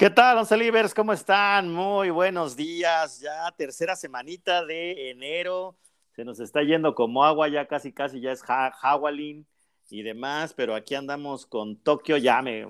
¿Qué 0.00 0.08
tal, 0.08 0.38
Once 0.38 0.56
Livers? 0.56 0.94
¿Cómo 0.94 1.12
están? 1.12 1.70
Muy 1.70 2.08
buenos 2.08 2.56
días. 2.56 3.20
Ya 3.20 3.52
tercera 3.54 3.94
semanita 3.94 4.64
de 4.64 5.10
enero. 5.10 5.76
Se 6.16 6.24
nos 6.24 6.40
está 6.40 6.62
yendo 6.62 6.94
como 6.94 7.22
agua, 7.22 7.48
ya 7.48 7.66
casi, 7.66 7.92
casi 7.92 8.18
ya 8.18 8.32
es 8.32 8.42
Hawalin 8.48 9.46
y 9.90 10.02
demás, 10.02 10.54
pero 10.54 10.74
aquí 10.74 10.94
andamos 10.94 11.44
con 11.44 11.76
Tokio 11.76 12.16
ya, 12.16 12.40
me, 12.40 12.66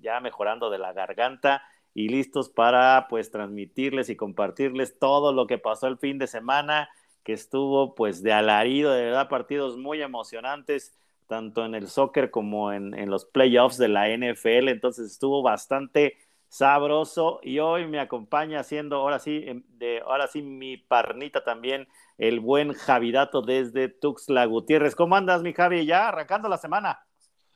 ya 0.00 0.20
mejorando 0.20 0.70
de 0.70 0.78
la 0.78 0.94
garganta 0.94 1.62
y 1.92 2.08
listos 2.08 2.48
para 2.48 3.08
pues 3.10 3.30
transmitirles 3.30 4.08
y 4.08 4.16
compartirles 4.16 4.98
todo 4.98 5.34
lo 5.34 5.46
que 5.46 5.58
pasó 5.58 5.86
el 5.86 5.98
fin 5.98 6.16
de 6.16 6.28
semana, 6.28 6.88
que 7.24 7.34
estuvo 7.34 7.94
pues 7.94 8.22
de 8.22 8.32
alarido, 8.32 8.94
de 8.94 9.04
verdad, 9.04 9.28
partidos 9.28 9.76
muy 9.76 10.00
emocionantes, 10.00 10.94
tanto 11.26 11.66
en 11.66 11.74
el 11.74 11.88
soccer 11.88 12.30
como 12.30 12.72
en 12.72 13.10
los 13.10 13.26
playoffs 13.26 13.76
de 13.76 13.88
la 13.88 14.08
NFL, 14.08 14.68
entonces 14.68 15.12
estuvo 15.12 15.42
bastante 15.42 16.16
sabroso 16.50 17.38
y 17.44 17.60
hoy 17.60 17.86
me 17.86 18.00
acompaña 18.00 18.58
haciendo 18.58 18.96
ahora 18.96 19.20
sí 19.20 19.44
em, 19.46 19.62
de 19.68 20.00
ahora 20.00 20.26
sí 20.26 20.42
mi 20.42 20.76
parnita 20.76 21.44
también 21.44 21.86
el 22.18 22.40
buen 22.40 22.72
Javidato 22.72 23.40
desde 23.40 23.88
Tuxtla 23.88 24.44
Gutiérrez. 24.46 24.96
¿Cómo 24.96 25.14
andas, 25.16 25.42
mi 25.42 25.54
Javi? 25.54 25.86
Ya 25.86 26.08
arrancando 26.08 26.48
la 26.48 26.58
semana. 26.58 27.06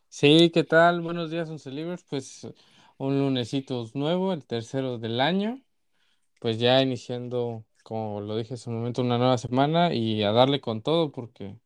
Sí, 0.09 0.51
¿qué 0.55 0.63
tal? 0.63 1.01
Buenos 1.01 1.31
días, 1.31 1.51
Once 1.51 1.71
Pues 2.09 2.49
un 2.97 3.19
lunesito 3.19 3.85
nuevo, 3.95 4.33
el 4.33 4.47
tercero 4.47 4.97
del 4.99 5.21
año. 5.21 5.61
Pues 6.39 6.61
ya 6.61 6.81
iniciando, 6.81 7.65
como 7.83 8.21
lo 8.21 8.37
dije 8.37 8.55
hace 8.55 8.71
un 8.71 8.77
momento, 8.77 9.03
una 9.03 9.19
nueva 9.19 9.39
semana 9.39 9.93
y 9.93 10.23
a 10.23 10.31
darle 10.31 10.61
con 10.61 10.83
todo 10.83 11.11
porque 11.11 11.59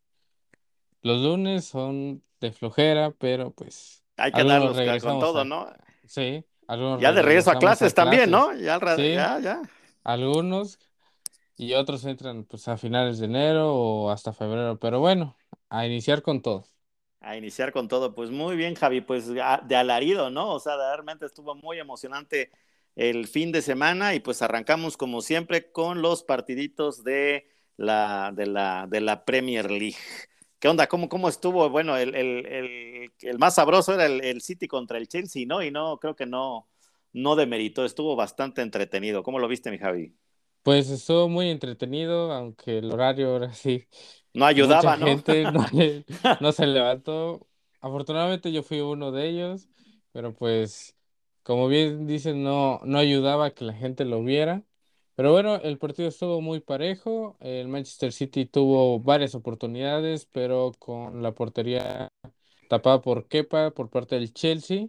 los 1.03 1.21
lunes 1.21 1.67
son 1.67 2.23
de 2.41 2.53
flojera, 2.53 3.11
pero 3.11 3.51
pues 3.51 4.03
hay 4.17 4.33
que 4.33 4.45
darle 4.45 5.01
con 5.01 5.21
todo, 5.21 5.45
¿no? 5.45 5.71
Sí, 6.07 6.43
ya 7.01 7.13
de 7.13 7.23
regreso 7.23 7.51
a 7.51 7.59
clases, 7.59 7.95
también, 7.95 8.31
¿no? 8.31 8.55
Ya, 8.55 8.79
ya, 8.97 9.39
ya. 9.41 9.63
Algunos 10.05 10.79
y 11.57 11.75
otros 11.75 12.05
entran 12.05 12.45
pues 12.45 12.69
a 12.69 12.77
finales 12.77 13.19
de 13.19 13.27
enero 13.27 13.75
o 13.75 14.11
hasta 14.11 14.33
febrero, 14.33 14.79
pero 14.79 15.01
bueno, 15.01 15.37
a 15.69 15.87
iniciar 15.87 16.23
con 16.23 16.41
todo. 16.41 16.65
A 17.21 17.37
iniciar 17.37 17.73
con 17.73 17.89
todo, 17.89 18.15
pues 18.15 18.31
muy 18.31 18.57
bien, 18.57 18.77
Javi, 18.77 19.01
pues 19.01 19.27
de 19.27 19.77
alarido, 19.77 20.31
¿no? 20.31 20.53
O 20.53 20.61
sea, 20.61 20.77
realmente 20.77 21.27
estuvo 21.27 21.57
muy 21.57 21.79
emocionante 21.81 22.51
el 22.95 23.27
fin 23.27 23.51
de 23.51 23.63
semana 23.63 24.15
y 24.15 24.21
pues 24.21 24.41
arrancamos 24.43 24.97
como 24.97 25.21
siempre 25.21 25.71
con 25.73 26.01
los 26.01 26.23
partiditos 26.23 27.03
de 27.03 27.49
la, 27.77 28.33
de 28.35 28.47
la, 28.47 28.87
de 28.89 29.01
la 29.01 29.25
Premier 29.25 29.71
League. 29.71 29.97
¿Qué 30.59 30.69
onda? 30.69 30.89
¿Cómo, 30.89 31.09
cómo 31.09 31.29
estuvo? 31.29 31.71
Bueno, 31.71 31.97
el, 31.97 32.15
el, 32.17 33.13
el, 33.21 33.39
más 33.39 33.55
sabroso 33.55 33.95
era 33.95 34.07
el, 34.07 34.41
City 34.41 34.67
contra 34.67 34.99
el 34.99 35.07
Chelsea, 35.07 35.47
¿no? 35.47 35.63
Y 35.63 35.71
no, 35.71 35.99
creo 35.99 36.17
que 36.17 36.27
no, 36.27 36.67
no 37.13 37.37
demeritó, 37.37 37.85
estuvo 37.85 38.17
bastante 38.17 38.63
entretenido. 38.63 39.23
¿Cómo 39.23 39.39
lo 39.39 39.47
viste, 39.47 39.71
mi 39.71 39.79
Javi? 39.79 40.15
Pues 40.65 40.91
estuvo 40.91 41.29
muy 41.29 41.49
entretenido, 41.49 42.33
aunque 42.33 42.79
el 42.79 42.91
horario 42.91 43.31
ahora 43.31 43.53
sí. 43.53 43.87
No 44.35 44.47
ayudaba, 44.47 44.97
mucha 44.97 45.07
gente 45.07 45.45
no, 46.41 46.53
se 46.53 46.67
levantó. 46.67 47.47
Afortunadamente 47.81 48.51
yo 48.51 48.65
fui 48.65 48.81
uno 48.81 49.13
de 49.13 49.29
ellos, 49.29 49.69
pero 50.13 50.35
pues, 50.35 50.97
como 51.45 51.69
bien 51.69 52.09
dicen, 52.09 52.43
no, 52.43 52.81
no 52.85 52.99
ayudaba 52.99 53.47
a 53.47 53.51
que 53.53 53.65
la 53.65 53.75
gente 53.75 54.05
lo 54.05 54.25
viera. 54.25 54.65
Pero 55.19 55.33
bueno, 55.33 55.57
el 55.57 55.79
partido 55.79 56.09
estuvo 56.09 56.41
muy 56.41 56.61
parejo. 56.61 57.37
El 57.41 57.67
Manchester 57.67 58.13
City 58.13 58.47
tuvo 58.47 59.01
varias 59.01 59.35
oportunidades, 59.35 60.27
pero 60.27 60.71
con 60.79 61.25
la 61.25 61.35
portería 61.35 62.13
tapada 62.69 63.01
por 63.01 63.27
Kepa 63.27 63.73
por 63.73 63.91
parte 63.91 64.15
del 64.15 64.33
Chelsea. 64.33 64.87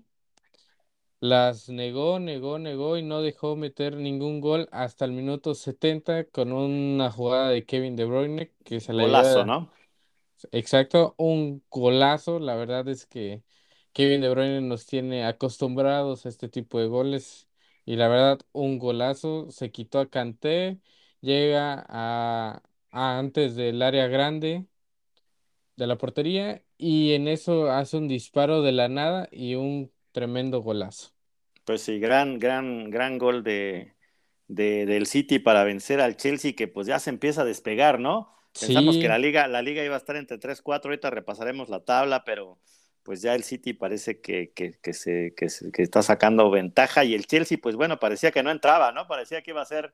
Las 1.19 1.67
negó, 1.67 2.19
negó, 2.19 2.59
negó 2.59 2.97
y 2.97 3.01
no 3.01 3.23
dejó 3.23 3.55
meter 3.55 3.95
ningún 3.95 4.39
gol 4.39 4.69
hasta 4.71 5.03
el 5.03 5.13
minuto 5.13 5.55
70 5.55 6.25
con 6.25 6.51
una 6.51 7.09
jugada 7.09 7.49
de 7.49 7.65
Kevin 7.65 7.95
De 7.95 8.05
Bruyne 8.05 8.51
que 8.63 8.81
se 8.81 8.93
le 8.93 9.05
Golazo, 9.05 9.47
¿no? 9.47 9.71
Exacto, 10.51 11.15
un 11.17 11.63
golazo. 11.71 12.37
La 12.37 12.53
verdad 12.53 12.87
es 12.87 13.07
que 13.07 13.41
Kevin 13.93 14.21
De 14.21 14.29
Bruyne 14.29 14.61
nos 14.61 14.85
tiene 14.85 15.25
acostumbrados 15.25 16.27
a 16.27 16.29
este 16.29 16.49
tipo 16.49 16.79
de 16.79 16.85
goles 16.85 17.48
y 17.89 17.95
la 17.95 18.07
verdad, 18.07 18.39
un 18.51 18.77
golazo, 18.77 19.49
se 19.49 19.71
quitó 19.71 19.99
a 19.99 20.07
Kanté, 20.07 20.77
llega 21.21 21.83
a, 21.89 22.61
antes 22.91 23.55
del 23.55 23.81
área 23.81 24.05
grande 24.05 24.67
de 25.75 25.87
la 25.87 25.97
portería 25.97 26.61
y 26.77 27.13
en 27.13 27.27
eso 27.27 27.71
hace 27.71 27.97
un 27.97 28.07
disparo 28.07 28.61
de 28.61 28.73
la 28.73 28.89
nada 28.89 29.27
y 29.31 29.55
un 29.55 29.91
tremendo 30.11 30.61
golazo. 30.61 31.13
Pues 31.65 31.81
sí, 31.81 31.97
gran, 31.97 32.37
gran, 32.37 32.91
gran 32.91 33.17
gol 33.17 33.43
de, 33.43 33.95
del 34.45 35.07
City 35.07 35.39
para 35.39 35.63
vencer 35.63 35.99
al 35.99 36.15
Chelsea, 36.15 36.53
que 36.53 36.67
pues 36.67 36.85
ya 36.85 36.99
se 36.99 37.09
empieza 37.09 37.41
a 37.41 37.45
despegar, 37.45 37.99
¿no? 37.99 38.35
Pensamos 38.53 38.97
que 38.97 39.07
la 39.07 39.17
liga, 39.17 39.47
la 39.47 39.63
liga 39.63 39.83
iba 39.83 39.95
a 39.95 39.97
estar 39.97 40.15
entre 40.15 40.37
3-4, 40.37 40.91
ahorita 40.91 41.09
repasaremos 41.09 41.69
la 41.69 41.79
tabla, 41.79 42.23
pero 42.23 42.59
pues 43.03 43.21
ya 43.21 43.35
el 43.35 43.43
City 43.43 43.73
parece 43.73 44.21
que, 44.21 44.51
se, 44.93 45.33
que, 45.35 45.81
está 45.81 46.01
sacando 46.01 46.49
ventaja 46.51 47.03
y 47.03 47.13
el 47.13 47.25
Chelsea, 47.25 47.57
pues 47.61 47.75
bueno, 47.75 47.99
parecía 47.99 48.31
que 48.31 48.43
no 48.43 48.51
entraba, 48.51 48.91
¿no? 48.91 49.07
Parecía 49.07 49.41
que 49.41 49.51
iba 49.51 49.61
a 49.61 49.65
ser 49.65 49.93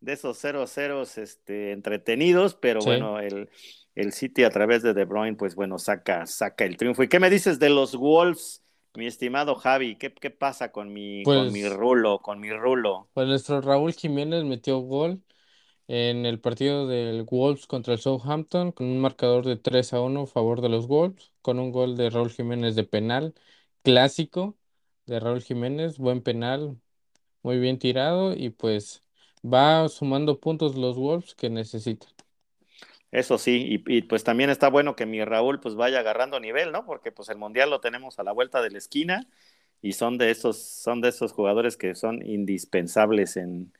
de 0.00 0.12
esos 0.12 0.42
0-0 0.42 1.18
este, 1.22 1.72
entretenidos, 1.72 2.54
pero 2.54 2.80
bueno, 2.80 3.20
el, 3.20 3.48
el, 3.94 4.12
City 4.12 4.44
a 4.44 4.50
través 4.50 4.82
de 4.82 4.94
De 4.94 5.04
Bruyne, 5.04 5.36
pues 5.36 5.54
bueno, 5.54 5.78
saca, 5.78 6.26
saca 6.26 6.64
el 6.64 6.76
triunfo. 6.76 7.02
¿Y 7.02 7.08
qué 7.08 7.20
me 7.20 7.30
dices 7.30 7.58
de 7.58 7.70
los 7.70 7.96
Wolves, 7.96 8.62
mi 8.94 9.06
estimado 9.06 9.54
Javi? 9.54 9.96
¿Qué, 9.96 10.12
qué 10.12 10.30
pasa 10.30 10.72
con 10.72 10.92
mi, 10.92 11.22
con 11.22 11.52
mi 11.52 11.62
pues 11.62 11.72
rulo, 11.72 12.20
con 12.20 12.40
mi 12.40 12.50
rulo? 12.52 13.08
Pues 13.14 13.26
nuestro 13.26 13.60
Raúl 13.60 13.92
Jiménez 13.92 14.44
metió 14.44 14.78
gol 14.78 15.22
en 15.88 16.26
el 16.26 16.40
partido 16.40 16.86
del 16.86 17.24
Wolves 17.24 17.66
contra 17.66 17.94
el 17.94 18.00
Southampton 18.00 18.72
con 18.72 18.86
un 18.86 19.00
marcador 19.00 19.44
de 19.44 19.56
3 19.56 19.92
a 19.92 20.00
1 20.00 20.22
a 20.22 20.26
favor 20.26 20.60
de 20.60 20.68
los 20.68 20.86
Wolves, 20.86 21.32
con 21.42 21.58
un 21.58 21.72
gol 21.72 21.96
de 21.96 22.10
Raúl 22.10 22.30
Jiménez 22.30 22.74
de 22.74 22.84
penal 22.84 23.34
clásico 23.82 24.56
de 25.06 25.20
Raúl 25.20 25.42
Jiménez, 25.42 25.98
buen 25.98 26.22
penal, 26.22 26.78
muy 27.42 27.58
bien 27.58 27.78
tirado 27.78 28.34
y 28.34 28.50
pues 28.50 29.02
va 29.44 29.88
sumando 29.88 30.40
puntos 30.40 30.76
los 30.76 30.96
Wolves 30.96 31.34
que 31.34 31.50
necesitan. 31.50 32.08
Eso 33.12 33.38
sí, 33.38 33.80
y, 33.86 34.02
pues 34.02 34.24
también 34.24 34.50
está 34.50 34.68
bueno 34.68 34.96
que 34.96 35.06
mi 35.06 35.24
Raúl 35.24 35.60
pues 35.60 35.76
vaya 35.76 36.00
agarrando 36.00 36.40
nivel, 36.40 36.72
¿no? 36.72 36.84
Porque 36.84 37.12
pues 37.12 37.28
el 37.28 37.36
Mundial 37.36 37.70
lo 37.70 37.80
tenemos 37.80 38.18
a 38.18 38.24
la 38.24 38.32
vuelta 38.32 38.60
de 38.60 38.70
la 38.70 38.78
esquina 38.78 39.28
y 39.80 39.92
son 39.92 40.18
de 40.18 40.32
esos, 40.32 40.58
son 40.58 41.00
de 41.00 41.10
esos 41.10 41.30
jugadores 41.30 41.76
que 41.76 41.94
son 41.94 42.26
indispensables 42.26 43.36
en, 43.36 43.72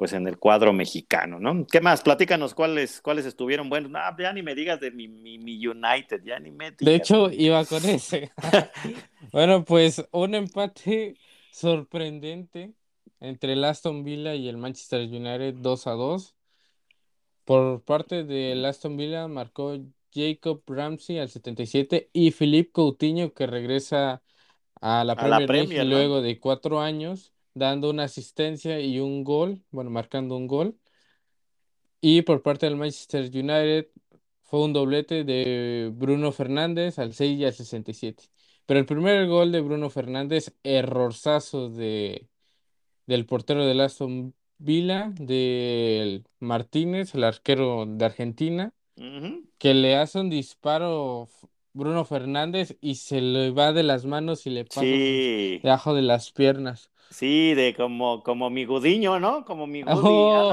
pues 0.00 0.14
en 0.14 0.26
el 0.26 0.38
cuadro 0.38 0.72
mexicano, 0.72 1.38
¿no? 1.38 1.66
¿Qué 1.66 1.82
más? 1.82 2.00
Platícanos 2.00 2.54
cuáles, 2.54 3.02
cuáles 3.02 3.26
estuvieron 3.26 3.68
buenos. 3.68 3.90
No, 3.90 4.00
ya 4.18 4.32
ni 4.32 4.42
me 4.42 4.54
digas 4.54 4.80
de 4.80 4.90
mi, 4.90 5.08
mi, 5.08 5.66
United, 5.66 6.22
ya 6.24 6.38
ni 6.40 6.50
me 6.50 6.70
De 6.70 6.94
hecho, 6.94 7.30
iba 7.30 7.62
con 7.66 7.84
ese. 7.84 8.32
bueno, 9.30 9.62
pues 9.62 10.02
un 10.12 10.34
empate 10.34 11.16
sorprendente 11.52 12.72
entre 13.20 13.52
el 13.52 13.62
Aston 13.62 14.02
Villa 14.02 14.34
y 14.34 14.48
el 14.48 14.56
Manchester 14.56 15.02
United 15.02 15.56
2 15.56 15.86
a 15.86 15.90
2. 15.90 16.34
Por 17.44 17.82
parte 17.82 18.24
del 18.24 18.64
Aston 18.64 18.96
Villa 18.96 19.28
marcó 19.28 19.76
Jacob 20.14 20.62
Ramsey 20.66 21.18
al 21.18 21.28
77 21.28 22.08
y 22.14 22.30
Philippe 22.30 22.72
Coutinho 22.72 23.34
que 23.34 23.46
regresa 23.46 24.22
a 24.80 25.04
la 25.04 25.14
Premier, 25.14 25.46
League 25.50 25.84
luego 25.84 26.22
de 26.22 26.40
cuatro 26.40 26.80
años 26.80 27.34
dando 27.54 27.90
una 27.90 28.04
asistencia 28.04 28.80
y 28.80 29.00
un 29.00 29.24
gol, 29.24 29.62
bueno, 29.70 29.90
marcando 29.90 30.36
un 30.36 30.46
gol. 30.46 30.78
Y 32.00 32.22
por 32.22 32.42
parte 32.42 32.66
del 32.66 32.76
Manchester 32.76 33.24
United 33.24 33.88
fue 34.42 34.64
un 34.64 34.72
doblete 34.72 35.24
de 35.24 35.90
Bruno 35.94 36.32
Fernández 36.32 36.98
al 36.98 37.14
6 37.14 37.38
y 37.38 37.44
al 37.44 37.52
67. 37.52 38.24
Pero 38.66 38.80
el 38.80 38.86
primer 38.86 39.26
gol 39.26 39.52
de 39.52 39.60
Bruno 39.60 39.90
Fernández, 39.90 40.54
errorzazo 40.62 41.68
de, 41.70 42.28
del 43.06 43.26
portero 43.26 43.66
del 43.66 43.80
Aston 43.80 44.34
Villa, 44.58 45.12
del 45.16 46.24
Martínez, 46.38 47.14
el 47.14 47.24
arquero 47.24 47.86
de 47.86 48.04
Argentina, 48.04 48.72
que 49.58 49.74
le 49.74 49.96
hace 49.96 50.20
un 50.20 50.30
disparo 50.30 51.28
Bruno 51.72 52.04
Fernández 52.04 52.76
y 52.80 52.96
se 52.96 53.20
le 53.20 53.50
va 53.50 53.72
de 53.72 53.82
las 53.82 54.04
manos 54.04 54.46
y 54.46 54.50
le 54.50 54.64
pasa 54.64 54.82
Sí, 54.82 55.60
debajo 55.62 55.94
de 55.94 56.02
las 56.02 56.32
piernas. 56.32 56.89
Sí, 57.10 57.54
de 57.54 57.74
como, 57.74 58.22
como 58.22 58.50
mi 58.50 58.64
Gudiño, 58.64 59.20
¿no? 59.20 59.44
Como 59.44 59.66
mi 59.66 59.82
Gudi, 59.82 60.30
Oh. 60.32 60.52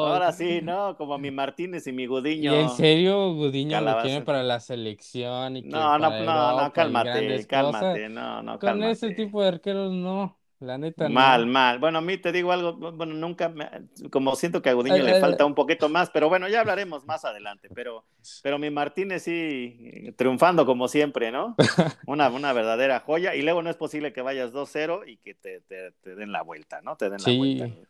Ahora 0.00 0.32
sí, 0.32 0.60
¿no? 0.62 0.96
Como 0.96 1.18
mi 1.18 1.30
Martínez 1.30 1.86
y 1.86 1.92
mi 1.92 2.06
¿Y 2.38 2.54
en 2.54 2.68
Gudiño. 2.68 2.70
serio 2.70 3.34
Gudiño 3.34 3.80
lo 3.80 3.96
tiene 3.98 4.22
para 4.22 4.42
la 4.42 4.60
selección 4.60 5.56
y 5.56 5.64
que 5.66 5.74
No, 5.74 5.98
no, 5.98 6.10
no, 6.18 6.52
no, 6.52 6.72
cálmate, 6.72 7.46
cálmate, 7.46 8.08
no, 8.08 8.42
no, 8.42 8.58
Con 8.58 8.82
ese 8.84 9.10
cálmate. 9.10 9.12
tipo 9.12 9.42
de 9.42 9.48
arqueros 9.48 9.92
no, 9.92 10.38
la 10.62 10.78
neta 10.78 11.08
Mal, 11.08 11.46
no. 11.46 11.52
mal. 11.52 11.78
Bueno, 11.78 11.98
a 11.98 12.00
mí 12.00 12.16
te 12.18 12.32
digo 12.32 12.52
algo, 12.52 12.72
bueno, 12.74 13.14
nunca, 13.14 13.48
me- 13.48 13.68
como 14.10 14.34
siento 14.36 14.62
que 14.62 14.70
a 14.70 14.74
Gudiño 14.74 14.96
Eh, 14.96 15.02
le 15.02 15.16
eh, 15.18 15.20
falta 15.20 15.44
un 15.44 15.54
poquito 15.54 15.88
más, 15.88 16.10
pero 16.10 16.28
bueno, 16.28 16.48
ya 16.48 16.60
hablaremos 16.60 17.04
más 17.06 17.24
adelante, 17.24 17.68
pero, 17.74 18.04
pero 18.42 18.58
mi 18.58 18.70
Martínez 18.70 19.22
sí, 19.24 20.12
triunfando 20.16 20.64
como 20.66 20.88
siempre, 20.88 21.30
¿no? 21.32 21.56
Una, 22.06 22.30
una 22.30 22.52
verdadera 22.52 23.00
joya, 23.00 23.34
y 23.34 23.42
luego 23.42 23.62
no 23.62 23.70
es 23.70 23.76
posible 23.76 24.12
que 24.12 24.22
vayas 24.22 24.52
2-0 24.52 25.02
y 25.06 25.18
que 25.18 25.34
te, 25.34 25.60
te- 25.60 25.92
te 26.02 26.14
den 26.14 26.32
la 26.32 26.42
vuelta, 26.42 26.80
¿no? 26.82 26.96
Te 26.96 27.04
den 27.10 27.20
la 27.20 27.28
Sí. 27.28 27.36
vuelta 27.36 27.64
en, 27.66 27.86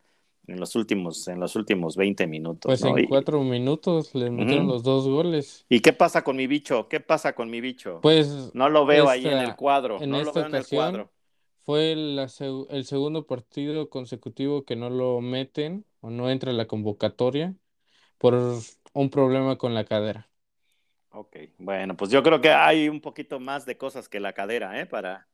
en 0.49 0.61
los 0.61 0.75
últimos, 0.75 1.29
en 1.29 1.39
los 1.41 1.55
últimos 1.55 1.97
20 1.97 2.27
minutos, 2.27 2.69
Pues 2.69 2.83
¿no? 2.83 2.99
en 2.99 3.05
Y, 3.05 3.07
cuatro 3.07 3.41
minutos 3.43 4.15
le 4.15 4.29
metieron 4.31 4.67
los 4.67 4.83
dos 4.83 5.07
goles. 5.09 5.65
¿y 5.69 5.81
qué 5.81 5.93
pasa 5.93 6.23
con 6.25 6.37
mi 6.37 6.47
bicho? 6.49 6.89
¿Qué 6.89 6.99
pasa 7.01 7.35
con 7.35 7.49
mi 7.49 7.61
bicho? 7.61 8.01
Pues 8.03 8.51
No 8.55 8.69
lo 8.69 8.85
veo 8.85 9.09
ahí 9.09 9.25
en 9.27 9.33
esta- 9.35 9.45
el 9.45 9.55
cuadro, 9.57 10.03
en 10.03 10.11
no 10.11 10.19
lo 10.19 10.25
esta 10.25 10.41
veo 10.41 10.49
en 10.49 10.55
el 10.57 10.67
cuadro. 10.67 11.11
Fue 11.65 11.95
la 11.97 12.27
seg- 12.27 12.67
el 12.71 12.85
segundo 12.85 13.27
partido 13.27 13.89
consecutivo 13.91 14.65
que 14.65 14.77
no 14.77 14.91
lo 14.91 15.21
meten 15.21 15.85
o 16.01 16.11
no 16.11 16.31
entra 16.31 16.51
a 16.53 16.55
la 16.55 16.67
convocatoria 16.67 17.55
por 18.19 18.35
un 18.95 19.11
problema 19.11 19.59
con 19.59 19.75
la 19.75 19.85
cadera. 19.87 20.31
Ok, 21.15 21.37
bueno, 21.59 21.95
pues 21.97 22.11
yo 22.11 22.23
creo 22.23 22.41
que 22.41 22.51
hay 22.51 22.89
un 22.89 23.01
poquito 23.01 23.39
más 23.39 23.67
de 23.67 23.77
cosas 23.77 24.09
que 24.09 24.19
la 24.21 24.33
cadera, 24.33 24.81
¿eh? 24.81 24.87
Para, 24.87 25.29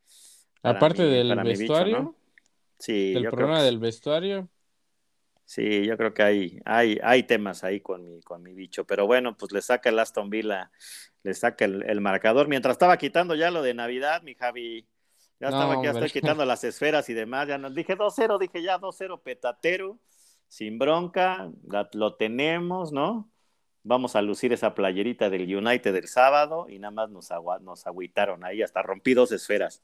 para 0.61 0.83
Aparte 0.83 1.03
mi, 1.03 1.07
del 1.13 1.27
para 1.27 1.45
mi 1.45 1.55
bicho, 1.57 1.87
vestuario, 1.87 1.89
¿no? 1.89 2.15
Sí, 2.79 3.19
del 3.19 3.23
yo 3.23 3.33
creo 3.35 3.51
problema 3.51 3.61
que, 3.61 3.63
del 3.63 3.79
vestuario, 3.79 4.49
sí, 5.45 5.85
yo 5.85 5.97
creo 5.97 6.13
que 6.13 6.23
hay, 6.23 6.59
hay, 6.65 6.99
hay 7.03 7.23
temas 7.23 7.63
ahí 7.63 7.81
con 7.81 8.03
mi, 8.05 8.21
con 8.21 8.43
mi 8.43 8.53
bicho, 8.53 8.85
pero 8.85 9.07
bueno, 9.07 9.35
pues 9.37 9.51
le 9.51 9.61
saca 9.61 9.89
el 9.89 9.99
Aston 9.99 10.29
Villa, 10.29 10.71
le 11.23 11.33
saca 11.33 11.65
el, 11.65 11.83
el 11.89 12.01
marcador. 12.01 12.47
Mientras 12.47 12.73
estaba 12.73 12.97
quitando 12.97 13.35
ya 13.35 13.51
lo 13.51 13.61
de 13.63 13.73
Navidad, 13.73 14.21
mi 14.23 14.35
Javi, 14.35 14.87
ya 15.39 15.49
No, 15.49 15.53
estaba, 15.55 15.73
ya 15.83 15.91
hombre. 15.91 16.05
estoy 16.05 16.09
quitando 16.21 16.45
las 16.45 16.63
esferas 16.63 17.09
y 17.09 17.13
demás, 17.13 17.47
ya 17.47 17.57
no, 17.57 17.69
dije 17.69 17.95
2-0, 17.95 18.37
dije 18.39 18.61
ya 18.61 18.77
2-0 18.77 19.21
petatero, 19.21 19.99
sin 20.47 20.79
bronca, 20.79 21.49
la- 21.67 21.89
lo 21.93 22.15
tenemos, 22.15 22.91
¿no? 22.91 23.29
Vamos 23.83 24.15
a 24.15 24.21
lucir 24.21 24.51
esa 24.51 24.73
playerita 24.75 25.29
del 25.29 25.55
United 25.55 25.93
del 25.93 26.07
sábado 26.07 26.67
y 26.69 26.79
nada 26.79 26.91
más 26.91 27.09
nos, 27.09 27.31
agua, 27.31 27.59
nos 27.59 27.87
agüitaron 27.87 28.43
ahí, 28.43 28.61
hasta 28.61 28.81
rompí 28.81 29.13
dos 29.13 29.31
esferas, 29.31 29.81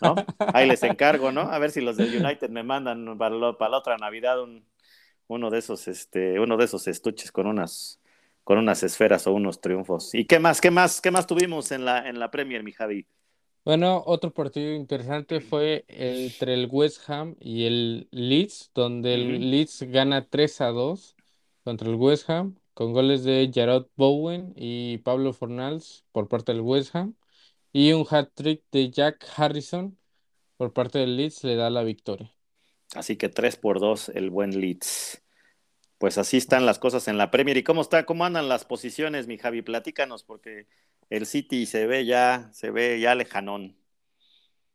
¿no? 0.00 0.14
Ahí 0.38 0.66
les 0.66 0.82
encargo, 0.82 1.30
¿no? 1.30 1.42
A 1.42 1.58
ver 1.58 1.70
si 1.70 1.80
los 1.82 1.96
del 1.96 2.24
United 2.24 2.48
me 2.48 2.62
mandan 2.62 3.18
para, 3.18 3.34
lo- 3.34 3.58
para 3.58 3.72
la 3.72 3.78
otra 3.78 3.96
Navidad 3.98 4.42
un, 4.42 4.64
uno 5.26 5.50
de 5.50 5.58
esos, 5.58 5.88
este, 5.88 6.40
uno 6.40 6.56
de 6.56 6.64
esos 6.64 6.86
estuches 6.88 7.30
con 7.32 7.46
unas, 7.46 8.00
con 8.44 8.56
unas 8.58 8.82
esferas 8.82 9.26
o 9.26 9.32
unos 9.32 9.60
triunfos. 9.60 10.14
¿Y 10.14 10.24
qué 10.26 10.38
más, 10.38 10.60
qué 10.60 10.70
más, 10.70 11.00
qué 11.02 11.10
más 11.10 11.26
tuvimos 11.26 11.70
en 11.70 11.84
la, 11.84 12.08
en 12.08 12.18
la 12.18 12.30
Premier, 12.30 12.62
mi 12.62 12.72
Javi? 12.72 13.06
Bueno, 13.64 14.02
otro 14.04 14.30
partido 14.32 14.74
interesante 14.74 15.40
fue 15.40 15.86
entre 15.88 16.52
el 16.52 16.68
West 16.70 17.08
Ham 17.08 17.34
y 17.40 17.64
el 17.64 18.08
Leeds, 18.10 18.70
donde 18.74 19.14
el 19.14 19.36
Ujú. 19.36 19.44
Leeds 19.44 19.82
gana 19.84 20.28
3 20.28 20.60
a 20.60 20.66
2 20.68 21.16
contra 21.62 21.88
el 21.88 21.94
West 21.94 22.28
Ham, 22.28 22.56
con 22.74 22.92
goles 22.92 23.24
de 23.24 23.50
Jarrod 23.52 23.86
Bowen 23.96 24.52
y 24.54 24.98
Pablo 24.98 25.32
Fornals 25.32 26.04
por 26.12 26.28
parte 26.28 26.52
del 26.52 26.60
West 26.60 26.94
Ham, 26.94 27.14
y 27.72 27.92
un 27.92 28.06
hat-trick 28.08 28.62
de 28.70 28.90
Jack 28.90 29.26
Harrison 29.34 29.96
por 30.58 30.74
parte 30.74 30.98
del 30.98 31.16
Leeds 31.16 31.42
le 31.44 31.56
da 31.56 31.70
la 31.70 31.84
victoria. 31.84 32.34
Así 32.94 33.16
que 33.16 33.30
3 33.30 33.56
por 33.56 33.80
2 33.80 34.10
el 34.10 34.28
buen 34.28 34.60
Leeds. 34.60 35.23
Pues 36.04 36.18
así 36.18 36.36
están 36.36 36.66
las 36.66 36.78
cosas 36.78 37.08
en 37.08 37.16
la 37.16 37.30
Premier. 37.30 37.56
¿Y 37.56 37.62
cómo 37.62 37.80
está, 37.80 38.04
cómo 38.04 38.26
andan 38.26 38.46
las 38.46 38.66
posiciones, 38.66 39.26
mi 39.26 39.38
Javi? 39.38 39.62
Platícanos, 39.62 40.22
porque 40.22 40.66
el 41.08 41.24
City 41.24 41.64
se 41.64 41.86
ve 41.86 42.04
ya, 42.04 42.50
se 42.52 42.70
ve 42.70 43.00
ya 43.00 43.14
lejanón. 43.14 43.74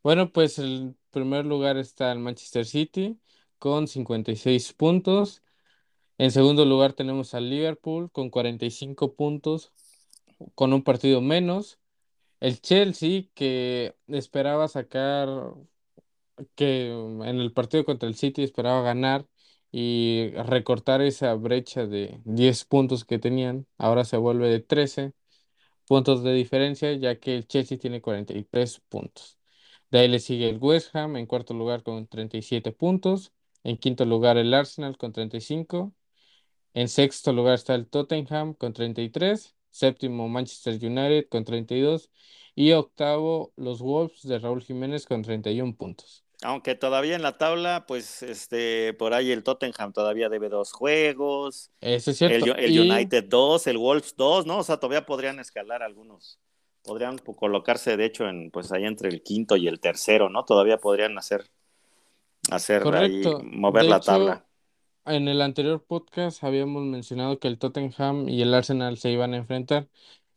Bueno, 0.02 0.32
pues 0.32 0.58
en 0.58 0.96
primer 1.12 1.46
lugar 1.46 1.76
está 1.76 2.10
el 2.10 2.18
Manchester 2.18 2.66
City 2.66 3.16
con 3.60 3.86
56 3.86 4.72
puntos. 4.72 5.44
En 6.18 6.32
segundo 6.32 6.64
lugar 6.64 6.94
tenemos 6.94 7.32
al 7.34 7.48
Liverpool 7.48 8.10
con 8.10 8.28
45 8.28 9.14
puntos, 9.14 9.70
con 10.56 10.72
un 10.72 10.82
partido 10.82 11.20
menos. 11.20 11.78
El 12.40 12.60
Chelsea 12.60 13.26
que 13.34 13.94
esperaba 14.08 14.66
sacar, 14.66 15.28
que 16.56 16.88
en 16.88 17.22
el 17.22 17.52
partido 17.52 17.84
contra 17.84 18.08
el 18.08 18.16
City 18.16 18.42
esperaba 18.42 18.82
ganar 18.82 19.28
y 19.72 20.30
recortar 20.32 21.02
esa 21.02 21.34
brecha 21.34 21.86
de 21.86 22.20
10 22.24 22.64
puntos 22.64 23.04
que 23.04 23.18
tenían, 23.18 23.66
ahora 23.78 24.04
se 24.04 24.16
vuelve 24.16 24.48
de 24.48 24.60
13 24.60 25.12
puntos 25.86 26.22
de 26.22 26.32
diferencia, 26.34 26.92
ya 26.94 27.18
que 27.20 27.36
el 27.36 27.46
Chelsea 27.48 27.78
tiene 27.78 28.00
43 28.00 28.80
puntos. 28.88 29.38
De 29.90 30.00
ahí 30.00 30.08
le 30.08 30.20
sigue 30.20 30.48
el 30.48 30.58
West 30.58 30.94
Ham 30.94 31.16
en 31.16 31.26
cuarto 31.26 31.54
lugar 31.54 31.82
con 31.82 32.06
37 32.06 32.72
puntos. 32.72 33.32
En 33.64 33.76
quinto 33.76 34.04
lugar 34.04 34.38
el 34.38 34.54
Arsenal 34.54 34.96
con 34.96 35.12
35. 35.12 35.92
En 36.74 36.88
sexto 36.88 37.32
lugar 37.32 37.54
está 37.54 37.74
el 37.74 37.88
Tottenham 37.88 38.54
con 38.54 38.72
33. 38.72 39.56
Séptimo 39.70 40.28
Manchester 40.28 40.74
United 40.74 41.28
con 41.28 41.44
32. 41.44 42.10
Y 42.54 42.72
octavo 42.72 43.52
los 43.56 43.80
Wolves 43.82 44.22
de 44.22 44.38
Raúl 44.38 44.62
Jiménez 44.62 45.06
con 45.06 45.22
31 45.22 45.76
puntos. 45.76 46.24
Aunque 46.42 46.74
todavía 46.74 47.16
en 47.16 47.22
la 47.22 47.36
tabla, 47.38 47.84
pues 47.86 48.22
este, 48.22 48.94
por 48.94 49.12
ahí 49.14 49.30
el 49.30 49.44
Tottenham 49.44 49.92
todavía 49.92 50.28
debe 50.30 50.48
dos 50.48 50.72
juegos, 50.72 51.70
Eso 51.80 52.10
es 52.12 52.16
el, 52.26 52.44
cierto. 52.44 52.54
el 52.56 52.78
Y 52.78 52.78
United 52.78 53.24
dos, 53.28 53.66
el 53.66 53.78
Wolves 53.78 54.16
dos, 54.16 54.46
¿no? 54.46 54.58
O 54.58 54.64
sea, 54.64 54.78
todavía 54.78 55.06
podrían 55.06 55.38
escalar 55.40 55.82
algunos. 55.82 56.40
Podrían 56.82 57.18
colocarse, 57.18 57.96
de 57.98 58.06
hecho, 58.06 58.28
en, 58.28 58.50
pues 58.50 58.72
ahí 58.72 58.84
entre 58.86 59.10
el 59.10 59.22
quinto 59.22 59.56
y 59.56 59.68
el 59.68 59.80
tercero, 59.80 60.30
¿no? 60.30 60.44
Todavía 60.46 60.78
podrían 60.78 61.18
hacer, 61.18 61.50
hacer 62.50 62.94
ahí, 62.94 63.38
mover 63.42 63.84
De 63.84 63.88
la 63.88 63.96
hecho, 63.96 64.02
tabla. 64.02 64.46
en 65.06 65.28
el 65.28 65.42
anterior 65.42 65.84
podcast 65.84 66.44
habíamos 66.44 66.84
mencionado 66.84 67.38
que 67.38 67.48
el 67.48 67.58
Tottenham 67.58 68.28
y 68.28 68.42
el 68.42 68.54
Arsenal 68.54 68.98
se 68.98 69.10
iban 69.10 69.34
a 69.34 69.38
enfrentar. 69.38 69.88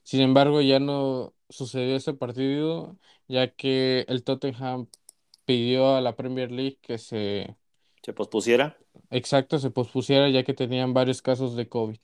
Sin 0.04 0.22
embargo, 0.22 0.62
ya 0.62 0.80
no 0.80 1.36
sucedió 1.50 1.96
ese 1.96 2.14
partido, 2.14 2.98
ya 3.28 3.54
que 3.56 4.06
el 4.10 4.24
Tottenham 4.24 4.90
pidió 5.46 5.96
a 5.96 6.02
la 6.02 6.16
Premier 6.16 6.52
League 6.52 6.80
que 6.82 6.98
se, 6.98 7.58
¿Se 8.04 8.14
pospusiera? 8.14 8.78
exacto, 9.12 9.60
se 9.60 9.72
pospusiera, 9.72 10.30
ya 10.30 10.44
que 10.44 10.54
tenían 10.54 10.94
varios 10.94 11.22
casos 11.22 11.56
de 11.56 11.70
COVID. 11.70 12.00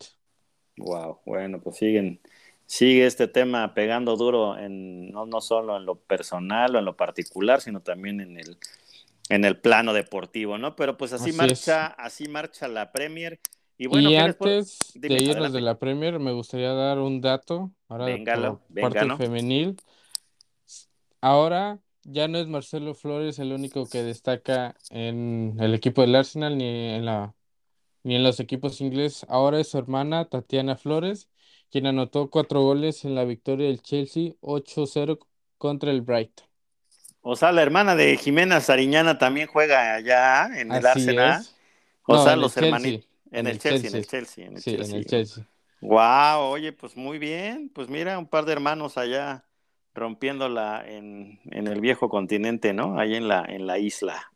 Wow, 0.78 1.20
bueno, 1.26 1.60
pues 1.62 1.76
siguen, 1.78 2.22
sigue 2.66 3.06
este 3.06 3.28
tema 3.28 3.74
pegando 3.74 4.16
duro 4.16 4.58
en, 4.58 5.12
no, 5.12 5.26
no 5.26 5.42
solo 5.42 5.76
en 5.76 5.86
lo 5.86 5.96
personal 5.96 6.74
o 6.76 6.80
en 6.80 6.86
lo 6.86 6.96
particular, 6.96 7.60
sino 7.60 7.82
también 7.82 8.22
en 8.22 8.38
el, 8.40 8.58
en 9.30 9.44
el 9.44 9.60
plano 9.60 9.92
deportivo, 9.94 10.58
¿no? 10.58 10.76
Pero 10.78 10.98
pues 10.98 11.12
así, 11.12 11.30
Así 11.30 11.38
marcha, 11.38 11.88
así 11.88 12.30
marcha 12.30 12.68
la 12.70 12.94
Premier. 12.94 13.40
Y 13.78 13.88
bueno, 13.88 14.10
Y 14.10 14.16
¿qué 14.16 14.24
les 14.24 14.36
puedo- 14.38 14.52
antes 14.54 14.92
Dime, 14.94 15.16
de 15.16 15.22
irnos 15.24 15.34
adelante. 15.34 15.58
de 15.58 15.62
la 15.62 15.80
Premier, 15.80 16.20
me 16.20 16.32
gustaría 16.32 16.72
dar 16.74 17.00
un 17.00 17.20
dato, 17.20 17.72
ahora 17.90 18.06
Véngalo, 18.08 18.62
por 18.80 18.94
parte 18.94 19.18
femenil. 19.18 19.76
Ahora 21.22 21.80
ya 22.04 22.28
no 22.28 22.38
es 22.40 22.48
Marcelo 22.48 22.94
Flores 22.96 23.40
el 23.40 23.54
único 23.54 23.90
que 23.90 24.04
destaca 24.04 24.76
en 24.90 25.58
el 25.60 25.74
equipo 25.74 26.02
del 26.02 26.16
Arsenal 26.16 26.58
ni 26.58 26.66
en 26.66 27.06
la 27.06 27.36
ni 28.04 28.16
en 28.16 28.24
los 28.24 28.40
equipos 28.40 28.82
ingleses. 28.82 29.26
Ahora 29.30 29.60
es 29.60 29.70
su 29.70 29.78
hermana 29.80 30.30
Tatiana 30.30 30.78
Flores, 30.78 31.30
quien 31.72 31.88
anotó 31.88 32.30
cuatro 32.32 32.62
goles 32.64 33.06
en 33.06 33.16
la 33.16 33.26
victoria 33.26 33.68
del 33.68 33.82
Chelsea 33.82 34.34
8-0 34.42 35.20
contra 35.58 35.92
el 35.92 36.02
Brighton. 36.02 36.48
O 37.22 37.36
sea, 37.36 37.52
la 37.52 37.62
hermana 37.62 37.96
de 37.96 38.18
Jimena 38.18 38.62
Sariñana 38.62 39.18
también 39.18 39.48
juega 39.48 39.96
allá 39.96 40.48
en 40.60 40.74
el 40.74 40.86
Así 40.86 40.86
Arsenal. 40.86 41.16
es. 41.16 41.56
O 42.06 42.18
No, 42.18 42.20
sea, 42.20 42.34
en 42.34 42.42
los 42.42 42.58
hermanitos. 42.58 43.10
En 43.32 43.46
En 43.46 43.48
el 43.48 43.58
el 43.58 43.60
Chelsea, 43.60 43.90
en 43.90 43.96
el 43.96 44.06
Chelsea. 44.06 44.08
Chelsea, 44.08 44.46
en 44.48 44.58
el 44.58 44.64
Sí, 44.64 44.72
en 44.76 44.94
Chelsea. 44.94 44.96
el 44.96 45.06
Chelsea. 45.06 45.48
Wow, 45.82 46.42
oye, 46.52 46.74
pues 46.74 46.98
muy 46.98 47.20
bien. 47.20 47.70
Pues 47.70 47.90
mira, 47.90 48.20
un 48.20 48.28
par 48.30 48.46
de 48.46 48.54
hermanos 48.54 48.98
allá 48.98 49.46
rompiéndola 50.00 50.84
en, 50.88 51.40
en 51.52 51.68
el 51.68 51.80
viejo 51.82 52.10
continente, 52.10 52.74
¿no? 52.74 53.00
Ahí 53.00 53.16
en 53.16 53.28
la, 53.28 53.46
en 53.48 53.68
la 53.68 53.78
isla 53.78 54.32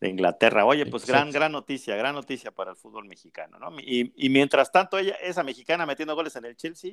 de 0.00 0.08
Inglaterra. 0.10 0.64
Oye, 0.64 0.86
pues 0.86 1.06
gran, 1.06 1.22
Exacto. 1.28 1.38
gran 1.38 1.52
noticia, 1.52 1.96
gran 1.96 2.14
noticia 2.14 2.50
para 2.50 2.72
el 2.72 2.76
fútbol 2.76 3.06
mexicano, 3.06 3.58
¿no? 3.58 3.78
Y, 3.80 4.12
y 4.16 4.28
mientras 4.28 4.70
tanto, 4.70 4.98
ella, 4.98 5.14
esa 5.22 5.42
mexicana 5.42 5.86
metiendo 5.86 6.14
goles 6.14 6.36
en 6.36 6.44
el 6.44 6.56
Chelsea 6.56 6.92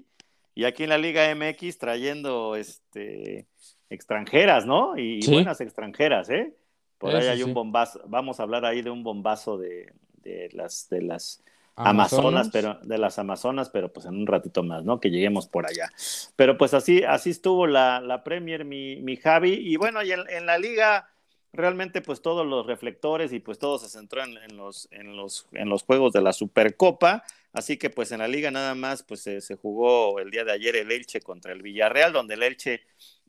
y 0.56 0.64
aquí 0.64 0.84
en 0.84 0.90
la 0.90 0.98
Liga 0.98 1.30
MX 1.36 1.78
trayendo 1.78 2.56
este 2.56 3.48
extranjeras, 3.90 4.66
¿no? 4.66 4.98
Y, 4.98 5.22
Sí. 5.22 5.32
buenas 5.34 5.62
extranjeras, 5.62 6.30
¿eh? 6.30 6.56
Por 6.98 7.16
ahí 7.16 7.28
hay 7.28 7.44
un 7.44 7.54
bombazo, 7.54 8.02
vamos 8.08 8.40
a 8.40 8.44
hablar 8.44 8.66
ahí 8.66 8.82
de 8.82 8.90
un 8.90 9.04
bombazo 9.04 9.58
de, 9.58 9.94
de 10.24 10.50
las, 10.54 10.88
de 10.90 11.02
las 11.02 11.44
Amazonas, 11.76 12.50
pero 12.54 12.80
de 12.84 12.98
las 12.98 13.20
Amazonas, 13.20 13.70
pero 13.70 13.92
pues 13.92 14.06
en 14.06 14.16
un 14.16 14.28
ratito 14.28 14.64
más, 14.64 14.86
¿no? 14.86 15.00
Que 15.00 15.10
lleguemos 15.10 15.48
por 15.48 15.66
allá. 15.66 15.92
Pero 16.36 16.58
pues 16.58 16.74
así, 16.74 17.04
así 17.04 17.32
estuvo 17.32 17.68
la, 17.68 18.00
la 18.00 18.24
Premier, 18.24 18.64
mi, 18.64 19.02
mi 19.02 19.18
Javi. 19.18 19.54
Y 19.54 19.76
bueno, 19.76 20.02
y 20.02 20.12
en, 20.12 20.46
la 20.46 20.58
liga, 20.58 21.10
realmente 21.52 22.02
pues 22.02 22.22
todos 22.22 22.46
los 22.46 22.66
reflectores 22.66 23.34
y 23.34 23.40
pues 23.40 23.60
todo 23.60 23.78
se 23.78 23.90
centró 23.90 24.24
en, 24.24 24.56
los, 24.56 24.88
en, 24.92 25.18
los, 25.18 25.48
en 25.52 25.68
los 25.68 25.84
juegos 25.84 26.14
de 26.14 26.22
la 26.22 26.32
Supercopa. 26.32 27.24
Así 27.52 27.78
que 27.78 27.90
pues 27.90 28.12
en 28.14 28.20
la 28.20 28.28
liga 28.30 28.52
nada 28.52 28.74
más 28.74 29.04
pues 29.04 29.22
se, 29.22 29.56
jugó 29.56 30.20
el 30.20 30.32
día 30.32 30.46
de 30.46 30.54
ayer 30.54 30.78
el 30.78 30.92
Elche 30.92 31.20
contra 31.20 31.52
el 31.52 31.62
Villarreal, 31.62 32.14
donde 32.14 32.36
el 32.36 32.44
Elche 32.44 32.82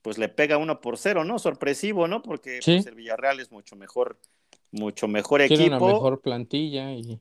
pues 0.02 0.18
le 0.18 0.28
pega 0.28 0.56
uno 0.56 0.80
por 0.80 0.98
cero, 0.98 1.24
¿no? 1.24 1.40
Sorpresivo, 1.40 2.06
¿no? 2.06 2.22
Porque 2.22 2.60
pues, 2.64 2.86
el 2.86 2.94
Villarreal 2.94 3.40
es 3.40 3.50
mucho 3.50 3.74
mejor, 3.74 4.20
mucho 4.70 5.08
mejor 5.08 5.40
equipo. 5.40 5.58
Tiene 5.58 5.76
una 5.76 5.84
mejor 5.84 6.20
plantilla 6.20 6.92
y 6.92 7.20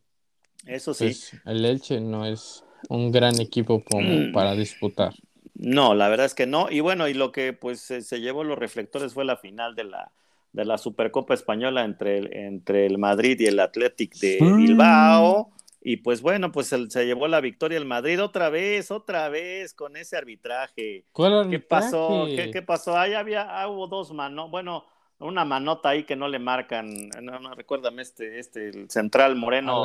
eso 0.66 0.94
sí. 0.94 1.06
Pues, 1.06 1.34
el 1.46 1.66
Elche 1.66 2.00
no 2.00 2.26
es 2.26 2.64
un 2.90 3.12
gran 3.12 3.40
equipo 3.40 3.84
como 3.84 4.10
mm. 4.10 4.32
para 4.32 4.54
disputar. 4.54 5.14
No, 5.56 5.96
la 5.96 6.10
verdad 6.10 6.26
es 6.26 6.36
que 6.36 6.48
no. 6.48 6.70
Y 6.70 6.82
bueno, 6.82 7.08
y 7.08 7.14
lo 7.14 7.32
que 7.32 7.54
pues 7.54 7.80
se, 7.80 8.20
llevó 8.20 8.44
los 8.44 8.58
reflectores 8.58 9.14
fue 9.14 9.26
la 9.26 9.38
final 9.38 9.74
de 9.76 9.86
la, 9.86 10.12
de 10.52 10.66
la 10.66 10.78
Supercopa 10.78 11.34
Española 11.34 11.86
entre 11.86 12.18
el, 12.18 12.34
entre 12.34 12.86
el 12.86 12.98
Madrid 12.98 13.40
y 13.40 13.46
el 13.46 13.60
Athletic 13.60 14.16
de 14.16 14.40
Bilbao. 14.42 15.52
Y 15.82 15.98
pues 15.98 16.22
bueno, 16.22 16.52
pues 16.52 16.68
se 16.68 17.06
llevó 17.06 17.28
la 17.28 17.42
victoria 17.42 17.78
el 17.78 17.86
Madrid 17.86 18.22
otra 18.22 18.50
vez, 18.50 18.90
otra 18.90 19.30
vez 19.30 19.74
con 19.74 19.96
ese 19.96 20.18
arbitraje. 20.18 21.06
¿Cuál 21.12 21.48
¿Qué 21.50 21.60
pasó? 21.60 22.26
¿Qué, 22.26 22.62
pasó? 22.64 22.98
Ahí 22.98 23.14
había, 23.14 23.44
ah, 23.44 23.68
hubo 23.70 23.86
dos 23.88 24.12
manos. 24.12 24.50
Bueno, 24.50 24.84
una 25.20 25.46
manota 25.46 25.90
ahí 25.90 26.04
que 26.04 26.16
no 26.16 26.28
le 26.28 26.40
marcan, 26.40 27.10
no, 27.22 27.40
no 27.40 27.54
recuérdame 27.56 28.02
este, 28.02 28.40
este, 28.40 28.70
el 28.70 28.90
central 28.90 29.36
moreno 29.36 29.84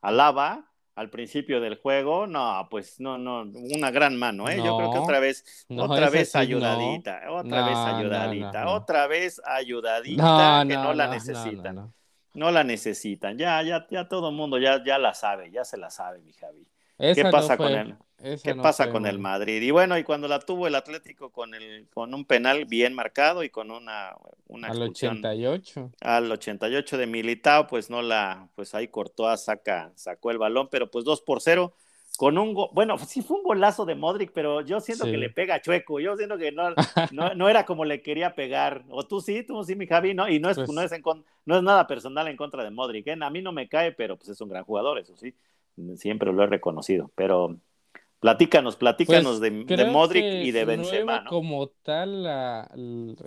¿Alaba? 0.00 0.64
al 0.94 1.10
principio 1.10 1.60
del 1.60 1.76
juego, 1.76 2.26
no, 2.26 2.66
pues 2.68 2.98
no, 2.98 3.18
no, 3.18 3.42
una 3.42 3.92
gran 3.92 4.16
mano, 4.16 4.48
¿eh? 4.48 4.56
Yo 4.56 4.76
creo 4.76 4.90
que 4.90 4.98
otra 4.98 5.20
vez, 5.20 5.64
otra 5.76 6.10
vez 6.10 6.34
ayudadita, 6.34 7.20
otra 7.30 7.66
vez 7.66 7.76
ayudadita, 7.76 8.68
otra 8.68 9.06
vez 9.06 9.40
ayudadita, 9.44 10.64
que 10.66 10.74
no, 10.74 10.92
la 10.94 11.06
necesitan. 11.06 11.92
No, 12.34 12.50
la 12.50 12.64
necesitan, 12.64 13.38
ya, 13.38 13.62
ya, 13.62 13.86
ya 13.88 14.08
todo 14.08 14.30
el 14.30 14.34
mundo 14.34 14.58
ya, 14.58 14.82
ya 14.84 14.98
la 14.98 15.14
sabe, 15.14 15.52
ya 15.52 15.64
se 15.64 15.76
la 15.76 15.88
sabe, 15.88 16.20
mi 16.20 16.32
Javi. 16.32 16.66
¿Qué 16.98 17.24
pasa 17.30 17.56
con 17.56 17.72
él? 17.72 17.96
¿Qué 18.42 18.54
pasa 18.56 18.90
con 18.90 19.06
el 19.06 19.20
Madrid? 19.20 19.62
Y 19.62 19.70
bueno, 19.70 19.96
y 19.96 20.02
cuando 20.02 20.26
la 20.26 20.40
tuvo 20.40 20.66
el 20.66 20.74
Atlético 20.74 21.30
con 21.30 21.54
el 21.54 21.88
con 21.94 22.12
un 22.12 22.24
penal 22.24 22.64
bien 22.64 22.92
marcado 22.92 23.44
y 23.44 23.50
con 23.50 23.70
una 23.70 24.16
una 24.48 24.68
al 24.68 24.82
88 24.82 25.92
al 26.00 26.32
88 26.32 26.98
de 26.98 27.06
Militao, 27.06 27.68
pues 27.68 27.90
no 27.90 28.02
la 28.02 28.48
pues 28.56 28.74
ahí 28.74 28.88
cortó 28.88 29.28
a 29.28 29.36
saca 29.36 29.92
sacó 29.94 30.32
el 30.32 30.38
balón, 30.38 30.68
pero 30.68 30.90
pues 30.90 31.04
2 31.04 31.20
por 31.20 31.40
0 31.40 31.72
con 32.16 32.36
un 32.36 32.54
bueno, 32.72 32.98
sí 33.06 33.22
fue 33.22 33.36
un 33.36 33.44
golazo 33.44 33.84
de 33.86 33.94
Modric, 33.94 34.32
pero 34.32 34.62
yo 34.62 34.80
siento 34.80 35.04
que 35.04 35.16
le 35.16 35.30
pega 35.30 35.62
chueco, 35.62 36.00
yo 36.00 36.16
siento 36.16 36.36
que 36.36 36.50
no, 37.12 37.34
no, 37.34 37.48
era 37.48 37.64
como 37.64 37.84
le 37.84 38.02
quería 38.02 38.34
pegar, 38.34 38.84
o 38.90 39.06
tú 39.06 39.20
sí, 39.20 39.44
tú 39.44 39.62
sí, 39.62 39.76
mi 39.76 39.86
Javi, 39.86 40.14
no, 40.14 40.28
y 40.28 40.40
no 40.40 40.50
es, 40.50 40.56
pues 40.56 40.70
no, 40.70 40.82
es 40.82 40.90
no 41.44 41.56
es 41.56 41.62
nada 41.62 41.86
personal 41.86 42.26
en 42.26 42.36
contra 42.36 42.64
de 42.64 42.72
Modric, 42.72 43.06
¿eh? 43.06 43.16
a 43.20 43.30
mí 43.30 43.40
no 43.40 43.52
me 43.52 43.68
cae, 43.68 43.92
pero 43.92 44.16
pues 44.16 44.30
es 44.30 44.40
un 44.40 44.48
gran 44.48 44.64
jugador, 44.64 44.98
eso 44.98 45.16
sí, 45.16 45.32
siempre 45.96 46.32
lo 46.32 46.42
he 46.42 46.46
reconocido, 46.46 47.10
pero 47.14 47.58
Platícanos, 48.20 48.74
platícanos 48.74 49.38
pues, 49.38 49.66
de, 49.66 49.84
Modric 49.84 50.24
y 50.24 50.50
de 50.50 50.64
Benzema, 50.64 51.20
¿no? 51.20 51.30
Como 51.30 51.68
tal, 51.68 52.26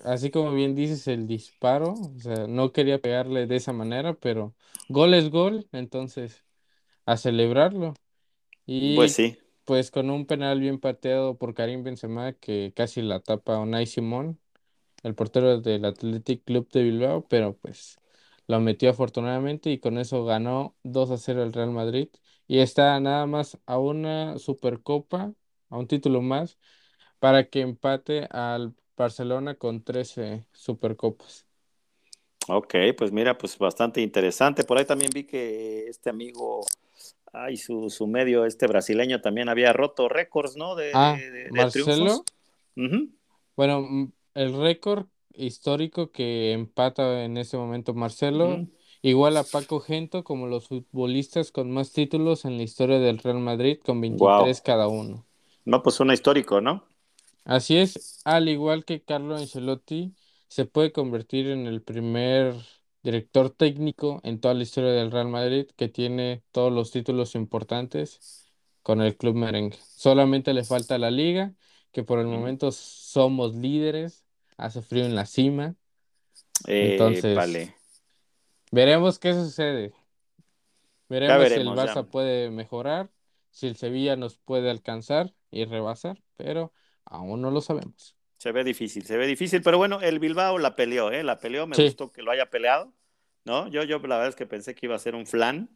así 0.04 0.32
como 0.32 0.52
bien 0.54 0.76
dices, 0.76 1.08
el 1.08 1.28
disparo, 1.28 1.94
o 1.94 2.20
sea, 2.20 2.46
no 2.48 2.74
quería 2.74 3.00
pegarle 3.00 3.48
de 3.48 3.56
esa 3.56 3.72
manera, 3.72 4.16
pero 4.16 4.54
gol 4.90 5.14
es 5.14 5.30
gol, 5.30 5.66
entonces 5.72 6.44
a 7.06 7.16
celebrarlo. 7.16 7.94
Y 8.66 8.96
pues 8.96 9.14
sí. 9.14 9.38
Pues 9.64 9.92
con 9.92 10.10
un 10.10 10.26
penal 10.26 10.60
bien 10.60 10.78
pateado 10.78 11.38
por 11.38 11.54
Karim 11.54 11.84
Benzema 11.84 12.34
que 12.34 12.74
casi 12.76 13.02
la 13.02 13.22
tapa 13.22 13.60
Unai 13.60 13.86
Simón, 13.86 14.40
el 15.04 15.16
portero 15.16 15.62
del 15.62 15.86
Athletic 15.86 16.44
Club 16.44 16.70
de 16.70 16.84
Bilbao, 16.84 17.26
pero 17.30 17.56
pues 17.56 17.98
lo 18.48 18.60
metió 18.60 18.90
afortunadamente 18.90 19.70
y 19.72 19.80
con 19.80 19.98
eso 19.98 20.26
ganó 20.26 20.76
2 20.84 21.12
a 21.12 21.18
0 21.18 21.44
el 21.44 21.54
Real 21.54 21.72
Madrid 21.72 22.10
y 22.52 22.60
está 22.60 23.00
nada 23.00 23.26
más 23.28 23.58
a 23.66 23.80
una 23.80 24.38
Supercopa, 24.38 25.32
a 25.70 25.78
un 25.78 25.88
título 25.88 26.22
más, 26.22 26.60
para 27.18 27.50
que 27.50 27.62
empate 27.62 28.28
al 28.30 28.76
Barcelona 28.98 29.56
con 29.56 29.86
13 29.86 30.46
Supercopas. 30.52 31.46
Ok, 32.50 32.76
pues 32.98 33.14
mira, 33.14 33.38
pues 33.38 33.58
bastante 33.58 34.02
interesante. 34.02 34.66
Por 34.66 34.78
ahí 34.78 34.84
también 34.84 35.12
vi 35.16 35.24
que 35.24 35.88
este 35.88 36.10
amigo, 36.10 36.66
ay, 37.32 37.56
su, 37.56 37.90
su 37.90 38.06
medio, 38.06 38.46
este 38.46 38.68
brasileño 38.68 39.22
también 39.22 39.48
había 39.48 39.72
roto 39.72 40.10
récords, 40.10 40.58
¿no? 40.58 40.76
De, 40.76 40.92
ah, 40.94 41.18
Marcelo. 41.52 42.26
Bueno, 43.56 44.12
el 44.34 44.60
récord 44.60 45.06
histórico 45.34 46.12
que 46.12 46.52
empata 46.52 47.24
en 47.24 47.38
ese 47.38 47.56
momento 47.56 47.94
Marcelo 47.94 48.68
Igual 49.04 49.38
a 49.38 49.44
Paco 49.44 49.80
Gento 49.80 50.24
como 50.24 50.48
los 50.48 50.68
futbolistas 50.68 51.52
con 51.52 51.72
más 51.72 51.92
títulos 51.92 52.46
en 52.46 52.58
la 52.58 52.64
historia 52.64 53.00
del 53.00 53.18
Real 53.18 53.40
Madrid 53.40 53.80
con 53.84 54.00
23 54.00 54.62
cada 54.62 54.88
uno. 54.88 55.26
No, 55.66 55.82
pues 55.82 56.00
un 56.00 56.12
histórico, 56.12 56.62
¿no? 56.62 56.84
Así 57.46 57.78
es, 57.78 58.22
al 58.24 58.50
igual 58.50 58.86
que 58.86 59.02
Carlo 59.02 59.36
Ancelotti, 59.36 60.14
se 60.48 60.66
puede 60.66 60.92
convertir 60.92 61.48
en 61.48 61.66
el 61.66 61.82
primer 61.82 62.56
director 63.04 63.50
técnico 63.50 64.22
en 64.24 64.40
toda 64.40 64.54
la 64.54 64.64
historia 64.64 64.92
del 64.92 65.12
Real 65.12 65.28
Madrid 65.28 65.68
que 65.76 65.88
tiene 65.88 66.44
todos 66.52 66.72
los 66.72 66.92
títulos 66.92 67.34
importantes 67.36 68.46
con 68.84 69.02
el 69.02 69.18
club 69.18 69.36
merengue. 69.36 69.78
Solamente 69.96 70.54
le 70.54 70.64
falta 70.64 70.98
la 70.98 71.10
liga, 71.12 71.54
que 71.92 72.04
por 72.04 72.20
el 72.20 72.28
momento 72.28 72.72
somos 72.72 73.56
líderes, 73.56 74.24
hace 74.58 74.82
frío 74.82 75.06
en 75.06 75.16
la 75.16 75.26
cima. 75.26 75.76
Eh, 76.68 76.92
Entonces, 76.94 77.36
vale. 77.36 77.76
Veremos 78.72 79.20
qué 79.20 79.34
sucede. 79.34 79.94
Veremos, 81.10 81.50
si 81.50 81.54
el 81.56 81.68
Barça 81.68 82.10
puede 82.10 82.50
mejorar, 82.50 83.10
si 83.50 83.68
el 83.68 83.76
Sevilla 83.76 84.16
nos 84.16 84.38
puede 84.38 84.70
alcanzar 84.70 85.34
y 85.52 85.66
rebasar, 85.66 86.24
pero 86.38 86.72
aún 87.04 87.42
no 87.42 87.52
lo 87.52 87.60
sabemos. 87.60 88.16
Se 88.38 88.54
ve 88.54 88.64
difícil, 88.64 89.06
se 89.06 89.18
ve 89.18 89.28
difícil, 89.28 89.62
pero 89.62 89.78
bueno, 89.78 90.00
el 90.02 90.20
Bilbao 90.20 90.58
la 90.58 90.76
peleó, 90.76 91.12
¿eh? 91.12 91.22
La 91.24 91.38
peleó, 91.38 91.68
me 91.68 91.76
gustó 91.76 92.12
que 92.12 92.24
lo 92.24 92.32
haya 92.32 92.50
peleado, 92.50 92.94
¿no? 93.44 93.68
Yo, 93.68 93.84
yo 93.84 94.00
la 94.00 94.16
verdad 94.16 94.30
es 94.30 94.36
que 94.36 94.48
pensé 94.48 94.74
que 94.74 94.86
iba 94.86 94.96
a 94.96 95.00
ser 95.00 95.16
un 95.16 95.28
flan. 95.28 95.70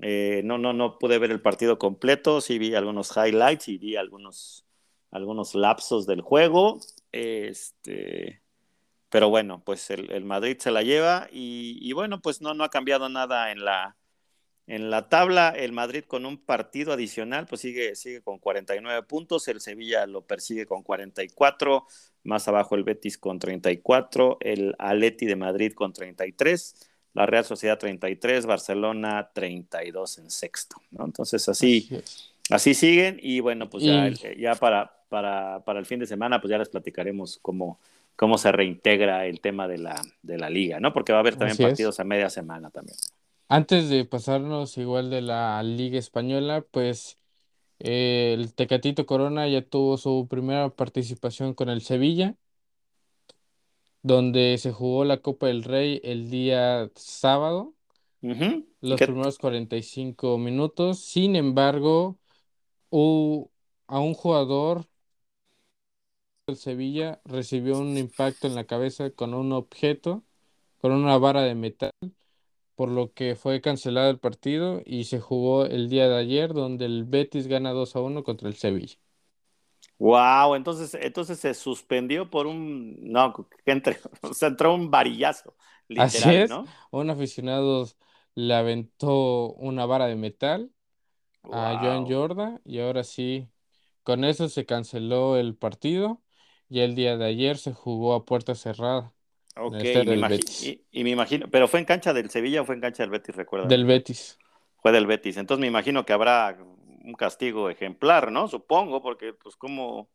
Eh, 0.00 0.40
no, 0.44 0.58
no, 0.58 0.72
no 0.72 0.98
pude 0.98 1.18
ver 1.18 1.30
el 1.30 1.40
partido 1.40 1.78
completo, 1.78 2.40
sí 2.40 2.58
vi 2.58 2.74
algunos 2.74 3.14
highlights 3.16 3.68
y 3.68 3.78
vi 3.78 3.96
algunos, 3.96 4.66
algunos 5.10 5.54
lapsos 5.54 6.06
del 6.06 6.22
juego. 6.22 6.80
Este, 7.12 8.42
pero 9.16 9.30
bueno, 9.30 9.62
pues 9.64 9.88
el, 9.88 10.26
Madrid 10.26 10.58
se 10.58 10.70
la 10.70 10.82
lleva 10.82 11.26
y, 11.32 11.90
bueno, 11.94 12.20
pues 12.20 12.42
no, 12.42 12.52
no 12.52 12.64
ha 12.64 12.68
cambiado 12.68 13.08
nada 13.08 13.50
en 13.50 13.64
la, 13.64 13.96
en 14.66 14.90
la 14.90 15.08
tabla. 15.08 15.54
El 15.56 15.72
Madrid 15.72 16.04
con 16.06 16.26
un 16.26 16.36
partido 16.36 16.92
adicional, 16.92 17.46
pues 17.46 17.62
sigue, 17.62 17.96
sigue 17.96 18.20
con 18.20 18.38
49 18.38 19.04
puntos, 19.04 19.48
el 19.48 19.62
Sevilla 19.62 20.04
lo 20.04 20.26
persigue 20.26 20.66
con 20.66 20.82
44, 20.82 21.86
más 22.24 22.46
abajo 22.46 22.74
el 22.74 22.84
Betis 22.84 23.16
con 23.16 23.38
34, 23.38 24.36
el 24.40 24.74
Aleti 24.78 25.24
de 25.24 25.36
Madrid 25.36 25.72
con 25.72 25.94
33 25.94 26.90
la 27.14 27.24
Real 27.24 27.46
Sociedad 27.46 27.78
33, 27.78 28.44
Barcelona 28.44 29.30
32 29.32 30.18
en 30.18 30.30
sexto, 30.30 30.76
Entonces 30.98 31.48
así, 31.48 31.88
así, 32.50 32.74
siguen 32.74 33.18
y 33.22 33.40
bueno, 33.40 33.70
pues 33.70 33.82
ya, 33.82 34.10
ya 34.10 34.54
para, 34.56 34.94
para, 35.08 35.64
para, 35.64 35.78
el 35.78 35.86
fin 35.86 36.00
de 36.00 36.06
semana 36.06 36.38
pues 36.38 36.50
ya 36.50 36.58
les 36.58 36.68
platicaremos 36.68 37.38
cómo, 37.40 37.80
cómo 38.16 38.38
se 38.38 38.50
reintegra 38.50 39.26
el 39.26 39.40
tema 39.40 39.68
de 39.68 39.78
la, 39.78 40.02
de 40.22 40.38
la 40.38 40.50
liga, 40.50 40.80
¿no? 40.80 40.92
Porque 40.92 41.12
va 41.12 41.18
a 41.18 41.20
haber 41.20 41.36
también 41.36 41.58
partidos 41.58 42.00
a 42.00 42.04
media 42.04 42.30
semana 42.30 42.70
también. 42.70 42.96
Antes 43.48 43.88
de 43.88 44.04
pasarnos 44.04 44.76
igual 44.78 45.10
de 45.10 45.20
la 45.20 45.62
Liga 45.62 45.98
Española, 45.98 46.64
pues 46.70 47.18
eh, 47.78 48.34
el 48.36 48.54
Tecatito 48.54 49.06
Corona 49.06 49.46
ya 49.46 49.62
tuvo 49.62 49.98
su 49.98 50.26
primera 50.28 50.70
participación 50.70 51.54
con 51.54 51.68
el 51.68 51.82
Sevilla, 51.82 52.34
donde 54.02 54.56
se 54.58 54.72
jugó 54.72 55.04
la 55.04 55.18
Copa 55.18 55.46
del 55.46 55.62
Rey 55.62 56.00
el 56.02 56.30
día 56.30 56.90
sábado, 56.96 57.74
los 58.80 59.00
primeros 59.00 59.38
45 59.38 60.38
minutos. 60.38 61.00
Sin 61.00 61.36
embargo, 61.36 62.18
hubo 62.90 63.52
a 63.86 64.00
un 64.00 64.14
jugador 64.14 64.86
el 66.48 66.56
Sevilla 66.56 67.20
recibió 67.24 67.76
un 67.76 67.98
impacto 67.98 68.46
en 68.46 68.54
la 68.54 68.64
cabeza 68.64 69.10
con 69.10 69.34
un 69.34 69.52
objeto, 69.52 70.22
con 70.80 70.92
una 70.92 71.18
vara 71.18 71.42
de 71.42 71.56
metal, 71.56 71.90
por 72.76 72.88
lo 72.88 73.12
que 73.12 73.34
fue 73.34 73.60
cancelado 73.60 74.10
el 74.10 74.20
partido 74.20 74.80
y 74.84 75.04
se 75.04 75.18
jugó 75.18 75.66
el 75.66 75.88
día 75.88 76.08
de 76.08 76.16
ayer 76.16 76.54
donde 76.54 76.84
el 76.84 77.04
Betis 77.04 77.48
gana 77.48 77.72
2 77.72 77.96
a 77.96 78.00
1 78.00 78.22
contra 78.22 78.48
el 78.48 78.54
Sevilla. 78.54 78.94
Wow, 79.98 80.54
entonces, 80.54 80.96
entonces 81.00 81.40
se 81.40 81.52
suspendió 81.52 82.30
por 82.30 82.46
un, 82.46 82.96
no, 83.00 83.48
entre, 83.64 83.98
se 84.32 84.46
entró 84.46 84.72
un 84.72 84.88
varillazo, 84.88 85.56
literal, 85.88 86.06
Así 86.06 86.32
es, 86.32 86.50
un 86.92 87.10
aficionado 87.10 87.88
le 88.36 88.54
aventó 88.54 89.52
una 89.54 89.84
vara 89.84 90.06
de 90.06 90.14
metal 90.14 90.70
a 91.42 91.80
Joan 91.82 92.06
Jorda 92.06 92.60
y 92.64 92.78
ahora 92.78 93.02
sí, 93.02 93.48
con 94.04 94.22
eso 94.22 94.48
se 94.48 94.64
canceló 94.64 95.38
el 95.38 95.56
partido 95.56 96.22
y 96.68 96.80
el 96.80 96.94
día 96.94 97.16
de 97.16 97.26
ayer 97.26 97.58
se 97.58 97.72
jugó 97.72 98.14
a 98.14 98.24
puerta 98.24 98.54
cerrada. 98.54 99.12
Ok, 99.58 99.82
y, 99.82 100.82
y, 100.90 101.04
me 101.04 101.10
imagino, 101.10 101.46
pero 101.50 101.66
fue 101.66 101.80
en 101.80 101.86
cancha 101.86 102.12
del 102.12 102.28
Sevilla 102.28 102.60
o 102.60 102.64
fue 102.66 102.74
en 102.74 102.82
cancha 102.82 103.02
del 103.02 103.10
Betis, 103.10 103.34
recuerda. 103.34 103.66
Del 103.66 103.86
Betis. 103.86 104.38
Fue 104.82 104.92
del 104.92 105.06
Betis, 105.06 105.38
entonces 105.38 105.60
me 105.60 105.66
imagino 105.66 106.04
que 106.04 106.12
habrá 106.12 106.58
un 107.04 107.14
castigo 107.14 107.70
ejemplar, 107.70 108.30
¿no? 108.30 108.48
Supongo, 108.48 109.02
porque 109.02 109.32
pues 109.32 109.56
como 109.56 110.10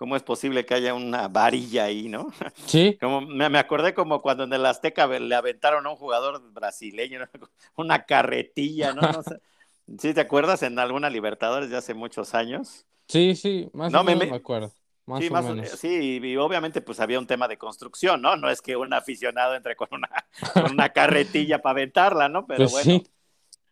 ¿Cómo 0.00 0.16
es 0.16 0.22
posible 0.22 0.64
que 0.64 0.72
haya 0.72 0.94
una 0.94 1.28
varilla 1.28 1.84
ahí, 1.84 2.08
no? 2.08 2.32
Sí. 2.64 2.96
Como, 3.00 3.20
me, 3.20 3.44
acordé 3.58 3.92
como 3.92 4.22
cuando 4.22 4.44
en 4.44 4.52
el 4.54 4.64
Azteca 4.64 5.06
le 5.06 5.34
aventaron 5.34 5.86
a 5.86 5.90
un 5.90 5.96
jugador 5.96 6.40
brasileño 6.52 7.20
una 7.76 8.06
carretilla, 8.06 8.94
¿no? 8.94 9.02
¿Sí 9.98 10.14
te 10.14 10.22
acuerdas 10.22 10.62
en 10.62 10.78
alguna 10.78 11.10
Libertadores 11.10 11.68
de 11.68 11.76
hace 11.76 11.92
muchos 11.92 12.34
años? 12.34 12.86
Sí, 13.08 13.36
sí, 13.36 13.68
más 13.74 13.92
o 13.92 14.02
menos 14.02 14.26
me, 14.26 14.34
acuerdo. 14.34 14.72
Más 15.10 15.20
sí, 15.20 15.28
o 15.28 15.32
más, 15.32 15.44
menos. 15.44 15.68
sí, 15.70 16.20
y 16.22 16.36
obviamente 16.36 16.80
pues 16.80 17.00
había 17.00 17.18
un 17.18 17.26
tema 17.26 17.48
de 17.48 17.58
construcción, 17.58 18.22
¿no? 18.22 18.36
No 18.36 18.48
es 18.48 18.62
que 18.62 18.76
un 18.76 18.92
aficionado 18.92 19.56
entre 19.56 19.74
con 19.74 19.88
una, 19.90 20.08
con 20.54 20.70
una 20.70 20.90
carretilla 20.90 21.60
para 21.60 21.72
aventarla, 21.72 22.28
¿no? 22.28 22.46
Pero 22.46 22.68
pues 22.68 22.86
bueno, 22.86 23.02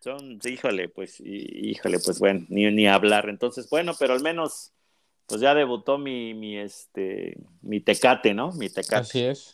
son, 0.00 0.40
híjole, 0.44 0.88
pues, 0.88 1.20
híjole, 1.20 2.00
pues 2.04 2.18
bueno, 2.18 2.44
ni, 2.48 2.68
ni 2.72 2.88
hablar. 2.88 3.28
Entonces, 3.28 3.70
bueno, 3.70 3.92
pero 3.96 4.14
al 4.14 4.22
menos 4.22 4.72
pues 5.26 5.40
ya 5.40 5.54
debutó 5.54 5.98
mi, 5.98 6.34
mi, 6.34 6.56
este, 6.56 7.36
mi 7.60 7.80
tecate, 7.80 8.34
¿no? 8.34 8.50
Mi 8.52 8.68
tecate. 8.68 8.96
Así 8.96 9.20
es. 9.20 9.52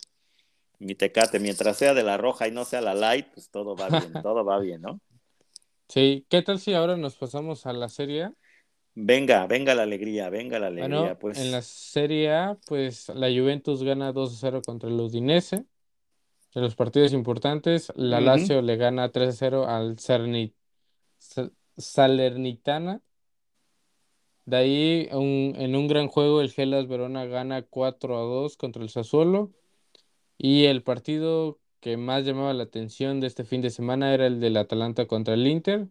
Mi 0.79 0.95
tecate, 0.95 1.39
mientras 1.39 1.77
sea 1.77 1.93
de 1.93 2.01
la 2.01 2.17
roja 2.17 2.47
y 2.47 2.51
no 2.51 2.65
sea 2.65 2.81
la 2.81 2.95
light, 2.95 3.27
pues 3.33 3.49
todo 3.49 3.75
va 3.75 3.89
bien, 3.89 4.11
todo 4.23 4.43
va 4.43 4.57
bien, 4.59 4.81
¿no? 4.81 4.99
Sí, 5.89 6.25
¿qué 6.29 6.41
tal 6.41 6.59
si 6.59 6.73
ahora 6.73 6.97
nos 6.97 7.15
pasamos 7.15 7.65
a 7.65 7.73
la 7.73 7.89
Serie 7.89 8.31
Venga, 8.97 9.45
venga 9.45 9.75
la 9.75 9.83
alegría, 9.83 10.29
venga 10.29 10.57
la 10.57 10.67
alegría, 10.67 11.19
pues. 11.19 11.37
En 11.37 11.51
la 11.51 11.61
Serie 11.61 12.33
A, 12.33 12.57
pues 12.65 13.09
la 13.09 13.27
Juventus 13.27 13.83
gana 13.83 14.13
2-0 14.13 14.61
contra 14.61 14.89
el 14.89 14.99
Udinese. 14.99 15.65
En 16.53 16.61
los 16.61 16.75
partidos 16.75 17.11
importantes, 17.11 17.91
la 17.95 18.21
Lazio 18.21 18.61
le 18.61 18.77
gana 18.77 19.11
3-0 19.11 19.67
al 19.67 19.97
Salernitana. 21.77 23.01
De 24.45 24.55
ahí, 24.55 25.09
en 25.11 25.75
un 25.75 25.87
gran 25.89 26.07
juego, 26.07 26.39
el 26.39 26.51
Gelas 26.51 26.87
Verona 26.87 27.25
gana 27.25 27.63
4 27.63 28.17
a 28.17 28.21
2 28.21 28.55
contra 28.55 28.81
el 28.81 28.89
Sassuolo. 28.89 29.51
Y 30.37 30.65
el 30.65 30.83
partido 30.83 31.59
que 31.81 31.97
más 31.97 32.23
llamaba 32.25 32.53
la 32.53 32.63
atención 32.63 33.19
de 33.19 33.27
este 33.27 33.43
fin 33.43 33.61
de 33.61 33.69
semana 33.71 34.13
era 34.13 34.25
el 34.25 34.39
del 34.39 34.55
Atalanta 34.55 35.05
contra 35.05 35.33
el 35.33 35.45
Inter, 35.45 35.87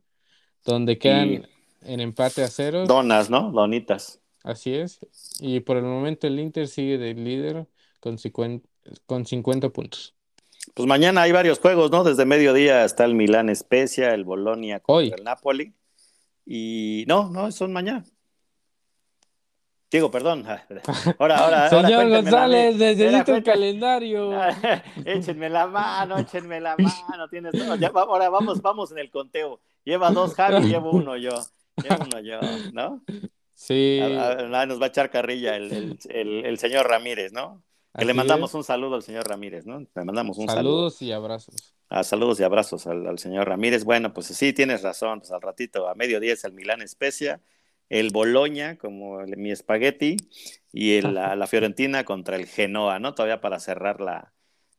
donde 0.64 0.98
quedan 0.98 1.46
en 1.84 2.00
empate 2.00 2.42
a 2.42 2.48
ceros. 2.48 2.88
Donas, 2.88 3.30
¿no? 3.30 3.50
Donitas. 3.50 4.20
Así 4.42 4.74
es. 4.74 5.00
Y 5.40 5.60
por 5.60 5.76
el 5.76 5.84
momento 5.84 6.26
el 6.26 6.38
Inter 6.38 6.68
sigue 6.68 6.98
de 6.98 7.14
líder 7.14 7.66
con 8.00 8.18
50, 8.18 8.68
con 9.06 9.24
50 9.24 9.70
puntos. 9.70 10.14
Pues 10.74 10.88
mañana 10.88 11.22
hay 11.22 11.32
varios 11.32 11.58
juegos, 11.58 11.90
¿no? 11.90 12.04
Desde 12.04 12.24
mediodía 12.24 12.84
está 12.84 13.04
el 13.04 13.14
Milán 13.14 13.48
Especia, 13.48 14.14
el 14.14 14.24
Bolonia 14.24 14.80
contra 14.80 15.16
el 15.16 15.24
Napoli. 15.24 15.74
Y 16.46 17.04
no, 17.06 17.30
no, 17.30 17.50
son 17.52 17.72
mañana. 17.72 18.04
Digo, 19.90 20.10
perdón. 20.10 20.44
Ahora, 21.20 21.38
ahora. 21.38 21.70
Señor 21.70 22.08
González, 22.08 22.74
necesito 22.74 23.36
el 23.36 23.44
calendario. 23.44 24.32
échenme 25.04 25.48
la 25.48 25.68
mano, 25.68 26.18
échenme 26.18 26.60
la 26.60 26.76
mano. 26.76 27.28
Tienes 27.28 27.54
ahora 27.94 28.28
vamos, 28.28 28.60
vamos 28.60 28.90
en 28.90 28.98
el 28.98 29.08
conteo. 29.08 29.60
Lleva 29.84 30.10
dos 30.10 30.34
Javi, 30.34 30.66
llevo 30.66 30.90
uno 30.90 31.16
yo. 31.16 31.30
Uno 31.76 32.20
yo, 32.20 32.40
¿no? 32.72 33.02
Sí. 33.54 34.00
nos 34.00 34.80
va 34.80 34.86
a 34.86 34.88
echar 34.88 35.10
carrilla 35.10 35.56
el, 35.56 35.98
el, 36.08 36.44
el, 36.44 36.58
señor 36.58 36.88
Ramírez, 36.88 37.32
¿no? 37.32 37.62
Que 37.96 38.04
le 38.04 38.14
mandamos 38.14 38.54
un 38.54 38.64
saludo 38.64 38.96
al 38.96 39.02
señor 39.02 39.28
Ramírez, 39.28 39.66
¿no? 39.66 39.80
Le 39.80 40.04
mandamos 40.04 40.38
un 40.38 40.48
saludos 40.48 41.00
y 41.02 41.12
abrazos. 41.12 41.74
Ah, 41.88 42.02
saludos 42.02 42.40
y 42.40 42.42
abrazos 42.42 42.86
al, 42.86 43.06
al, 43.06 43.18
señor 43.18 43.48
Ramírez. 43.48 43.84
Bueno, 43.84 44.12
pues 44.12 44.26
sí, 44.26 44.52
tienes 44.52 44.82
razón. 44.82 45.20
Pues 45.20 45.30
al 45.30 45.42
ratito, 45.42 45.88
a 45.88 45.94
mediodía 45.94 46.32
es 46.32 46.44
el 46.44 46.52
Milán 46.52 46.82
Especia 46.82 47.40
el 47.88 48.10
Boloña 48.10 48.76
como 48.76 49.20
mi 49.36 49.50
espagueti 49.50 50.16
y 50.72 51.00
la, 51.00 51.46
Fiorentina 51.46 52.04
contra 52.04 52.36
el 52.36 52.46
Genoa, 52.46 52.98
¿no? 52.98 53.14
Todavía 53.14 53.40
para 53.40 53.60
cerrar 53.60 54.00
la, 54.00 54.32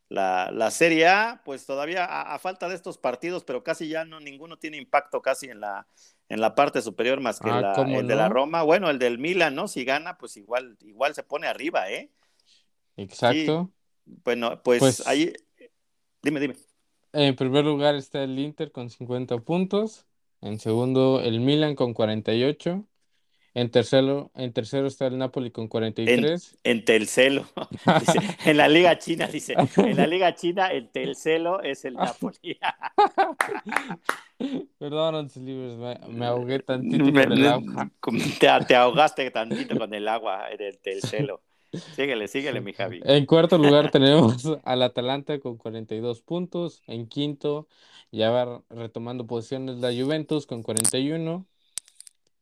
la, 0.10 0.72
Serie 0.72 1.08
A, 1.08 1.42
pues 1.46 1.66
todavía 1.66 2.06
a, 2.06 2.38
falta 2.40 2.68
de 2.68 2.76
estos 2.76 2.98
partidos, 2.98 3.44
pero 3.44 3.64
casi 3.64 3.88
ya 3.88 4.06
no, 4.06 4.20
ninguno 4.20 4.58
tiene 4.58 4.78
impacto 4.78 5.22
casi 5.22 5.48
en 5.48 5.62
la, 5.62 5.88
en 6.30 6.42
la 6.42 6.56
parte 6.56 6.82
superior 6.82 7.22
más 7.22 7.40
que 7.40 7.50
ah, 7.50 7.86
el 7.88 8.08
de 8.08 8.16
la 8.16 8.30
Roma. 8.30 8.64
Bueno, 8.64 8.90
el 8.90 9.00
del 9.00 9.20
Milan, 9.20 9.56
¿no? 9.56 9.68
Si 9.68 9.86
gana, 9.86 10.18
pues 10.18 10.38
igual, 10.38 10.78
igual 10.82 11.14
se 11.14 11.24
pone 11.24 11.48
arriba, 11.48 11.90
¿eh? 11.90 12.12
Exacto. 12.98 13.72
Bueno, 14.06 14.62
pues, 14.64 14.80
pues 14.80 15.08
ahí, 15.08 15.34
dime, 16.22 16.40
dime. 16.40 16.56
En 17.14 17.36
primer 17.36 17.64
lugar 17.64 17.96
está 17.96 18.24
el 18.24 18.38
Inter 18.40 18.72
con 18.72 18.90
50 18.90 19.38
puntos. 19.40 20.06
En 20.42 20.60
segundo, 20.60 21.22
el 21.22 21.40
Milan 21.40 21.76
con 21.76 21.94
48. 21.94 22.86
En 23.56 23.72
tercero, 23.72 24.32
en 24.36 24.52
tercero 24.52 24.86
está 24.86 25.08
el 25.08 25.18
Napoli 25.18 25.50
con 25.50 25.70
43. 25.70 26.58
En, 26.64 26.72
en 26.72 26.84
Telcelo. 26.84 27.46
en 28.46 28.58
la 28.58 28.68
Liga 28.68 28.98
China, 29.00 29.28
dice. 29.28 29.56
En 29.78 29.96
la 29.96 30.06
Liga 30.06 30.36
China, 30.36 30.68
el 30.68 30.90
Telcelo 30.90 31.62
es 31.64 31.86
el 31.86 31.94
Napoli. 31.94 32.60
Perdón, 34.78 35.32
me, 35.38 35.98
me, 36.10 36.26
ahogué 36.26 36.60
tantito 36.60 37.06
con 37.06 37.32
el 37.32 37.48
agua. 37.48 37.90
Te, 38.68 38.76
ahogaste 38.76 39.32
tantito 39.32 39.78
con 39.78 39.94
el 39.94 40.06
agua 40.10 40.52
en 40.52 40.62
el 40.62 40.78
Telcelo. 40.78 41.42
Síguele, 41.96 42.28
síguele, 42.28 42.60
mi 42.60 42.74
Javi. 42.74 43.00
En 43.06 43.26
cuarto 43.26 43.58
lugar 43.58 43.90
tenemos 43.90 44.46
al 44.66 44.84
Atalanta 44.84 45.40
con 45.40 45.56
42 45.56 46.22
puntos. 46.22 46.82
En 46.88 47.08
quinto, 47.08 47.70
ya 48.12 48.32
va 48.32 48.64
retomando 48.70 49.26
posiciones 49.26 49.78
la 49.78 49.94
Juventus 49.94 50.46
con 50.46 50.62
41. 50.62 51.46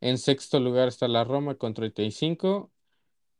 En 0.03 0.17
sexto 0.17 0.59
lugar 0.59 0.89
está 0.89 1.07
la 1.07 1.23
Roma 1.23 1.55
con 1.55 1.73
35, 1.73 2.69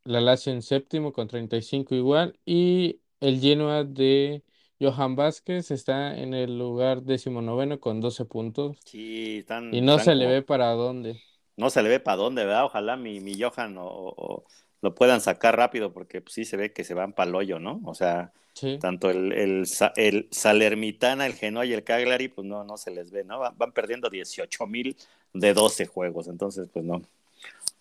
la 0.06 0.21
Lazio 0.21 0.54
en 0.54 0.62
séptimo 0.62 1.12
con 1.12 1.28
35 1.28 1.93
igual 1.93 2.39
y 2.45 3.02
el 3.19 3.41
Genoa 3.41 3.84
de 3.84 4.43
Johan 4.80 5.17
Vázquez 5.17 5.71
está 5.71 6.17
en 6.17 6.34
el 6.34 6.58
lugar 6.58 7.02
decimonoveno 7.02 7.82
con 7.82 7.99
12 7.99 8.23
puntos. 8.23 8.78
Sí, 8.86 9.39
están, 9.39 9.73
y 9.73 9.82
no 9.82 9.99
se 9.99 10.15
le 10.15 10.26
ve 10.26 10.41
para 10.41 10.69
dónde. 10.69 11.21
No 11.58 11.69
se 11.69 11.84
le 11.84 11.89
ve 11.89 11.99
para 11.99 12.15
dónde, 12.15 12.45
¿verdad? 12.45 12.63
Ojalá 12.63 12.95
mi, 12.95 13.19
mi 13.19 13.38
Johan 13.38 13.76
o, 13.78 14.45
lo 14.82 14.95
puedan 14.95 15.19
sacar 15.19 15.58
rápido 15.58 15.91
porque 15.91 16.21
pues, 16.21 16.34
sí 16.34 16.45
se 16.45 16.56
ve 16.56 16.71
que 16.71 16.86
se 16.86 16.93
van 16.93 17.12
para 17.12 17.28
el 17.30 17.36
hoyo, 17.36 17.60
¿no? 17.60 17.82
O 17.84 17.93
sea, 17.93 18.32
tanto 18.79 19.09
el, 19.09 19.31
el, 19.33 19.65
el, 19.95 20.27
Salermitana, 20.31 21.25
el 21.25 21.33
Genoa 21.33 21.65
y 21.65 21.73
el 21.73 21.83
Cagliari, 21.83 22.27
pues 22.27 22.47
no, 22.47 22.63
no 22.63 22.77
se 22.77 22.91
les 22.91 23.11
ve, 23.11 23.23
¿no? 23.23 23.39
Van, 23.39 23.71
perdiendo 23.71 24.09
18 24.09 24.67
mil 24.67 24.95
de 25.33 25.53
12 25.53 25.85
juegos, 25.85 26.27
entonces 26.27 26.69
pues 26.71 26.85
no, 26.85 27.01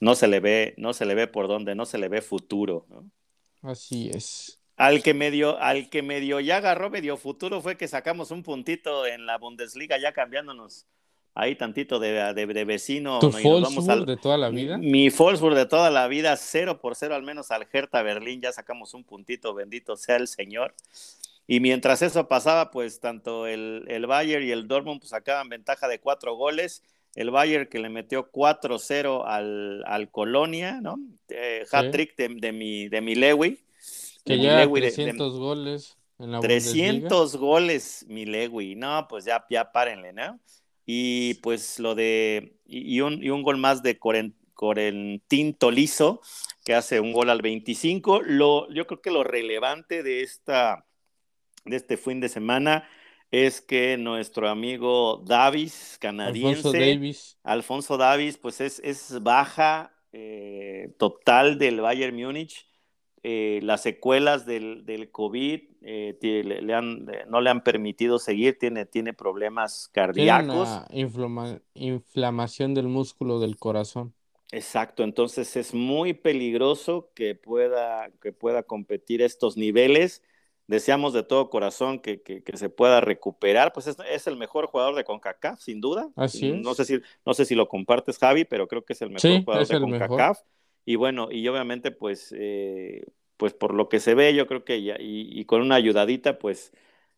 no 0.00 0.14
se 0.14 0.28
le 0.28 0.40
ve, 0.40 0.74
no 0.76 0.92
se 0.92 1.06
le 1.06 1.14
ve 1.14 1.26
por 1.26 1.48
dónde, 1.48 1.74
no 1.74 1.86
se 1.86 1.98
le 1.98 2.08
ve 2.08 2.22
futuro, 2.22 2.86
¿no? 2.88 3.04
Así 3.62 4.10
es. 4.12 4.58
Al 4.76 5.02
que 5.02 5.14
medio, 5.14 5.58
al 5.58 5.90
que 5.90 6.02
medio 6.02 6.40
ya 6.40 6.56
agarró 6.56 6.90
medio 6.90 7.16
futuro 7.16 7.60
fue 7.60 7.76
que 7.76 7.86
sacamos 7.86 8.30
un 8.30 8.42
puntito 8.42 9.06
en 9.06 9.26
la 9.26 9.38
Bundesliga 9.38 9.98
ya 9.98 10.12
cambiándonos 10.12 10.86
ahí 11.34 11.56
tantito 11.56 11.98
de, 11.98 12.34
de, 12.34 12.64
vecino. 12.64 13.18
¿Tu 13.18 13.30
Wolfsburg 13.30 14.06
de 14.06 14.16
toda 14.16 14.36
la 14.36 14.50
vida? 14.50 14.78
Mi, 14.78 15.08
mi 15.08 15.10
de 15.10 15.66
toda 15.66 15.90
la 15.90 16.08
vida, 16.08 16.36
cero 16.36 16.80
por 16.80 16.96
cero 16.96 17.14
al 17.14 17.22
menos 17.22 17.50
al 17.50 17.66
Hertha 17.72 18.02
Berlín, 18.02 18.40
ya 18.40 18.52
sacamos 18.52 18.94
un 18.94 19.04
puntito, 19.04 19.54
bendito 19.54 19.96
sea 19.96 20.16
el 20.16 20.28
Señor. 20.28 20.74
Y 21.46 21.60
mientras 21.60 22.02
eso 22.02 22.28
pasaba, 22.28 22.70
pues 22.70 23.00
tanto 23.00 23.46
el, 23.46 23.84
el 23.88 24.06
Bayern 24.06 24.46
y 24.46 24.50
el 24.50 24.68
Dortmund 24.68 25.00
pues 25.00 25.10
sacaban 25.10 25.48
ventaja 25.48 25.88
de 25.88 25.98
cuatro 26.00 26.34
goles. 26.34 26.82
El 27.14 27.30
Bayern 27.30 27.66
que 27.66 27.78
le 27.78 27.90
metió 27.90 28.30
4-0 28.30 29.24
al, 29.26 29.82
al, 29.84 30.10
Colonia, 30.10 30.80
¿no? 30.80 30.96
Eh, 31.28 31.66
hat-trick 31.70 32.16
de, 32.16 32.52
mi, 32.52 32.88
de 32.88 33.00
mi 33.02 33.14
Lewy. 33.14 33.58
Que 34.24 34.38
ya 34.38 34.66
300 34.66 35.38
goles 35.38 35.98
en 36.18 36.32
la 36.32 36.40
300 36.40 37.36
goles, 37.36 38.06
mi 38.08 38.24
Lewy. 38.24 38.76
No, 38.76 39.06
pues 39.08 39.24
ya, 39.24 39.44
ya 39.50 39.72
párenle, 39.72 40.12
¿no? 40.12 40.38
Y 40.84 41.34
pues 41.34 41.78
lo 41.78 41.94
de. 41.94 42.58
Y 42.66 43.00
un, 43.00 43.22
y 43.22 43.30
un 43.30 43.42
gol 43.42 43.58
más 43.58 43.82
de 43.82 43.98
Corentín 43.98 45.54
Tolizo, 45.54 46.20
que 46.64 46.74
hace 46.74 47.00
un 47.00 47.12
gol 47.12 47.30
al 47.30 47.42
25. 47.42 48.22
Lo, 48.22 48.72
yo 48.72 48.86
creo 48.86 49.00
que 49.00 49.10
lo 49.10 49.24
relevante 49.24 50.02
de, 50.02 50.22
esta, 50.22 50.86
de 51.64 51.76
este 51.76 51.96
fin 51.96 52.20
de 52.20 52.28
semana 52.28 52.88
es 53.30 53.60
que 53.60 53.96
nuestro 53.96 54.48
amigo 54.48 55.22
Davis, 55.26 55.96
canadiense, 56.00 56.68
Alfonso 56.68 56.72
Davis, 56.72 57.38
Alfonso 57.42 57.96
Davis 57.96 58.36
pues 58.36 58.60
es, 58.60 58.78
es 58.84 59.22
baja 59.22 59.94
eh, 60.12 60.94
total 60.98 61.58
del 61.58 61.80
Bayern 61.80 62.14
Múnich. 62.14 62.66
Eh, 63.24 63.60
las 63.62 63.82
secuelas 63.82 64.46
del, 64.46 64.84
del 64.84 65.10
COVID 65.12 65.60
eh, 65.82 66.42
le, 66.62 66.74
han, 66.74 67.06
no 67.28 67.40
le 67.40 67.50
han 67.50 67.62
permitido 67.62 68.18
seguir, 68.18 68.58
tiene, 68.58 68.84
tiene 68.84 69.12
problemas 69.12 69.88
cardíacos. 69.92 70.68
inflamación 71.74 72.74
del 72.74 72.88
músculo 72.88 73.38
del 73.38 73.56
corazón. 73.56 74.12
Exacto, 74.50 75.04
entonces 75.04 75.56
es 75.56 75.72
muy 75.72 76.14
peligroso 76.14 77.10
que 77.14 77.34
pueda, 77.34 78.10
que 78.20 78.32
pueda 78.32 78.64
competir 78.64 79.22
estos 79.22 79.56
niveles. 79.56 80.22
Deseamos 80.66 81.12
de 81.12 81.22
todo 81.22 81.48
corazón 81.48 82.00
que, 82.00 82.22
que, 82.22 82.42
se 82.56 82.68
pueda 82.68 83.00
recuperar. 83.00 83.72
Pues 83.72 83.86
es, 83.86 83.96
es, 84.10 84.26
el 84.26 84.36
mejor 84.36 84.66
jugador 84.66 84.94
de 84.94 85.04
CONCACAF, 85.04 85.60
sin 85.60 85.80
duda. 85.80 86.10
Así 86.16 86.50
es. 86.50 86.60
No 86.60 86.74
sé 86.74 86.84
si, 86.84 87.00
no 87.24 87.34
sé 87.34 87.44
si 87.44 87.54
lo 87.54 87.68
compartes, 87.68 88.18
Javi, 88.18 88.44
pero 88.44 88.68
creo 88.68 88.84
que 88.84 88.92
es 88.92 89.02
el 89.02 89.10
mejor 89.10 89.44
jugador 89.44 89.66
de 89.66 89.80
CONCACAF. 89.80 90.40
Y 90.84 90.96
bueno, 90.96 91.28
y 91.30 91.46
obviamente, 91.48 91.90
pues, 91.92 92.34
eh, 92.36 93.04
pues 93.36 93.54
por 93.54 93.74
lo 93.74 93.88
que 93.88 94.00
se 94.00 94.14
ve, 94.14 94.34
yo 94.34 94.46
creo 94.46 94.64
que 94.64 94.82
ya, 94.82 94.96
y, 94.98 95.28
y, 95.38 95.44
con 95.44 95.62
una 95.62 95.76
ayudadita, 95.76 96.38
pues 96.38 96.72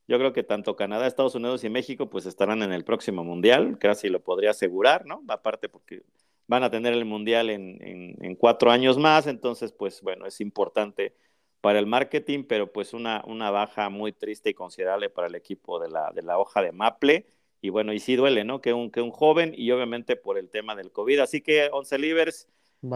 yo 0.08 0.18
creo 0.18 0.32
que 0.32 0.42
tanto 0.42 0.76
Canadá, 0.76 1.06
Estados 1.06 1.34
Unidos 1.34 1.64
y 1.64 1.70
México, 1.70 2.10
pues 2.10 2.26
estarán 2.26 2.62
en 2.62 2.72
el 2.72 2.84
próximo 2.84 3.24
mundial, 3.24 3.78
casi 3.78 4.08
lo 4.08 4.20
podría 4.22 4.50
asegurar, 4.50 5.06
¿no? 5.06 5.22
Aparte 5.28 5.68
porque 5.68 6.02
van 6.46 6.62
a 6.62 6.70
tener 6.70 6.92
el 6.92 7.04
Mundial 7.04 7.50
en, 7.50 8.36
cuatro 8.36 8.70
años 8.70 8.98
más, 8.98 9.26
entonces 9.26 9.72
pues 9.72 10.02
bueno, 10.02 10.26
es 10.26 10.40
importante 10.40 11.14
para 11.60 11.78
el 11.78 11.86
marketing, 11.86 12.44
pero 12.44 12.70
pues 12.72 12.92
una, 12.92 13.22
una 13.26 13.50
baja 13.50 13.88
muy 13.88 14.12
triste 14.12 14.50
y 14.50 14.54
considerable 14.54 15.08
para 15.08 15.28
el 15.28 15.34
equipo 15.34 15.80
de 15.80 15.88
la, 15.88 16.12
de 16.12 16.22
la 16.22 16.38
hoja 16.38 16.62
de 16.62 16.72
Maple. 16.72 17.26
Y 17.62 17.70
bueno, 17.70 17.94
y 17.94 18.00
sí 18.00 18.16
duele, 18.16 18.44
¿no? 18.44 18.60
Que 18.60 18.74
un, 18.74 18.90
que 18.90 19.00
un 19.00 19.10
joven 19.10 19.54
y 19.56 19.70
obviamente 19.70 20.16
por 20.16 20.36
el 20.36 20.50
tema 20.50 20.76
del 20.76 20.92
COVID. 20.92 21.20
Así 21.20 21.40
que, 21.40 21.70
Once 21.72 21.96
Livers, 21.98 22.48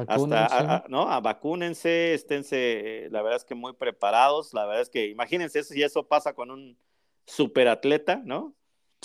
hasta, 0.07 0.85
¿no? 0.88 1.11
A, 1.11 1.20
vacúnense, 1.20 2.14
esténse, 2.14 3.05
eh, 3.07 3.09
la 3.11 3.22
verdad 3.22 3.38
es 3.38 3.44
que 3.44 3.55
muy 3.55 3.72
preparados. 3.72 4.55
La 4.55 4.66
verdad 4.66 4.83
es 4.83 4.90
que 4.90 5.07
imagínense 5.07 5.62
si 5.62 5.83
eso 5.83 6.07
pasa 6.07 6.35
con 6.35 6.51
un 6.51 6.77
superatleta, 7.27 8.22
¿no? 8.24 8.55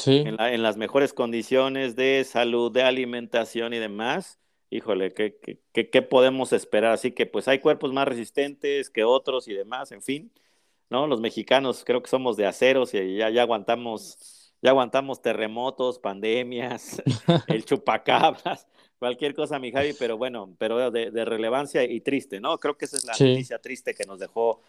En, 0.05 0.63
las 0.63 0.75
mejores 0.75 1.13
condiciones 1.13 1.95
de 1.95 2.23
salud, 2.23 2.71
de 2.71 2.83
alimentación 2.83 3.73
y 3.73 3.79
demás. 3.79 4.39
Híjole, 4.69 5.13
¿qué, 5.13 5.37
qué, 5.71 6.01
podemos 6.01 6.51
esperar? 6.51 6.93
Así 6.93 7.11
que 7.11 7.27
pues 7.27 7.47
hay 7.47 7.59
cuerpos 7.59 7.93
más 7.93 8.07
resistentes 8.07 8.89
que 8.89 9.03
otros 9.03 9.47
y 9.47 9.53
demás, 9.53 9.91
en 9.91 10.01
fin, 10.01 10.31
¿no? 10.89 11.05
Los 11.05 11.21
mexicanos 11.21 11.83
creo 11.85 12.01
que 12.01 12.09
somos 12.09 12.37
de 12.37 12.47
aceros 12.47 12.95
y 12.95 13.17
ya, 13.17 13.29
ya 13.29 13.43
aguantamos, 13.43 14.51
ya 14.63 14.71
aguantamos 14.71 15.21
terremotos, 15.21 15.99
pandemias, 15.99 17.03
el 17.47 17.63
chupacabras, 17.63 18.67
cualquier 19.03 19.35
cosa, 19.35 19.59
mi 19.59 19.69
Javi, 19.69 19.91
pero 19.99 20.17
bueno, 20.17 20.55
pero 20.57 20.89
de, 20.89 21.25
relevancia 21.25 21.83
y 21.83 21.99
triste, 21.99 22.39
¿no? 22.39 22.57
Creo 22.57 22.77
que 22.77 22.85
esa 22.85 22.95
es 22.95 23.03
la 23.03 23.11
noticia 23.11 23.59
triste 23.59 23.93
que 23.93 24.05
nos 24.05 24.17
dejó 24.17 24.61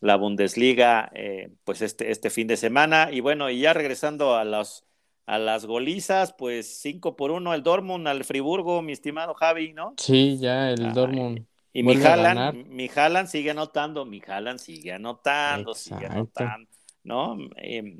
la 0.00 0.16
Bundesliga 0.16 1.10
eh, 1.14 1.50
pues 1.64 1.82
este, 1.82 2.10
este 2.10 2.30
fin 2.30 2.46
de 2.46 2.56
semana. 2.56 3.10
Y 3.12 3.20
bueno, 3.20 3.50
y 3.50 3.60
ya 3.60 3.74
regresando 3.74 4.36
a, 4.36 4.44
los, 4.44 4.84
a 5.26 5.38
las 5.38 5.66
golizas, 5.66 6.32
pues 6.32 6.80
5 6.80 7.14
por 7.14 7.30
1 7.30 7.52
el 7.52 7.62
Dortmund 7.62 8.08
al 8.08 8.24
Friburgo, 8.24 8.80
mi 8.80 8.92
estimado 8.92 9.34
Javi, 9.34 9.74
¿no? 9.74 9.92
Sí, 9.98 10.38
ya 10.38 10.70
el 10.70 10.94
Dortmund. 10.94 11.44
Y 11.74 11.82
mi 11.82 11.96
Haaland, 11.96 12.66
mi 12.68 12.88
sigue 13.26 13.50
anotando, 13.50 14.06
mi 14.06 14.22
Haaland 14.26 14.60
sigue 14.60 14.92
anotando, 14.92 15.74
sigue 15.74 16.06
anotando, 16.06 16.70
¿no? 17.02 17.36
Eh, 17.58 17.98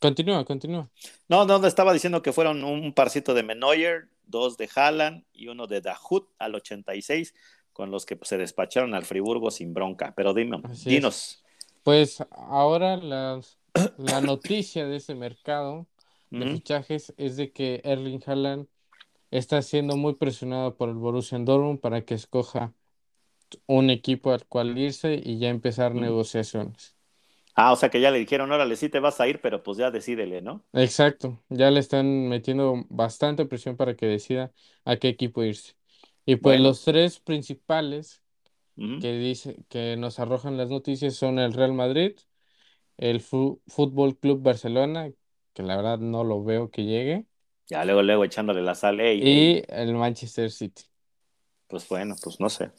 continúa, 0.00 0.44
continúa. 0.44 0.90
No, 1.28 1.44
no, 1.44 1.64
estaba 1.66 1.92
diciendo 1.92 2.22
que 2.22 2.32
fueron 2.32 2.64
un 2.64 2.92
parcito 2.92 3.34
de 3.34 3.42
Menoyer, 3.42 4.08
dos 4.26 4.56
de 4.56 4.68
Haaland 4.74 5.24
y 5.32 5.48
uno 5.48 5.66
de 5.66 5.80
Dahut 5.80 6.28
al 6.38 6.54
86 6.54 7.34
con 7.72 7.90
los 7.90 8.06
que 8.06 8.18
se 8.22 8.38
despacharon 8.38 8.94
al 8.94 9.04
Friburgo 9.04 9.50
sin 9.50 9.74
bronca. 9.74 10.14
Pero 10.16 10.32
dime, 10.32 10.60
dinos. 10.84 11.44
Pues 11.82 12.24
ahora 12.30 12.96
las, 12.96 13.58
la 13.98 14.20
noticia 14.20 14.86
de 14.86 14.96
ese 14.96 15.14
mercado 15.14 15.86
de 16.30 16.50
fichajes 16.50 17.14
es 17.16 17.36
de 17.36 17.52
que 17.52 17.80
Erling 17.84 18.22
Haaland 18.26 18.66
está 19.30 19.62
siendo 19.62 19.96
muy 19.96 20.14
presionado 20.14 20.76
por 20.76 20.88
el 20.88 20.96
Borussia 20.96 21.38
Dortmund 21.38 21.80
para 21.80 22.04
que 22.04 22.14
escoja 22.14 22.72
un 23.66 23.90
equipo 23.90 24.32
al 24.32 24.46
cual 24.46 24.76
irse 24.76 25.20
y 25.22 25.38
ya 25.38 25.48
empezar 25.48 25.94
negociaciones. 25.94 26.95
Ah, 27.56 27.72
o 27.72 27.76
sea 27.76 27.88
que 27.90 28.00
ya 28.00 28.10
le 28.10 28.18
dijeron, 28.18 28.50
órale, 28.52 28.76
sí 28.76 28.88
te 28.88 29.00
vas 29.00 29.20
a 29.20 29.26
ir, 29.28 29.40
pero 29.40 29.62
pues 29.62 29.78
ya 29.78 29.90
decídele, 29.90 30.42
¿no? 30.42 30.64
Exacto, 30.72 31.42
ya 31.48 31.70
le 31.70 31.80
están 31.80 32.28
metiendo 32.28 32.84
bastante 32.90 33.46
presión 33.46 33.76
para 33.78 33.96
que 33.96 34.06
decida 34.06 34.52
a 34.84 34.96
qué 34.98 35.08
equipo 35.08 35.42
irse. 35.42 35.74
Y 36.26 36.36
pues 36.36 36.60
los 36.60 36.84
tres 36.84 37.18
principales 37.20 38.22
que 38.98 39.14
dice, 39.14 39.56
que 39.68 39.96
nos 39.96 40.18
arrojan 40.20 40.56
las 40.58 40.70
noticias 40.70 41.16
son 41.16 41.38
el 41.40 41.54
Real 41.54 41.74
Madrid, 41.74 42.16
el 42.98 43.20
Fútbol 43.22 44.18
Club 44.18 44.42
Barcelona, 44.42 45.12
que 45.54 45.62
la 45.64 45.76
verdad 45.76 45.98
no 46.00 46.24
lo 46.24 46.44
veo 46.44 46.70
que 46.70 46.84
llegue, 46.84 47.26
Ya 47.68 47.84
luego, 47.84 48.02
luego 48.02 48.24
echándole 48.24 48.62
la 48.62 48.74
sal. 48.74 49.00
y 49.18 49.62
el 49.68 49.94
Manchester 49.94 50.50
City. 50.50 50.84
pues 51.68 51.88
bueno, 51.88 52.16
pues 52.22 52.40
no 52.40 52.48
sé. 52.50 52.70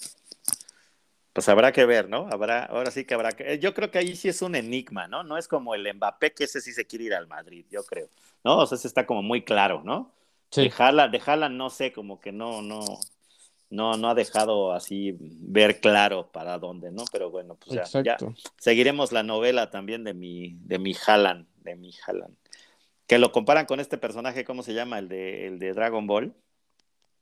Pues 1.37 1.49
habrá 1.49 1.71
que 1.71 1.85
ver, 1.85 2.09
¿no? 2.09 2.27
Habrá, 2.31 2.63
ahora 2.63 2.89
sí 2.89 3.05
que 3.05 3.13
habrá 3.13 3.31
que. 3.31 3.53
Eh, 3.53 3.59
yo 3.59 3.75
creo 3.75 3.91
que 3.91 3.99
ahí 3.99 4.15
sí 4.15 4.27
es 4.27 4.41
un 4.41 4.55
enigma, 4.55 5.07
¿no? 5.07 5.21
No 5.21 5.37
es 5.37 5.47
como 5.47 5.75
el 5.75 5.93
Mbappé, 5.93 6.33
que 6.33 6.45
ese 6.45 6.61
sí 6.61 6.73
se 6.73 6.87
quiere 6.87 7.05
ir 7.05 7.13
al 7.13 7.27
Madrid, 7.27 7.63
yo 7.69 7.83
creo. 7.83 8.09
¿No? 8.43 8.57
O 8.57 8.65
sea, 8.65 8.75
ese 8.75 8.87
está 8.87 9.05
como 9.05 9.21
muy 9.21 9.43
claro, 9.43 9.83
¿no? 9.85 10.11
Sí. 10.49 10.63
Dejarla, 10.63 11.09
dejarla, 11.09 11.47
no 11.47 11.69
sé, 11.69 11.91
como 11.91 12.19
que 12.19 12.31
no, 12.31 12.63
no, 12.63 12.83
no, 13.69 13.97
no 13.97 14.09
ha 14.09 14.15
dejado 14.15 14.71
así 14.71 15.15
ver 15.19 15.79
claro 15.79 16.31
para 16.31 16.57
dónde, 16.57 16.91
¿no? 16.91 17.03
Pero 17.11 17.29
bueno, 17.29 17.55
pues 17.63 17.91
ya, 18.03 18.17
seguiremos 18.57 19.11
la 19.11 19.21
novela 19.21 19.69
también 19.69 20.03
de 20.03 20.15
mi, 20.15 20.57
de 20.61 20.79
mi 20.79 20.95
Haaland, 21.05 21.45
de 21.57 21.75
mi 21.75 21.91
Haaland. 22.07 22.35
Que 23.05 23.19
lo 23.19 23.31
comparan 23.31 23.67
con 23.67 23.79
este 23.79 23.99
personaje, 23.99 24.43
¿cómo 24.43 24.63
se 24.63 24.73
llama? 24.73 24.97
El 24.97 25.07
de, 25.07 25.45
el 25.45 25.59
de 25.59 25.73
Dragon 25.73 26.07
Ball. 26.07 26.33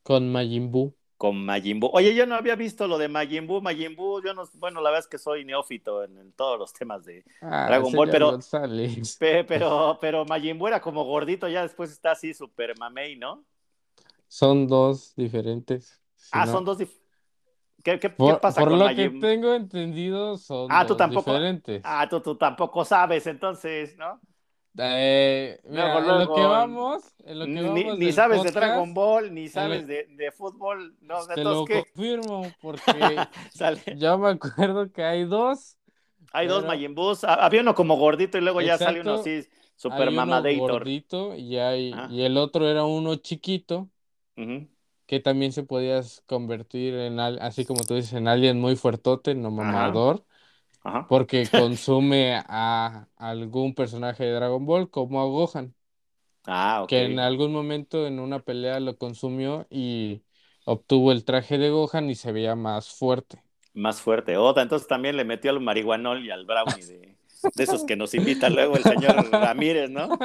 Con 0.04 0.32
Majin 0.32 0.72
Buu. 0.72 0.96
Con 1.18 1.46
Majin 1.46 1.80
Buu. 1.80 1.90
Oye, 1.94 2.14
yo 2.14 2.26
no 2.26 2.36
había 2.36 2.56
visto 2.56 2.88
lo 2.88 2.98
de 2.98 3.08
Majin 3.08 3.48
Buu. 3.48 3.62
Majin 3.62 3.96
Buu, 3.96 4.22
yo 4.22 4.34
no, 4.34 4.44
bueno, 4.56 4.82
la 4.82 4.90
verdad 4.90 5.06
es 5.06 5.08
que 5.08 5.18
soy 5.18 5.46
neófito 5.46 6.04
en, 6.04 6.34
todos 6.34 6.60
los 6.60 6.74
temas 6.74 7.06
de 7.06 7.24
ah, 7.42 7.66
Dragon 7.68 7.92
Ball, 7.94 8.10
pero, 8.10 8.40
pero, 9.48 9.98
pero 10.02 10.26
Majin 10.26 10.58
Buu 10.58 10.68
era 10.68 10.82
como 10.82 11.06
gordito, 11.06 11.48
ya 11.48 11.62
después 11.62 11.92
está 11.92 12.12
así 12.12 12.34
super 12.34 12.78
mamey, 12.78 13.16
¿no? 13.16 13.46
Son 14.28 14.68
dos 14.68 15.16
diferentes 15.16 16.02
ah, 16.32 16.48
son 16.48 16.66
dos 16.66 16.78
¿Qué, 17.84 18.00
qué, 18.00 18.10
por, 18.10 18.42
pasa 18.42 18.62
por 18.62 18.72
lo 18.72 18.88
que 18.88 19.10
tengo 19.12 19.54
entendido, 19.54 20.38
son 20.38 20.68
ah, 20.72 20.88
tú 20.88 20.96
tampoco, 20.98 21.32
diferentes. 21.32 21.82
Ah, 21.86 22.08
tú, 22.10 22.20
tú 22.20 22.36
tampoco 22.36 22.84
sabes, 22.84 23.28
entonces, 23.28 23.96
¿no? 23.96 24.20
Eh, 24.78 25.60
mira, 25.64 25.98
en 25.98 26.08
lo 26.08 26.36
que 26.36 26.42
vamos, 26.42 27.04
en 27.24 27.40
lo 27.40 27.46
que 27.46 27.52
ni, 27.52 27.84
vamos 27.84 27.98
ni 27.98 28.12
sabes 28.12 28.44
de 28.44 28.52
Dragon 28.52 28.94
Ball, 28.94 29.34
ni 29.34 29.48
sabes 29.48 29.88
de, 29.88 30.06
de, 30.10 30.32
fútbol, 30.32 30.96
no, 31.02 31.26
te 31.28 31.44
lo 31.44 31.66
confirmo 31.66 32.52
porque 32.62 32.84
ya 33.96 34.18
me 34.18 34.30
acuerdo 34.30 34.92
que 34.92 35.04
hay 35.04 35.24
dos. 35.24 35.78
Hay 36.34 36.48
dos 36.48 36.66
Majin 36.66 36.96
Buu, 36.96 37.16
había 37.24 37.62
uno 37.62 37.74
como 37.76 37.96
gordito 37.96 38.38
y 38.38 38.42
luego 38.42 38.60
ya 38.60 38.78
sale 38.78 39.00
uno 39.00 39.16
así 39.16 39.46
super 39.78 40.12
mamadator. 40.12 40.72
gordito 40.72 41.36
y 41.36 41.58
hay 41.58 41.94
y 42.10 42.24
el 42.24 42.38
otro 42.38 42.68
era 42.68 42.84
uno 42.84 43.16
chiquito. 43.16 43.90
Uh 44.36 44.66
que 45.06 45.20
también 45.20 45.52
se 45.52 45.64
podías 45.64 46.24
convertir 46.26 46.96
en, 46.96 47.20
así 47.20 47.66
como 47.66 47.84
tú 47.84 47.96
dices, 47.96 48.14
en 48.14 48.28
alguien 48.28 48.60
muy 48.60 48.76
fuertote, 48.76 49.36
no 49.36 49.52
mamador, 49.52 50.26
porque 51.08 51.48
consume 51.52 52.36
a 52.48 53.08
algún 53.18 53.74
personaje 53.74 54.24
de 54.24 54.32
Dragon 54.34 54.66
Ball 54.66 54.90
como 54.90 55.22
a 55.22 55.26
Gohan. 55.26 55.74
Ah, 56.46 56.84
ok. 56.84 56.90
Que 56.90 57.04
en 57.04 57.20
algún 57.20 57.52
momento 57.52 58.08
en 58.08 58.20
una 58.20 58.40
pelea 58.40 58.80
lo 58.80 58.98
consumió 58.98 59.68
y 59.70 60.22
obtuvo 60.66 61.12
el 61.12 61.26
traje 61.26 61.58
de 61.58 61.70
Gohan 61.70 62.10
y 62.10 62.16
se 62.16 62.32
veía 62.32 62.56
más 62.56 62.94
fuerte. 62.94 63.42
Más 63.74 64.02
fuerte. 64.02 64.38
Oda, 64.38 64.62
entonces 64.62 64.88
también 64.88 65.18
le 65.18 65.26
metió 65.26 65.52
al 65.52 65.60
marihuanol 65.60 66.24
y 66.26 66.32
al 66.32 66.46
brownie 66.46 66.86
de, 66.86 67.18
de 67.56 67.64
esos 67.64 67.84
que 67.84 67.96
nos 67.96 68.14
invita 68.14 68.50
luego 68.50 68.78
el 68.78 68.84
señor 68.84 69.30
Ramírez, 69.32 69.90
¿no? 69.90 70.18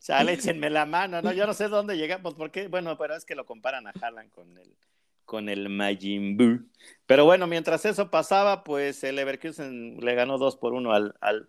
Chale, 0.00 0.34
échenme 0.34 0.70
la 0.70 0.86
mano, 0.86 1.20
¿no? 1.20 1.32
Yo 1.32 1.46
no 1.46 1.54
sé 1.54 1.68
dónde 1.68 1.96
llegamos, 1.96 2.34
porque, 2.34 2.68
bueno, 2.68 2.96
pero 2.96 3.16
es 3.16 3.24
que 3.24 3.34
lo 3.34 3.44
comparan 3.44 3.86
a 3.86 3.92
Haaland 4.00 4.30
con 4.30 4.56
el, 4.56 4.76
con 5.24 5.48
el 5.48 5.68
Majin 5.68 6.36
Buu. 6.36 6.60
Pero 7.06 7.24
bueno, 7.24 7.46
mientras 7.46 7.84
eso 7.84 8.10
pasaba, 8.10 8.64
pues 8.64 9.04
el 9.04 9.16
Leverkusen 9.16 9.98
le 10.00 10.14
ganó 10.14 10.38
2 10.38 10.56
por 10.56 10.72
1 10.72 10.92
al, 10.92 11.14
al 11.20 11.48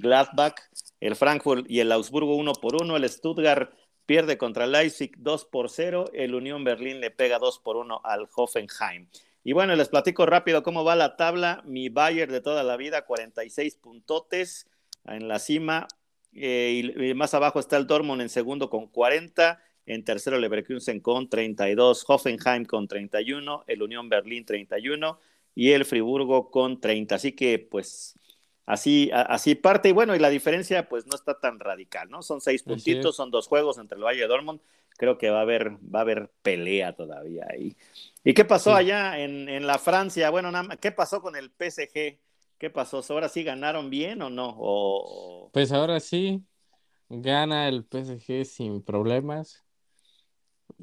Gladbach, 0.00 0.60
el 1.00 1.16
Frankfurt 1.16 1.66
y 1.68 1.80
el 1.80 1.92
Augsburgo 1.92 2.36
1 2.36 2.52
por 2.54 2.80
1, 2.80 2.96
el 2.96 3.08
Stuttgart 3.08 3.72
pierde 4.06 4.38
contra 4.38 4.64
el 4.64 4.72
Leipzig 4.72 5.12
2 5.18 5.44
por 5.46 5.70
0, 5.70 6.10
el 6.12 6.34
Unión 6.34 6.64
Berlín 6.64 7.00
le 7.00 7.10
pega 7.10 7.38
2 7.38 7.58
por 7.60 7.76
1 7.76 8.00
al 8.04 8.28
Hoffenheim. 8.34 9.08
Y 9.44 9.52
bueno, 9.52 9.74
les 9.74 9.88
platico 9.88 10.26
rápido 10.26 10.62
cómo 10.62 10.84
va 10.84 10.94
la 10.94 11.16
tabla. 11.16 11.62
Mi 11.64 11.88
Bayer 11.88 12.30
de 12.30 12.40
toda 12.40 12.62
la 12.62 12.76
vida, 12.76 13.06
46 13.06 13.76
puntotes 13.76 14.68
en 15.04 15.28
la 15.28 15.38
cima. 15.38 15.88
Eh, 16.32 16.94
y, 16.96 17.14
más 17.14 17.34
abajo 17.34 17.58
está 17.58 17.76
el 17.76 17.86
Dortmund 17.86 18.22
en 18.22 18.28
segundo 18.28 18.70
con 18.70 18.86
40. 18.86 19.60
En 19.86 20.04
tercero, 20.04 20.38
Leverkusen 20.38 21.00
con 21.00 21.28
32. 21.28 22.04
Hoffenheim 22.06 22.64
con 22.64 22.86
31. 22.88 23.64
El 23.66 23.82
Unión 23.82 24.08
Berlín 24.08 24.44
31. 24.44 25.18
y 25.54 25.72
el 25.72 25.84
Friburgo 25.84 26.50
con 26.50 26.80
30. 26.80 27.14
Así 27.14 27.32
que, 27.32 27.58
pues, 27.58 28.18
así, 28.64 29.10
así 29.12 29.54
parte. 29.54 29.90
Y 29.90 29.92
bueno, 29.92 30.16
y 30.16 30.18
la 30.18 30.30
diferencia, 30.30 30.88
pues, 30.88 31.06
no 31.06 31.14
está 31.14 31.38
tan 31.38 31.60
radical, 31.60 32.08
¿no? 32.10 32.22
Son 32.22 32.40
seis 32.40 32.62
puntitos, 32.62 33.16
son 33.16 33.30
dos 33.30 33.48
juegos 33.48 33.78
entre 33.78 33.96
el 33.96 34.04
Valle 34.04 34.20
de 34.20 34.28
Dortmund. 34.28 34.60
Creo 34.96 35.18
que 35.18 35.30
va 35.30 35.38
a 35.38 35.42
haber, 35.42 35.72
va 35.94 36.00
a 36.00 36.02
haber 36.02 36.30
pelea 36.42 36.94
todavía 36.94 37.46
ahí. 37.50 37.76
¿Y 38.24 38.34
qué 38.34 38.44
pasó 38.44 38.74
allá 38.74 39.18
en, 39.18 39.48
en, 39.48 39.66
la 39.66 39.78
Francia? 39.78 40.30
Bueno, 40.30 40.50
nada 40.50 40.76
¿qué 40.76 40.92
pasó 40.92 41.20
con 41.20 41.34
el 41.34 41.50
PSG? 41.50 42.18
¿Qué 42.62 42.70
pasó? 42.70 43.02
¿Ahora 43.08 43.28
sí 43.28 43.42
ganaron 43.42 43.90
bien 43.90 44.22
o 44.22 44.30
no? 44.30 44.54
O... 44.56 45.50
Pues 45.52 45.72
ahora 45.72 45.98
sí, 45.98 46.44
gana 47.08 47.66
el 47.66 47.84
PSG 47.84 48.44
sin 48.44 48.82
problemas. 48.82 49.64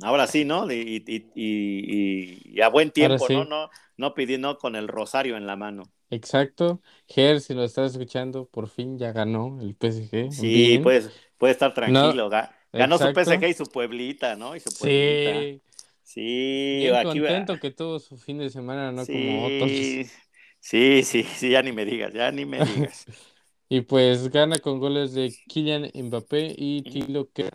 Ahora 0.02 0.28
sí, 0.28 0.46
¿no? 0.46 0.72
Y, 0.72 1.04
y, 1.08 1.30
y, 1.36 2.62
a 2.62 2.70
buen 2.70 2.92
tiempo, 2.92 3.28
¿no? 3.30 3.46
¿no? 3.46 3.70
No 3.98 4.14
pidiendo 4.14 4.58
con 4.58 4.76
el 4.76 4.88
rosario 4.88 5.38
en 5.38 5.46
la 5.46 5.56
mano. 5.56 5.84
Exacto. 6.10 6.82
Ger, 7.08 7.42
si 7.42 7.54
lo 7.54 7.64
estás 7.64 7.92
escuchando, 7.92 8.46
por 8.46 8.68
fin 8.68 8.98
ya 8.98 9.12
ganó 9.12 9.60
el 9.62 9.76
PSG. 9.76 10.32
Sí, 10.32 10.80
puedes, 10.82 11.12
puede 11.38 11.54
estar 11.54 11.74
tranquilo. 11.74 12.30
Ganó 12.72 12.98
su 12.98 13.14
PSG 13.14 13.50
y 13.50 13.54
su 13.54 13.66
pueblita, 13.66 14.36
¿no? 14.36 14.56
Y 14.56 14.60
su 14.60 14.70
pueblita. 14.70 15.40
Sí. 15.40 15.62
Sí, 16.10 16.80
Bien 16.80 16.96
aquí 16.96 17.20
contento 17.20 17.60
que 17.60 17.70
tuvo 17.70 18.00
su 18.00 18.18
fin 18.18 18.40
de 18.40 18.50
semana, 18.50 18.92
no 18.92 19.06
como 19.06 19.46
otros. 19.46 19.70
Sí, 19.70 21.04
sí, 21.04 21.24
sí, 21.24 21.50
ya 21.52 21.62
ni 21.62 21.72
me 21.72 21.86
digas, 21.86 22.12
ya 22.12 22.32
ni 22.32 22.46
me 22.46 22.66
digas. 22.66 23.06
y 23.70 23.82
pues 23.82 24.30
gana 24.30 24.58
con 24.58 24.80
goles 24.80 25.14
de 25.14 25.32
Kylian 25.48 25.92
Mbappé 25.94 26.56
y 26.58 26.82
Tilo 26.82 27.30
que 27.32 27.52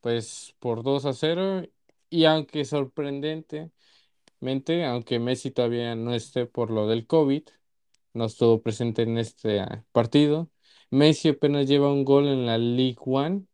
pues 0.00 0.54
por 0.58 0.82
2 0.82 1.04
a 1.06 1.12
0 1.12 1.62
y 2.10 2.24
aunque 2.24 2.64
sorprendentemente, 2.64 3.72
aunque 4.86 5.18
Messi 5.18 5.50
todavía 5.50 5.94
no 5.94 6.14
esté 6.14 6.46
por 6.46 6.70
lo 6.70 6.86
del 6.86 7.06
COVID, 7.06 7.42
no 8.14 8.24
estuvo 8.26 8.62
presente 8.62 9.02
en 9.02 9.18
este 9.18 9.60
ah, 9.60 9.84
partido, 9.92 10.50
Messi 10.90 11.28
apenas 11.30 11.66
lleva 11.68 11.92
un 11.92 12.04
gol 12.04 12.28
en 12.28 12.46
la 12.46 12.58
League 12.58 12.98
One, 13.04 13.44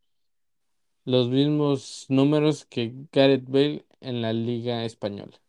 los 1.05 1.29
mismos 1.29 2.07
números 2.09 2.65
que 2.65 2.95
Gareth 3.13 3.45
Bale 3.49 3.85
en 4.01 4.23
la 4.23 4.33
Liga 4.33 4.85
Española. 4.85 5.41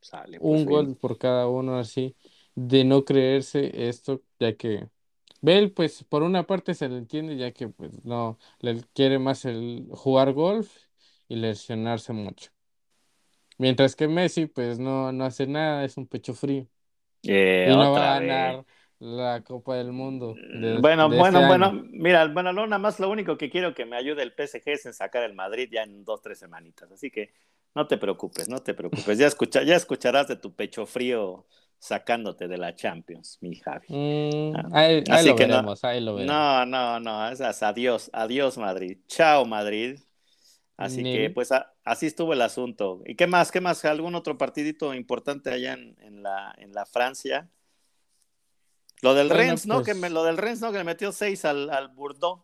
Pues, 0.00 0.40
un 0.40 0.66
gol 0.66 0.96
por 0.96 1.18
cada 1.18 1.48
uno 1.48 1.78
así, 1.78 2.14
de 2.54 2.84
no 2.84 3.04
creerse 3.04 3.88
esto, 3.88 4.22
ya 4.38 4.54
que 4.56 4.88
Bell, 5.44 5.72
pues 5.72 6.02
por 6.04 6.22
una 6.22 6.46
parte 6.46 6.72
se 6.72 6.88
le 6.88 6.96
entiende, 6.96 7.36
ya 7.36 7.52
que 7.52 7.68
pues 7.68 8.02
no, 8.02 8.38
le 8.60 8.80
quiere 8.94 9.18
más 9.18 9.44
el 9.44 9.86
jugar 9.90 10.32
golf 10.32 10.74
y 11.28 11.36
lesionarse 11.36 12.14
mucho. 12.14 12.50
Mientras 13.58 13.94
que 13.94 14.08
Messi, 14.08 14.46
pues 14.46 14.78
no, 14.78 15.12
no 15.12 15.24
hace 15.26 15.46
nada, 15.46 15.84
es 15.84 15.98
un 15.98 16.06
pecho 16.06 16.32
frío. 16.32 16.66
Eh, 17.24 17.68
y 17.70 17.76
no 17.76 17.92
va 17.92 18.16
a 18.16 18.20
ganar 18.20 18.64
la 18.98 19.44
Copa 19.44 19.76
del 19.76 19.92
Mundo. 19.92 20.34
bueno, 20.80 21.10
bueno, 21.10 21.38
este 21.40 21.46
bueno, 21.46 21.72
mira, 21.90 22.26
bueno, 22.28 22.54
no, 22.54 22.66
nada 22.66 22.78
más 22.78 22.98
lo 22.98 23.10
único 23.10 23.36
que 23.36 23.50
quiero 23.50 23.74
que 23.74 23.84
me 23.84 23.96
ayude 23.96 24.22
el 24.22 24.34
PSG 24.34 24.62
es 24.64 24.86
en 24.86 24.94
sacar 24.94 25.24
el 25.24 25.34
Madrid 25.34 25.68
ya 25.70 25.82
en 25.82 26.06
dos, 26.06 26.22
tres 26.22 26.38
semanitas. 26.38 26.90
Así 26.90 27.10
que 27.10 27.34
no 27.74 27.86
te 27.86 27.98
preocupes, 27.98 28.48
no 28.48 28.62
te 28.62 28.72
preocupes. 28.72 29.18
Ya, 29.18 29.26
escucha, 29.26 29.62
ya 29.62 29.76
escucharás 29.76 30.26
de 30.26 30.36
tu 30.36 30.54
pecho 30.54 30.86
frío 30.86 31.44
sacándote 31.84 32.48
de 32.48 32.56
la 32.56 32.74
Champions, 32.74 33.36
mi 33.42 33.56
Javi. 33.56 33.86
Mm, 33.90 34.56
ah, 34.56 34.68
ahí, 34.72 35.02
lo 35.26 35.36
veremos, 35.36 35.82
no, 35.82 35.88
ahí 35.90 36.00
lo 36.00 36.14
veremos. 36.14 36.34
No, 36.34 36.64
no, 36.64 36.98
no, 36.98 37.28
es 37.28 37.62
adiós, 37.62 38.08
adiós 38.14 38.56
Madrid. 38.56 39.00
Chao 39.06 39.44
Madrid. 39.44 39.98
Así 40.78 41.02
que 41.02 41.28
pues 41.28 41.50
así 41.84 42.06
estuvo 42.06 42.32
el 42.32 42.40
asunto. 42.40 43.02
¿Y 43.04 43.16
qué 43.16 43.26
más? 43.26 43.52
¿Qué 43.52 43.60
más? 43.60 43.84
¿Algún 43.84 44.14
otro 44.14 44.38
partidito 44.38 44.94
importante 44.94 45.50
allá 45.50 45.74
en, 45.74 46.22
la, 46.22 46.54
en 46.56 46.72
la 46.72 46.86
Francia? 46.86 47.50
Lo 49.02 49.12
del 49.12 49.28
Rennes, 49.28 49.66
¿no? 49.66 49.82
Que 49.82 49.94
pues 49.94 50.10
lo 50.10 50.24
del 50.24 50.38
Rennes, 50.38 50.62
¿no? 50.62 50.72
Que 50.72 50.78
le 50.78 50.84
metió 50.84 51.12
seis 51.12 51.44
al, 51.44 51.68
al 51.68 51.88
Bordeaux. 51.88 52.42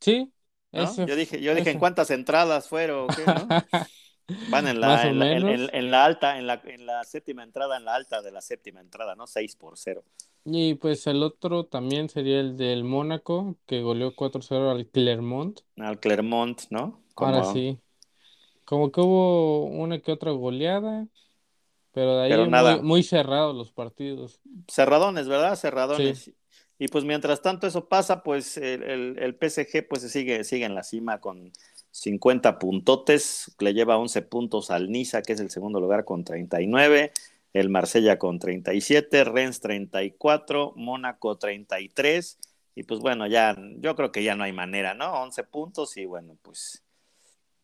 Sí. 0.00 0.32
yo 0.72 1.14
dije, 1.14 1.42
yo 1.42 1.54
dije 1.54 1.70
en 1.70 1.78
cuántas 1.78 2.10
entradas 2.10 2.68
fueron. 2.68 3.06
¿qué, 3.08 3.26
no? 3.26 3.48
Van 4.48 4.66
en 4.66 4.80
la, 4.80 5.02
en 5.04 5.90
la, 5.90 6.04
alta, 6.04 6.38
en 6.38 6.46
la, 6.46 6.60
en 6.64 6.86
la 6.86 7.04
séptima 7.04 7.42
entrada, 7.42 7.76
en 7.76 7.84
la 7.84 7.94
alta 7.94 8.22
de 8.22 8.30
la 8.30 8.40
séptima 8.40 8.80
entrada, 8.80 9.14
¿no? 9.14 9.26
6 9.26 9.56
por 9.56 9.78
0. 9.78 10.02
Y 10.44 10.74
pues 10.74 11.06
el 11.06 11.22
otro 11.22 11.66
también 11.66 12.08
sería 12.08 12.40
el 12.40 12.56
del 12.56 12.84
Mónaco, 12.84 13.56
que 13.66 13.82
goleó 13.82 14.14
4-0 14.14 14.70
al 14.70 14.86
Clermont. 14.86 15.60
Al 15.76 16.00
Clermont, 16.00 16.62
¿no? 16.70 17.00
Ahora 17.16 17.44
sí. 17.52 17.78
Como 18.64 18.90
que 18.90 19.00
hubo 19.00 19.66
una 19.66 20.00
que 20.00 20.12
otra 20.12 20.32
goleada, 20.32 21.06
pero 21.92 22.16
de 22.16 22.32
ahí 22.32 22.48
muy, 22.48 22.80
muy 22.82 23.02
cerrados 23.02 23.54
los 23.54 23.70
partidos. 23.70 24.40
Cerradones, 24.68 25.28
¿verdad? 25.28 25.56
Cerradones. 25.56 26.32
Y 26.78 26.88
pues 26.88 27.04
mientras 27.04 27.42
tanto 27.42 27.68
eso 27.68 27.88
pasa, 27.88 28.24
pues 28.24 28.56
el, 28.56 28.82
el, 28.82 29.18
el 29.18 29.34
PSG 29.34 29.86
pues 29.86 30.02
sigue, 30.10 30.42
sigue 30.42 30.64
en 30.64 30.74
la 30.74 30.82
cima 30.82 31.20
con 31.20 31.52
50 31.92 32.58
puntotes, 32.58 33.54
le 33.58 33.74
lleva 33.74 33.98
11 33.98 34.22
puntos 34.22 34.70
al 34.70 34.90
Niza, 34.90 35.22
que 35.22 35.34
es 35.34 35.40
el 35.40 35.50
segundo 35.50 35.78
lugar 35.78 36.04
con 36.04 36.24
39, 36.24 37.12
el 37.52 37.68
Marsella 37.68 38.18
con 38.18 38.38
37, 38.38 39.24
Rennes 39.24 39.60
34, 39.60 40.72
Mónaco 40.74 41.36
33, 41.36 42.38
y 42.74 42.82
pues 42.84 43.00
bueno, 43.00 43.26
ya 43.26 43.56
yo 43.78 43.94
creo 43.94 44.10
que 44.10 44.24
ya 44.24 44.34
no 44.34 44.44
hay 44.44 44.52
manera, 44.52 44.94
¿no? 44.94 45.12
11 45.22 45.44
puntos 45.44 45.96
y 45.98 46.06
bueno, 46.06 46.36
pues 46.42 46.82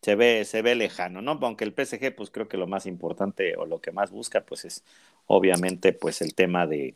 se 0.01 0.15
ve, 0.15 0.45
se 0.45 0.61
ve 0.61 0.75
lejano, 0.75 1.21
¿no? 1.21 1.39
Aunque 1.41 1.65
el 1.65 1.73
PSG, 1.73 2.15
pues 2.15 2.29
creo 2.29 2.47
que 2.47 2.57
lo 2.57 2.67
más 2.67 2.85
importante 2.85 3.57
o 3.57 3.65
lo 3.65 3.81
que 3.81 3.91
más 3.91 4.11
busca, 4.11 4.41
pues 4.45 4.63
es 4.65 4.83
obviamente 5.25 5.91
pues 5.91 6.21
el 6.21 6.35
tema 6.35 6.67
de, 6.67 6.95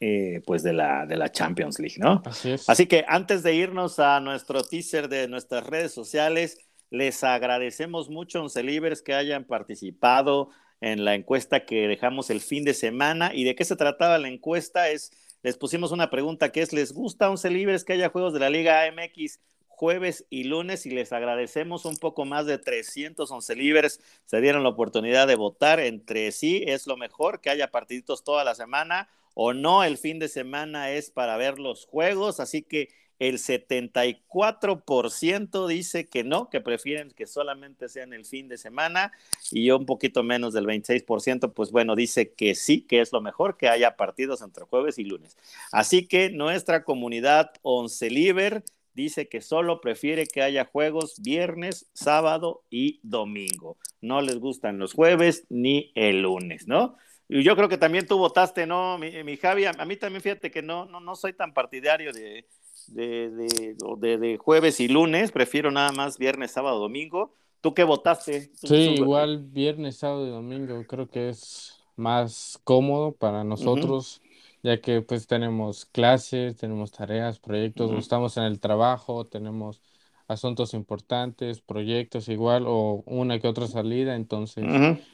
eh, 0.00 0.42
pues 0.46 0.62
de 0.62 0.72
la, 0.72 1.06
de 1.06 1.16
la 1.16 1.30
Champions 1.32 1.78
League, 1.78 1.96
¿no? 1.98 2.22
Así 2.66 2.86
que 2.86 3.04
antes 3.08 3.42
de 3.42 3.54
irnos 3.54 3.98
a 3.98 4.20
nuestro 4.20 4.62
teaser 4.62 5.08
de 5.08 5.28
nuestras 5.28 5.66
redes 5.66 5.92
sociales, 5.92 6.58
les 6.90 7.24
agradecemos 7.24 8.08
mucho, 8.08 8.42
Once 8.42 8.62
Libres, 8.62 9.02
que 9.02 9.14
hayan 9.14 9.44
participado 9.44 10.50
en 10.80 11.04
la 11.04 11.14
encuesta 11.14 11.64
que 11.64 11.88
dejamos 11.88 12.30
el 12.30 12.40
fin 12.40 12.64
de 12.64 12.74
semana. 12.74 13.32
¿Y 13.34 13.44
de 13.44 13.54
qué 13.54 13.64
se 13.64 13.76
trataba 13.76 14.18
la 14.18 14.28
encuesta? 14.28 14.90
Es, 14.90 15.10
les 15.42 15.56
pusimos 15.56 15.92
una 15.92 16.10
pregunta 16.10 16.52
que 16.52 16.62
es, 16.62 16.72
¿les 16.72 16.92
gusta 16.92 17.30
Once 17.30 17.48
Libres 17.50 17.84
que 17.84 17.94
haya 17.94 18.10
juegos 18.10 18.32
de 18.32 18.40
la 18.40 18.50
Liga 18.50 18.82
AMX 18.84 19.40
jueves 19.74 20.24
y 20.30 20.44
lunes 20.44 20.86
y 20.86 20.90
les 20.90 21.12
agradecemos 21.12 21.84
un 21.84 21.96
poco 21.96 22.24
más 22.24 22.46
de 22.46 22.58
311 22.58 23.56
libres. 23.56 24.00
Se 24.24 24.40
dieron 24.40 24.62
la 24.62 24.68
oportunidad 24.68 25.26
de 25.26 25.34
votar 25.34 25.80
entre 25.80 26.32
sí. 26.32 26.62
Es 26.66 26.86
lo 26.86 26.96
mejor 26.96 27.40
que 27.40 27.50
haya 27.50 27.70
partiditos 27.70 28.24
toda 28.24 28.44
la 28.44 28.54
semana 28.54 29.08
o 29.34 29.52
no, 29.52 29.84
el 29.84 29.98
fin 29.98 30.18
de 30.18 30.28
semana 30.28 30.90
es 30.90 31.10
para 31.10 31.36
ver 31.36 31.58
los 31.58 31.86
juegos, 31.86 32.40
así 32.40 32.62
que 32.62 32.88
el 33.18 33.38
74% 33.38 35.68
dice 35.68 36.08
que 36.08 36.24
no, 36.24 36.50
que 36.50 36.60
prefieren 36.60 37.10
que 37.10 37.26
solamente 37.26 37.88
sean 37.88 38.12
el 38.12 38.24
fin 38.24 38.48
de 38.48 38.58
semana 38.58 39.12
y 39.50 39.70
un 39.70 39.86
poquito 39.86 40.22
menos 40.22 40.52
del 40.52 40.66
26%, 40.66 41.52
pues 41.52 41.70
bueno, 41.70 41.94
dice 41.94 42.32
que 42.32 42.54
sí, 42.54 42.82
que 42.82 43.00
es 43.00 43.12
lo 43.12 43.20
mejor 43.20 43.56
que 43.56 43.68
haya 43.68 43.96
partidos 43.96 44.42
entre 44.42 44.64
jueves 44.64 44.98
y 44.98 45.04
lunes. 45.04 45.36
Así 45.70 46.06
que 46.06 46.30
nuestra 46.30 46.84
comunidad 46.84 47.52
Once 47.62 48.10
Liber 48.10 48.64
dice 48.94 49.28
que 49.28 49.40
solo 49.40 49.80
prefiere 49.80 50.26
que 50.26 50.42
haya 50.42 50.64
juegos 50.64 51.20
viernes, 51.20 51.86
sábado 51.94 52.62
y 52.70 53.00
domingo. 53.02 53.76
No 54.00 54.22
les 54.22 54.38
gustan 54.38 54.78
los 54.78 54.92
jueves 54.92 55.44
ni 55.48 55.92
el 55.94 56.22
lunes, 56.22 56.68
¿no? 56.68 56.96
Y 57.28 57.42
yo 57.42 57.56
creo 57.56 57.68
que 57.68 57.78
también 57.78 58.06
tú 58.06 58.18
votaste, 58.18 58.66
¿no, 58.66 58.98
mi, 58.98 59.36
Javi? 59.36 59.64
A, 59.64 59.72
mí 59.84 59.96
también 59.96 60.22
fíjate 60.22 60.50
que 60.50 60.62
no, 60.62 60.84
no, 60.86 61.00
no 61.00 61.16
soy 61.16 61.32
tan 61.32 61.54
partidario 61.54 62.12
de, 62.12 62.44
de, 62.88 64.38
jueves 64.38 64.80
y 64.80 64.88
lunes, 64.88 65.32
prefiero 65.32 65.70
nada 65.70 65.92
más 65.92 66.18
viernes, 66.18 66.52
sábado, 66.52 66.78
domingo. 66.78 67.32
¿Tú 67.60 67.72
qué 67.72 67.82
votaste? 67.82 68.50
sí, 68.54 68.76
igual 68.96 69.42
viernes, 69.42 69.96
sábado 69.96 70.26
y 70.26 70.30
domingo, 70.30 70.84
creo 70.86 71.08
que 71.08 71.30
es 71.30 71.78
más 71.96 72.60
cómodo 72.62 73.12
para 73.12 73.42
nosotros, 73.42 74.20
ya 74.62 74.80
que 74.82 75.00
pues 75.00 75.26
tenemos 75.26 75.86
clases, 75.86 76.56
tenemos 76.56 76.92
tareas, 76.92 77.38
proyectos, 77.38 77.90
estamos 77.92 78.36
en 78.36 78.44
el 78.44 78.60
trabajo, 78.60 79.26
tenemos 79.26 79.80
asuntos 80.28 80.74
importantes, 80.74 81.62
proyectos 81.62 82.28
igual, 82.28 82.64
o 82.66 83.02
una 83.06 83.38
que 83.38 83.48
otra 83.48 83.66
salida, 83.66 84.14
entonces 84.14 84.64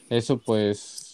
eso 0.09 0.39
pues 0.39 1.10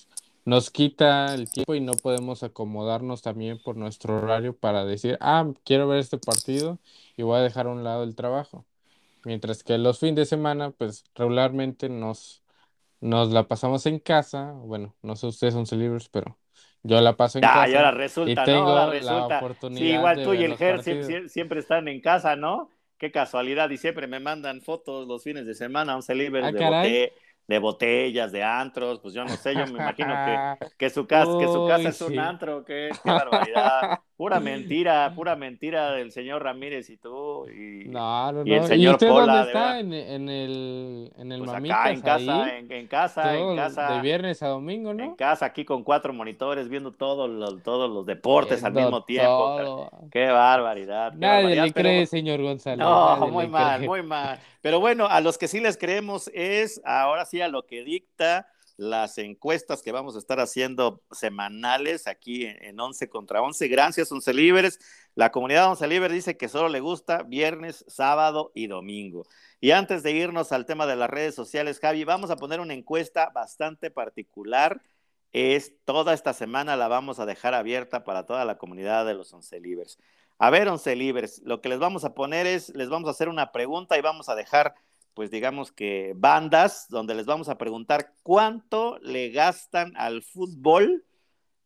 nos 0.46 0.70
quita 0.70 1.34
el 1.34 1.50
tiempo 1.50 1.74
y 1.74 1.80
no 1.80 1.94
podemos 1.94 2.44
acomodarnos 2.44 3.20
también 3.20 3.58
por 3.58 3.76
nuestro 3.76 4.16
horario 4.16 4.56
para 4.56 4.84
decir, 4.84 5.18
ah, 5.20 5.52
quiero 5.64 5.88
ver 5.88 5.98
este 5.98 6.18
partido 6.18 6.78
y 7.16 7.24
voy 7.24 7.38
a 7.38 7.42
dejar 7.42 7.66
a 7.66 7.70
un 7.70 7.82
lado 7.82 8.04
el 8.04 8.14
trabajo. 8.14 8.64
Mientras 9.24 9.64
que 9.64 9.76
los 9.76 9.98
fines 9.98 10.14
de 10.14 10.24
semana, 10.24 10.70
pues 10.70 11.04
regularmente 11.16 11.88
nos, 11.88 12.44
nos 13.00 13.32
la 13.32 13.48
pasamos 13.48 13.86
en 13.86 13.98
casa. 13.98 14.52
Bueno, 14.52 14.94
no 15.02 15.16
sé 15.16 15.26
ustedes 15.26 15.52
son 15.52 15.66
libres, 15.80 16.08
pero 16.08 16.38
yo 16.84 17.00
la 17.00 17.16
paso 17.16 17.38
en 17.38 17.42
casa. 17.42 17.68
Y 17.68 17.74
ahora 17.74 17.90
resulta, 17.90 18.44
tengo 18.44 18.72
La 18.72 19.26
oportunidad 19.26 19.80
sí, 19.80 19.94
igual 19.94 20.22
tú 20.22 20.32
y 20.32 20.44
el 20.44 20.56
Ger 20.56 20.80
siempre, 21.28 21.58
están 21.58 21.88
en 21.88 22.00
casa, 22.00 22.36
¿no? 22.36 22.70
Qué 22.98 23.10
casualidad, 23.10 23.68
y 23.70 23.78
siempre 23.78 24.06
me 24.06 24.20
mandan 24.20 24.62
fotos 24.62 25.08
los 25.08 25.24
fines 25.24 25.44
de 25.44 25.54
semana, 25.54 25.96
un 25.96 26.04
Celibers 26.04 26.46
ah, 26.46 26.82
de, 26.82 27.12
de 27.48 27.58
botellas, 27.58 28.32
de 28.32 28.42
antros, 28.42 29.00
pues 29.00 29.14
yo 29.14 29.24
no 29.24 29.36
sé, 29.36 29.56
yo 29.56 29.66
me 29.66 29.78
imagino 29.78 30.20
que, 30.22 30.42
que 30.78 30.90
su 30.90 31.06
casa, 31.06 31.36
que 31.38 31.48
su 31.48 31.64
casa 31.64 31.88
es 31.90 32.00
un 32.00 32.18
antro, 32.18 32.64
qué, 32.64 32.98
qué 33.02 33.10
barbaridad. 33.12 33.88
Pura 34.16 34.40
mentira, 34.40 35.12
pura 35.14 35.36
mentira 35.36 35.92
del 35.92 36.10
señor 36.10 36.42
Ramírez 36.42 36.88
y 36.90 36.96
tú. 36.96 37.46
Y, 37.48 37.86
no, 37.88 38.32
no, 38.32 38.46
y 38.46 38.54
el 38.54 38.64
señor 38.64 38.94
usted 38.94 39.08
Pola, 39.08 39.26
dónde 39.26 39.38
de 39.40 39.46
está? 39.48 39.78
En, 39.80 39.92
en 39.92 40.28
el, 40.30 41.12
en 41.18 41.32
el 41.32 41.38
Pues 41.40 41.50
acá 41.50 41.90
en 41.90 42.00
casa, 42.00 42.44
ahí, 42.44 42.50
en, 42.58 42.72
en 42.72 42.86
casa, 42.86 43.36
en 43.36 43.56
casa. 43.56 43.92
de 43.92 44.00
viernes 44.00 44.42
a 44.42 44.48
domingo, 44.48 44.92
En 44.92 44.96
¿no? 44.96 45.16
casa, 45.16 45.44
aquí 45.46 45.64
con 45.66 45.82
cuatro 45.84 46.12
monitores, 46.14 46.68
viendo 46.68 46.92
todos 46.92 47.28
los, 47.28 47.62
todos 47.62 47.90
los 47.90 48.06
deportes 48.06 48.64
al 48.64 48.72
mismo 48.72 49.04
tiempo. 49.04 49.56
todo. 49.58 49.90
Qué 50.10 50.26
barbaridad. 50.28 51.12
qué 51.12 51.18
Nadie 51.18 51.36
barbaridad, 51.42 51.64
le 51.66 51.72
pero- 51.72 51.88
cree, 51.88 52.06
señor 52.06 52.40
González. 52.42 52.78
No, 52.78 53.16
nadie 53.18 53.32
muy 53.32 53.48
mal, 53.48 53.76
cree. 53.76 53.88
muy 53.88 54.02
mal. 54.02 54.38
Pero 54.62 54.80
bueno, 54.80 55.06
a 55.06 55.20
los 55.20 55.36
que 55.38 55.46
sí 55.46 55.60
les 55.60 55.76
creemos 55.76 56.30
es 56.34 56.80
ahora 56.84 57.24
sí 57.26 57.40
a 57.42 57.48
lo 57.48 57.66
que 57.66 57.84
dicta 57.84 58.48
las 58.76 59.18
encuestas 59.18 59.82
que 59.82 59.92
vamos 59.92 60.16
a 60.16 60.18
estar 60.18 60.40
haciendo 60.40 61.02
semanales 61.10 62.06
aquí 62.06 62.44
en, 62.44 62.62
en 62.62 62.80
11 62.80 63.08
contra 63.08 63.42
11. 63.42 63.68
Gracias, 63.68 64.12
11 64.12 64.34
Libres. 64.34 64.78
La 65.14 65.32
comunidad 65.32 65.70
11 65.70 65.86
Libres 65.86 66.12
dice 66.12 66.36
que 66.36 66.48
solo 66.48 66.68
le 66.68 66.80
gusta 66.80 67.22
viernes, 67.22 67.84
sábado 67.88 68.52
y 68.54 68.66
domingo. 68.66 69.26
Y 69.60 69.70
antes 69.70 70.02
de 70.02 70.12
irnos 70.12 70.52
al 70.52 70.66
tema 70.66 70.86
de 70.86 70.96
las 70.96 71.08
redes 71.08 71.34
sociales, 71.34 71.80
Javi, 71.80 72.04
vamos 72.04 72.30
a 72.30 72.36
poner 72.36 72.60
una 72.60 72.74
encuesta 72.74 73.30
bastante 73.34 73.90
particular. 73.90 74.82
Es 75.32 75.74
toda 75.84 76.12
esta 76.14 76.34
semana 76.34 76.76
la 76.76 76.88
vamos 76.88 77.18
a 77.18 77.26
dejar 77.26 77.54
abierta 77.54 78.04
para 78.04 78.26
toda 78.26 78.44
la 78.44 78.58
comunidad 78.58 79.06
de 79.06 79.14
los 79.14 79.32
11 79.32 79.60
Libres. 79.60 79.98
A 80.38 80.50
ver, 80.50 80.68
11 80.68 80.96
Libres, 80.96 81.40
lo 81.44 81.62
que 81.62 81.70
les 81.70 81.78
vamos 81.78 82.04
a 82.04 82.14
poner 82.14 82.46
es, 82.46 82.68
les 82.74 82.90
vamos 82.90 83.08
a 83.08 83.12
hacer 83.12 83.28
una 83.30 83.52
pregunta 83.52 83.96
y 83.96 84.02
vamos 84.02 84.28
a 84.28 84.34
dejar 84.34 84.74
pues 85.16 85.30
digamos 85.30 85.72
que 85.72 86.12
bandas 86.14 86.86
donde 86.90 87.14
les 87.14 87.24
vamos 87.24 87.48
a 87.48 87.56
preguntar 87.56 88.12
cuánto 88.22 88.98
le 89.00 89.30
gastan 89.30 89.94
al 89.96 90.22
fútbol 90.22 91.06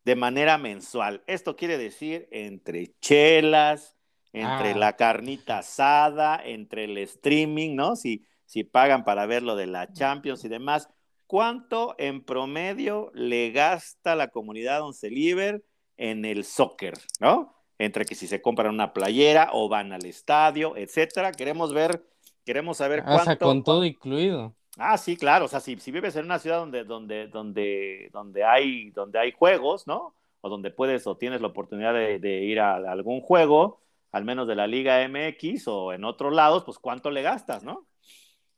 de 0.05 0.15
manera 0.15 0.57
mensual. 0.57 1.21
Esto 1.27 1.57
quiere 1.57 1.77
decir 1.77 2.29
entre 2.31 2.95
chelas, 3.01 3.97
entre 4.31 4.71
Ah. 4.71 4.77
la 4.77 4.95
carnita 4.95 5.57
asada, 5.57 6.41
entre 6.43 6.85
el 6.85 6.97
streaming, 6.99 7.75
¿no? 7.75 7.97
Si, 7.97 8.25
si 8.45 8.63
pagan 8.63 9.03
para 9.03 9.25
ver 9.25 9.43
lo 9.43 9.57
de 9.57 9.67
la 9.67 9.91
Champions 9.91 10.45
y 10.45 10.47
demás. 10.47 10.87
¿Cuánto 11.27 11.95
en 11.97 12.23
promedio 12.23 13.11
le 13.13 13.51
gasta 13.51 14.15
la 14.15 14.29
comunidad 14.29 14.81
Once 14.81 15.09
Liver 15.09 15.61
en 15.97 16.23
el 16.23 16.45
soccer, 16.45 16.93
¿no? 17.19 17.53
Entre 17.77 18.05
que 18.05 18.15
si 18.15 18.27
se 18.27 18.41
compran 18.41 18.73
una 18.73 18.93
playera 18.93 19.49
o 19.51 19.67
van 19.67 19.91
al 19.91 20.05
estadio, 20.05 20.77
etcétera. 20.77 21.33
Queremos 21.33 21.73
ver 21.73 22.05
Queremos 22.45 22.77
saber 22.77 23.03
Ah, 23.05 23.15
o 23.15 23.19
sea, 23.19 23.25
cuánto. 23.25 23.45
con 23.47 23.63
todo 23.63 23.85
incluido. 23.85 24.55
Ah, 24.77 24.97
sí, 24.97 25.17
claro. 25.17 25.45
O 25.45 25.47
sea, 25.47 25.59
si, 25.59 25.77
si 25.79 25.91
vives 25.91 26.15
en 26.15 26.25
una 26.25 26.39
ciudad 26.39 26.59
donde, 26.59 26.83
donde, 26.83 27.27
donde, 27.27 28.09
donde, 28.13 28.43
hay, 28.43 28.89
donde 28.91 29.19
hay 29.19 29.31
juegos, 29.31 29.85
¿no? 29.87 30.15
O 30.41 30.49
donde 30.49 30.71
puedes 30.71 31.05
o 31.07 31.17
tienes 31.17 31.41
la 31.41 31.47
oportunidad 31.47 31.93
de, 31.93 32.19
de 32.19 32.43
ir 32.43 32.59
a, 32.59 32.75
a 32.77 32.91
algún 32.91 33.21
juego, 33.21 33.81
al 34.11 34.23
menos 34.25 34.47
de 34.47 34.55
la 34.55 34.67
Liga 34.67 35.01
MX 35.03 35.67
o 35.67 35.93
en 35.93 36.03
otros 36.03 36.33
lados, 36.33 36.63
pues 36.63 36.79
cuánto 36.79 37.11
le 37.11 37.21
gastas, 37.21 37.63
¿no? 37.63 37.85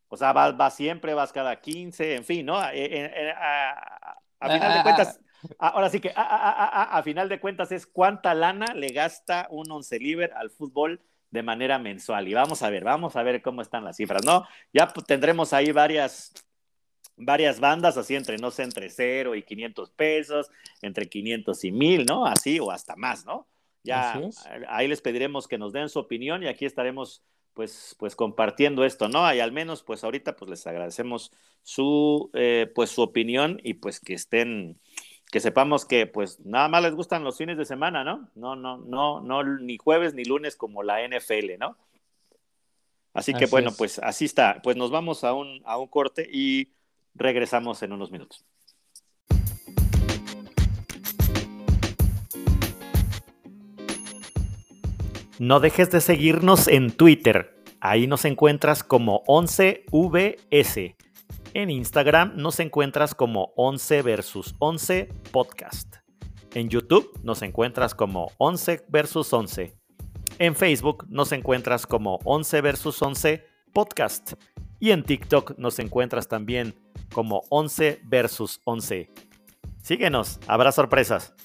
O 0.10 0.18
sea, 0.18 0.32
vas, 0.34 0.56
vas 0.56 0.76
siempre, 0.76 1.14
vas 1.16 1.34
cada 1.34 1.60
15, 1.60 2.16
en 2.16 2.24
fin, 2.24 2.46
¿no? 2.46 2.62
Eh, 2.70 2.86
eh, 2.86 3.12
eh, 3.16 3.34
a, 3.36 4.18
a 4.40 4.50
final 4.50 4.74
de 4.74 4.80
Ah, 4.80 4.84
cuentas, 4.84 5.20
a- 5.60 5.70
ahora 5.70 5.90
sí 5.90 6.00
que 6.00 6.10
a, 6.10 6.22
a- 6.22 6.52
a- 6.52 6.84
a- 6.84 6.98
a 7.00 7.04
final 7.04 7.30
de 7.30 7.40
cuentas 7.40 7.72
es 7.72 7.88
cuánta 7.88 8.34
lana 8.36 8.74
le 8.76 8.90
gasta 8.90 9.48
un 9.50 9.72
once 9.72 9.98
liver 10.00 10.32
al 10.34 10.52
fútbol 10.52 11.02
de 11.34 11.42
manera 11.42 11.80
mensual. 11.80 12.28
Y 12.28 12.36
vamos 12.36 12.62
a 12.62 12.70
ver, 12.70 12.84
vamos 12.84 13.16
a 13.16 13.24
ver 13.24 13.42
cómo 13.42 13.64
están 13.64 13.84
las 13.84 13.98
cifras, 13.98 14.24
¿no? 14.24 14.46
Ya 14.72 14.88
pues, 14.88 15.08
tendremos 15.08 15.52
ahí 15.52 15.72
varias, 15.72 16.32
varias 17.18 17.60
bandas, 17.60 17.98
así 17.98 18.16
entre, 18.16 18.38
no 18.38 18.52
sé, 18.52 18.62
entre 18.62 18.88
0 18.88 19.34
y 19.34 19.42
500 19.42 19.90
pesos, 19.90 20.52
entre 20.84 21.10
500 21.10 21.64
y 21.64 21.72
1000, 21.72 22.06
¿no? 22.06 22.28
Así 22.28 22.60
o 22.60 22.70
hasta 22.70 22.96
más, 22.96 23.26
¿no? 23.26 23.48
Ya 23.84 24.22
ahí 24.70 24.88
les 24.88 25.02
pediremos 25.02 25.48
que 25.48 25.58
nos 25.58 25.74
den 25.74 25.90
su 25.90 25.98
opinión 25.98 26.44
y 26.44 26.48
aquí 26.48 26.66
estaremos 26.66 27.24
pues, 27.54 27.96
pues 27.98 28.16
compartiendo 28.16 28.86
esto, 28.86 29.10
¿no? 29.10 29.34
Y 29.34 29.40
al 29.40 29.52
menos 29.52 29.82
pues 29.82 30.04
ahorita 30.04 30.36
pues 30.36 30.52
les 30.52 30.68
agradecemos 30.68 31.32
su, 31.64 32.30
eh, 32.34 32.72
pues 32.76 32.92
su 32.92 33.02
opinión 33.02 33.60
y 33.64 33.74
pues 33.74 34.00
que 34.00 34.14
estén, 34.14 34.80
que 35.34 35.40
sepamos 35.40 35.84
que 35.84 36.06
pues 36.06 36.40
nada 36.42 36.68
más 36.68 36.84
les 36.84 36.94
gustan 36.94 37.24
los 37.24 37.40
fines 37.40 37.58
de 37.58 37.66
semana, 37.66 38.04
¿no? 38.04 38.30
No, 38.36 38.56
no, 38.56 38.78
no, 38.78 39.20
no, 39.20 39.44
ni 39.44 39.80
jueves 39.80 40.14
ni 40.14 40.24
lunes 40.26 40.56
como 40.56 40.84
la 40.84 41.00
NFL, 41.08 41.58
¿no? 41.58 41.76
Así 43.16 43.34
que 43.34 43.46
Así 43.46 43.52
bueno, 43.52 43.72
es. 43.72 43.76
pues 43.76 43.98
así 43.98 44.26
está. 44.26 44.62
Pues 44.62 44.78
nos 44.78 44.92
vamos 44.92 45.24
a 45.24 45.34
un, 45.34 45.64
a 45.66 45.80
un 45.80 45.88
corte 45.88 46.30
y 46.32 46.76
regresamos 47.16 47.82
en 47.82 47.94
unos 47.94 48.12
minutos. 48.12 48.46
No 55.40 55.60
dejes 55.60 55.90
de 55.90 56.00
seguirnos 56.00 56.68
en 56.68 56.92
Twitter. 56.92 57.56
Ahí 57.80 58.06
nos 58.06 58.26
encuentras 58.26 58.84
como 58.84 59.24
11VS. 59.24 60.96
En 61.56 61.70
Instagram 61.70 62.34
nos 62.36 62.60
encuentras 62.60 63.14
como 63.14 63.54
11 63.58 64.02
versus 64.02 64.56
11 64.58 65.10
podcast. 65.32 65.98
En 66.56 66.68
YouTube 66.68 67.20
nos 67.22 67.44
encuentras 67.44 67.94
como 67.94 68.32
11 68.40 68.86
versus 68.88 69.32
11. 69.32 69.78
En 70.40 70.56
Facebook 70.56 71.06
nos 71.10 71.32
encuentras 71.32 71.86
como 71.86 72.18
11 72.24 72.62
versus 72.62 73.00
11 73.00 73.46
podcast. 73.72 74.34
Y 74.80 74.90
en 74.90 75.04
TikTok 75.04 75.60
nos 75.60 75.78
encuentras 75.78 76.28
también 76.28 76.74
como 77.14 77.44
11 77.50 78.02
versus 78.06 78.60
11. 78.64 79.12
Síguenos, 79.84 80.40
habrá 80.48 80.72
sorpresas. 80.72 81.36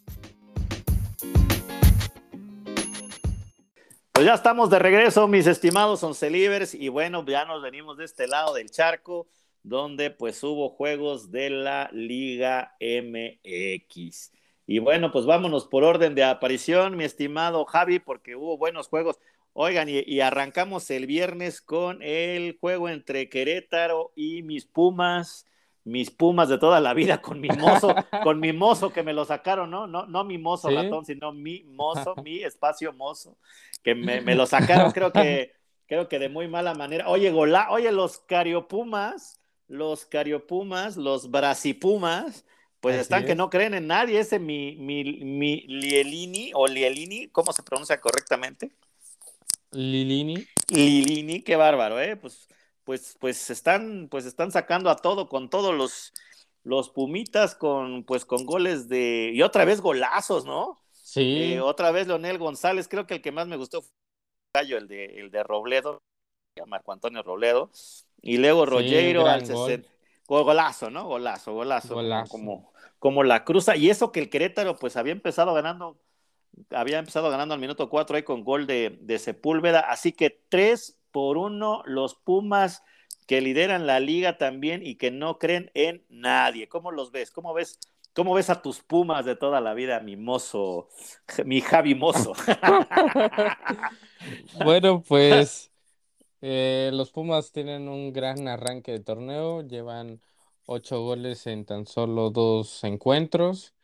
Pues 4.13 4.27
ya 4.27 4.33
estamos 4.35 4.71
de 4.71 4.79
regreso, 4.79 5.29
mis 5.29 5.47
estimados 5.47 6.03
oncelivers, 6.03 6.75
y 6.75 6.89
bueno, 6.89 7.25
ya 7.27 7.45
nos 7.45 7.63
venimos 7.63 7.99
de 7.99 8.05
este 8.07 8.27
lado 8.27 8.55
del 8.55 8.71
charco, 8.71 9.29
donde 9.69 10.11
pues 10.11 10.43
hubo 10.43 10.71
juegos 10.71 11.31
de 11.31 11.51
la 11.51 11.91
Liga 11.93 12.77
MX. 12.81 14.33
Y 14.67 14.79
bueno, 14.81 15.11
pues 15.13 15.27
vámonos 15.27 15.67
por 15.67 15.85
orden 15.85 16.15
de 16.15 16.25
aparición, 16.25 16.97
mi 16.97 17.05
estimado 17.05 17.65
Javi, 17.65 17.99
porque 17.99 18.37
hubo 18.37 18.59
buenos 18.59 18.89
juegos. 18.89 19.19
Oigan, 19.53 19.89
y, 19.89 20.01
y 20.07 20.21
arrancamos 20.21 20.91
el 20.91 21.07
viernes 21.07 21.61
con 21.61 22.03
el 22.03 22.59
juego 22.61 22.89
entre 22.89 23.29
Querétaro 23.29 24.13
y 24.15 24.43
mis 24.43 24.67
Pumas, 24.67 25.47
mis 25.85 26.11
Pumas 26.11 26.49
de 26.49 26.59
toda 26.59 26.81
la 26.81 26.95
vida, 26.95 27.21
con 27.21 27.41
mi 27.41 27.49
mozo, 27.49 27.95
con 28.23 28.41
mi 28.41 28.53
mozo 28.53 28.93
que 28.93 29.03
me 29.03 29.13
lo 29.15 29.25
sacaron, 29.25 29.71
¿no? 29.71 29.87
No, 29.87 30.07
no 30.07 30.25
mi 30.25 30.39
mozo 30.39 30.69
¿Sí? 30.69 30.75
ratón, 30.75 31.05
sino 31.05 31.33
mi 31.33 31.65
mozo, 31.65 32.15
mi 32.23 32.43
espacio 32.43 32.93
mozo, 32.93 33.37
que 33.83 33.95
me, 33.95 34.21
me 34.21 34.35
lo 34.35 34.47
sacaron, 34.47 34.93
creo 34.93 35.13
que, 35.13 35.53
creo 35.87 36.09
que 36.09 36.19
de 36.19 36.29
muy 36.29 36.47
mala 36.47 36.75
manera. 36.75 37.09
Oye, 37.09 37.31
gola, 37.31 37.69
oye, 37.71 37.91
los 37.91 38.19
Cariopumas, 38.21 39.41
los 39.69 40.07
Cariopumas, 40.07 40.97
los 40.97 41.31
Brasipumas, 41.31 42.45
pues 42.81 42.95
Así 42.95 43.03
están 43.03 43.25
que 43.25 43.35
no 43.35 43.51
creen 43.51 43.75
en 43.75 43.87
nadie. 43.87 44.21
Ese 44.21 44.39
mi, 44.39 44.77
mi, 44.77 45.05
mi 45.05 45.61
Lielini 45.67 46.53
o 46.55 46.67
Lielini, 46.67 47.29
¿cómo 47.29 47.53
se 47.53 47.63
pronuncia 47.63 48.01
correctamente? 48.01 48.73
Lilini. 49.71 50.47
Lilini, 50.69 51.43
qué 51.43 51.57
bárbaro, 51.57 52.01
¿eh? 52.01 52.17
Pues, 52.17 52.49
pues, 52.85 53.17
pues 53.21 53.51
están, 53.51 54.09
pues 54.11 54.25
están 54.25 54.53
sacando 54.53 54.91
a 54.91 54.97
todo 54.97 55.29
con 55.29 55.51
todos 55.51 55.75
los, 55.75 56.13
los 56.63 56.89
Pumitas 56.91 57.55
con, 57.55 58.05
pues 58.05 58.25
con 58.25 58.47
goles 58.47 58.89
de, 58.89 59.33
y 59.35 59.43
otra 59.43 59.65
vez 59.65 59.81
golazos, 59.81 60.45
¿no? 60.45 60.81
Sí. 60.93 61.55
Eh, 61.55 61.61
otra 61.61 61.91
vez 61.91 62.07
Leonel 62.07 62.39
González, 62.39 62.87
creo 62.89 63.07
que 63.07 63.15
el 63.15 63.23
que 63.23 63.33
más 63.33 63.49
me 63.49 63.57
gustó 63.57 63.83
fue 63.83 63.91
el 64.63 64.89
de, 64.89 65.05
el 65.21 65.31
de 65.31 65.43
Robledo, 65.43 66.03
Marco 66.67 66.93
Antonio 66.93 67.23
Robledo, 67.23 67.71
y 68.23 68.39
luego 68.39 68.67
Sí, 68.67 68.71
gran 69.25 69.41
al 69.41 69.49
gol. 69.49 69.71
60. 69.71 69.89
Go- 70.27 70.45
Golazo, 70.45 70.91
¿no? 70.91 71.07
Golazo, 71.07 71.53
golazo. 71.55 71.89
como- 71.89 72.03
Golazo. 72.03 72.31
Como, 72.31 72.73
como 72.99 73.25
la 73.25 73.45
cruza. 73.45 73.77
Y 73.77 73.91
eso 73.91 74.13
que 74.13 74.21
el 74.21 74.31
Querétaro, 74.31 74.77
pues 74.77 74.97
había 74.97 75.13
empezado 75.13 75.55
ganando, 75.55 75.99
había 76.71 76.99
empezado 76.99 77.31
ganando 77.31 77.55
al 77.55 77.61
minuto 77.61 77.89
4 77.89 78.17
ahí 78.17 78.23
con 78.25 78.45
gol 78.45 78.67
de, 78.67 78.99
de 79.01 79.19
Sepúlveda. 79.19 79.81
Así 79.81 80.13
que 80.13 80.31
3 80.49 80.99
por 81.13 81.39
1 81.39 81.83
los 81.87 82.15
Pumas 82.15 82.83
que 83.27 83.41
lideran 83.41 83.87
la 83.87 84.01
liga 84.01 84.39
también 84.39 84.85
y 84.85 84.97
que 84.97 85.11
no 85.11 85.39
creen 85.39 85.71
en 85.75 86.05
nadie. 86.09 86.69
¿Cómo 86.69 86.91
los 86.93 87.11
ves? 87.13 87.31
¿Cómo 87.31 87.53
ves? 87.55 87.79
¿Cómo 88.15 88.35
ves 88.35 88.51
a 88.51 88.63
tus 88.63 88.81
Pumas 88.81 89.25
de 89.27 89.37
toda 89.37 89.61
la 89.61 89.75
vida, 89.75 90.01
mi 90.01 90.17
mozo, 90.17 90.89
mi 91.45 91.61
Javi 91.61 91.95
Mozo? 91.95 92.33
Bueno, 94.65 95.03
pues 95.07 95.68
eh, 96.41 96.91
los 96.95 97.11
Pumas 97.13 97.53
tienen 97.53 97.89
un 97.89 98.13
gran 98.13 98.49
arranque 98.49 98.93
de 98.93 99.01
torneo, 99.01 99.63
llevan 99.63 100.21
ocho 100.67 101.03
goles 101.03 101.47
en 101.47 101.65
tan 101.65 101.87
solo 101.87 102.31
dos 102.31 102.85
encuentros. 102.85 103.75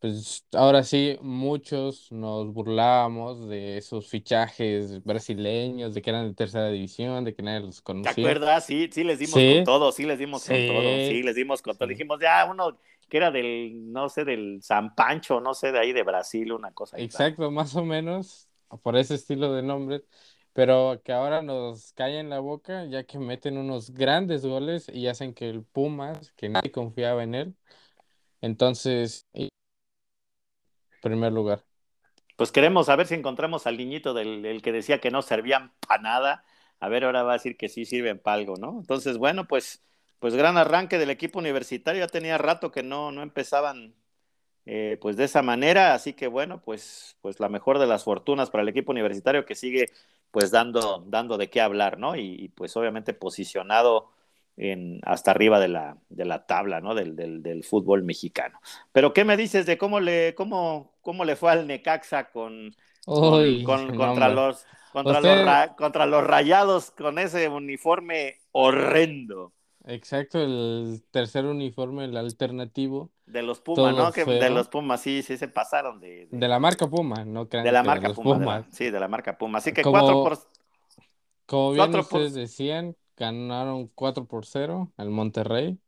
pues 0.00 0.46
ahora 0.52 0.82
sí, 0.84 1.18
muchos 1.22 2.10
nos 2.12 2.52
burlábamos 2.52 3.48
de 3.48 3.78
esos 3.78 4.08
fichajes 4.08 5.02
brasileños, 5.04 5.94
de 5.94 6.02
que 6.02 6.10
eran 6.10 6.28
de 6.28 6.34
tercera 6.34 6.68
división, 6.70 7.24
de 7.24 7.34
que 7.34 7.42
nadie 7.42 7.60
los 7.60 7.82
¿Te 8.00 8.08
conocía. 8.08 8.08
acuerdas? 8.08 8.66
Sí, 8.66 8.88
sí 8.92 9.04
les 9.04 9.18
dimos 9.20 9.44
Sí. 9.44 9.44
con 9.44 9.62
todo, 9.62 9.92
sí 9.92 10.04
les 10.04 10.18
dimos 10.18 10.44
con 10.44 10.64
Sí. 10.64 10.64
todo, 10.64 10.98
sí 11.00 11.22
les 11.22 11.36
dimos 11.36 11.62
con 11.62 11.76
todo. 11.78 11.86
Sí. 11.86 11.88
Dijimos, 11.88 12.18
ya, 12.20 12.44
uno 12.50 12.78
que 13.08 13.16
era 13.18 13.30
del, 13.30 13.92
no 13.92 14.08
sé, 14.08 14.24
del 14.24 14.60
San 14.62 14.94
Pancho, 14.94 15.40
no 15.40 15.54
sé, 15.54 15.70
de 15.70 15.78
ahí 15.78 15.92
de 15.92 16.02
Brasil, 16.02 16.52
una 16.52 16.72
cosa. 16.72 16.96
Exacto, 16.96 17.50
más 17.50 17.74
o 17.76 17.84
menos, 17.84 18.48
por 18.82 18.96
ese 18.96 19.14
estilo 19.14 19.52
de 19.52 19.62
nombres, 19.62 20.02
pero 20.52 21.00
que 21.04 21.12
ahora 21.12 21.42
nos 21.42 21.92
cae 21.92 22.18
en 22.18 22.30
la 22.30 22.40
boca, 22.40 22.84
ya 22.86 23.04
que 23.04 23.18
meten 23.18 23.56
unos 23.58 23.90
grandes 23.90 24.44
goles 24.44 24.88
y 24.92 25.06
hacen 25.06 25.34
que 25.34 25.48
el 25.48 25.64
Pumas, 25.64 26.32
que 26.32 26.48
nadie 26.48 26.70
confiaba 26.70 27.22
en 27.22 27.34
él, 27.34 27.56
entonces, 28.42 29.26
primer 31.00 31.32
lugar. 31.32 31.64
Pues 32.36 32.50
queremos 32.50 32.88
a 32.88 32.96
ver 32.96 33.06
si 33.06 33.14
encontramos 33.14 33.66
al 33.66 33.76
niñito 33.76 34.14
del, 34.14 34.42
del 34.42 34.62
que 34.62 34.72
decía 34.72 35.00
que 35.00 35.10
no 35.10 35.22
servían 35.22 35.72
para 35.86 36.02
nada. 36.02 36.44
A 36.80 36.88
ver, 36.88 37.04
ahora 37.04 37.22
va 37.22 37.32
a 37.32 37.34
decir 37.34 37.56
que 37.56 37.68
sí 37.68 37.84
sirven 37.84 38.18
para 38.18 38.34
algo, 38.34 38.56
¿no? 38.56 38.78
Entonces, 38.80 39.16
bueno, 39.18 39.46
pues, 39.46 39.84
pues 40.18 40.34
gran 40.34 40.56
arranque 40.56 40.98
del 40.98 41.10
equipo 41.10 41.38
universitario. 41.38 42.00
Ya 42.00 42.08
tenía 42.08 42.38
rato 42.38 42.72
que 42.72 42.82
no, 42.82 43.12
no 43.12 43.22
empezaban 43.22 43.94
eh, 44.66 44.98
pues 45.00 45.16
de 45.16 45.24
esa 45.24 45.42
manera. 45.42 45.94
Así 45.94 46.14
que 46.14 46.26
bueno, 46.26 46.60
pues, 46.62 47.16
pues 47.20 47.38
la 47.38 47.48
mejor 47.48 47.78
de 47.78 47.86
las 47.86 48.04
fortunas 48.04 48.50
para 48.50 48.62
el 48.62 48.68
equipo 48.68 48.90
universitario 48.92 49.44
que 49.44 49.54
sigue 49.54 49.90
pues 50.32 50.50
dando, 50.50 51.04
dando 51.06 51.38
de 51.38 51.48
qué 51.50 51.60
hablar, 51.60 51.98
¿no? 51.98 52.16
Y, 52.16 52.36
y 52.40 52.48
pues 52.48 52.76
obviamente 52.76 53.14
posicionado 53.14 54.10
en, 54.56 55.00
hasta 55.04 55.30
arriba 55.30 55.60
de 55.60 55.68
la, 55.68 55.98
de 56.08 56.24
la 56.24 56.46
tabla, 56.46 56.80
¿no? 56.80 56.94
Del, 56.94 57.14
del, 57.16 57.42
del, 57.42 57.64
fútbol 57.64 58.02
mexicano. 58.02 58.58
Pero, 58.92 59.12
¿qué 59.12 59.24
me 59.24 59.36
dices 59.36 59.66
de 59.66 59.78
cómo 59.78 60.00
le, 60.00 60.34
cómo, 60.34 60.92
cómo 61.02 61.24
le 61.24 61.36
fue 61.36 61.52
al 61.52 61.66
Necaxa 61.66 62.30
con, 62.30 62.74
con, 63.04 63.94
contra, 63.94 64.28
los, 64.28 64.66
contra, 64.92 65.18
Usted- 65.18 65.36
los 65.36 65.44
ra- 65.46 65.76
contra 65.76 66.06
los 66.06 66.24
rayados 66.24 66.90
con 66.90 67.18
ese 67.18 67.48
uniforme 67.48 68.38
horrendo? 68.52 69.52
Exacto, 69.84 70.40
el 70.40 71.02
tercer 71.10 71.44
uniforme, 71.44 72.04
el 72.04 72.16
alternativo, 72.16 73.10
De 73.32 73.42
los 73.42 73.60
Pumas, 73.60 73.94
¿no? 73.96 74.12
Que 74.12 74.24
de 74.24 74.50
los 74.50 74.68
Pumas 74.68 75.00
sí, 75.00 75.22
sí 75.22 75.36
se 75.38 75.48
pasaron 75.48 76.00
de, 76.00 76.26
de, 76.26 76.38
de 76.38 76.48
la 76.48 76.58
marca 76.58 76.86
Puma, 76.88 77.24
no 77.24 77.48
crean 77.48 77.64
de 77.64 77.72
la 77.72 77.82
marca 77.82 78.12
Puma. 78.12 78.34
de 78.34 78.44
la- 78.44 78.44
Pumas. 78.62 78.66
sí, 78.76 78.90
de 78.90 79.00
la 79.00 79.08
marca 79.08 79.38
Puma. 79.38 79.58
Así 79.58 79.72
que 79.72 79.82
Como- 79.82 79.98
4 80.00 80.22
por. 80.22 80.38
Como 81.46 81.70
bien 81.72 81.78
Cuatro 81.86 82.02
por- 82.08 82.20
ustedes 82.20 82.34
decían, 82.34 82.96
ganaron 83.16 83.88
4 83.94 84.26
por 84.26 84.46
0 84.46 84.92
al 84.96 85.10
Monterrey. 85.10 85.78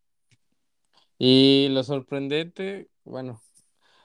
Y 1.19 1.69
lo 1.71 1.83
sorprendente, 1.85 2.89
bueno, 3.05 3.41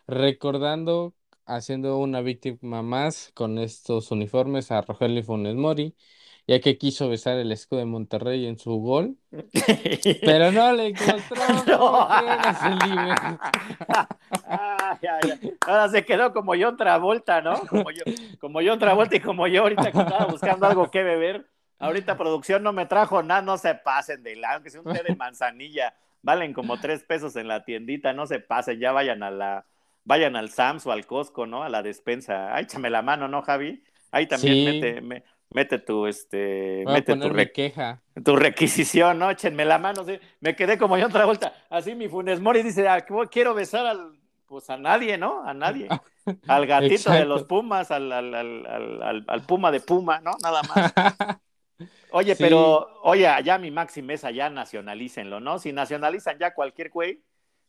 recordando, 0.07 1.15
haciendo 1.45 1.97
una 1.97 2.21
víctima 2.21 2.81
más 2.83 3.31
con 3.33 3.57
estos 3.57 4.11
uniformes 4.11 4.71
a 4.71 4.81
Rogelio 4.81 5.23
Funes 5.23 5.55
Mori, 5.55 5.95
ya 6.49 6.59
que 6.61 6.79
quiso 6.79 7.07
besar 7.09 7.37
el 7.37 7.51
escudo 7.51 7.79
de 7.79 7.85
Monterrey 7.85 8.47
en 8.47 8.57
su 8.57 8.71
gol, 8.79 9.17
pero 10.21 10.51
no 10.51 10.73
le 10.73 10.87
encontró 10.89 11.43
No. 11.67 12.07
Ah, 14.47 14.97
ya, 15.01 15.19
ya. 15.27 15.37
Ahora 15.67 15.89
se 15.89 16.03
quedó 16.03 16.33
como 16.33 16.53
John 16.59 16.75
Travolta, 16.75 17.41
¿no? 17.41 17.59
Como 17.67 17.91
yo, 17.91 18.03
como 18.39 18.59
John 18.65 18.79
Travolta 18.79 19.15
y 19.15 19.19
como 19.19 19.47
yo 19.47 19.61
ahorita 19.61 19.91
que 19.91 19.99
estaba 19.99 20.25
buscando 20.25 20.65
algo 20.65 20.89
que 20.89 21.03
beber. 21.03 21.45
Ahorita 21.77 22.17
producción 22.17 22.63
no 22.63 22.73
me 22.73 22.85
trajo 22.87 23.21
nada, 23.23 23.41
no 23.41 23.57
se 23.57 23.73
pasen 23.75 24.23
de 24.23 24.35
lado, 24.35 24.63
que 24.63 24.69
sea 24.69 24.81
un 24.81 24.91
té 24.91 25.01
de 25.03 25.15
manzanilla, 25.15 25.93
valen 26.21 26.51
como 26.51 26.77
tres 26.79 27.03
pesos 27.03 27.35
en 27.37 27.47
la 27.47 27.63
tiendita, 27.63 28.11
no 28.11 28.25
se 28.25 28.39
pasen, 28.39 28.79
ya 28.79 28.91
vayan 28.91 29.23
a 29.23 29.31
la, 29.31 29.65
vayan 30.03 30.35
al 30.35 30.49
Sams 30.49 30.85
o 30.87 30.91
al 30.91 31.05
Costco, 31.05 31.45
¿no? 31.45 31.63
A 31.63 31.69
la 31.69 31.81
despensa. 31.81 32.53
Ay, 32.53 32.63
échame 32.63 32.89
la 32.89 33.01
mano, 33.01 33.29
¿no, 33.29 33.43
Javi? 33.43 33.81
Ahí 34.11 34.25
también 34.27 34.55
Sí. 34.55 34.65
mete, 34.65 35.01
me- 35.01 35.23
mete 35.51 35.79
tu, 35.79 36.05
este, 36.07 36.83
Voy 36.85 36.93
a 36.93 36.95
mete 36.95 37.15
tu, 37.15 37.29
re- 37.29 37.51
queja. 37.51 38.01
tu 38.23 38.35
requisición, 38.35 39.17
¿no? 39.19 39.29
Échenme 39.31 39.65
la 39.65 39.77
mano, 39.77 40.03
sí. 40.05 40.19
Me 40.39 40.55
quedé 40.55 40.77
como 40.77 40.97
yo 40.97 41.07
otra 41.07 41.25
vuelta. 41.25 41.53
Así 41.69 41.95
mi 41.95 42.07
Funes 42.07 42.39
Mori 42.39 42.61
dice, 42.63 42.87
ah, 42.87 43.05
quiero 43.31 43.53
besar 43.53 43.85
al, 43.85 44.19
pues 44.45 44.69
a 44.69 44.77
nadie, 44.77 45.17
¿no? 45.17 45.43
A 45.43 45.53
nadie. 45.53 45.87
Al 46.47 46.67
gatito 46.67 47.11
de 47.11 47.25
los 47.25 47.43
Pumas, 47.45 47.89
al, 47.89 48.11
al, 48.11 48.35
al, 48.35 49.25
al, 49.27 49.41
Puma 49.47 49.71
de 49.71 49.79
Puma, 49.79 50.19
¿no? 50.19 50.31
Nada 50.43 50.61
más. 50.63 50.93
Oye, 52.11 52.35
Sí. 52.35 52.43
pero, 52.43 52.87
oye, 53.03 53.27
ya 53.43 53.57
mi 53.57 53.71
Maxi 53.71 54.01
Mesa, 54.03 54.29
ya 54.31 54.49
nacionalícenlo, 54.49 55.39
¿no? 55.39 55.57
Si 55.59 55.71
nacionalizan 55.71 56.37
ya 56.37 56.53
cualquier 56.53 56.89
güey, 56.91 57.23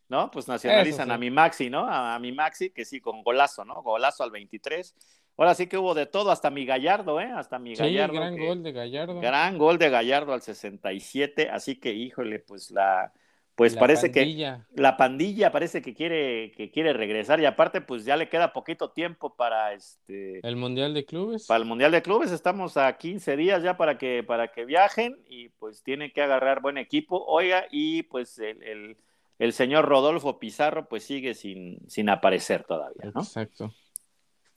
¿no? 0.08 0.30
Pues 0.30 0.46
nacionalizan 0.48 1.06
sí. 1.08 1.12
a 1.12 1.18
mi 1.18 1.30
Maxi, 1.30 1.70
¿no? 1.70 1.86
A, 1.86 2.14
a 2.14 2.18
mi 2.18 2.32
Maxi, 2.32 2.70
que 2.70 2.84
sí, 2.84 3.00
con 3.00 3.22
golazo, 3.22 3.64
¿no? 3.64 3.82
Golazo 3.82 4.22
al 4.24 4.30
23. 4.30 4.94
Ahora 5.40 5.54
sí 5.54 5.66
que 5.66 5.78
hubo 5.78 5.94
de 5.94 6.04
todo, 6.04 6.30
hasta 6.30 6.50
mi 6.50 6.66
Gallardo, 6.66 7.18
¿eh? 7.18 7.30
Hasta 7.34 7.58
mi 7.58 7.74
Sí, 7.74 7.82
Gallardo. 7.82 8.14
gran 8.14 8.36
que- 8.36 8.46
gol 8.46 8.62
de 8.62 8.72
Gallardo. 8.72 9.20
Gran 9.20 9.56
gol 9.56 9.78
de 9.78 9.88
Gallardo 9.88 10.34
al 10.34 10.42
67, 10.42 11.48
así 11.50 11.76
que 11.80 11.92
híjole, 11.94 12.38
pues 12.40 12.70
la 12.70 13.12
pues 13.56 13.74
La 13.74 13.80
parece 13.80 14.08
pandilla. 14.08 14.66
que 14.74 14.80
la 14.80 14.96
pandilla 14.96 15.52
parece 15.52 15.82
que 15.82 15.92
quiere 15.94 16.50
que 16.52 16.70
quiere 16.70 16.94
regresar 16.94 17.40
y 17.40 17.44
aparte 17.46 17.82
pues 17.82 18.06
ya 18.06 18.16
le 18.16 18.28
queda 18.30 18.54
poquito 18.54 18.90
tiempo 18.92 19.34
para 19.36 19.74
este 19.74 20.40
El 20.46 20.56
Mundial 20.56 20.94
de 20.94 21.04
Clubes. 21.04 21.46
para 21.46 21.58
el 21.60 21.66
Mundial 21.66 21.92
de 21.92 22.00
Clubes, 22.00 22.32
estamos 22.32 22.76
a 22.78 22.96
15 22.96 23.36
días 23.36 23.62
ya 23.62 23.76
para 23.76 23.98
que 23.98 24.22
para 24.22 24.48
que 24.52 24.64
viajen 24.64 25.18
y 25.28 25.48
pues 25.50 25.82
tienen 25.82 26.10
que 26.10 26.22
agarrar 26.22 26.60
buen 26.62 26.78
equipo. 26.78 27.22
Oiga, 27.26 27.66
y 27.70 28.02
pues 28.04 28.38
el, 28.38 28.62
el, 28.62 28.96
el 29.38 29.52
señor 29.52 29.84
Rodolfo 29.86 30.38
Pizarro 30.38 30.88
pues 30.88 31.04
sigue 31.04 31.34
sin 31.34 31.80
sin 31.86 32.08
aparecer 32.08 32.64
todavía, 32.64 33.10
¿no? 33.14 33.20
Exacto. 33.20 33.74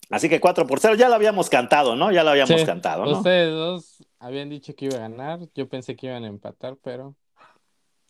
Así 0.10 0.30
que 0.30 0.40
4 0.40 0.68
por 0.68 0.80
0 0.80 0.96
ya 0.96 1.10
lo 1.10 1.16
habíamos 1.16 1.50
cantado, 1.50 1.96
¿no? 1.96 2.12
Ya 2.12 2.24
lo 2.24 2.32
habíamos 2.32 2.60
Sí, 2.60 2.66
cantado, 2.66 3.06
¿no? 3.06 3.18
Ustedes 3.18 3.52
dos 3.52 4.04
habían 4.20 4.50
dicho 4.50 4.76
que 4.76 4.86
iba 4.86 4.96
a 4.96 5.00
ganar. 5.00 5.40
Yo 5.56 5.68
pensé 5.68 5.96
que 5.96 6.08
iban 6.08 6.24
a 6.24 6.28
empatar, 6.28 6.78
pero 6.82 7.16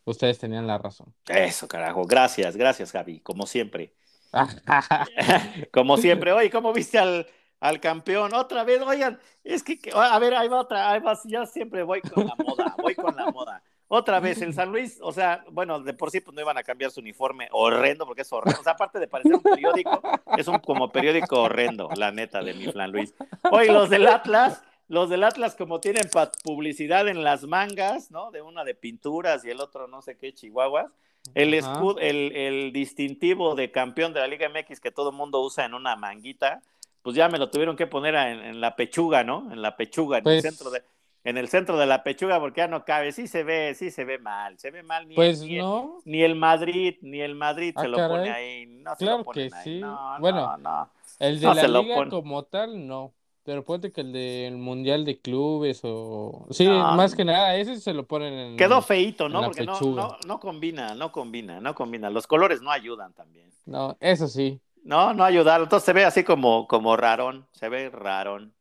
ustedes 0.05 0.39
tenían 0.39 0.67
la 0.67 0.77
razón. 0.77 1.13
Eso, 1.27 1.67
carajo. 1.67 2.05
Gracias, 2.05 2.57
gracias, 2.57 2.91
Javi, 2.91 3.19
como 3.19 3.45
siempre. 3.45 3.93
Como 5.71 5.97
siempre. 5.97 6.31
Oye, 6.33 6.49
¿cómo 6.49 6.73
viste 6.73 6.97
al, 6.97 7.27
al 7.59 7.79
campeón? 7.79 8.33
Otra 8.33 8.63
vez, 8.63 8.81
oigan, 8.81 9.19
es 9.43 9.63
que, 9.63 9.79
a 9.93 10.17
ver, 10.19 10.33
ahí 10.33 10.47
va 10.47 10.61
otra, 10.61 10.91
ahí 10.91 10.99
va, 10.99 11.17
yo 11.25 11.45
siempre 11.45 11.83
voy 11.83 12.01
con 12.01 12.25
la 12.25 12.35
moda, 12.35 12.75
voy 12.79 12.95
con 12.95 13.15
la 13.15 13.31
moda. 13.31 13.63
Otra 13.95 14.19
vez, 14.19 14.41
el 14.41 14.55
San 14.55 14.71
Luis, 14.71 14.97
o 15.03 15.11
sea, 15.11 15.45
bueno, 15.51 15.79
de 15.79 15.93
por 15.93 16.09
sí 16.09 16.19
pues 16.19 16.33
no 16.33 16.41
iban 16.41 16.57
a 16.57 16.63
cambiar 16.63 16.89
su 16.89 16.99
uniforme 16.99 17.47
horrendo, 17.51 18.07
porque 18.07 18.23
es 18.23 18.33
horrendo. 18.33 18.59
O 18.59 18.63
sea, 18.63 18.73
aparte 18.73 18.97
de 18.97 19.07
parecer 19.07 19.35
un 19.35 19.41
periódico, 19.43 20.01
es 20.35 20.47
un 20.47 20.57
como 20.57 20.91
periódico 20.91 21.43
horrendo, 21.43 21.89
la 21.95 22.11
neta 22.11 22.41
de 22.41 22.55
mi 22.55 22.65
Flan 22.71 22.91
Luis. 22.91 23.13
Oye, 23.51 23.71
los 23.71 23.91
del 23.91 24.07
Atlas, 24.07 24.63
los 24.87 25.11
del 25.11 25.23
Atlas 25.23 25.55
como 25.55 25.79
tienen 25.79 26.09
publicidad 26.43 27.07
en 27.07 27.23
las 27.23 27.43
mangas, 27.43 28.09
¿no? 28.09 28.31
De 28.31 28.41
una 28.41 28.63
de 28.63 28.73
pinturas 28.73 29.45
y 29.45 29.51
el 29.51 29.59
otro 29.61 29.87
no 29.87 30.01
sé 30.01 30.17
qué, 30.17 30.33
chihuahuas. 30.33 30.91
El 31.35 31.53
escudo, 31.53 31.99
el, 31.99 32.35
el 32.35 32.73
distintivo 32.73 33.53
de 33.53 33.69
campeón 33.71 34.11
de 34.13 34.21
la 34.21 34.27
Liga 34.27 34.49
MX 34.49 34.79
que 34.79 34.89
todo 34.91 35.11
el 35.11 35.15
mundo 35.15 35.39
usa 35.41 35.65
en 35.65 35.73
una 35.75 35.95
manguita, 35.95 36.61
pues 37.03 37.15
ya 37.15 37.29
me 37.29 37.37
lo 37.37 37.49
tuvieron 37.49 37.75
que 37.75 37.85
poner 37.85 38.15
en, 38.15 38.39
en 38.39 38.59
la 38.59 38.75
pechuga, 38.75 39.23
¿no? 39.23 39.51
En 39.53 39.61
la 39.61 39.75
pechuga, 39.77 40.17
en 40.17 40.23
Pues- 40.23 40.43
el 40.43 40.51
centro 40.51 40.71
de, 40.71 40.81
en 41.23 41.37
el 41.37 41.47
centro 41.47 41.77
de 41.77 41.85
la 41.85 42.03
pechuga, 42.03 42.39
porque 42.39 42.59
ya 42.61 42.67
no 42.67 42.83
cabe. 42.85 43.11
Sí 43.11 43.27
se 43.27 43.43
ve, 43.43 43.75
sí 43.75 43.91
se 43.91 44.03
ve 44.05 44.19
mal, 44.19 44.57
se 44.59 44.71
ve 44.71 44.83
mal. 44.83 45.07
Ni, 45.07 45.15
Pues 45.15 45.41
el- 45.41 45.57
no, 45.57 46.01
ni 46.05 46.21
el 46.23 46.35
Madrid, 46.35 46.95
ni 47.01 47.21
el 47.21 47.35
Madrid 47.35 47.73
Ah, 47.77 47.81
se 47.81 47.87
lo 47.87 47.97
caray. 47.97 48.17
pone 48.17 48.31
ahí. 48.31 48.65
No 48.65 48.95
se 48.95 49.05
lo 49.05 49.23
ponen 49.23 49.49
que 49.49 49.55
ahí. 49.55 49.63
sí. 49.63 49.79
No, 49.79 50.17
Bueno, 50.19 50.57
no, 50.57 50.57
no. 50.57 50.89
el 51.19 51.39
de 51.39 51.53
la 51.53 51.67
liga 51.67 52.09
como 52.09 52.43
tal, 52.43 52.85
no. 52.87 53.13
Pero 53.45 53.65
ponte 53.65 53.91
que 53.91 53.99
el 54.01 54.13
del 54.13 54.55
Mundial 54.55 55.03
de 55.03 55.19
Clubes 55.19 55.81
o... 55.83 56.47
Sí, 56.51 56.65
más 56.65 57.13
que 57.13 57.25
nada, 57.25 57.57
ese 57.57 57.77
se 57.77 57.93
lo 57.93 58.07
ponen 58.07 58.33
en... 58.33 58.57
Quedó 58.57 58.81
feíto, 58.81 59.27
¿no? 59.27 59.43
Porque 59.43 59.65
no, 59.65 59.77
no, 59.81 60.17
no 60.25 60.39
combina, 60.39 60.95
no 60.95 61.11
combina, 61.11 61.59
no 61.59 61.75
combina. 61.75 62.09
Los 62.09 62.25
colores 62.25 62.61
no 62.61 62.71
ayudan 62.71 63.11
también. 63.13 63.49
No, 63.65 63.97
eso 63.99 64.29
sí. 64.29 64.61
No, 64.85 65.13
no 65.13 65.25
ayudaron. 65.25 65.65
Entonces 65.65 65.85
se 65.85 65.91
ve 65.93 66.05
así 66.05 66.23
como, 66.23 66.67
como 66.69 66.95
rarón, 66.95 67.45
se 67.51 67.67
ve 67.67 67.89
rarón. 67.89 68.53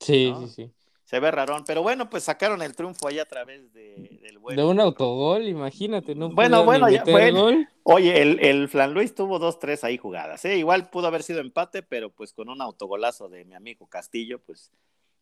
Sí, 0.00 0.30
¿No? 0.30 0.40
sí, 0.40 0.48
sí. 0.48 0.72
Se 1.06 1.20
ve 1.20 1.30
rarón, 1.30 1.62
pero 1.64 1.82
bueno, 1.82 2.10
pues 2.10 2.24
sacaron 2.24 2.62
el 2.62 2.74
triunfo 2.74 3.06
ahí 3.06 3.20
a 3.20 3.24
través 3.26 3.72
de, 3.72 4.18
del 4.22 4.38
buen. 4.38 4.56
De 4.56 4.64
un 4.64 4.80
autogol, 4.80 5.46
imagínate, 5.46 6.16
no 6.16 6.30
Bueno, 6.30 6.64
bueno, 6.64 6.90
ya- 6.90 7.04
meter 7.04 7.32
bueno. 7.32 7.66
Oye, 7.84 8.20
el, 8.20 8.40
el 8.44 8.68
Flan 8.68 8.92
Luis 8.92 9.14
tuvo 9.14 9.38
dos, 9.38 9.60
tres 9.60 9.84
ahí 9.84 9.98
jugadas, 9.98 10.44
¿eh? 10.44 10.58
Igual 10.58 10.90
pudo 10.90 11.06
haber 11.06 11.22
sido 11.22 11.38
empate, 11.38 11.84
pero 11.84 12.10
pues 12.10 12.32
con 12.32 12.48
un 12.48 12.60
autogolazo 12.60 13.28
de 13.28 13.44
mi 13.44 13.54
amigo 13.54 13.86
Castillo, 13.86 14.40
pues 14.40 14.72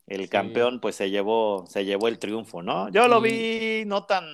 el 0.06 0.22
Sí. 0.22 0.28
campeón 0.28 0.80
pues 0.80 0.96
se 0.96 1.10
llevó, 1.10 1.66
se 1.68 1.84
llevó 1.84 2.08
el 2.08 2.18
triunfo, 2.18 2.62
¿no? 2.62 2.88
Yo 2.88 3.06
lo 3.06 3.20
vi 3.20 3.84
no 3.86 4.04
tan, 4.06 4.24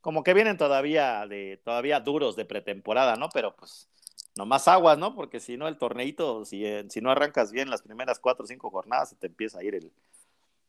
como 0.00 0.22
que 0.22 0.32
vienen 0.32 0.56
todavía 0.56 1.26
de, 1.26 1.60
todavía 1.62 2.00
duros 2.00 2.36
de 2.36 2.46
pretemporada, 2.46 3.16
¿no? 3.16 3.28
Pero 3.28 3.54
pues 3.54 3.90
nomás 4.34 4.66
aguas, 4.66 4.96
¿no? 4.96 5.14
Porque 5.14 5.40
si 5.40 5.58
no 5.58 5.68
el 5.68 5.76
torneito, 5.76 6.46
si, 6.46 6.64
eh, 6.64 6.86
si 6.88 7.02
no 7.02 7.10
arrancas 7.10 7.52
bien 7.52 7.68
las 7.68 7.82
primeras 7.82 8.18
cuatro 8.18 8.44
o 8.44 8.46
cinco 8.48 8.70
jornadas, 8.70 9.10
se 9.10 9.16
te 9.16 9.26
empieza 9.26 9.58
a 9.58 9.64
ir 9.64 9.74
el, 9.74 9.92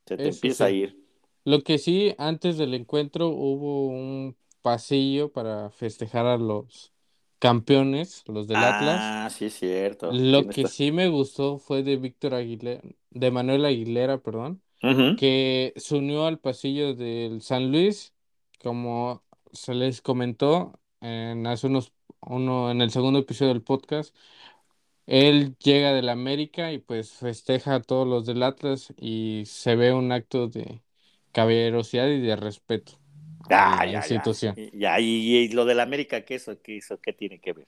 se 0.07 0.17
te 0.17 0.23
Eso 0.23 0.35
empieza 0.37 0.65
sí. 0.65 0.71
a 0.71 0.71
ir. 0.71 1.07
Lo 1.45 1.63
que 1.63 1.77
sí, 1.77 2.13
antes 2.17 2.57
del 2.57 2.73
encuentro 2.73 3.29
hubo 3.29 3.87
un 3.87 4.35
pasillo 4.61 5.31
para 5.31 5.69
festejar 5.69 6.25
a 6.25 6.37
los 6.37 6.93
campeones, 7.39 8.23
los 8.27 8.47
del 8.47 8.57
Atlas. 8.57 8.99
Ah, 9.01 9.29
sí, 9.31 9.45
es 9.45 9.53
cierto. 9.53 10.11
Lo 10.11 10.47
que 10.47 10.67
sí 10.67 10.91
me 10.91 11.09
gustó 11.09 11.57
fue 11.59 11.83
de 11.83 11.97
Víctor 11.97 12.33
Aguilera, 12.33 12.81
de 13.11 13.31
Manuel 13.31 13.65
Aguilera, 13.65 14.17
perdón, 14.19 14.61
que 15.15 15.73
se 15.75 15.95
unió 15.95 16.25
al 16.25 16.39
pasillo 16.39 16.95
del 16.95 17.41
San 17.41 17.71
Luis, 17.71 18.13
como 18.63 19.23
se 19.51 19.73
les 19.73 20.01
comentó 20.01 20.79
en 21.01 21.45
hace 21.47 21.67
unos, 21.67 21.93
uno, 22.21 22.71
en 22.71 22.81
el 22.81 22.91
segundo 22.91 23.19
episodio 23.19 23.53
del 23.53 23.63
podcast. 23.63 24.15
Él 25.07 25.57
llega 25.59 25.93
del 25.93 26.09
América 26.09 26.71
y 26.73 26.79
pues 26.79 27.13
festeja 27.13 27.75
a 27.75 27.81
todos 27.81 28.07
los 28.07 28.25
del 28.25 28.43
Atlas 28.43 28.93
y 28.97 29.43
se 29.47 29.75
ve 29.75 29.93
un 29.93 30.11
acto 30.11 30.47
de 30.49 30.83
caballerosidad 31.31 32.07
y 32.09 32.21
de 32.21 32.35
respeto 32.35 32.93
a 33.49 33.77
Ah, 33.79 33.85
la 33.85 33.91
ya, 33.91 33.99
institución. 33.99 34.55
Y- 34.55 34.77
Ya, 34.79 34.99
y, 34.99 35.05
y 35.37 35.47
lo 35.49 35.65
del 35.65 35.79
América, 35.79 36.21
¿qué 36.25 36.35
eso, 36.35 36.61
qué 36.61 36.77
eso, 36.77 36.99
qué 36.99 37.13
tiene 37.13 37.39
que 37.39 37.53
ver? 37.53 37.67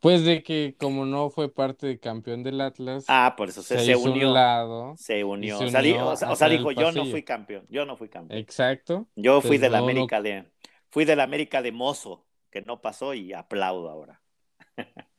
Pues 0.00 0.24
de 0.24 0.42
que 0.42 0.76
como 0.78 1.04
no 1.04 1.28
fue 1.30 1.52
parte 1.52 1.86
de 1.86 2.00
campeón 2.00 2.42
del 2.42 2.60
Atlas, 2.62 3.04
Ah, 3.08 3.34
por 3.36 3.48
eso 3.48 3.62
se, 3.62 3.78
se 3.78 3.92
a 3.92 3.98
un 3.98 4.10
unió. 4.12 4.32
lado. 4.34 4.94
Se 4.96 5.24
unió. 5.24 5.58
se 5.58 5.64
o, 5.66 5.68
sea, 5.68 5.82
di- 5.82 5.90
unió 5.92 6.06
o 6.08 6.16
sea- 6.16 6.32
o 6.32 6.36
dijo, 6.48 6.70
yo 6.72 6.92
no 6.92 6.92
pasillo". 6.92 7.10
fui 7.12 7.22
campeón, 7.22 7.66
yo 7.68 7.84
no 7.86 7.96
fui 7.96 8.08
campeón. 8.08 8.38
Exacto. 8.38 9.08
Yo 9.16 9.40
fui 9.42 9.58
Entonces, 9.58 9.60
del 9.62 9.72
no, 9.72 9.78
no- 9.80 9.84
América 9.84 10.22
de, 10.22 10.50
fui 10.90 11.04
del 11.04 11.20
América 11.20 11.62
de 11.62 11.72
mozo, 11.72 12.26
que 12.50 12.62
no 12.62 12.80
pasó 12.80 13.14
y 13.14 13.32
aplaudo 13.32 13.90
ahora. 13.90 14.22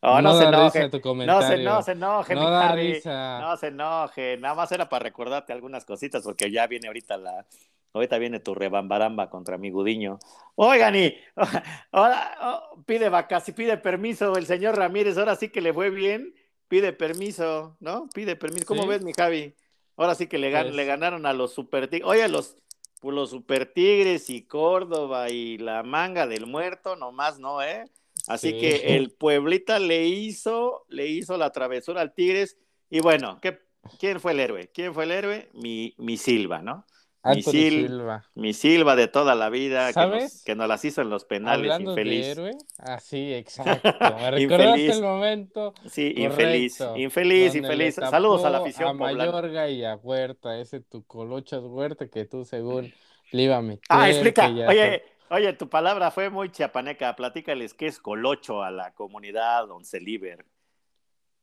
Oh, 0.00 0.20
no, 0.22 0.32
no 0.32 0.38
se 0.38 0.44
enoje, 0.44 0.88
tu 0.90 1.14
no 1.14 1.42
se, 1.42 1.58
no 1.58 1.82
se 1.82 1.92
enoje, 1.92 2.34
mi 2.34 2.40
No 2.40 2.46
Harry. 2.48 2.94
risa. 2.94 3.40
No 3.40 3.56
se 3.56 3.66
enoje, 3.68 4.36
nada 4.36 4.54
más 4.54 4.70
era 4.70 4.88
para 4.88 5.02
recordarte 5.02 5.52
algunas 5.52 5.84
cositas, 5.84 6.22
porque 6.22 6.50
ya 6.52 6.68
viene 6.68 6.86
ahorita 6.86 7.16
la, 7.16 7.44
ahorita 7.92 8.16
viene 8.18 8.38
tu 8.38 8.54
rebambaramba 8.54 9.28
contra 9.28 9.58
mi 9.58 9.70
Gudiño. 9.70 10.20
Oigan, 10.54 10.94
y 10.94 11.16
ahora 11.92 12.38
oh, 12.42 12.82
pide 12.86 13.08
vacas 13.08 13.48
y 13.48 13.52
pide 13.52 13.76
permiso 13.76 14.36
el 14.36 14.46
señor 14.46 14.76
Ramírez, 14.76 15.18
ahora 15.18 15.34
sí 15.34 15.48
que 15.48 15.60
le 15.60 15.72
fue 15.72 15.90
bien, 15.90 16.32
pide 16.68 16.92
permiso, 16.92 17.76
¿no? 17.80 18.08
Pide 18.14 18.36
permiso. 18.36 18.66
¿Cómo 18.66 18.82
Sí. 18.82 18.88
ves, 18.88 19.02
mi 19.02 19.12
Javi? 19.12 19.54
Ahora 19.96 20.14
sí 20.14 20.28
que 20.28 20.38
le, 20.38 20.52
gan- 20.52 20.64
Pues- 20.66 20.74
le 20.76 20.84
ganaron 20.84 21.26
a 21.26 21.32
los 21.32 21.52
super 21.52 21.88
tigres. 21.88 22.08
Oye, 22.08 22.28
los, 22.28 22.56
pues, 23.00 23.14
los 23.16 23.30
super 23.30 23.66
tigres 23.66 24.30
y 24.30 24.42
Córdoba 24.46 25.28
y 25.30 25.58
la 25.58 25.82
manga 25.82 26.28
del 26.28 26.46
muerto, 26.46 26.94
nomás 26.94 27.40
no, 27.40 27.62
¿eh? 27.62 27.84
Así 28.28 28.50
Sí. 28.52 28.58
que 28.60 28.96
el 28.96 29.10
Pueblita 29.12 29.78
le 29.78 30.06
hizo, 30.06 30.84
le 30.88 31.06
hizo 31.06 31.36
la 31.36 31.50
travesura 31.52 32.00
al 32.00 32.14
Tigres. 32.14 32.56
Y 32.90 33.00
bueno, 33.00 33.38
¿qué, 33.40 33.58
¿quién 33.98 34.20
fue 34.20 34.32
el 34.32 34.40
héroe? 34.40 34.70
¿Quién 34.72 34.94
fue 34.94 35.04
el 35.04 35.10
héroe? 35.12 35.48
Mi, 35.54 35.94
mi 35.98 36.16
Silva, 36.16 36.62
¿no? 36.62 36.84
Anthony 37.20 37.52
Misil. 37.52 37.86
Silva. 37.88 38.24
Mi 38.36 38.52
Silva 38.54 38.94
de 38.96 39.08
toda 39.08 39.34
la 39.34 39.50
vida, 39.50 39.92
que 39.92 40.00
nos, 40.00 40.10
¿Sabes? 40.10 40.42
que 40.44 40.54
nos 40.54 40.68
las 40.68 40.84
hizo 40.84 41.02
en 41.02 41.10
los 41.10 41.24
penales, 41.24 41.62
Hablando 41.72 41.90
infeliz. 41.90 42.24
de 42.26 42.30
héroe, 42.32 42.50
así, 42.78 43.34
exacto. 43.34 43.88
Me 44.00 44.30
recordaste 44.30 44.42
Infeliz. 44.42 44.96
el 44.96 45.02
momento. 45.02 45.74
Sí, 45.90 46.14
infeliz, 46.16 46.78
correcto, 46.78 46.96
infeliz, 47.00 47.54
infeliz. 47.56 47.98
le 47.98 48.06
Saludos 48.08 48.44
a 48.44 48.50
la 48.50 48.58
afición 48.58 48.88
A 48.90 48.92
poblana. 48.98 49.32
Mayorga 49.32 49.68
y 49.68 49.84
a 49.84 49.96
Huerta, 49.96 50.58
ese 50.60 50.80
tu 50.80 51.04
colochas 51.04 51.60
Huerta 51.64 52.08
que 52.08 52.24
tú 52.24 52.44
según 52.44 52.92
le 53.32 53.42
iba 53.42 53.56
a 53.56 53.62
meter. 53.62 53.82
Ah, 53.88 54.08
explica. 54.08 54.46
que 54.48 54.54
ya 54.54 55.00
Oye, 55.30 55.52
tu 55.52 55.68
palabra 55.68 56.10
fue 56.10 56.30
muy 56.30 56.50
chiapaneca. 56.50 57.14
Platícales 57.14 57.74
qué 57.74 57.86
es 57.86 57.98
colocho 58.00 58.62
a 58.62 58.70
la 58.70 58.92
comunidad 58.94 59.70
Onceliver. 59.70 60.46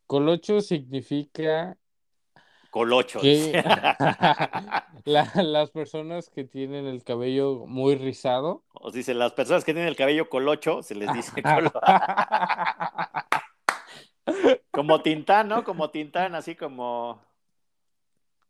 Colocho 0.07 0.61
significa 0.61 1.77
Colocho. 2.71 3.19
que 3.21 3.51
la- 5.05 5.31
las 5.35 5.71
personas 5.71 6.29
que 6.29 6.43
tienen 6.43 6.85
el 6.85 7.03
cabello 7.03 7.65
muy 7.67 7.95
rizado. 7.95 8.63
O 8.73 8.91
dice, 8.91 9.13
las 9.13 9.33
personas 9.33 9.63
que 9.63 9.73
tienen 9.73 9.87
el 9.89 9.95
cabello 9.95 10.29
colocho, 10.29 10.81
se 10.83 10.95
les 10.95 11.11
dice 11.13 11.31
colo- 11.43 11.71
como 14.71 15.01
Tintán, 15.01 15.47
¿no? 15.47 15.63
Como 15.63 15.89
Tintán, 15.89 16.35
así 16.35 16.55
como, 16.55 17.21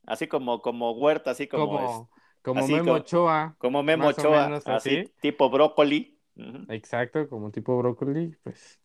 así 0.06 0.28
como, 0.28 0.62
como 0.62 0.92
Huerta, 0.94 1.32
así 1.32 1.48
como, 1.48 1.68
como, 1.68 1.80
es- 1.86 2.15
como 2.46 2.62
así 2.62 2.74
Memo 2.74 2.86
como- 2.86 2.96
Ochoa. 2.98 3.56
como 3.58 3.84
Memo 3.84 4.08
Ochoa, 4.08 4.56
así, 4.58 4.72
así. 5.00 5.12
tipo 5.20 5.50
brócoli. 5.50 6.18
Exacto, 6.70 7.28
como 7.28 7.52
tipo 7.52 7.78
brócoli, 7.78 8.36
pues 8.44 8.80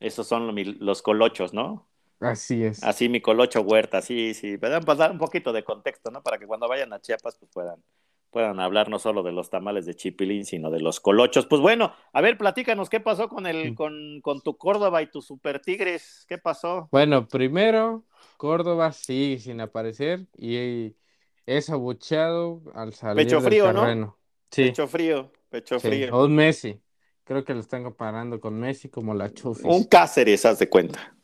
Esos 0.00 0.26
son 0.26 0.54
los 0.80 1.02
colochos, 1.02 1.54
¿no? 1.54 1.88
así 2.20 2.64
es. 2.64 2.82
Así 2.82 3.08
mi 3.08 3.20
colocho 3.20 3.60
Huerta, 3.62 4.02
sí, 4.02 4.34
sí. 4.34 4.58
Pero 4.58 4.80
para 4.80 4.98
dar 4.98 5.12
un 5.12 5.18
poquito 5.18 5.52
de 5.52 5.62
contexto, 5.64 6.10
¿no? 6.10 6.22
Para 6.22 6.38
que 6.38 6.46
cuando 6.46 6.68
vayan 6.68 6.92
a 6.92 7.00
Chiapas, 7.00 7.36
pues 7.38 7.50
puedan, 7.52 7.82
puedan 8.30 8.58
hablar 8.60 8.88
no 8.88 8.98
solo 8.98 9.22
de 9.22 9.32
los 9.32 9.50
tamales 9.50 9.86
de 9.86 9.94
chipilín, 9.94 10.44
sino 10.44 10.70
de 10.70 10.80
los 10.80 10.98
colochos. 11.00 11.46
Pues 11.46 11.60
bueno, 11.60 11.92
a 12.12 12.20
ver, 12.20 12.36
platícanos, 12.36 12.88
¿qué 12.90 12.98
pasó 13.00 13.28
con 13.28 13.46
el, 13.46 13.74
con, 13.76 14.20
con 14.22 14.40
tu 14.40 14.56
Córdoba 14.56 15.00
y 15.02 15.10
tus 15.10 15.26
Super 15.26 15.60
Tigres? 15.60 16.24
¿Qué 16.28 16.38
pasó? 16.38 16.88
Bueno, 16.90 17.26
primero, 17.28 18.04
Córdoba 18.36 18.92
sigue 18.92 19.38
sin 19.38 19.60
aparecer 19.60 20.26
y 20.36 20.94
es 21.56 21.70
abucheado 21.70 22.62
al 22.74 22.92
salir 22.92 23.24
Pecho 23.24 23.40
del 23.40 23.44
frío, 23.46 23.72
¿no? 23.72 23.80
terreno. 23.82 24.18
Sí, 24.50 24.64
Pecho 24.64 24.86
frío, 24.86 25.32
pecho 25.48 25.80
sí. 25.80 25.88
frío. 25.88 26.16
O 26.16 26.28
Messi. 26.28 26.80
Creo 27.24 27.44
que 27.44 27.54
lo 27.54 27.60
están 27.60 27.84
comparando 27.84 28.38
con 28.40 28.58
Messi 28.58 28.88
como 28.90 29.14
la 29.14 29.32
Chufis. 29.32 29.64
Un 29.64 29.84
Cáceres, 29.84 30.44
haz 30.44 30.58
de 30.58 30.68
cuenta. 30.68 31.16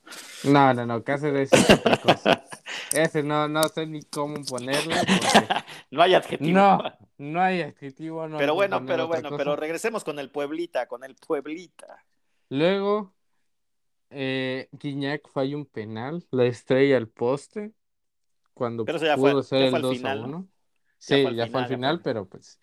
No, 0.45 0.73
no, 0.75 0.87
no, 0.87 1.05
Cáceres 1.05 1.53
es 1.53 1.71
otra 1.71 1.97
cosa. 2.03 2.45
Ese 2.93 3.23
no, 3.23 3.49
no 3.49 3.69
sé 3.69 3.87
ni 3.87 4.03
cómo 4.05 4.43
ponerlo 4.45 4.95
porque 5.07 5.47
No 5.91 6.03
hay 6.03 6.15
adjetivo. 6.15 6.59
no, 6.59 6.83
no 7.19 7.41
hay 7.43 7.63
adjetivo, 7.63 8.27
no 8.29 8.39
pero 8.39 8.55
bueno, 8.55 8.85
pero 8.87 9.07
bueno, 9.07 9.29
cosa. 9.31 9.39
pero 9.39 9.57
regresemos 9.57 10.05
con 10.05 10.19
el 10.19 10.31
Pueblita, 10.31 10.87
con 10.89 11.05
el 11.05 11.17
Pueblita. 11.17 12.05
Luego, 12.51 13.15
eh, 14.11 14.69
Guiñac 14.73 15.29
falla 15.31 15.57
un 15.57 15.67
penal, 15.67 16.27
la 16.31 16.45
estrella 16.47 16.97
al 16.97 17.09
poste, 17.09 17.73
cuando 18.55 18.87
Pero 18.87 18.99
pudo 19.13 19.43
fue- 19.43 19.43
ser 19.43 19.63
el 19.63 19.67
fue 19.67 19.79
al 19.81 19.85
2 19.85 20.05
a 20.05 20.11
final, 20.11 20.23
¿no? 20.23 20.35
1. 20.35 20.49
Ya 21.07 21.19
Sí, 21.19 21.19
fue 21.19 21.31
al 21.31 21.37
ya 21.37 21.47
fue 21.49 21.61
al 21.61 21.67
final, 21.67 21.81
ya 21.81 21.81
final, 21.81 22.01
fue. 22.01 22.03
pero 22.03 22.29
pues 22.29 22.61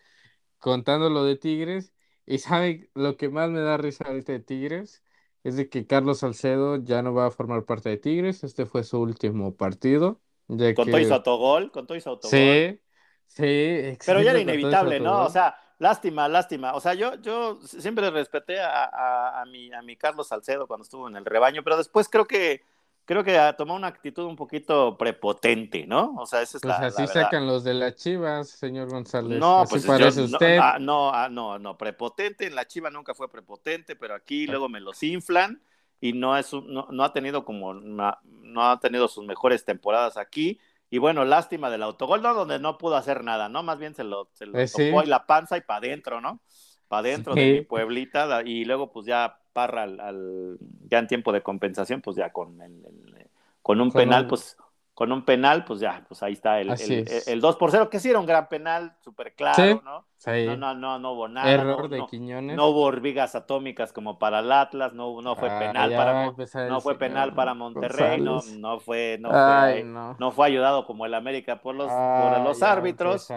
contando 0.59 1.09
lo 1.09 1.23
de 1.25 1.37
Tigres, 1.37 1.93
y 2.25 2.39
sabe 2.39 2.89
lo 2.95 3.17
que 3.17 3.29
más 3.29 3.49
me 3.51 3.61
da 3.61 3.77
risa 3.77 4.05
ahorita 4.07 4.33
de 4.33 4.39
Tigres 4.41 5.03
es 5.43 5.55
de 5.57 5.69
que 5.69 5.87
Carlos 5.87 6.19
Salcedo 6.19 6.77
ya 6.83 7.01
no 7.03 7.13
va 7.13 7.27
a 7.27 7.31
formar 7.31 7.65
parte 7.65 7.89
de 7.89 7.97
Tigres, 7.97 8.43
este 8.43 8.65
fue 8.67 8.83
su 8.83 8.99
último 9.01 9.55
partido, 9.57 10.21
ya 10.47 10.73
Con 10.73 10.89
todo 10.89 10.99
y 10.99 11.05
su 11.05 11.13
autogol, 11.13 11.71
con 11.71 11.87
todo 11.87 11.97
y 11.97 12.01
su 12.01 12.09
autogol. 12.09 12.67
sí, 12.67 12.79
sí, 13.27 13.97
Pero 14.03 14.21
ya 14.21 14.31
era 14.31 14.39
inevitable, 14.39 14.99
¿no? 14.99 15.23
O 15.25 15.29
sea, 15.29 15.55
lástima, 15.79 16.27
lástima. 16.27 16.73
O 16.73 16.79
sea, 16.79 16.93
yo, 16.93 17.15
yo 17.15 17.59
siempre 17.61 18.09
respeté 18.09 18.59
a, 18.59 18.85
a, 18.85 19.41
a 19.41 19.45
mi, 19.45 19.71
a 19.73 19.81
mi 19.81 19.95
Carlos 19.95 20.27
Salcedo 20.27 20.67
cuando 20.67 20.83
estuvo 20.83 21.07
en 21.07 21.15
el 21.17 21.25
rebaño, 21.25 21.63
pero 21.63 21.77
después 21.77 22.09
creo 22.09 22.25
que 22.25 22.63
creo 23.11 23.23
que 23.23 23.55
tomó 23.57 23.75
una 23.75 23.87
actitud 23.87 24.25
un 24.25 24.35
poquito 24.35 24.97
prepotente, 24.97 25.85
¿no? 25.87 26.15
O 26.17 26.25
sea, 26.25 26.41
esa 26.41 26.57
es 26.57 26.63
Pues 26.63 26.79
la, 26.79 26.79
así 26.79 27.07
la 27.07 27.07
sacan 27.07 27.47
los 27.47 27.63
de 27.63 27.73
las 27.73 27.95
Chivas, 27.95 28.49
señor 28.49 28.87
González. 28.89 29.39
No, 29.39 29.57
así 29.57 29.79
pues 29.79 29.85
parece 29.85 30.21
yo, 30.21 30.27
no, 30.27 30.39
usted. 30.39 30.57
ah, 30.57 30.77
no, 30.79 31.11
ah, 31.13 31.29
no, 31.29 31.59
no, 31.59 31.77
prepotente, 31.77 32.47
en 32.47 32.55
la 32.55 32.65
Chiva 32.65 32.89
nunca 32.89 33.13
fue 33.13 33.29
prepotente, 33.29 33.95
pero 33.95 34.15
aquí 34.15 34.47
luego 34.47 34.67
me 34.67 34.79
los 34.81 35.03
inflan 35.03 35.61
y 35.99 36.13
no 36.13 36.35
es 36.37 36.51
no, 36.53 36.87
no 36.89 37.03
ha 37.03 37.13
tenido 37.13 37.45
como 37.45 37.73
no, 37.75 38.17
no 38.23 38.69
ha 38.71 38.79
tenido 38.79 39.07
sus 39.07 39.23
mejores 39.25 39.63
temporadas 39.63 40.17
aquí. 40.17 40.59
Y 40.89 40.97
bueno, 40.97 41.23
lástima 41.23 41.69
del 41.69 41.83
autogol, 41.83 42.21
¿no? 42.21 42.33
Donde 42.33 42.59
no 42.59 42.77
pudo 42.77 42.95
hacer 42.95 43.23
nada, 43.23 43.47
¿no? 43.47 43.63
Más 43.63 43.77
bien 43.77 43.93
se 43.95 44.03
lo, 44.03 44.29
se 44.33 44.45
lo 44.47 44.59
Eh, 44.59 44.67
sí. 44.67 44.83
tocó 44.89 45.03
y 45.03 45.05
la 45.05 45.25
panza 45.27 45.55
y 45.57 45.61
para 45.61 45.77
adentro, 45.77 46.19
¿no? 46.19 46.41
Para 46.87 47.01
adentro 47.01 47.35
de 47.37 47.45
Sí. 47.45 47.51
mi 47.51 47.61
pueblita, 47.61 48.41
y 48.43 48.65
luego 48.65 48.91
pues 48.91 49.05
ya 49.05 49.39
Parra 49.53 49.83
al, 49.83 49.99
al- 49.99 50.57
ya 50.89 50.99
en 50.99 51.07
tiempo 51.07 51.31
de 51.33 51.43
compensación, 51.43 52.01
pues 52.01 52.17
ya 52.17 52.31
con 52.31 52.61
el, 52.61 52.85
el- 52.85 53.27
con 53.61 53.81
un 53.81 53.93
penal, 53.93 54.27
pues 54.27 54.57
con 55.01 55.11
un 55.11 55.25
penal, 55.25 55.65
pues 55.65 55.79
ya, 55.79 56.05
pues 56.07 56.21
ahí 56.21 56.33
está 56.33 56.61
el, 56.61 56.69
el, 56.79 57.07
el 57.25 57.41
2 57.41 57.55
por 57.55 57.71
0, 57.71 57.89
que 57.89 57.99
sí 57.99 58.11
era 58.11 58.19
un 58.19 58.27
gran 58.27 58.47
penal, 58.49 58.93
súper 58.99 59.33
claro, 59.33 59.55
Sí. 59.55 59.79
¿no? 59.83 60.05
Sí. 60.15 60.45
No, 60.45 60.55
no, 60.55 60.75
no, 60.75 60.99
no 60.99 61.13
hubo 61.13 61.27
nada. 61.27 61.51
Error 61.51 61.81
no, 61.81 61.87
de 61.87 61.97
no, 61.97 62.05
Quiñones. 62.07 62.55
no 62.55 62.67
hubo 62.67 62.83
hormigas 62.83 63.33
atómicas 63.33 63.93
como 63.93 64.19
para 64.19 64.41
el 64.41 64.51
Atlas, 64.51 64.93
no, 64.93 65.19
no 65.23 65.35
fue 65.35 65.49
Ah, 65.49 65.57
penal 65.57 65.89
para 65.95 66.31
no 66.69 66.81
fue 66.81 66.99
penal 66.99 67.33
para 67.33 67.55
Monterrey, 67.55 68.21
no, 68.21 68.41
no 68.59 68.79
fue, 68.79 69.17
no 69.19 69.29
Ay, 69.33 69.81
fue, 69.81 69.83
no. 70.19 70.31
fue 70.31 70.45
ayudado 70.45 70.85
como 70.85 71.07
el 71.07 71.15
América 71.15 71.63
por 71.63 71.73
los, 71.73 71.87
por 71.87 72.39
los 72.41 72.61
árbitros. 72.61 73.27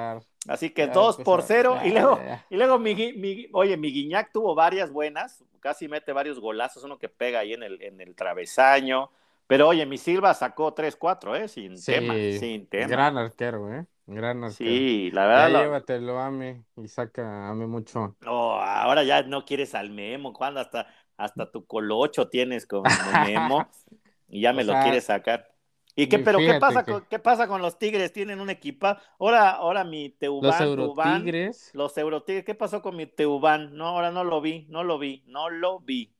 Así 0.47 0.69
que 0.69 0.89
Ya 0.89 0.93
dos 0.93 1.17
por 1.17 1.41
empezó. 1.41 1.47
cero. 1.47 1.77
Ya, 1.81 1.87
y 1.87 1.93
luego, 1.93 2.19
ya, 2.19 2.27
ya. 2.27 2.47
y 2.51 2.57
luego 2.59 2.79
mi, 2.79 2.95
mi- 2.95 3.49
oye, 3.55 3.79
mi 3.79 3.91
Guiñac 3.91 4.33
tuvo 4.33 4.55
varias 4.55 4.93
buenas, 4.93 5.43
casi 5.61 5.89
mete 5.89 6.13
varios 6.13 6.39
golazos, 6.41 6.85
uno 6.85 6.99
que 6.99 7.09
pega 7.09 7.39
ahí 7.39 7.55
en 7.55 7.63
el, 7.63 7.81
en 7.81 8.03
el 8.03 8.15
travesaño. 8.15 9.09
Pero 9.47 9.69
oye, 9.69 9.87
mi 9.87 9.99
Silva 9.99 10.35
sacó 10.35 10.75
3-4, 10.75 11.37
¿eh? 11.37 11.49
Sin 11.49 11.85
Sí, 11.85 11.87
tema, 11.87 12.25
sin 12.31 12.67
tema. 12.69 13.03
Gran 13.03 13.17
arquero, 13.19 13.73
¿eh? 13.75 13.87
Gran 14.07 14.45
arquero. 14.45 14.87
Sí, 14.87 15.11
la 15.13 15.27
Ya 15.33 15.49
verdad. 15.49 15.51
lo- 15.51 15.65
llévatelo, 15.65 16.19
ame, 16.21 16.65
y 16.77 16.89
saca, 16.89 17.49
ame 17.51 17.67
mucho. 17.67 18.17
No, 18.21 18.55
ahora 18.61 19.03
ya 19.05 19.23
no 19.23 19.45
quieres 19.45 19.75
al 19.75 19.91
Memo, 19.91 20.33
cuando 20.33 20.61
hasta, 20.61 20.87
hasta 21.17 21.51
tu 21.51 21.67
colocho 21.67 22.29
tienes 22.29 22.67
con 22.67 22.97
Memo 22.97 23.71
y 24.29 24.41
ya 24.43 24.53
me 24.55 24.63
O 24.63 24.65
lo 24.65 24.79
sea, 24.79 24.81
quieres 24.81 25.05
sacar. 25.05 25.53
¿Y 25.95 26.09
qué, 26.09 26.19
pero 26.19 26.43
qué 26.45 26.55
pasa, 26.55 26.85
que- 26.85 26.85
con, 26.87 27.05
qué 27.07 27.19
pasa 27.19 27.47
con 27.49 27.61
los 27.63 27.79
Tigres? 27.79 28.13
Tienen 28.13 28.41
un 28.41 28.51
equipo. 28.51 28.87
Ahora, 29.19 29.51
ahora 29.51 29.85
mi 29.85 30.11
Teubán, 30.11 30.59
Los 30.79 30.97
Eurotigres, 31.01 31.75
los 31.75 31.97
Eurotigres, 31.99 32.45
¿qué 32.45 32.55
pasó 32.55 32.81
con 32.83 32.97
mi 32.97 33.07
Teubán? 33.07 33.75
No, 33.77 33.89
ahora 33.89 34.11
no 34.11 34.25
lo 34.25 34.41
vi, 34.41 34.67
no 34.71 34.85
lo 34.85 34.99
vi, 34.99 35.23
no 35.27 35.51
lo 35.51 35.81
vi. 35.81 36.15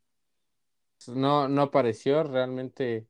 no, 1.07 1.49
no 1.49 1.63
apareció 1.63 2.23
realmente. 2.25 3.07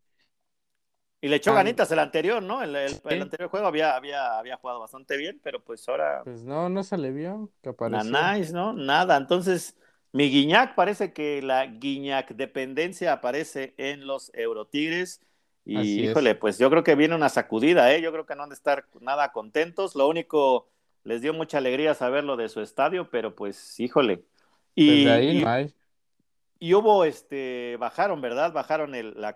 Y 1.25 1.29
le 1.29 1.37
echó 1.37 1.55
ganitas 1.55 1.91
el 1.91 2.01
anterior, 2.01 2.43
¿no? 2.43 2.63
El, 2.63 2.77
el, 2.77 3.23
anterior 3.23 3.49
juego 3.49 3.67
había, 3.67 3.97
había, 3.97 4.39
había 4.39 4.59
jugado 4.59 4.79
bastante 4.79 5.17
bien, 5.17 5.41
pero 5.43 5.59
pues 5.59 5.89
ahora. 5.89 6.21
Pues 6.23 6.43
no, 6.45 6.69
no 6.69 6.83
se 6.83 6.99
le 6.99 7.13
vio 7.13 7.49
que 7.63 7.71
apareció. 7.71 8.13
Nice, 8.13 8.53
¿no? 8.53 8.75
Nada. 8.75 9.17
Entonces, 9.17 9.75
mi 10.13 10.29
Guiñac 10.29 10.75
parece 10.75 11.15
que 11.15 11.41
la 11.41 11.65
Guiñac 11.65 12.35
dependencia 12.35 13.15
aparece 13.15 13.73
en 13.79 14.07
los 14.07 14.33
Eurotigres. 14.35 15.23
Y 15.65 16.03
híjole, 16.03 16.35
pues 16.35 16.59
yo 16.59 16.69
creo 16.69 16.85
que 16.85 16.95
viene 16.95 17.15
una 17.15 17.31
sacudida, 17.31 17.91
¿eh? 17.95 18.03
Yo 18.03 18.13
creo 18.13 18.27
que 18.27 18.35
no 18.35 18.43
han 18.43 18.51
de 18.51 18.57
estar 18.57 18.85
nada 19.01 19.33
contentos. 19.33 19.95
Lo 19.95 20.07
único, 20.09 20.69
les 21.05 21.23
dio 21.23 21.33
mucha 21.33 21.57
alegría 21.57 21.95
saberlo 21.95 22.37
de 22.37 22.51
su 22.51 22.61
estadio, 22.61 23.09
pero 23.09 23.35
pues, 23.35 23.81
híjole. 23.81 24.27
Y, 24.75 25.09
ahí 25.09 25.41
no 25.41 25.49
hay. 25.49 25.75
y 26.59 26.75
hubo, 26.75 27.07
este, 27.07 27.79
bajaron, 27.81 28.21
¿verdad? 28.21 28.53
Bajaron 28.53 28.95
el, 28.95 29.19
la, 29.19 29.35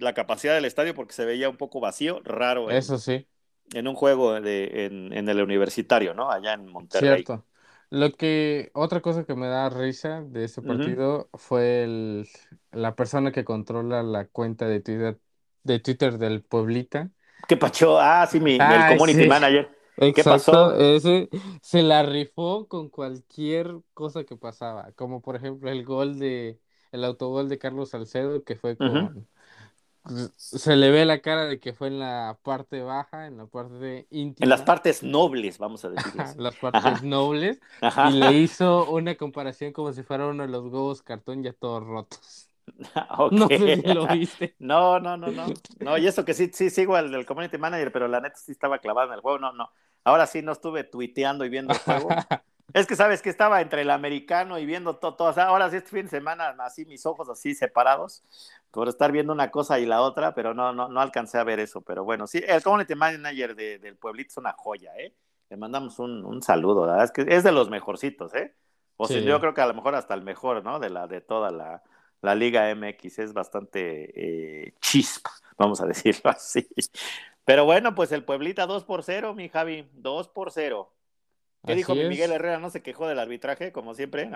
la 0.00 0.14
capacidad 0.14 0.54
del 0.54 0.64
estadio 0.64 0.94
porque 0.94 1.12
se 1.12 1.24
veía 1.24 1.48
un 1.48 1.56
poco 1.56 1.80
vacío, 1.80 2.20
raro. 2.24 2.70
Eso 2.70 2.98
sí. 2.98 3.26
En 3.72 3.86
un 3.86 3.94
juego 3.94 4.40
de, 4.40 4.86
en, 4.86 5.12
en, 5.12 5.28
el 5.28 5.40
universitario, 5.40 6.14
¿no? 6.14 6.30
Allá 6.30 6.54
en 6.54 6.66
Monterrey. 6.66 7.22
Cierto. 7.24 7.44
Lo 7.90 8.12
que, 8.12 8.70
otra 8.74 9.00
cosa 9.00 9.24
que 9.24 9.34
me 9.34 9.48
da 9.48 9.68
risa 9.68 10.22
de 10.22 10.44
ese 10.44 10.62
partido 10.62 11.28
fue 11.34 11.82
el, 11.82 12.28
la 12.72 12.94
persona 12.94 13.32
que 13.32 13.44
controla 13.44 14.02
la 14.02 14.26
cuenta 14.26 14.66
de 14.66 14.80
Twitter 14.80 15.18
de 15.62 15.78
Twitter 15.78 16.18
del 16.18 16.42
Pueblita. 16.42 17.10
¿Qué 17.48 17.56
pacho? 17.56 17.98
Ah, 18.00 18.26
sí, 18.30 18.40
mi, 18.40 18.54
el 18.54 18.96
community 18.96 19.28
manager. 19.28 19.70
¿Qué 20.14 20.24
pasó? 20.24 20.74
Ese 20.76 21.28
se 21.60 21.82
la 21.82 22.02
rifó 22.02 22.68
con 22.68 22.88
cualquier 22.88 23.74
cosa 23.92 24.24
que 24.24 24.36
pasaba, 24.36 24.92
como 24.92 25.20
por 25.20 25.36
ejemplo 25.36 25.70
el 25.70 25.84
gol 25.84 26.18
de, 26.18 26.58
el 26.92 27.04
autogol 27.04 27.48
de 27.48 27.58
Carlos 27.58 27.90
Salcedo, 27.90 28.42
que 28.44 28.56
fue 28.56 28.76
con, 28.76 29.26
se 30.36 30.76
le 30.76 30.90
ve 30.90 31.04
la 31.04 31.20
cara 31.20 31.46
de 31.46 31.60
que 31.60 31.72
fue 31.72 31.88
en 31.88 31.98
la 31.98 32.38
parte 32.42 32.82
baja, 32.82 33.26
en 33.26 33.38
la 33.38 33.46
parte 33.46 34.06
íntima. 34.10 34.44
En 34.44 34.50
las 34.50 34.62
partes 34.62 35.02
nobles, 35.02 35.58
vamos 35.58 35.84
a 35.84 35.90
decir. 35.90 36.22
las 36.36 36.56
partes 36.56 37.02
nobles. 37.02 37.60
Y 38.08 38.12
le 38.12 38.32
hizo 38.38 38.90
una 38.90 39.14
comparación 39.16 39.72
como 39.72 39.92
si 39.92 40.02
fuera 40.02 40.26
uno 40.26 40.42
de 40.42 40.48
los 40.48 40.64
huevos 40.64 41.02
cartón 41.02 41.42
ya 41.42 41.52
todos 41.52 41.84
rotos. 41.84 42.46
No 43.32 43.48
sé 43.48 43.76
si 43.76 43.94
lo 43.94 44.06
viste. 44.06 44.54
No, 44.58 45.00
no, 45.00 45.16
no, 45.16 45.28
no. 45.28 45.46
No, 45.80 45.98
y 45.98 46.06
eso 46.06 46.24
que 46.24 46.34
sí, 46.34 46.50
sí 46.52 46.70
sigo 46.70 46.94
al 46.94 47.10
del 47.10 47.26
community 47.26 47.58
manager, 47.58 47.90
pero 47.90 48.06
la 48.06 48.20
neta 48.20 48.36
sí 48.36 48.52
estaba 48.52 48.78
clavado 48.78 49.08
en 49.08 49.14
el 49.14 49.20
juego. 49.20 49.38
No, 49.38 49.52
no. 49.52 49.70
Ahora 50.04 50.26
sí 50.26 50.42
no 50.42 50.52
estuve 50.52 50.84
tuiteando 50.84 51.44
y 51.44 51.48
viendo 51.48 51.72
el 51.72 51.80
juego. 51.80 52.08
es 52.72 52.86
que 52.86 52.96
sabes 52.96 53.22
que 53.22 53.30
estaba 53.30 53.60
entre 53.60 53.82
el 53.82 53.90
americano 53.90 54.58
y 54.58 54.66
viendo 54.66 54.96
todo, 54.96 55.14
todo. 55.14 55.40
ahora 55.42 55.70
sí 55.70 55.76
este 55.76 55.90
fin 55.90 56.04
de 56.04 56.10
semana, 56.10 56.54
así 56.60 56.84
mis 56.84 57.04
ojos 57.06 57.28
así 57.28 57.54
separados, 57.54 58.22
por 58.70 58.88
estar 58.88 59.12
viendo 59.12 59.32
una 59.32 59.50
cosa 59.50 59.78
y 59.78 59.86
la 59.86 60.02
otra, 60.02 60.34
pero 60.34 60.54
no, 60.54 60.72
no, 60.72 60.88
no 60.88 61.00
alcancé 61.00 61.38
a 61.38 61.44
ver 61.44 61.60
eso. 61.60 61.80
Pero 61.82 62.04
bueno, 62.04 62.26
sí, 62.26 62.42
el 62.46 62.62
community 62.62 62.94
manager 62.94 63.54
del 63.54 63.96
pueblito 63.96 64.28
es 64.28 64.36
una 64.36 64.52
joya, 64.52 64.92
¿eh? 64.96 65.14
Le 65.50 65.56
mandamos 65.56 65.98
un, 65.98 66.24
un 66.24 66.42
saludo, 66.42 66.82
¿verdad? 66.82 67.04
Es 67.04 67.10
que 67.10 67.24
es 67.28 67.42
de 67.42 67.50
los 67.52 67.70
mejorcitos, 67.70 68.34
¿eh? 68.34 68.54
O 68.96 69.08
sea, 69.08 69.18
yo 69.20 69.40
creo 69.40 69.54
que 69.54 69.62
a 69.62 69.66
lo 69.66 69.74
mejor 69.74 69.94
hasta 69.94 70.14
el 70.14 70.22
mejor, 70.22 70.62
¿no? 70.62 70.78
De 70.78 70.90
la, 70.90 71.06
de 71.06 71.22
toda 71.22 71.50
la, 71.50 71.82
la 72.20 72.34
Liga 72.34 72.68
MX 72.74 73.18
es 73.20 73.32
bastante 73.32 74.66
eh, 74.66 74.74
chispa, 74.80 75.30
vamos 75.56 75.80
a 75.80 75.86
decirlo 75.86 76.30
así. 76.30 76.68
Pero 77.44 77.64
bueno, 77.64 77.94
pues 77.94 78.12
el 78.12 78.24
Pueblita 78.24 78.66
2 78.66 78.84
por 78.84 79.02
0, 79.02 79.34
mi 79.34 79.48
Javi, 79.48 79.88
2 79.94 80.28
por 80.28 80.50
0. 80.50 80.92
¿Qué 81.66 81.74
dijo 81.74 81.94
Miguel 81.94 82.32
Herrera? 82.32 82.58
¿No 82.58 82.70
se 82.70 82.82
quejó 82.82 83.06
del 83.06 83.18
arbitraje, 83.18 83.72
como 83.72 83.94
siempre? 83.94 84.30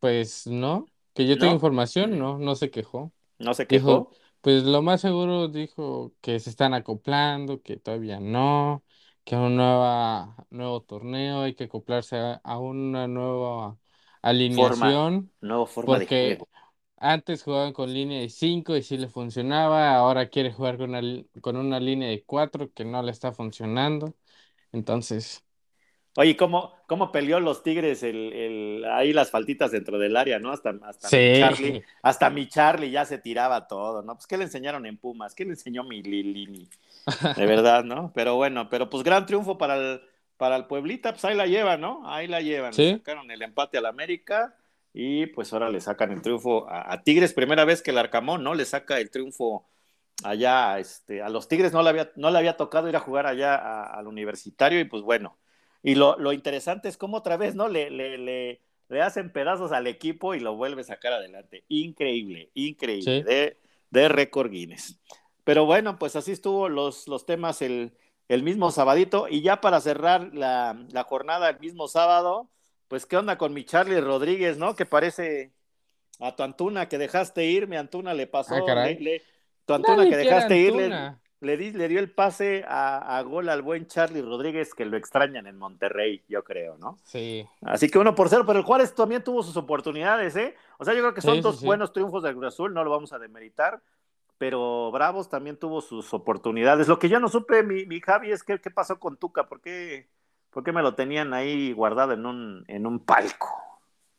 Pues 0.00 0.46
no, 0.46 0.86
que 1.14 1.26
yo 1.26 1.38
tengo 1.38 1.52
información, 1.52 2.18
no, 2.18 2.38
no 2.38 2.54
se 2.54 2.70
quejó. 2.70 3.12
¿No 3.38 3.54
se 3.54 3.66
quejó? 3.66 4.10
pues 4.40 4.62
lo 4.64 4.82
más 4.82 5.00
seguro 5.00 5.48
dijo 5.48 6.12
que 6.20 6.38
se 6.40 6.50
están 6.50 6.74
acoplando, 6.74 7.62
que 7.62 7.76
todavía 7.76 8.20
no, 8.20 8.84
que 9.24 9.36
un 9.36 9.56
nueva, 9.56 10.36
nuevo 10.50 10.82
torneo 10.82 11.42
hay 11.42 11.54
que 11.54 11.64
acoplarse 11.64 12.16
a 12.42 12.58
una 12.58 13.08
nueva 13.08 13.76
alineación. 14.22 15.30
nueva 15.40 15.66
forma 15.66 15.94
porque 15.94 16.38
Antes 17.00 17.44
jugaban 17.44 17.72
con 17.72 17.92
línea 17.92 18.20
de 18.20 18.28
5 18.28 18.76
y 18.76 18.82
sí 18.82 18.96
le 18.96 19.08
funcionaba, 19.08 19.94
ahora 19.94 20.28
quiere 20.28 20.52
jugar 20.52 20.78
con 20.78 20.90
una, 20.90 21.24
con 21.40 21.56
una 21.56 21.78
línea 21.78 22.08
de 22.08 22.24
4 22.24 22.72
que 22.72 22.84
no 22.84 23.02
le 23.02 23.12
está 23.12 23.32
funcionando. 23.32 24.14
Entonces. 24.72 25.44
Oye, 26.16 26.36
¿cómo, 26.36 26.74
cómo 26.88 27.12
peleó 27.12 27.38
los 27.38 27.62
Tigres 27.62 28.02
el, 28.02 28.32
el, 28.32 28.84
ahí 28.86 29.12
las 29.12 29.30
faltitas 29.30 29.70
dentro 29.70 29.98
del 29.98 30.16
área, 30.16 30.40
¿no? 30.40 30.50
Hasta, 30.50 30.74
hasta, 30.82 31.16
mi 31.16 31.38
Charlie, 31.38 31.84
hasta 32.02 32.30
mi 32.30 32.48
Charlie 32.48 32.90
ya 32.90 33.04
se 33.04 33.18
tiraba 33.18 33.68
todo, 33.68 34.02
¿no? 34.02 34.14
Pues, 34.14 34.26
¿qué 34.26 34.36
le 34.36 34.44
enseñaron 34.44 34.84
en 34.84 34.98
Pumas? 34.98 35.36
¿Qué 35.36 35.44
le 35.44 35.50
enseñó 35.50 35.84
mi 35.84 36.02
Lilini? 36.02 36.68
De 37.36 37.46
verdad, 37.46 37.84
¿no? 37.84 38.12
Pero 38.12 38.34
bueno, 38.34 38.68
pero 38.68 38.90
pues 38.90 39.04
gran 39.04 39.26
triunfo 39.26 39.56
para 39.56 39.76
el, 39.76 40.00
para 40.36 40.56
el 40.56 40.66
Pueblita, 40.66 41.12
pues 41.12 41.24
ahí 41.24 41.36
la 41.36 41.46
llevan, 41.46 41.80
¿no? 41.80 42.02
Ahí 42.10 42.26
la 42.26 42.40
llevan. 42.40 42.74
¿Sí? 42.74 42.94
Sacaron 42.94 43.30
el 43.30 43.42
empate 43.42 43.78
al 43.78 43.86
América 43.86 44.57
y 45.00 45.26
pues 45.26 45.52
ahora 45.52 45.70
le 45.70 45.80
sacan 45.80 46.10
el 46.10 46.22
triunfo 46.22 46.66
a, 46.68 47.04
Tigres, 47.04 47.32
primera 47.32 47.64
vez 47.64 47.82
que 47.82 47.92
el 47.92 47.98
Arcamón, 47.98 48.42
¿no? 48.42 48.54
Le 48.54 48.64
saca 48.64 48.98
el 48.98 49.10
triunfo 49.10 49.64
allá, 50.24 50.80
este, 50.80 51.22
a 51.22 51.28
los 51.28 51.46
Tigres 51.46 51.72
no 51.72 51.82
le 51.82 51.90
había, 51.90 52.10
no 52.16 52.32
le 52.32 52.38
había 52.38 52.56
tocado 52.56 52.88
ir 52.88 52.96
a 52.96 53.00
jugar 53.00 53.26
allá 53.28 53.54
al 53.54 54.08
universitario 54.08 54.80
y 54.80 54.84
pues 54.86 55.04
bueno. 55.04 55.38
Y 55.84 55.94
lo, 55.94 56.18
lo, 56.18 56.32
interesante 56.32 56.88
es 56.88 56.96
cómo 56.96 57.18
otra 57.18 57.36
vez, 57.36 57.54
¿no? 57.54 57.68
Le, 57.68 57.90
le, 57.90 58.18
le, 58.18 58.60
le, 58.88 59.00
hacen 59.00 59.32
pedazos 59.32 59.70
al 59.70 59.86
equipo 59.86 60.34
y 60.34 60.40
lo 60.40 60.56
vuelve 60.56 60.80
a 60.80 60.84
sacar 60.84 61.12
adelante. 61.12 61.64
Increíble, 61.68 62.50
increíble, 62.54 63.22
de, 63.22 63.56
de 63.90 64.08
récord 64.08 64.50
Guinness. 64.50 65.00
Pero 65.44 65.64
bueno, 65.64 65.96
pues 66.00 66.16
así 66.16 66.32
estuvo 66.32 66.68
los, 66.68 67.06
los 67.06 67.24
temas 67.24 67.62
el, 67.62 67.92
el 68.26 68.42
mismo 68.42 68.72
sabadito. 68.72 69.28
Y 69.28 69.42
ya 69.42 69.60
para 69.60 69.80
cerrar 69.80 70.34
la, 70.34 71.06
jornada 71.08 71.50
el 71.50 71.60
mismo 71.60 71.86
sábado, 71.86 72.50
pues 72.88 73.06
qué 73.06 73.16
onda 73.16 73.38
con 73.38 73.52
mi 73.52 73.64
Charlie 73.64 74.00
Rodríguez, 74.00 74.58
¿no? 74.58 74.74
Que 74.74 74.86
parece 74.86 75.52
a 76.20 76.34
tu 76.34 76.42
Antuna 76.42 76.88
que 76.88 76.98
dejaste 76.98 77.44
ir, 77.44 77.68
mi 77.68 77.76
Antuna 77.76 78.14
le 78.14 78.26
pasó, 78.26 78.54
ah, 78.54 78.88
tu 79.64 79.74
Antuna 79.74 80.08
que 80.08 80.16
dejaste 80.16 80.56
ir, 80.56 80.74
le, 81.40 81.56
di, 81.56 81.70
le, 81.70 81.86
dio 81.86 82.00
el 82.00 82.10
pase 82.10 82.64
a, 82.66 83.22
gol 83.22 83.48
al 83.48 83.62
buen 83.62 83.86
Charlie 83.86 84.22
Rodríguez 84.22 84.74
que 84.74 84.84
lo 84.84 84.96
extrañan 84.96 85.46
en 85.46 85.56
Monterrey, 85.56 86.24
yo 86.28 86.42
creo, 86.42 86.76
¿no? 86.78 86.98
Sí. 87.04 87.46
Así 87.62 87.88
que 87.88 87.98
uno 87.98 88.14
por 88.14 88.28
cero, 88.28 88.44
pero 88.46 88.58
el 88.58 88.64
Juárez 88.64 88.94
también 88.94 89.22
tuvo 89.22 89.42
sus 89.42 89.56
oportunidades, 89.56 90.34
¿eh? 90.34 90.56
O 90.78 90.84
sea, 90.84 90.94
yo 90.94 91.00
creo 91.00 91.14
que 91.14 91.20
son 91.20 91.40
dos 91.40 91.62
buenos 91.62 91.92
triunfos 91.92 92.22
del 92.22 92.34
Cruz 92.34 92.54
Azul, 92.54 92.74
no 92.74 92.82
lo 92.82 92.90
vamos 92.90 93.12
a 93.12 93.18
demeritar, 93.18 93.80
pero 94.38 94.90
Bravos 94.90 95.28
también 95.28 95.56
tuvo 95.56 95.80
sus 95.80 96.12
oportunidades. 96.12 96.88
Lo 96.88 96.98
que 96.98 97.08
yo 97.08 97.20
no 97.20 97.28
supe, 97.28 97.62
mi, 97.62 97.86
mi 97.86 98.00
Javi, 98.00 98.32
es 98.32 98.42
que, 98.42 98.60
qué 98.60 98.70
pasó 98.70 98.98
con 98.98 99.16
Tuca, 99.16 99.46
¿por 99.46 99.60
qué, 99.60 100.08
¿por 100.50 100.64
qué 100.64 100.72
me 100.72 100.82
lo 100.82 100.94
tenían 100.94 101.34
ahí 101.34 101.72
guardado 101.72 102.12
en 102.12 102.26
un, 102.26 102.64
en 102.68 102.86
un 102.86 103.04
palco? 103.04 103.48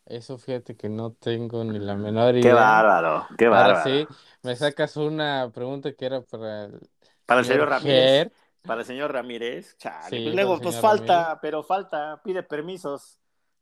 Eso 0.06 0.38
fíjate 0.40 0.76
que 0.76 0.90
no 0.90 1.12
tengo 1.14 1.64
ni 1.64 1.78
la 1.78 1.96
menor 1.96 2.34
idea. 2.36 2.42
Qué 2.42 2.54
bárbaro, 2.54 3.28
qué 3.38 3.48
bárbaro. 3.48 3.84
sí, 3.84 4.08
me 4.42 4.56
sacas 4.56 4.98
una 4.98 5.52
pregunta 5.54 5.94
que 5.94 6.06
era 6.06 6.22
para 6.22 6.66
el, 6.66 6.80
para 7.28 7.42
el 7.42 7.46
señor 7.46 7.70
Ramírez. 7.70 8.32
Para 8.64 8.82
el 8.82 8.88
señor 8.88 9.14
Ramírez. 9.14 9.78
Chale. 9.78 10.10
Pues 10.10 10.36
luego, 10.36 10.60
pues 10.60 10.80
falta, 10.80 11.40
pero 11.42 11.62
falta, 11.62 12.20
pide 12.24 12.42
permisos. 12.42 13.19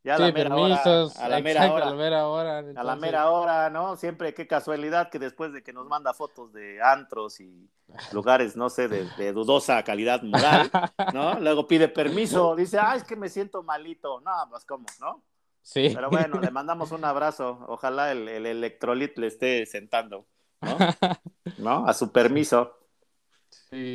Ya 0.08 0.16
a 0.16 0.20
la 0.20 0.32
mera 0.32 0.56
hora. 0.56 0.82
A 1.20 1.28
la 1.28 1.42
mera 1.42 2.28
hora. 2.28 2.60
A 2.60 2.84
la 2.84 2.96
mera 2.96 3.30
hora. 3.30 3.70
¿no? 3.70 3.98
Siempre, 3.98 4.34
qué 4.34 4.48
casualidad 4.48 5.10
que 5.10 5.20
después 5.20 5.52
de 5.52 5.62
que 5.62 5.74
nos 5.74 5.86
manda 5.86 6.14
fotos 6.14 6.54
de 6.54 6.82
antros 6.82 7.42
y 7.42 7.70
lugares, 8.14 8.56
no 8.56 8.70
sé, 8.70 8.88
de, 8.88 9.34
dudosa 9.34 9.84
calidad 9.84 10.22
moral, 10.24 10.72
¿no? 11.14 11.38
Luego 11.42 11.68
pide 11.68 11.90
permiso, 11.90 12.56
dice, 12.56 12.80
ah, 12.80 12.96
es 12.96 13.04
que 13.04 13.18
me 13.18 13.28
siento 13.28 13.64
malito. 13.64 14.22
No, 14.22 14.32
pues 14.50 14.64
cómo, 14.64 14.86
¿no? 15.02 15.26
Sí. 15.62 15.92
Pero 15.94 16.10
bueno, 16.10 16.40
le 16.40 16.52
mandamos 16.52 16.94
un 16.94 17.04
abrazo. 17.04 17.60
Ojalá 17.68 18.14
el, 18.14 18.30
el 18.30 18.46
electrolit 18.46 19.18
le 19.18 19.28
esté 19.28 19.66
sentando, 19.66 20.26
¿no? 20.62 20.78
¿No? 21.58 21.86
A 21.86 21.94
su 21.94 22.14
permiso. 22.14 22.77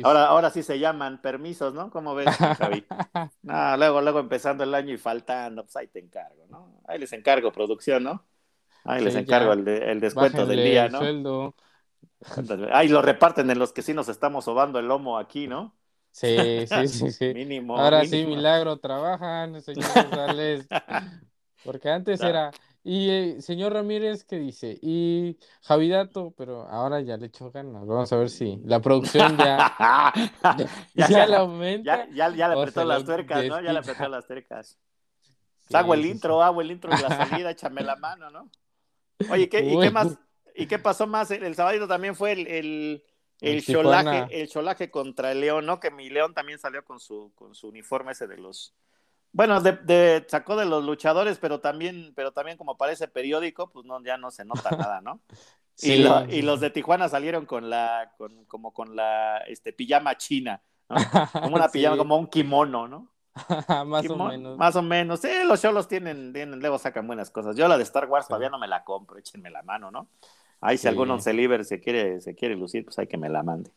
Ahora, 0.03 0.25
ahora 0.27 0.49
sí 0.49 0.63
se 0.63 0.79
llaman 0.79 1.21
permisos, 1.21 1.73
¿no? 1.73 1.89
¿Cómo 1.89 2.15
ves, 2.15 2.29
Javi? 2.35 2.85
No, 3.43 3.75
luego, 3.77 4.01
luego 4.01 4.19
empezando 4.19 4.63
el 4.63 4.73
año 4.73 4.93
y 4.93 4.97
faltando, 4.97 5.63
pues 5.63 5.75
ahí 5.75 5.87
te 5.87 5.99
encargo, 5.99 6.45
¿no? 6.49 6.81
Ahí 6.87 6.97
les 6.97 7.11
encargo 7.11 7.51
producción, 7.51 8.03
¿no? 8.03 8.25
Ahí 8.85 9.03
les 9.03 9.15
encargo 9.15 9.53
el, 9.53 9.67
el, 9.67 9.99
descuento 9.99 10.45
del 10.45 10.63
día, 10.63 10.87
¿no? 10.87 10.99
Sueldo. 10.99 11.55
Ahí 12.71 12.87
lo 12.87 13.01
reparten 13.01 13.49
en 13.49 13.59
los 13.59 13.73
que 13.73 13.81
sí 13.81 13.93
nos 13.93 14.09
estamos 14.09 14.45
sobando 14.45 14.79
el 14.79 14.87
lomo 14.87 15.17
aquí, 15.17 15.47
¿no? 15.47 15.75
Sí, 16.11 16.65
sí, 16.67 16.87
sí, 16.87 17.11
sí. 17.11 17.33
mínimo. 17.33 17.77
Ahora 17.77 18.05
sí, 18.05 18.25
milagro, 18.25 18.77
trabajan, 18.77 19.61
señor 19.61 19.91
González. 19.93 20.67
Porque 21.65 21.89
antes 21.89 22.21
era, 22.21 22.51
y 22.83 23.09
eh, 23.09 23.41
señor 23.41 23.73
Ramírez, 23.73 24.25
¿qué 24.25 24.37
dice? 24.37 24.77
Y 24.81 25.37
Javidato, 25.61 26.33
pero 26.37 26.67
ahora 26.67 27.01
ya 27.01 27.17
le 27.17 27.27
echó 27.27 27.49
ganas. 27.51 27.85
Vamos 27.85 28.11
a 28.11 28.17
ver 28.17 28.29
si 28.29 28.59
la 28.65 28.81
producción 28.81 29.37
ya, 29.37 30.13
ya, 30.93 31.27
la 31.27 31.37
aumenta. 31.37 32.07
Ya, 32.11 32.29
ya, 32.29 32.47
le 32.49 32.61
apretó 32.61 32.83
las 32.83 33.05
tuercas, 33.05 33.45
¿no? 33.45 33.61
Ya 33.61 33.71
le 33.73 33.79
apretó 33.79 34.07
las 34.09 34.27
tuercas. 34.27 34.77
hago 35.73 35.93
el 35.93 36.05
intro, 36.05 36.41
hago 36.41 36.61
el 36.61 36.71
intro 36.71 36.95
de 36.95 37.01
la 37.01 37.09
salida, 37.09 37.51
échame 37.51 37.81
la 37.81 37.95
mano, 37.95 38.29
¿no? 38.29 38.49
Oye, 39.29 39.47
¿qué, 39.47 39.63
¿y 39.63 39.79
qué 39.79 39.91
más, 39.91 40.17
¿Y 40.55 40.67
qué 40.67 40.79
pasó 40.79 41.07
más? 41.07 41.31
El, 41.31 41.43
el 41.43 41.55
sábado 41.55 41.87
también 41.87 42.15
fue 42.15 42.33
el, 42.33 42.47
el, 42.47 43.03
el 43.41 43.63
cholaje, 43.63 44.41
el 44.41 44.47
cholaje 44.49 44.91
contra 44.91 45.31
el 45.31 45.41
León, 45.41 45.65
¿no? 45.65 45.79
Que 45.79 45.91
mi 45.91 46.09
León 46.09 46.33
también 46.33 46.59
salió 46.59 46.83
con 46.83 46.99
su, 46.99 47.31
con 47.35 47.55
su 47.55 47.69
uniforme 47.69 48.11
ese 48.11 48.27
de 48.27 48.37
los. 48.37 48.75
Bueno, 49.33 49.59
de, 49.61 50.25
sacó 50.27 50.55
de 50.55 50.65
los 50.65 50.83
luchadores, 50.85 51.39
pero 51.39 51.59
también, 51.59 52.13
pero 52.15 52.31
también 52.31 52.55
como 52.55 52.77
parece 52.77 53.07
periódico, 53.07 53.69
pues 53.71 53.85
no, 53.85 54.01
ya 54.03 54.15
no 54.15 54.29
se 54.31 54.45
nota 54.45 54.69
nada, 54.77 55.01
¿no? 55.01 55.19
Y, 55.81 55.93
y, 56.29 56.41
los 56.43 56.59
de 56.59 56.69
Tijuana 56.69 57.09
salieron 57.09 57.47
con 57.47 57.67
la, 57.67 58.13
con, 58.15 58.45
como 58.45 58.71
con 58.71 58.95
la 58.95 59.39
este, 59.47 59.73
pijama 59.73 60.15
china, 60.17 60.61
¿no? 60.87 60.95
Como 61.33 61.55
una 61.55 61.67
pijama, 61.67 61.97
como 61.97 62.15
un 62.15 62.27
kimono, 62.27 62.87
¿no? 62.87 63.07
más 63.87 64.07
o 64.07 64.15
menos. 64.15 64.57
Más 64.57 64.75
o 64.75 64.83
menos. 64.83 65.19
Sí, 65.19 65.29
los 65.47 65.59
shows 65.59 65.87
tienen, 65.87 66.31
tienen, 66.31 66.59
luego 66.59 66.77
sacan 66.77 67.07
buenas 67.07 67.31
cosas. 67.31 67.55
Yo 67.55 67.67
la 67.67 67.77
de 67.77 67.83
Star 67.83 68.05
Wars 68.05 68.27
todavía 68.27 68.49
no 68.49 68.59
me 68.59 68.67
la 68.67 68.83
compro, 68.83 69.17
échenme 69.17 69.49
la 69.49 69.63
mano, 69.63 69.89
¿no? 69.89 70.07
Ahí 70.61 70.77
si 70.77 70.87
se 71.19 71.33
libre 71.33 71.63
se 71.63 71.81
quiere, 71.81 72.21
se 72.21 72.35
quiere 72.35 72.55
lucir, 72.55 72.85
pues 72.85 72.97
hay 72.99 73.07
que 73.07 73.17
me 73.17 73.29
la 73.29 73.43
mande. 73.43 73.71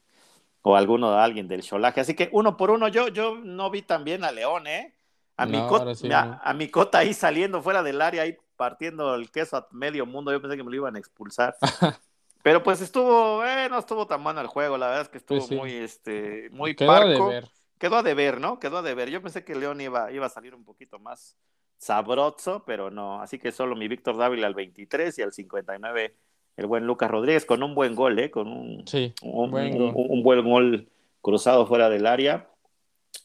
O 0.62 0.76
alguno, 0.76 1.18
alguien 1.18 1.48
del 1.48 1.62
cholaje. 1.62 2.00
Así 2.00 2.14
que 2.14 2.28
uno 2.32 2.56
por 2.56 2.70
uno, 2.70 2.88
yo, 2.88 3.08
yo 3.08 3.36
no 3.36 3.70
vi 3.70 3.82
también 3.82 4.22
a 4.22 4.30
León, 4.30 4.66
¿eh? 4.66 4.95
A, 5.36 5.46
mi 5.46 5.58
cota, 5.66 6.40
a, 6.42 6.54
mi 6.54 6.68
cota 6.68 6.98
ahí 6.98 7.12
saliendo 7.12 7.60
fuera 7.60 7.82
del 7.82 8.00
área, 8.00 8.22
ahí 8.22 8.36
partiendo 8.56 9.14
el 9.14 9.30
queso 9.30 9.56
a 9.56 9.68
medio 9.70 10.06
mundo. 10.06 10.32
Yo 10.32 10.40
pensé 10.40 10.56
que 10.56 10.64
me 10.64 10.70
lo 10.70 10.76
iban 10.76 10.96
a 10.96 10.98
expulsar. 10.98 11.56
Pero 12.42 12.62
pues 12.62 12.80
estuvo, 12.80 13.44
eh, 13.44 13.68
no 13.68 13.78
estuvo 13.78 14.06
tan 14.06 14.22
bueno 14.22 14.40
el 14.40 14.46
juego, 14.46 14.78
la 14.78 14.86
verdad 14.86 15.02
es 15.02 15.08
que 15.08 15.18
estuvo 15.18 15.46
muy, 15.56 15.72
este, 15.72 16.48
muy 16.52 16.76
Quedó 16.76 16.92
parco. 16.92 17.32
Quedó 17.78 17.96
a 17.96 18.02
deber, 18.02 18.40
¿no? 18.40 18.58
Quedó 18.58 18.78
a 18.78 18.82
deber. 18.82 19.10
Yo 19.10 19.20
pensé 19.20 19.44
que 19.44 19.54
León 19.54 19.80
iba, 19.80 20.10
iba 20.12 20.26
a 20.26 20.30
salir 20.30 20.54
un 20.54 20.64
poquito 20.64 20.98
más 20.98 21.36
sabroso, 21.76 22.62
pero 22.64 22.90
no. 22.90 23.20
Así 23.20 23.38
que 23.38 23.52
solo 23.52 23.76
mi 23.76 23.88
Víctor 23.88 24.16
Dávila 24.16 24.46
al 24.46 24.54
23 24.54 25.18
y 25.18 25.22
al 25.22 25.32
59 25.32 26.14
el 26.56 26.66
buen 26.66 26.86
Lucas 26.86 27.10
Rodríguez 27.10 27.44
con 27.44 27.62
un 27.62 27.74
buen 27.74 27.94
gol, 27.94 28.18
¿eh? 28.18 28.30
Con 28.30 28.48
un, 28.48 28.84
un, 29.22 29.50
buen 29.50 29.76
gol. 29.76 29.92
un, 29.94 30.22
buen 30.22 30.48
gol 30.48 30.88
cruzado 31.20 31.66
fuera 31.66 31.90
del 31.90 32.06
área. 32.06 32.48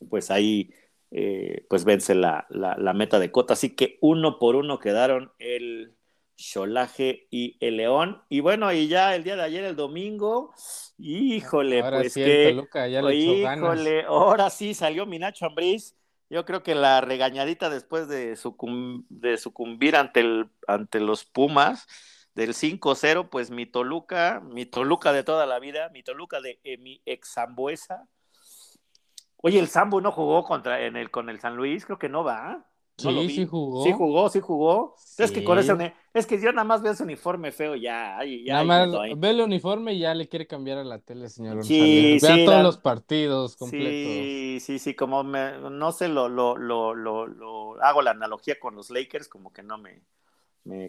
Pues 0.09 0.31
ahí, 0.31 0.73
eh, 1.11 1.65
pues 1.69 1.83
vence 1.83 2.15
la, 2.15 2.47
la, 2.49 2.93
meta 2.93 3.19
de 3.19 3.31
Cota. 3.31 3.53
Así 3.53 3.75
que 3.75 3.97
uno 4.01 4.39
por 4.39 4.55
uno 4.55 4.79
quedaron 4.79 5.33
el 5.39 5.93
Cholaje 6.37 7.27
y 7.29 7.57
el 7.59 7.77
León. 7.77 8.23
Y 8.29 8.39
bueno, 8.39 8.71
y 8.71 8.87
ya 8.87 9.13
el 9.15 9.23
día 9.23 9.35
de 9.35 9.43
ayer, 9.43 9.65
el 9.65 9.75
domingo, 9.75 10.53
híjole, 10.97 11.83
pues 11.83 12.13
que. 12.13 12.63
híjole, 13.13 14.03
ahora 14.03 14.49
sí 14.49 14.73
salió 14.73 15.05
mi 15.05 15.19
Nacho 15.19 15.45
Ambriz. 15.45 15.95
Yo 16.29 16.45
creo 16.45 16.63
que 16.63 16.75
la 16.75 17.01
regañadita 17.01 17.69
después 17.69 18.07
de, 18.07 18.37
de 19.09 19.37
sucumbir 19.37 19.97
ante, 19.97 20.21
el, 20.21 20.49
ante 20.65 21.01
los 21.01 21.25
Pumas 21.25 21.87
del 22.35 22.53
5-0, 22.53 23.29
pues 23.29 23.51
mi 23.51 23.65
Toluca, 23.65 24.39
mi 24.39 24.65
Toluca 24.65 25.11
de 25.11 25.23
toda 25.23 25.45
la 25.45 25.59
vida, 25.59 25.89
mi 25.89 26.03
Toluca 26.03 26.39
de 26.39 26.61
eh, 26.63 26.77
mi 26.77 27.01
ex 27.05 27.33
Zambuesa. 27.33 28.07
Oye, 29.41 29.59
el 29.59 29.67
Zambu 29.67 30.01
no 30.01 30.11
jugó 30.11 30.43
contra 30.43 30.85
en 30.85 30.95
el 30.95 31.09
con 31.09 31.29
el 31.29 31.39
San 31.39 31.55
Luis, 31.55 31.85
creo 31.85 31.97
que 31.99 32.09
no 32.09 32.23
va. 32.23 32.65
sí, 32.97 33.29
sí 33.29 33.45
jugó. 33.45 33.83
Sí 33.83 33.91
jugó, 33.91 34.29
sí 34.29 34.39
jugó. 34.39 34.95
Es 35.17 35.31
que 35.31 35.43
con 35.43 35.57
ese 35.57 35.93
es 36.13 36.25
que 36.27 36.39
yo 36.39 36.51
nada 36.51 36.65
más 36.65 36.81
veo 36.81 36.91
ese 36.91 37.03
uniforme 37.03 37.51
feo 37.51 37.75
ya. 37.75 38.19
nada 38.47 38.63
más 38.63 38.89
ve 39.17 39.29
el 39.29 39.41
uniforme 39.41 39.93
y 39.93 39.99
ya 39.99 40.13
le 40.13 40.27
quiere 40.27 40.45
cambiar 40.45 40.77
a 40.77 40.83
la 40.83 40.99
tele, 40.99 41.29
señor 41.29 41.63
sí, 41.63 42.19
Vea 42.21 42.45
todos 42.45 42.63
los 42.63 42.77
partidos 42.77 43.55
completos. 43.55 43.93
Sí, 43.93 44.57
sí, 44.59 44.79
sí, 44.79 44.93
como 44.93 45.23
me, 45.23 45.57
no 45.57 45.91
sé, 45.91 46.09
lo, 46.09 46.27
lo, 46.27 46.57
lo, 46.57 46.93
lo, 46.93 47.81
hago 47.81 48.01
la 48.01 48.11
analogía 48.11 48.59
con 48.59 48.75
los 48.75 48.89
Lakers, 48.89 49.27
como 49.27 49.53
que 49.53 49.63
no 49.63 49.77
me, 49.77 50.01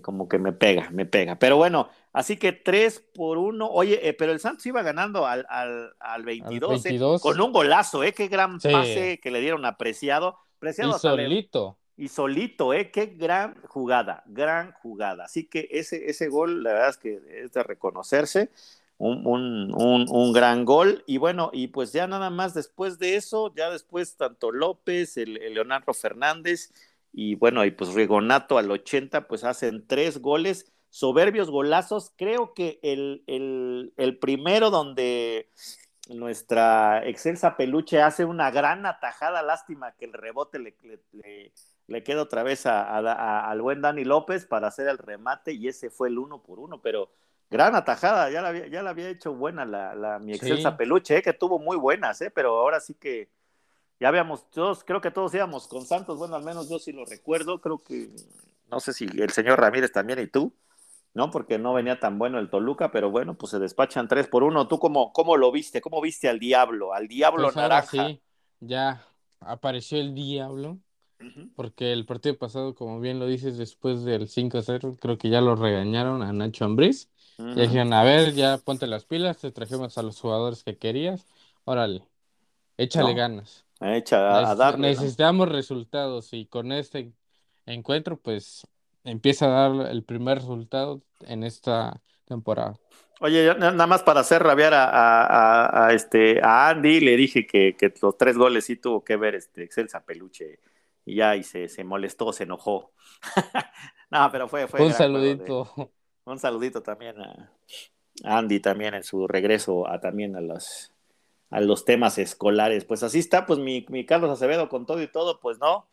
como 0.03 0.29
que 0.29 0.39
me 0.39 0.53
pega, 0.53 0.91
me 0.91 1.07
pega. 1.07 1.39
Pero 1.39 1.57
bueno, 1.57 1.89
así 2.13 2.37
que 2.37 2.53
3 2.53 3.05
por 3.15 3.39
1. 3.39 3.67
Oye, 3.71 4.07
eh, 4.07 4.13
pero 4.13 4.33
el 4.33 4.41
Santos 4.41 4.67
iba 4.67 4.83
ganando 4.83 5.27
al, 5.27 5.47
al, 5.49 5.95
al 5.99 6.25
22, 6.25 6.87
eh, 6.87 7.01
con 7.21 7.41
un 7.41 7.53
golazo, 7.53 8.05
¿eh? 8.05 8.13
Qué 8.13 8.29
gran 8.29 8.59
pase 8.59 9.19
que 9.23 9.31
le 9.31 9.41
dieron 9.41 9.65
apreciado. 9.65 10.37
apreciado 10.57 10.97
y 10.97 10.99
solito. 10.99 11.79
y 11.97 12.09
solito, 12.09 12.75
¿eh? 12.75 12.91
Qué 12.91 13.07
gran 13.07 13.57
jugada, 13.67 14.23
gran 14.27 14.73
jugada. 14.73 15.25
Así 15.25 15.47
que 15.47 15.69
ese, 15.71 16.11
ese 16.11 16.29
gol, 16.29 16.63
la 16.63 16.73
verdad 16.75 16.91
es 16.91 16.99
que 16.99 17.21
es 17.43 17.53
de 17.53 17.63
reconocerse. 17.63 18.51
Un, 18.99 19.27
un, 19.27 19.75
un, 19.75 20.07
un, 20.09 20.33
gran 20.33 20.65
gol. 20.65 21.03
Y 21.09 21.17
bueno, 21.17 21.51
y 21.53 21.69
pues 21.69 21.93
ya 21.93 22.07
nada 22.07 22.31
más 22.31 22.55
después 22.55 23.01
de 23.01 23.17
eso, 23.17 23.53
ya 23.57 23.69
después 23.69 24.17
tanto 24.17 24.53
López, 24.53 25.17
el 25.17 25.33
Leonardo 25.55 25.93
Fernández 25.93 26.71
y 27.13 27.35
bueno, 27.35 27.65
y 27.65 27.71
pues 27.71 27.93
Rigonato 27.93 28.57
al 28.57 28.71
80, 28.71 29.29
pues 29.29 29.45
hacen 29.45 29.87
tres 29.87 30.19
goles, 30.19 30.73
soberbios 30.89 31.51
golazos. 31.51 32.13
Creo 32.17 32.55
que 32.55 32.81
el, 32.83 33.23
el, 33.27 33.93
el 33.97 34.19
primero 34.19 34.71
donde 34.71 35.51
nuestra 36.09 37.07
excelsa 37.07 37.57
peluche 37.57 38.01
hace 38.01 38.25
una 38.25 38.51
gran 38.51 38.87
atajada, 38.87 39.43
lástima 39.43 39.93
que 39.93 40.07
el 40.07 40.15
rebote 40.15 40.59
le, 40.59 40.77
le, 41.13 41.53
le, 41.87 42.03
queda 42.03 42.23
otra 42.23 42.43
vez 42.43 42.67
a, 42.67 43.49
al 43.49 43.63
buen 43.63 43.83
Dani 43.83 44.05
López 44.05 44.47
para 44.47 44.69
hacer 44.69 44.89
el 44.89 44.99
remate 44.99 45.53
y 45.53 45.69
ese 45.69 45.91
fue 45.91 46.09
el 46.09 46.19
uno 46.19 46.43
por 46.43 46.59
uno, 46.59 46.81
pero 46.81 47.11
gran 47.51 47.75
atajada, 47.75 48.31
ya 48.31 48.41
la 48.43 48.49
había, 48.49 48.67
ya 48.67 48.83
la 48.83 48.91
había 48.91 49.11
hecho 49.11 49.35
buena 49.35 49.65
la, 49.65 49.95
la 49.95 50.19
mi 50.19 50.33
excelsa 50.33 50.77
peluche, 50.77 51.19
eh, 51.19 51.23
que 51.23 51.35
tuvo 51.35 51.59
muy 51.59 51.77
buenas, 51.77 52.21
eh, 52.23 52.31
pero 52.31 52.59
ahora 52.59 52.81
sí 52.81 52.95
que 52.95 53.29
ya 54.03 54.09
habíamos, 54.09 54.51
todos, 54.51 54.83
creo 54.83 55.01
que 55.01 55.13
todos 55.13 55.33
íbamos 55.33 55.69
con 55.69 55.87
Santos, 55.87 56.19
bueno, 56.19 56.35
al 56.35 56.43
menos 56.43 56.69
yo 56.69 56.81
sí 56.81 56.91
lo 56.91 57.05
recuerdo, 57.05 57.61
creo 57.61 57.85
que, 57.85 58.11
no 58.69 58.81
sé 58.81 58.93
si 58.93 59.05
el 59.05 59.31
señor 59.31 59.61
Ramírez 59.61 59.93
también 59.93 60.19
y 60.19 60.27
tú, 60.27 60.53
¿no? 61.15 61.31
Porque 61.31 61.57
no 61.57 61.73
venía 61.73 62.01
tan 62.01 62.19
bueno 62.19 62.41
el 62.41 62.51
Toluca, 62.51 62.91
pero 62.91 63.13
bueno, 63.13 63.35
pues 63.39 63.51
se 63.51 63.61
despachan 63.61 64.09
tres 64.09 64.27
por 64.27 64.43
uno. 64.43 64.67
¿Tú 64.67 64.81
cómo, 64.81 65.13
cómo 65.13 65.37
lo 65.37 65.53
viste? 65.53 65.81
¿Cómo 65.81 66.01
viste 66.01 66.29
al 66.29 66.41
diablo? 66.41 66.95
Al 66.95 67.07
diablo 67.07 67.45
pues 67.45 67.55
naranja. 67.55 68.09
Sí, 68.09 68.21
ya 68.59 69.07
apareció 69.39 70.01
el 70.01 70.17
diablo, 70.17 70.79
porque 71.55 71.93
el 71.93 72.05
partido 72.05 72.37
pasado, 72.37 72.75
como 72.75 72.99
bien 72.99 73.21
lo 73.21 73.27
dices, 73.27 73.57
después 73.57 74.03
del 74.03 74.27
5-0, 74.27 74.99
creo 74.99 75.17
que 75.17 75.31
ya 75.31 75.41
lo 75.41 75.55
regañaron 75.55 76.23
a 76.23 76.33
Nacho 76.33 76.65
Ambriz. 76.65 77.09
Y 77.39 77.61
dijeron, 77.61 77.93
a 77.93 78.03
ver, 78.03 78.35
ya 78.35 78.59
ponte 78.59 78.89
las 78.89 79.05
pilas, 79.05 79.39
te 79.39 79.53
trajimos 79.53 79.97
a 79.97 80.03
los 80.03 80.21
jugadores 80.21 80.65
que 80.65 80.77
querías, 80.77 81.25
órale, 81.65 82.03
échale 82.77 83.15
ganas 83.15 83.65
a, 83.83 84.77
Necesitamos 84.79 85.49
resultados 85.49 86.33
y 86.33 86.47
con 86.47 86.73
este 86.73 87.13
encuentro, 87.67 88.17
pues 88.17 88.67
empieza 89.05 89.47
a 89.47 89.69
dar 89.69 89.91
el 89.91 90.05
primer 90.05 90.39
resultado 90.39 91.03
en 91.27 91.45
esta 91.45 92.01
temporada. 92.25 92.79
Oye, 93.21 93.55
nada 93.55 93.87
más 93.87 94.03
para 94.03 94.21
hacer 94.21 94.43
rabiar 94.43 94.73
a, 94.75 95.91
este, 95.93 96.41
a 96.43 96.71
Andy, 96.71 97.01
le 97.01 97.17
dije 97.17 97.47
que, 97.47 97.77
los 98.01 98.17
tres 98.17 98.37
goles 98.37 98.65
sí 98.65 98.77
tuvo 98.77 99.05
que 99.05 99.17
ver 99.17 99.37
este 99.37 99.63
Excelsa 99.63 100.05
Peluche 100.05 100.59
y 101.05 101.17
ya 101.17 101.37
y 101.37 101.45
se, 101.45 101.69
se 101.69 101.85
molestó, 101.85 102.33
se 102.33 102.45
enojó. 102.45 102.93
no, 104.11 104.29
pero 104.33 104.49
fue, 104.49 104.67
fue 104.67 104.85
un 104.85 104.93
saludito. 104.93 105.73
un 106.25 106.39
saludito 106.39 106.83
también 106.83 107.21
a 107.21 107.51
Andy 108.25 108.61
también 108.61 108.95
en 108.95 109.05
su 109.05 109.27
regreso 109.27 109.89
a 109.89 110.01
también 110.01 110.37
a 110.37 110.41
las 110.41 110.92
a 111.53 111.61
los 111.61 111.85
temas 111.85 112.19
escolares. 112.19 112.85
Pues 112.85 113.03
así 113.03 113.19
está, 113.21 113.47
pues 113.47 113.59
mi, 113.59 113.87
mi, 113.91 114.05
Carlos 114.05 114.31
Acevedo 114.31 114.69
con 114.69 114.87
todo 114.87 115.01
y 115.03 115.07
todo, 115.07 115.39
pues 115.39 115.59
no, 115.59 115.87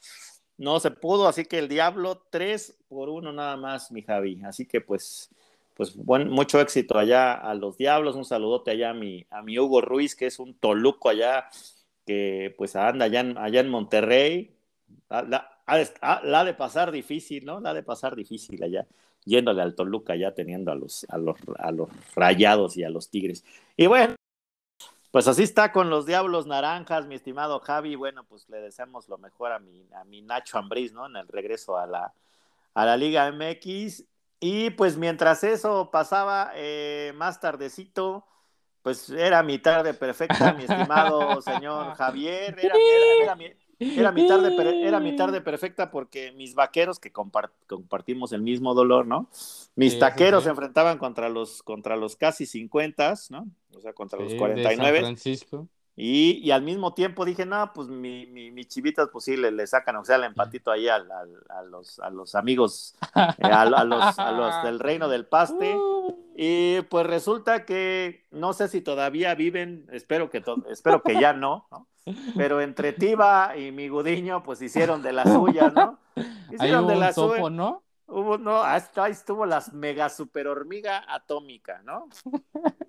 no 0.58 0.80
se 0.80 0.90
pudo, 0.90 1.28
así 1.28 1.46
que 1.46 1.60
el 1.60 1.68
Diablo 1.68 2.24
tres 2.30 2.78
por 2.88 3.10
uno 3.10 3.32
nada 3.34 3.58
más, 3.58 3.92
mi 3.92 4.02
Javi. 4.02 4.42
Así 4.44 4.66
que 4.66 4.80
pues, 4.82 5.30
pues 5.76 5.96
buen, 5.96 6.30
mucho 6.30 6.62
éxito 6.62 6.98
allá 6.98 7.34
a 7.34 7.54
los 7.54 7.78
Diablos, 7.78 8.16
un 8.16 8.26
saludote 8.26 8.72
allá 8.72 8.92
a 8.92 8.94
mi, 8.94 9.28
a 9.30 9.42
mi 9.42 9.60
Hugo 9.60 9.82
Ruiz, 9.82 10.16
que 10.16 10.28
es 10.28 10.40
un 10.40 10.54
toluco 10.54 11.10
allá, 11.10 11.50
que 12.06 12.56
pues 12.58 12.76
anda 12.78 13.06
allá 13.06 13.20
en, 13.20 13.38
allá 13.38 13.60
en 13.60 13.70
Monterrey. 13.70 14.56
La, 15.10 15.24
la, 16.24 16.44
de 16.46 16.54
pasar 16.54 16.92
difícil, 16.92 17.46
¿no? 17.46 17.60
La 17.60 17.74
de 17.74 17.84
pasar 17.84 18.16
difícil 18.16 18.64
allá, 18.64 18.88
yéndole 19.26 19.62
al 19.62 19.76
Toluca, 19.76 20.16
ya 20.16 20.34
teniendo 20.34 20.72
a 20.72 20.76
los, 20.76 21.06
a 21.10 21.18
los, 21.18 21.38
a 21.58 21.72
los 21.72 21.90
rayados 22.16 22.78
y 22.78 22.84
a 22.84 22.90
los 22.90 23.10
tigres. 23.10 23.44
Y 23.76 23.88
bueno, 23.88 24.16
pues 25.12 25.28
así 25.28 25.44
está 25.44 25.72
con 25.72 25.90
los 25.90 26.06
Diablos 26.06 26.46
Naranjas, 26.46 27.08
mi 27.08 27.16
estimado 27.16 27.60
Javi. 27.60 27.96
Bueno, 27.96 28.24
pues 28.26 28.48
le 28.50 28.62
deseamos 28.62 29.10
lo 29.10 29.18
mejor 29.18 29.52
a 29.52 29.60
mi, 29.60 29.88
a 29.94 30.04
mi 30.04 30.22
Nacho 30.22 30.58
Ambriz, 30.58 30.94
¿no? 30.94 31.08
En 31.08 31.16
el 31.16 31.28
regreso 31.28 31.78
a 31.78 31.88
la, 31.88 32.14
a 32.74 32.86
la 32.86 32.98
Liga 32.98 33.32
MX. 33.32 34.04
Y 34.40 34.70
pues 34.72 34.98
mientras 34.98 35.44
eso 35.44 35.90
pasaba 35.92 36.52
eh, 36.56 37.12
más 37.16 37.40
tardecito, 37.40 38.26
pues 38.82 39.10
era 39.10 39.44
mi 39.44 39.60
tarde 39.60 39.94
perfecta, 39.94 40.54
mi 40.54 40.64
estimado 40.64 41.42
señor 41.42 41.96
Javier. 41.96 42.58
Era, 42.58 42.76
era, 42.76 43.36
era, 43.36 43.56
era 43.80 44.12
mi 44.12 44.28
tarde, 44.28 44.86
era 44.86 45.00
mi 45.00 45.16
tarde 45.16 45.42
perfecta 45.42 45.90
porque 45.90 46.32
mis 46.34 46.54
vaqueros, 46.54 47.00
que 47.00 47.12
compartimos 47.12 48.34
el 48.34 48.42
mismo 48.42 48.74
dolor, 48.74 49.08
¿no? 49.08 49.30
Mis 49.76 49.98
taqueros 49.98 50.44
se 50.44 50.50
enfrentaban 50.50 50.98
contra 50.98 51.30
los, 51.30 51.64
contra 51.64 51.96
los 51.96 52.16
casi 52.16 52.46
50, 52.46 53.14
¿no? 53.30 53.48
O 53.76 53.82
sea, 53.82 53.94
contra 53.94 54.20
los 54.20 54.34
49. 54.36 55.00
Francisco. 55.00 55.68
Y, 56.02 56.50
al 56.52 56.62
mismo 56.62 56.94
tiempo 56.94 57.26
dije, 57.26 57.46
no, 57.46 57.74
pues 57.74 57.90
mi, 57.90 58.26
mi, 58.26 58.64
chivitas, 58.64 59.10
pues 59.12 59.26
sí, 59.26 59.36
le, 59.36 59.68
sacan, 59.68 59.98
o 59.98 60.06
sea, 60.06 60.16
el 60.16 60.24
empatito 60.24 60.72
ahí 60.72 60.88
a, 60.88 61.00
los, 61.70 62.00
a 62.00 62.10
los 62.10 62.36
amigos, 62.36 62.96
eh, 63.16 63.32
a, 63.42 63.66
los, 63.84 64.18
a 64.18 64.32
los 64.32 64.64
del 64.64 64.80
reino 64.80 65.10
del 65.10 65.26
paste. 65.26 65.76
Uh. 65.76 66.18
Y 66.38 66.84
pues 66.84 67.06
resulta 67.06 67.66
que, 67.66 68.26
no 68.32 68.54
sé 68.54 68.70
si 68.70 68.80
todavía 68.80 69.36
viven, 69.36 69.88
espero 69.92 70.30
que, 70.30 70.42
espero 70.70 71.04
que 71.04 71.20
ya 71.20 71.34
no, 71.34 71.68
¿no? 71.70 71.86
Pero 72.36 72.62
entre 72.62 72.94
Tiba 72.94 73.56
y 73.58 73.72
mi 73.72 73.88
Gudiño, 73.88 74.44
pues 74.44 74.62
hicieron 74.62 75.02
de 75.02 75.14
las 75.14 75.32
suyas, 75.32 75.74
¿no? 75.74 76.00
Hicieron 76.52 76.88
de 76.88 76.96
las 76.96 77.16
suyas. 77.16 77.52
¿no? 77.52 77.84
Hubo, 78.08 78.38
no, 78.40 78.64
hasta 78.64 79.04
ahí 79.04 79.12
estuvo 79.12 79.46
las 79.46 79.72
mega 79.72 80.10
super 80.10 80.48
hormiga 80.48 81.06
atómica, 81.08 81.82
¿no? 81.84 82.10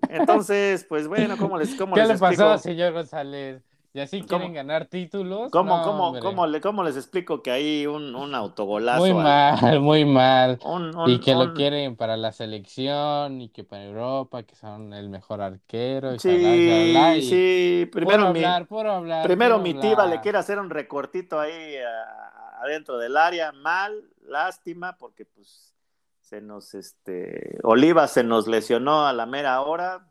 Entonces, 0.09 0.83
pues 0.83 1.07
bueno, 1.07 1.37
¿cómo 1.37 1.59
les, 1.59 1.75
cómo 1.75 1.93
¿Qué 1.93 2.01
les 2.01 2.09
le 2.09 2.17
pasó, 2.17 2.57
señor 2.57 2.93
González? 2.93 3.61
¿Y 3.93 3.99
así 3.99 4.21
quieren 4.21 4.53
ganar 4.53 4.85
títulos? 4.85 5.51
¿Cómo, 5.51 5.83
cómo, 5.83 6.17
cómo, 6.19 6.47
le, 6.47 6.61
¿Cómo 6.61 6.81
les 6.83 6.95
explico 6.95 7.43
que 7.43 7.51
hay 7.51 7.87
un, 7.87 8.15
un 8.15 8.33
autogolazo? 8.35 9.01
Muy 9.01 9.13
mal, 9.13 9.79
muy 9.81 10.05
mal. 10.05 10.59
y 11.07 11.19
que 11.19 11.35
lo 11.35 11.53
quieren 11.53 11.97
para 11.97 12.15
la 12.15 12.31
selección 12.31 13.41
y 13.41 13.49
que 13.49 13.65
para 13.65 13.83
Europa, 13.83 14.43
que 14.43 14.55
son 14.55 14.93
el 14.93 15.09
mejor 15.09 15.41
arquero. 15.41 16.15
Y 16.15 16.19
sí, 16.19 16.29
sí. 17.21 17.89
Primero, 17.91 18.31
mi, 18.31 18.41
primero 19.23 19.59
mi 19.59 19.73
tiba 19.73 20.05
le 20.05 20.21
quiere 20.21 20.37
hacer 20.37 20.57
un 20.57 20.69
recortito 20.69 21.37
ahí 21.37 21.75
adentro 22.61 22.97
del 22.97 23.17
área. 23.17 23.51
Mal, 23.51 24.05
lástima, 24.21 24.95
porque 24.97 25.25
pues 25.25 25.75
se 26.21 26.39
nos, 26.39 26.75
este, 26.75 27.59
Oliva 27.63 28.07
se 28.07 28.23
nos 28.23 28.47
lesionó 28.47 29.05
a 29.05 29.11
la 29.11 29.25
mera 29.25 29.59
hora 29.61 30.10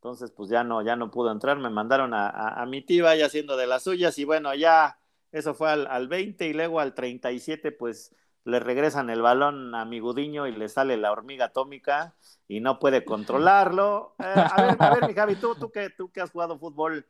entonces, 0.00 0.30
pues 0.30 0.48
ya 0.48 0.64
no, 0.64 0.80
ya 0.80 0.96
no 0.96 1.10
pudo 1.10 1.30
entrar, 1.30 1.58
me 1.58 1.68
mandaron 1.68 2.14
a, 2.14 2.64
mi 2.66 2.80
tía 2.80 3.14
ya 3.16 3.26
haciendo 3.26 3.58
de 3.58 3.66
las 3.66 3.82
suyas 3.82 4.18
y 4.18 4.24
bueno, 4.24 4.54
ya 4.54 4.98
eso 5.30 5.52
fue 5.52 5.70
al, 5.70 5.86
al 5.88 6.08
20 6.08 6.46
y 6.46 6.54
luego 6.54 6.80
al 6.80 6.94
37, 6.94 7.70
pues 7.70 8.16
le 8.44 8.60
regresan 8.60 9.10
el 9.10 9.20
balón 9.20 9.74
a 9.74 9.84
mi 9.84 10.00
Gudiño 10.00 10.46
y 10.46 10.52
le 10.52 10.70
sale 10.70 10.96
la 10.96 11.12
hormiga 11.12 11.46
atómica 11.46 12.14
y 12.48 12.60
no 12.60 12.78
puede 12.78 13.04
controlarlo. 13.04 14.14
Eh, 14.20 14.24
a 14.24 14.62
ver, 14.62 14.76
a 14.78 14.94
ver, 14.94 15.06
mi 15.06 15.12
Javi, 15.12 15.36
tú, 15.36 15.54
tú, 15.54 15.70
que, 15.70 15.90
tú 15.90 16.10
que 16.10 16.22
has 16.22 16.30
jugado 16.30 16.58
fútbol 16.58 17.06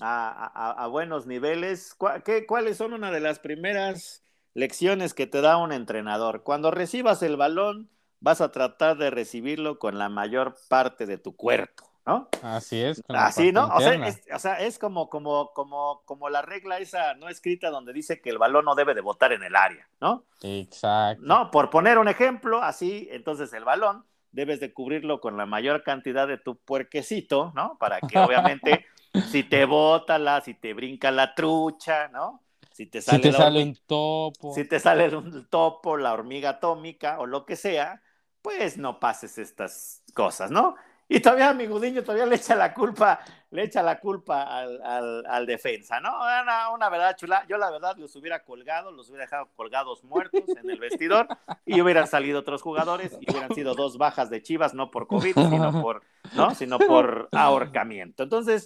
a, 0.00 0.86
buenos 0.92 1.26
niveles, 1.26 1.96
qué, 2.24 2.46
¿cuáles 2.46 2.76
son 2.76 2.92
una 2.92 3.10
de 3.10 3.18
las 3.18 3.40
primeras 3.40 4.22
lecciones 4.54 5.12
que 5.12 5.26
te 5.26 5.40
da 5.40 5.56
un 5.56 5.72
entrenador? 5.72 6.44
Cuando 6.44 6.70
recibas 6.70 7.20
el 7.24 7.36
balón, 7.36 7.90
vas 8.20 8.40
a 8.40 8.52
tratar 8.52 8.96
de 8.96 9.10
recibirlo 9.10 9.80
con 9.80 9.98
la 9.98 10.08
mayor 10.08 10.54
parte 10.68 11.04
de 11.04 11.18
tu 11.18 11.34
cuerpo. 11.34 11.87
¿No? 12.08 12.28
Así 12.42 12.80
es. 12.80 13.04
Así, 13.08 13.52
¿no? 13.52 13.68
O 13.68 14.38
sea, 14.38 14.54
es, 14.60 14.78
como, 14.78 15.10
como, 15.10 15.52
como, 15.52 16.00
como 16.06 16.30
la 16.30 16.40
regla 16.40 16.78
esa 16.78 17.12
no 17.14 17.28
escrita 17.28 17.68
donde 17.68 17.92
dice 17.92 18.22
que 18.22 18.30
el 18.30 18.38
balón 18.38 18.64
no 18.64 18.74
debe 18.74 18.94
de 18.94 19.02
botar 19.02 19.32
en 19.34 19.42
el 19.42 19.54
área, 19.54 19.86
¿no? 20.00 20.24
Exacto. 20.42 21.22
No, 21.22 21.50
por 21.50 21.68
poner 21.68 21.98
un 21.98 22.08
ejemplo, 22.08 22.62
así, 22.62 23.08
entonces 23.10 23.52
el 23.52 23.64
balón 23.64 24.06
debes 24.32 24.58
de 24.58 24.72
cubrirlo 24.72 25.20
con 25.20 25.36
la 25.36 25.44
mayor 25.44 25.82
cantidad 25.82 26.26
de 26.26 26.38
tu 26.38 26.56
puerquecito, 26.56 27.52
¿no? 27.54 27.76
Para 27.78 28.00
que 28.00 28.18
obviamente 28.18 28.86
si 29.30 29.42
te 29.42 29.66
bota 29.66 30.18
la, 30.18 30.40
si 30.40 30.54
te 30.54 30.72
brinca 30.72 31.10
la 31.10 31.34
trucha, 31.34 32.08
¿no? 32.08 32.42
Si 32.72 32.86
te 32.86 33.02
sale, 33.02 33.18
si 33.18 33.22
te 33.22 33.36
sale 33.36 33.62
un 33.62 33.76
topo. 33.86 34.54
Si 34.54 34.64
te 34.64 34.80
sale 34.80 35.14
un 35.14 35.46
topo, 35.50 35.98
la 35.98 36.14
hormiga 36.14 36.50
atómica 36.50 37.18
o 37.18 37.26
lo 37.26 37.44
que 37.44 37.56
sea, 37.56 38.00
pues 38.40 38.78
no 38.78 38.98
pases 38.98 39.36
estas 39.36 40.02
cosas, 40.14 40.50
¿no? 40.50 40.74
Y 41.10 41.20
todavía 41.20 41.54
mi 41.54 41.66
Gudiño 41.66 42.02
todavía 42.02 42.26
le 42.26 42.36
echa 42.36 42.54
la 42.54 42.74
culpa, 42.74 43.20
le 43.50 43.64
echa 43.64 43.82
la 43.82 43.98
culpa 43.98 44.42
al, 44.42 45.24
al, 45.26 45.46
defensa, 45.46 46.00
¿no? 46.00 46.10
Una, 46.18 46.70
una, 46.70 46.88
verdad 46.90 47.16
chula. 47.16 47.46
Yo 47.48 47.56
la 47.56 47.70
verdad 47.70 47.96
los 47.96 48.14
hubiera 48.16 48.44
colgado, 48.44 48.92
los 48.92 49.08
hubiera 49.08 49.24
dejado 49.24 49.48
colgados 49.56 50.04
muertos 50.04 50.42
en 50.48 50.68
el 50.68 50.78
vestidor 50.78 51.26
y 51.64 51.80
hubieran 51.80 52.06
salido 52.06 52.40
otros 52.40 52.60
jugadores 52.60 53.16
y 53.20 53.30
hubieran 53.30 53.54
sido 53.54 53.74
dos 53.74 53.96
bajas 53.96 54.28
de 54.28 54.42
Chivas, 54.42 54.74
no 54.74 54.90
por 54.90 55.06
COVID, 55.06 55.34
sino 55.34 55.82
por, 55.82 56.02
¿no? 56.34 56.54
Sino 56.54 56.78
por 56.78 57.30
ahorcamiento. 57.32 58.22
Entonces, 58.22 58.64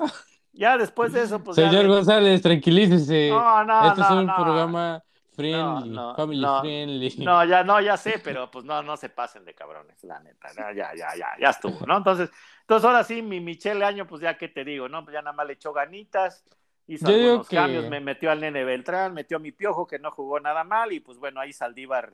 ya 0.53 0.77
después 0.77 1.13
de 1.13 1.23
eso, 1.23 1.45
pues. 1.45 1.55
Señor 1.55 1.87
González, 1.87 2.43
tranquilícese. 2.43 3.31
No, 3.31 3.65
no, 3.65 3.89
este 3.89 4.01
es 4.01 4.11
un 4.11 4.27
programa 4.27 5.05
Friendly, 5.35 5.89
no, 5.89 6.15
family 6.15 6.47
friendly. 6.61 7.15
No, 7.25 7.45
ya, 7.45 7.65
no, 7.65 7.81
ya 7.81 7.97
sé, 7.97 8.21
pero 8.23 8.51
pues 8.51 8.65
no, 8.65 8.83
no 8.83 8.97
se 8.99 9.09
pasen 9.09 9.45
de 9.45 9.55
cabrones, 9.55 10.03
la 10.05 10.21
neta. 10.21 10.49
Ya, 10.55 10.95
ya, 10.95 11.15
ya, 11.17 11.29
ya 11.41 11.51
estuvo, 11.51 11.87
¿no? 11.87 11.97
Entonces, 11.97 12.31
entonces 12.61 12.85
ahora 12.85 13.03
sí, 13.03 13.23
mi 13.23 13.41
Michelle 13.41 13.83
Año, 13.85 14.07
pues 14.07 14.21
ya 14.21 14.37
qué 14.37 14.49
te 14.49 14.63
digo, 14.65 14.89
¿no? 14.89 15.03
Pues 15.05 15.15
ya 15.15 15.23
nada 15.23 15.35
más 15.35 15.47
le 15.47 15.55
echó 15.55 15.73
ganitas, 15.73 16.45
hizo 16.87 17.09
algunos 17.09 17.49
cambios, 17.49 17.89
me 17.89 18.01
metió 18.01 18.31
al 18.31 18.41
nene 18.41 18.65
Beltrán, 18.65 19.15
metió 19.15 19.39
a 19.39 19.41
mi 19.41 19.53
piojo 19.53 19.87
que 19.87 19.99
no 19.99 20.11
jugó 20.11 20.39
nada 20.39 20.65
mal, 20.65 20.93
y 20.93 21.01
pues 21.01 21.17
bueno, 21.19 21.41
ahí 21.41 21.55
Saldívar, 21.55 22.13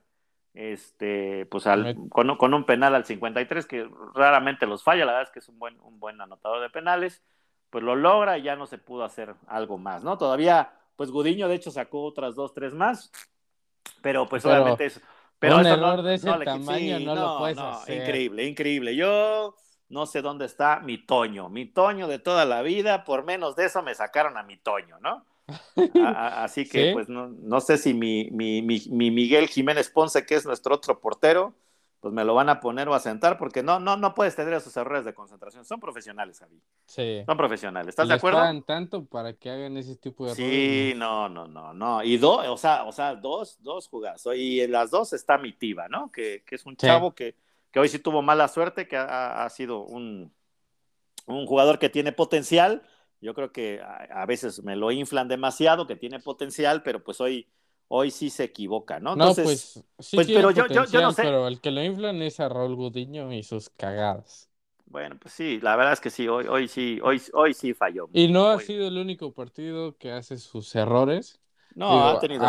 este, 0.54 1.46
pues 1.46 1.66
al, 1.66 1.96
con, 2.10 2.36
con, 2.36 2.54
un 2.54 2.64
penal 2.64 2.94
al 2.94 3.04
53, 3.04 3.66
que 3.66 3.90
raramente 4.14 4.66
los 4.66 4.84
falla, 4.84 5.04
la 5.04 5.12
verdad 5.12 5.28
es 5.28 5.32
que 5.32 5.40
es 5.40 5.48
un 5.48 5.58
buen, 5.58 5.80
un 5.80 5.98
buen 5.98 6.20
anotador 6.20 6.60
de 6.60 6.70
penales, 6.70 7.20
pues 7.70 7.82
lo 7.82 7.96
logra 7.96 8.38
y 8.38 8.42
ya 8.42 8.54
no 8.54 8.66
se 8.66 8.78
pudo 8.78 9.02
hacer 9.02 9.34
algo 9.48 9.76
más, 9.76 10.04
¿no? 10.04 10.16
Todavía 10.16 10.77
pues 10.98 11.12
Gudiño 11.12 11.46
de 11.46 11.54
hecho 11.54 11.70
sacó 11.70 12.02
otras 12.02 12.34
dos, 12.34 12.52
tres 12.52 12.74
más, 12.74 13.12
pero 14.02 14.28
pues 14.28 14.44
obviamente 14.44 14.86
eso. 14.86 15.00
Pero 15.38 15.58
un 15.58 15.66
error 15.66 16.02
de 16.02 16.14
ese 16.14 16.28
tamaño 16.44 16.98
no, 16.98 17.14
lo 17.14 17.38
puedes 17.38 17.56
hacer. 17.56 18.02
Increíble, 18.02 18.44
increíble. 18.44 18.96
Yo 18.96 19.54
no 19.90 20.06
sé 20.06 20.22
dónde 20.22 20.46
está 20.46 20.80
mi 20.80 20.98
Toño, 20.98 21.48
mi 21.50 21.66
Toño 21.66 22.08
de 22.08 22.18
toda 22.18 22.44
la 22.44 22.62
vida, 22.62 23.04
por 23.04 23.22
menos 23.24 23.54
de 23.54 23.66
eso 23.66 23.80
me 23.80 23.94
sacaron 23.94 24.36
a 24.36 24.42
mi 24.42 24.56
Toño, 24.56 24.98
¿no? 24.98 25.24
así 26.04 26.68
que 26.68 26.90
pues 26.94 27.08
no, 27.08 27.28
no, 27.28 27.60
sé 27.60 27.78
si 27.78 27.94
mi, 27.94 28.28
mi, 28.32 28.60
mi, 28.60 28.82
mi 28.90 29.12
Miguel 29.12 29.46
Jiménez 29.46 29.90
Ponce, 29.90 30.26
que 30.26 30.34
es 30.34 30.44
nuestro 30.46 30.74
otro 30.74 30.98
portero, 30.98 31.54
pues 32.08 32.14
me 32.14 32.24
lo 32.24 32.34
van 32.34 32.48
a 32.48 32.58
poner 32.58 32.88
o 32.88 32.94
a 32.94 33.00
sentar 33.00 33.36
porque 33.36 33.62
no, 33.62 33.78
no, 33.80 33.98
no 33.98 34.14
puedes 34.14 34.34
tener 34.34 34.54
esos 34.54 34.74
errores 34.78 35.04
de 35.04 35.12
concentración. 35.12 35.66
Son 35.66 35.78
profesionales, 35.78 36.38
Javi. 36.38 36.58
Sí. 36.86 37.22
Son 37.26 37.36
profesionales. 37.36 37.90
¿Estás 37.90 38.08
de 38.08 38.14
acuerdo? 38.14 38.38
Están 38.38 38.62
tanto 38.62 39.04
para 39.04 39.34
que 39.34 39.50
hagan 39.50 39.76
ese 39.76 39.94
tipo 39.96 40.24
de 40.24 40.32
errores. 40.32 40.50
Sí, 40.50 40.94
no, 40.96 41.28
no, 41.28 41.46
no, 41.46 41.74
no. 41.74 42.02
Y 42.02 42.16
dos, 42.16 42.46
o 42.48 42.56
sea, 42.56 42.84
o 42.84 42.92
sea, 42.92 43.14
dos, 43.14 43.58
dos 43.60 43.88
jugadas. 43.88 44.26
Y 44.34 44.62
en 44.62 44.72
las 44.72 44.90
dos 44.90 45.12
está 45.12 45.36
mi 45.36 45.52
Tiba, 45.52 45.86
¿no? 45.88 46.10
Que, 46.10 46.42
que 46.46 46.54
es 46.54 46.64
un 46.64 46.76
chavo 46.76 47.14
que, 47.14 47.34
que, 47.70 47.78
hoy 47.78 47.90
sí 47.90 47.98
tuvo 47.98 48.22
mala 48.22 48.48
suerte, 48.48 48.88
que 48.88 48.96
ha, 48.96 49.44
ha 49.44 49.50
sido 49.50 49.84
un, 49.84 50.32
un, 51.26 51.46
jugador 51.46 51.78
que 51.78 51.90
tiene 51.90 52.12
potencial. 52.12 52.84
Yo 53.20 53.34
creo 53.34 53.52
que 53.52 53.82
a, 53.82 54.22
a 54.22 54.24
veces 54.24 54.62
me 54.62 54.76
lo 54.76 54.90
inflan 54.92 55.28
demasiado, 55.28 55.86
que 55.86 55.96
tiene 55.96 56.20
potencial, 56.20 56.82
pero 56.82 57.04
pues 57.04 57.20
hoy 57.20 57.48
hoy 57.88 58.10
sí 58.10 58.30
se 58.30 58.44
equivoca, 58.44 59.00
¿no? 59.00 59.14
Entonces, 59.14 59.44
no, 59.44 59.44
pues, 59.44 59.84
sí 59.98 60.16
pues 60.16 60.26
pero 60.28 60.50
yo, 60.50 60.66
yo, 60.66 60.84
yo, 60.84 61.00
no 61.00 61.12
sé. 61.12 61.22
Pero 61.22 61.48
el 61.48 61.60
que 61.60 61.70
lo 61.70 61.82
inflan 61.82 62.22
es 62.22 62.38
a 62.40 62.48
Raúl 62.48 62.76
Gudiño 62.76 63.32
y 63.32 63.42
sus 63.42 63.70
cagadas. 63.70 64.48
Bueno, 64.86 65.16
pues 65.20 65.34
sí, 65.34 65.60
la 65.60 65.76
verdad 65.76 65.92
es 65.92 66.00
que 66.00 66.10
sí, 66.10 66.28
hoy, 66.28 66.46
hoy 66.46 66.68
sí, 66.68 66.98
hoy, 67.02 67.20
hoy 67.34 67.52
sí 67.52 67.74
falló. 67.74 68.08
Y 68.12 68.28
no 68.28 68.48
ha 68.48 68.58
sido 68.60 68.88
el 68.88 68.96
único 68.96 69.32
partido 69.32 69.96
que 69.98 70.12
hace 70.12 70.38
sus 70.38 70.74
errores. 70.74 71.40
No, 71.74 72.08
ha 72.08 72.18
tenido. 72.18 72.44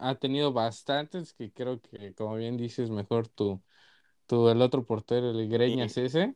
Ha, 0.00 0.14
tenido 0.14 0.52
bastantes 0.52 1.34
que 1.34 1.52
creo 1.52 1.80
que, 1.80 2.14
como 2.14 2.36
bien 2.36 2.56
dices, 2.56 2.90
mejor 2.90 3.28
tú, 3.28 3.60
tú 4.26 4.48
el 4.48 4.62
otro 4.62 4.84
portero, 4.84 5.30
el 5.30 5.48
Greñas 5.48 5.96
ese. 5.96 6.34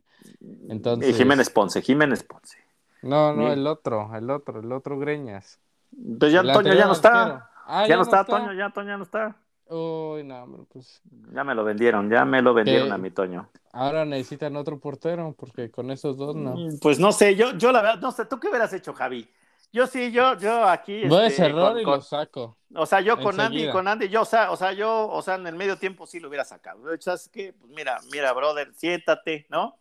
Entonces. 0.69 1.09
Y 1.09 1.13
Jiménez 1.13 1.49
Ponce, 1.49 1.81
Jiménez 1.81 2.23
Ponce. 2.23 2.57
No, 3.01 3.33
no, 3.33 3.51
el 3.51 3.65
otro, 3.65 4.09
el 4.15 4.29
otro, 4.29 4.59
el 4.59 4.71
otro 4.71 4.97
Greñas. 4.99 5.59
Entonces 5.95 6.33
ya 6.33 6.39
Antonio 6.41 6.73
ya 6.73 6.85
no 6.85 6.93
está. 6.93 7.49
Ah, 7.69 7.85
ya, 7.85 7.97
no 7.97 8.03
está, 8.03 8.23
Toño, 8.23 8.53
ya 8.53 8.69
Toño 8.69 8.87
ya 8.87 8.97
no 8.97 9.03
está. 9.03 9.35
Uy, 9.69 10.23
no, 10.23 10.65
pues. 10.71 11.01
Ya 11.33 11.43
me 11.43 11.53
lo 11.53 11.65
vendieron, 11.65 12.09
ya 12.09 12.23
me 12.23 12.41
lo 12.41 12.53
vendieron 12.53 12.91
a 12.93 12.97
mi 12.97 13.11
Toño. 13.11 13.49
Ahora 13.73 14.05
necesitan 14.05 14.55
otro 14.55 14.79
portero, 14.79 15.35
porque 15.37 15.69
con 15.69 15.91
esos 15.91 16.17
dos 16.17 16.35
no. 16.35 16.55
Mm, 16.55 16.79
pues 16.79 16.97
no 16.97 17.11
sé, 17.11 17.35
yo, 17.35 17.51
yo 17.57 17.73
la 17.73 17.81
verdad, 17.81 17.99
no 17.99 18.11
sé, 18.13 18.25
¿tú 18.25 18.39
qué 18.39 18.47
hubieras 18.47 18.71
hecho, 18.71 18.93
Javi? 18.93 19.29
Yo 19.73 19.85
sí, 19.85 20.11
yo, 20.11 20.37
yo 20.37 20.63
aquí. 20.63 21.05
Voy 21.07 21.23
a 21.23 21.27
este, 21.27 21.45
error 21.45 21.77
y 21.79 21.83
lo 21.83 21.99
saco. 21.99 22.57
O 22.73 22.85
sea, 22.85 23.01
yo 23.01 23.19
con 23.19 23.37
Andy, 23.39 23.69
con 23.69 23.87
Andy, 23.87 24.07
yo, 24.07 24.21
o 24.21 24.25
sea, 24.25 24.51
o 24.51 24.55
sea, 24.55 24.71
yo, 24.71 25.09
o 25.09 25.21
sea, 25.21 25.35
en 25.35 25.45
el 25.45 25.55
medio 25.55 25.77
tiempo 25.77 26.07
sí 26.07 26.21
lo 26.21 26.29
hubiera 26.29 26.45
sacado. 26.45 26.81
¿Sabes 27.01 27.29
qué? 27.29 27.51
Pues 27.53 27.69
mira, 27.73 27.99
mira, 28.11 28.31
brother, 28.31 28.73
siéntate, 28.73 29.45
¿no? 29.49 29.77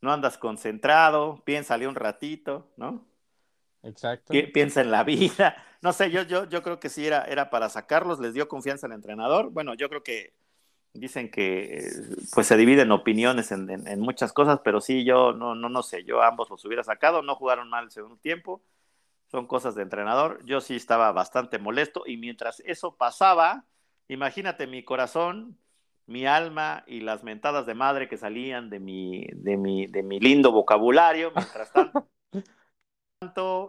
No 0.00 0.12
andas 0.12 0.38
concentrado, 0.38 1.42
piénsale 1.44 1.88
un 1.88 1.96
ratito, 1.96 2.72
¿no? 2.76 3.04
Exacto. 3.82 4.32
Piensa 4.52 4.80
en 4.80 4.90
la 4.90 5.02
vida. 5.04 5.56
No 5.84 5.92
sé, 5.92 6.10
yo, 6.10 6.22
yo, 6.22 6.48
yo 6.48 6.62
creo 6.62 6.80
que 6.80 6.88
sí 6.88 7.06
era, 7.06 7.24
era 7.24 7.50
para 7.50 7.68
sacarlos, 7.68 8.18
les 8.18 8.32
dio 8.32 8.48
confianza 8.48 8.86
al 8.86 8.94
entrenador. 8.94 9.50
Bueno, 9.50 9.74
yo 9.74 9.90
creo 9.90 10.02
que 10.02 10.32
dicen 10.94 11.30
que 11.30 11.90
pues 12.32 12.46
se 12.46 12.56
dividen 12.56 12.90
opiniones 12.90 13.52
en, 13.52 13.68
en, 13.68 14.00
muchas 14.00 14.32
cosas, 14.32 14.60
pero 14.64 14.80
sí, 14.80 15.04
yo 15.04 15.34
no, 15.34 15.54
no, 15.54 15.68
no 15.68 15.82
sé, 15.82 16.02
yo 16.04 16.22
ambos 16.22 16.48
los 16.48 16.64
hubiera 16.64 16.82
sacado, 16.84 17.20
no 17.20 17.34
jugaron 17.34 17.68
mal 17.68 17.84
el 17.84 17.90
segundo 17.90 18.16
tiempo, 18.16 18.62
son 19.26 19.46
cosas 19.46 19.74
de 19.74 19.82
entrenador. 19.82 20.42
Yo 20.46 20.62
sí 20.62 20.74
estaba 20.74 21.12
bastante 21.12 21.58
molesto 21.58 22.04
y 22.06 22.16
mientras 22.16 22.60
eso 22.60 22.96
pasaba, 22.96 23.66
imagínate 24.08 24.66
mi 24.66 24.84
corazón, 24.84 25.58
mi 26.06 26.24
alma 26.24 26.84
y 26.86 27.00
las 27.00 27.24
mentadas 27.24 27.66
de 27.66 27.74
madre 27.74 28.08
que 28.08 28.16
salían 28.16 28.70
de 28.70 28.80
mi, 28.80 29.26
de 29.34 29.58
mi, 29.58 29.86
de 29.86 30.02
mi 30.02 30.18
lindo 30.18 30.50
vocabulario, 30.50 31.30
mientras 31.36 31.70
tanto 31.70 32.08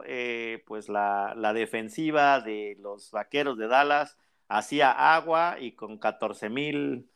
eh, 0.06 0.64
pues 0.66 0.89
la, 0.89 1.34
la, 1.36 1.53
defensiva 1.53 2.39
de 2.39 2.76
los 2.80 3.12
vaqueros 3.12 3.58
de 3.58 3.68
Dallas 3.68 4.18
hacía 4.47 4.91
agua 5.16 5.58
y 5.60 5.74
con 5.74 5.97
14 5.97 6.49
mil 6.49 7.10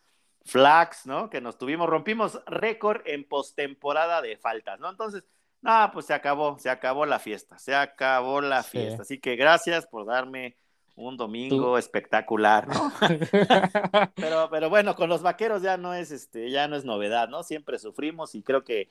flags, 0.45 1.05
¿no? 1.05 1.29
Que 1.29 1.41
nos 1.41 1.57
tuvimos, 1.57 1.89
rompimos 1.89 2.41
récord 2.45 3.01
en 3.05 3.27
postemporada 3.27 4.21
de 4.21 4.37
faltas, 4.37 4.79
¿no? 4.79 4.89
Entonces, 4.89 5.23
nada, 5.61 5.91
pues 5.91 6.05
se 6.05 6.13
acabó, 6.13 6.57
se 6.57 6.69
acabó 6.69 7.05
la 7.05 7.19
fiesta, 7.19 7.57
se 7.57 7.75
acabó 7.75 8.41
la 8.41 8.63
fiesta. 8.63 9.03
Así 9.03 9.19
que 9.19 9.35
gracias 9.35 9.85
por 9.85 10.05
darme 10.05 10.57
un 10.95 11.15
domingo 11.17 11.77
espectacular, 11.77 12.67
¿no? 12.67 12.91
pero, 14.15 14.49
pero 14.49 14.69
bueno, 14.69 14.95
con 14.95 15.09
los 15.09 15.21
vaqueros 15.21 15.61
ya 15.61 15.77
no 15.77 15.93
es 15.93 16.11
este, 16.11 16.51
ya 16.51 16.67
no 16.67 16.75
es 16.75 16.83
novedad, 16.83 17.29
¿no? 17.29 17.43
Siempre 17.43 17.79
sufrimos 17.79 18.35
y 18.35 18.43
creo 18.43 18.63
que 18.63 18.89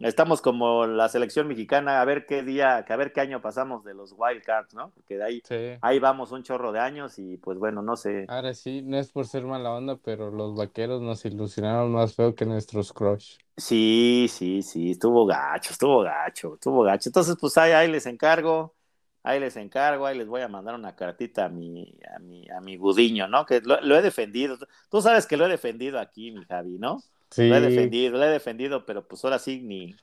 estamos 0.00 0.40
como 0.40 0.86
la 0.86 1.08
selección 1.08 1.48
mexicana, 1.48 2.00
a 2.00 2.04
ver 2.04 2.26
qué 2.26 2.42
día, 2.42 2.78
a 2.78 2.96
ver 2.96 3.12
qué 3.12 3.20
año 3.20 3.40
pasamos 3.40 3.84
de 3.84 3.94
los 3.94 4.14
wild 4.16 4.42
cards, 4.42 4.74
¿no? 4.74 4.90
Porque 4.90 5.16
de 5.16 5.24
ahí, 5.24 5.42
ahí 5.80 5.98
vamos 5.98 6.32
un 6.32 6.42
chorro 6.42 6.72
de 6.72 6.80
años 6.80 7.18
y 7.18 7.36
pues 7.36 7.58
bueno, 7.58 7.82
no 7.82 7.96
sé. 7.96 8.26
Ahora 8.28 8.54
sí, 8.54 8.82
no 8.82 8.98
es 8.98 9.12
por 9.12 9.26
ser 9.26 9.44
mala 9.44 9.72
onda, 9.72 9.96
pero 9.96 10.30
los 10.30 10.54
vaqueros 10.54 11.02
nos 11.02 11.24
ilusionaron 11.24 11.92
más 11.92 12.14
feo 12.14 12.34
que 12.34 12.46
nuestros 12.46 12.92
crush. 12.92 13.36
Sí, 13.56 14.26
sí, 14.30 14.62
sí, 14.62 14.92
estuvo 14.92 15.26
gacho, 15.26 15.72
estuvo 15.72 16.00
gacho, 16.00 16.54
estuvo 16.54 16.82
gacho. 16.82 17.10
Entonces, 17.10 17.36
pues 17.38 17.58
ahí, 17.58 17.72
ahí 17.72 17.88
les 17.90 18.06
encargo, 18.06 18.74
ahí 19.22 19.38
les 19.38 19.56
encargo, 19.56 20.06
ahí 20.06 20.16
les 20.16 20.26
voy 20.26 20.40
a 20.40 20.48
mandar 20.48 20.74
una 20.74 20.96
cartita 20.96 21.44
a 21.44 21.48
mi, 21.50 21.94
a 22.14 22.18
mi, 22.20 22.48
a 22.48 22.60
mi 22.60 22.78
budiño, 22.78 23.28
¿no? 23.28 23.44
Que 23.44 23.60
lo, 23.60 23.78
lo 23.82 23.96
he 23.96 24.02
defendido. 24.02 24.56
Tú 24.90 25.02
sabes 25.02 25.26
que 25.26 25.36
lo 25.36 25.44
he 25.44 25.48
defendido 25.50 25.98
aquí, 25.98 26.30
mi 26.32 26.44
Javi, 26.46 26.78
¿no? 26.78 27.02
Lo 27.36 27.56
he 27.56 27.60
defendido, 27.60 28.18
lo 28.18 28.24
he 28.24 28.28
defendido, 28.28 28.84
pero 28.84 29.06
pues 29.06 29.24
ahora 29.24 29.38
sí 29.38 29.60
ni, 29.60 29.94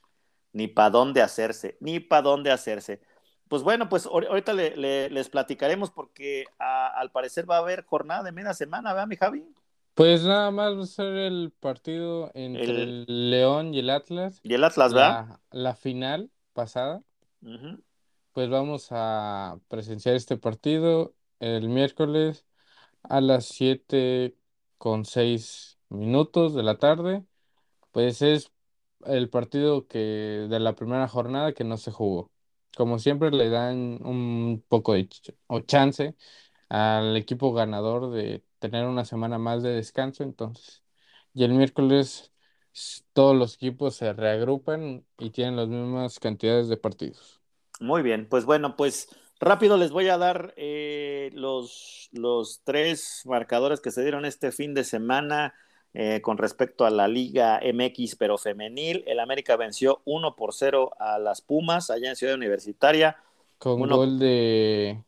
ni 0.53 0.67
para 0.67 0.91
dónde 0.91 1.21
hacerse, 1.21 1.78
ni 1.80 1.99
para 1.99 2.21
dónde 2.21 2.51
hacerse. 2.51 3.01
Pues 3.47 3.63
bueno, 3.63 3.89
pues 3.89 4.05
ahorita 4.05 4.53
les 4.53 5.30
platicaremos 5.30 5.91
porque 5.91 6.45
al 6.57 7.11
parecer 7.11 7.49
va 7.49 7.57
a 7.57 7.59
haber 7.59 7.86
jornada 7.86 8.23
de 8.23 8.32
media 8.32 8.53
semana, 8.53 8.93
¿verdad, 8.93 9.07
mi 9.07 9.15
Javi? 9.15 9.45
Pues 9.93 10.23
nada 10.23 10.51
más 10.51 10.78
va 10.78 10.84
a 10.84 10.86
ser 10.86 11.15
el 11.15 11.51
partido 11.59 12.30
entre 12.34 12.84
el, 12.84 13.05
León 13.07 13.73
y 13.73 13.80
el 13.80 13.89
Atlas. 13.89 14.39
Y 14.43 14.53
el 14.53 14.63
Atlas, 14.63 14.93
¿verdad? 14.93 15.39
La, 15.49 15.75
final 15.75 16.30
pasada. 16.53 17.01
Pues 18.34 18.49
vamos 18.49 18.89
a 18.91 19.57
presenciar 19.69 20.15
este 20.15 20.38
partido 20.38 21.15
el 21.39 21.69
miércoles 21.69 22.45
a 23.03 23.21
las 23.21 23.45
7 23.45 24.36
con 24.78 25.05
6 25.05 25.76
minutos 25.89 26.53
de 26.55 26.63
la 26.63 26.77
tarde, 26.77 27.23
pues 27.91 28.21
es 28.21 28.51
el 29.05 29.29
partido 29.29 29.88
que 29.88 29.99
de 30.49 30.59
la 30.59 30.75
primera 30.75 31.07
jornada 31.07 31.53
que 31.53 31.63
no 31.63 31.77
se 31.77 31.91
jugó. 31.91 32.31
Como 32.75 32.99
siempre 32.99 33.31
le 33.31 33.49
dan 33.49 33.99
un 34.05 34.63
poco 34.67 34.93
de 34.93 35.09
o 35.47 35.61
chance 35.61 36.15
al 36.69 37.15
equipo 37.17 37.53
ganador 37.53 38.11
de 38.11 38.43
tener 38.59 38.85
una 38.85 39.05
semana 39.05 39.38
más 39.38 39.63
de 39.63 39.71
descanso, 39.71 40.23
entonces. 40.23 40.83
Y 41.33 41.43
el 41.43 41.53
miércoles 41.53 42.31
todos 43.13 43.35
los 43.35 43.55
equipos 43.55 43.95
se 43.95 44.13
reagrupan 44.13 45.05
y 45.17 45.29
tienen 45.31 45.55
las 45.55 45.67
mismas 45.67 46.19
cantidades 46.19 46.67
de 46.67 46.77
partidos. 46.77 47.41
Muy 47.79 48.01
bien, 48.01 48.27
pues 48.29 48.45
bueno, 48.45 48.75
pues 48.75 49.09
rápido 49.39 49.77
les 49.77 49.91
voy 49.91 50.09
a 50.09 50.17
dar 50.17 50.53
eh, 50.57 51.29
los, 51.33 52.09
los 52.11 52.61
tres 52.63 53.21
marcadores 53.25 53.81
que 53.81 53.91
se 53.91 54.01
dieron 54.01 54.25
este 54.25 54.51
fin 54.51 54.73
de 54.73 54.83
semana 54.83 55.53
eh, 55.99 56.21
con 56.21 56.37
respecto 56.37 56.85
a 56.85 56.91
la 56.91 57.07
Liga 57.07 57.59
MX, 57.59 58.17
pero 58.17 58.37
femenil. 58.37 59.03
El 59.07 59.19
América 59.19 59.55
venció 59.55 60.03
1 60.05 60.35
por 60.35 60.53
0 60.53 60.91
a 60.99 61.17
las 61.17 61.41
Pumas 61.41 61.89
allá 61.89 62.09
en 62.09 62.15
Ciudad 62.15 62.35
Universitaria. 62.35 63.17
Con 63.57 63.81
gol 63.89 64.19
de, 64.19 65.03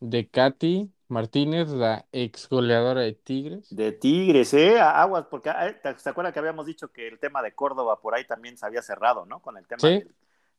de 0.00 0.28
Katy 0.28 0.90
Martínez, 1.08 1.70
la 1.70 2.04
ex 2.12 2.46
goleadora 2.46 3.00
de 3.00 3.14
Tigres. 3.14 3.74
De 3.74 3.92
Tigres, 3.92 4.52
¿eh? 4.52 4.78
Aguas, 4.78 5.24
porque 5.30 5.48
eh, 5.48 5.80
¿te 5.82 6.10
acuerdas 6.10 6.34
que 6.34 6.40
habíamos 6.40 6.66
dicho 6.66 6.88
que 6.88 7.08
el 7.08 7.18
tema 7.18 7.40
de 7.40 7.54
Córdoba 7.54 7.98
por 8.02 8.14
ahí 8.14 8.26
también 8.26 8.58
se 8.58 8.66
había 8.66 8.82
cerrado, 8.82 9.24
¿no? 9.24 9.40
Con 9.40 9.56
el 9.56 9.66
tema 9.66 10.02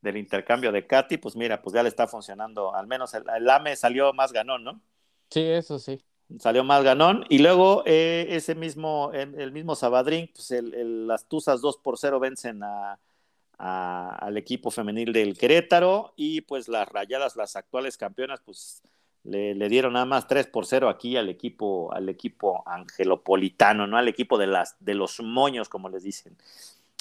del, 0.02 0.18
intercambio 0.18 0.72
de 0.72 0.88
Katy, 0.88 1.18
pues 1.18 1.36
mira, 1.36 1.62
pues 1.62 1.76
ya 1.76 1.84
le 1.84 1.90
está 1.90 2.08
funcionando. 2.08 2.74
Al 2.74 2.88
menos 2.88 3.14
el, 3.14 3.24
el 3.38 3.48
AME 3.48 3.76
salió 3.76 4.14
más 4.14 4.34
ganón, 4.34 4.64
¿no? 4.64 4.82
Sí, 5.30 5.42
eso 5.42 5.78
sí 5.78 6.00
salió 6.40 6.64
más 6.64 6.84
ganón. 6.84 7.26
Y 7.30 7.40
luego 7.40 7.84
eh, 7.86 8.28
ese 8.30 8.56
mismo, 8.56 9.12
el, 9.14 9.52
mismo 9.52 9.76
Sabadrín, 9.76 10.30
pues 10.34 10.54
las 10.64 11.28
Tuzas 11.28 11.62
2 11.62 11.78
por 11.78 11.98
0 11.98 12.20
vencen 12.20 12.62
a, 12.64 13.00
al 13.58 14.38
equipo 14.38 14.72
femenil 14.72 15.14
del 15.14 15.38
Querétaro 15.38 16.14
y 16.16 16.42
pues 16.42 16.68
las 16.68 16.88
Rayadas, 16.90 17.36
las 17.36 17.56
actuales 17.56 17.98
campeonas, 17.98 18.42
pues 18.44 18.82
le, 19.24 19.70
dieron 19.70 19.94
nada 19.94 20.06
más 20.06 20.28
3 20.28 20.48
por 20.48 20.66
0 20.66 20.90
aquí 20.90 21.18
al 21.18 21.30
equipo, 21.30 21.92
al 21.94 22.10
equipo 22.10 22.64
angelopolitano, 22.68 23.88
¿no? 23.88 23.98
Al 23.98 24.08
equipo 24.08 24.38
de 24.38 24.48
las, 24.48 24.76
de 24.80 24.94
los 24.94 25.20
moños, 25.22 25.70
como 25.70 25.90
les 25.90 26.04
dicen. 26.04 26.38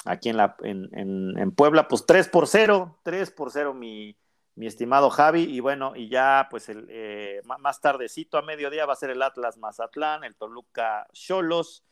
Aquí 0.05 0.29
en 0.29 0.37
la, 0.37 0.55
en, 0.61 0.89
en, 0.93 1.37
en 1.37 1.51
Puebla, 1.51 1.87
pues 1.87 2.05
3 2.05 2.27
por 2.29 2.47
0, 2.47 2.99
3 3.03 3.31
por 3.31 3.51
0 3.51 3.73
mi, 3.73 4.15
mi 4.55 4.67
estimado 4.67 5.09
Javi. 5.09 5.43
Y 5.43 5.59
bueno, 5.59 5.93
y 5.95 6.09
ya 6.09 6.47
pues 6.49 6.69
el, 6.69 6.87
eh, 6.89 7.41
más 7.59 7.81
tardecito 7.81 8.37
a 8.37 8.41
mediodía 8.41 8.85
va 8.85 8.93
a 8.93 8.97
ser 8.97 9.09
el 9.09 9.21
Atlas 9.21 9.57
Mazatlán, 9.57 10.23
el 10.23 10.35
Toluca 10.35 11.07
Cholos. 11.13 11.83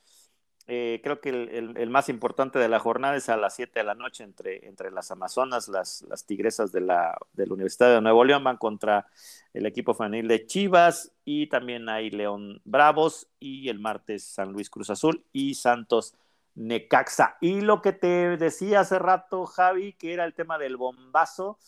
Eh, 0.65 1.01
creo 1.03 1.19
que 1.19 1.29
el, 1.29 1.89
más 1.89 2.07
importante 2.07 2.57
de 2.57 2.69
la 2.69 2.79
jornada 2.79 3.17
es 3.17 3.27
a 3.27 3.35
las 3.35 3.53
7 3.55 3.79
de 3.79 3.83
la 3.83 3.95
noche 3.95 4.23
entre, 4.23 4.65
entre 4.65 4.91
las 4.91 5.11
Amazonas, 5.11 5.67
las, 5.67 6.05
Tigresas 6.25 6.71
de 6.71 6.79
la, 6.79 7.17
del 7.33 7.51
Universidad 7.51 7.93
de 7.93 7.99
Nuevo 7.99 8.23
León 8.23 8.45
van 8.45 8.55
contra 8.55 9.07
el 9.53 9.65
equipo 9.65 9.93
femenil 9.93 10.29
de 10.29 10.45
Chivas 10.45 11.11
y 11.25 11.47
también 11.47 11.89
hay 11.89 12.11
León 12.11 12.61
Bravos 12.63 13.27
y 13.39 13.67
el 13.67 13.79
martes 13.79 14.23
San 14.23 14.53
Luis 14.53 14.69
Cruz 14.69 14.89
Azul 14.89 15.25
y 15.33 15.55
Santos 15.55 16.15
Necaxa. 16.55 17.35
Y 17.41 17.59
lo 17.59 17.81
que 17.81 17.91
te 17.91 18.37
decía 18.37 18.81
hace 18.81 18.99
rato, 18.99 19.45
Javi, 19.45 19.93
que 19.93 20.13
era 20.13 20.23
el 20.23 20.33
tema 20.33 20.57
del 20.57 20.77
bombazo, 20.77 21.59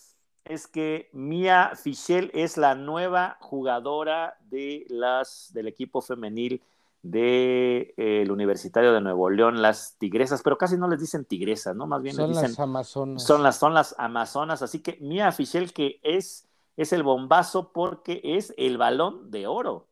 es 0.46 0.68
que 0.68 1.10
Mia 1.12 1.72
Fischel 1.76 2.32
es 2.34 2.58
la 2.58 2.76
nueva 2.76 3.38
jugadora 3.42 4.38
de 4.50 4.86
las, 4.90 5.52
del 5.54 5.68
equipo 5.68 6.02
femenil 6.02 6.62
del 7.02 7.12
de, 7.12 7.94
eh, 7.98 8.28
Universitario 8.30 8.94
de 8.94 9.02
Nuevo 9.02 9.30
León, 9.30 9.62
las 9.62 9.98
tigresas, 9.98 10.42
pero 10.44 10.58
casi 10.58 10.78
no 10.78 10.88
les 10.88 11.00
dicen 11.00 11.26
tigresas, 11.26 11.76
¿no? 11.76 11.86
Más 11.88 12.02
bien 12.02 12.16
son 12.16 12.30
les 12.30 12.38
dicen, 12.38 12.52
las 12.52 12.60
amazonas. 12.60 13.24
Son 13.24 13.44
las, 13.44 13.58
son 13.58 13.74
las 13.74 13.96
amazonas, 13.98 14.62
así 14.62 14.80
que 14.80 14.98
Mia 15.02 15.32
Fischel 15.32 15.74
que 15.74 16.00
es, 16.04 16.48
es 16.78 16.94
el 16.94 17.04
bombazo 17.04 17.72
porque 17.72 18.22
es 18.24 18.54
el 18.58 18.78
balón 18.78 19.30
de 19.32 19.48
oro. 19.48 19.88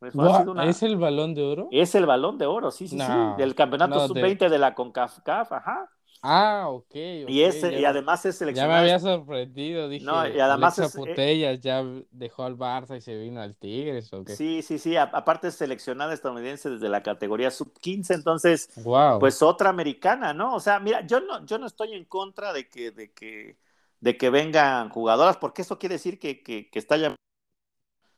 ¿Es 0.00 0.82
el 0.82 0.96
balón 0.96 1.34
de 1.34 1.42
oro? 1.42 1.68
Es 1.70 1.94
el 1.94 2.06
balón 2.06 2.38
de 2.38 2.46
oro, 2.46 2.70
sí, 2.70 2.86
sí, 2.86 2.98
sí, 2.98 3.12
del 3.38 3.54
campeonato 3.54 4.06
sub-20 4.06 4.48
de... 4.48 4.58
la 4.58 4.74
CONCACAF, 4.74 5.52
ajá. 5.52 5.90
Ah, 6.22 6.66
ok. 6.68 6.94
y, 7.28 7.42
ese, 7.42 7.78
y 7.78 7.84
además 7.84 8.24
es 8.24 8.36
seleccionado. 8.36 8.72
Ya 8.72 8.76
me 8.76 8.80
había 8.80 8.98
sorprendido, 8.98 9.88
dije. 9.88 10.04
No, 10.04 10.26
y 10.26 10.40
además 10.40 10.78
es, 10.78 10.94
eh, 10.96 11.58
ya 11.60 11.84
dejó 12.10 12.44
al 12.44 12.56
Barça 12.56 12.96
y 12.96 13.00
se 13.00 13.16
vino 13.16 13.40
al 13.40 13.54
Tigres, 13.56 14.12
¿o 14.12 14.24
qué? 14.24 14.34
Sí, 14.34 14.62
sí, 14.62 14.78
sí. 14.78 14.96
aparte 14.96 15.48
es 15.48 15.54
seleccionada 15.54 16.14
estadounidense 16.14 16.70
desde 16.70 16.88
la 16.88 17.02
categoría 17.02 17.50
sub-15, 17.50 18.14
entonces, 18.14 18.70
wow. 18.76 19.18
pues 19.18 19.42
otra 19.42 19.70
americana, 19.70 20.32
¿no? 20.32 20.54
O 20.54 20.60
sea, 20.60 20.80
mira, 20.80 21.06
yo 21.06 21.20
no, 21.20 21.44
yo 21.44 21.58
no 21.58 21.66
estoy 21.66 21.92
en 21.92 22.04
contra 22.04 22.52
de 22.52 22.68
que, 22.68 22.90
de 22.90 23.12
que, 23.12 23.58
de 24.00 24.16
que 24.16 24.30
vengan 24.30 24.88
jugadoras, 24.88 25.36
porque 25.36 25.62
eso 25.62 25.78
quiere 25.78 25.94
decir 25.96 26.18
que, 26.18 26.42
que, 26.42 26.70
que 26.70 26.78
está 26.78 26.96
ya 26.96 27.14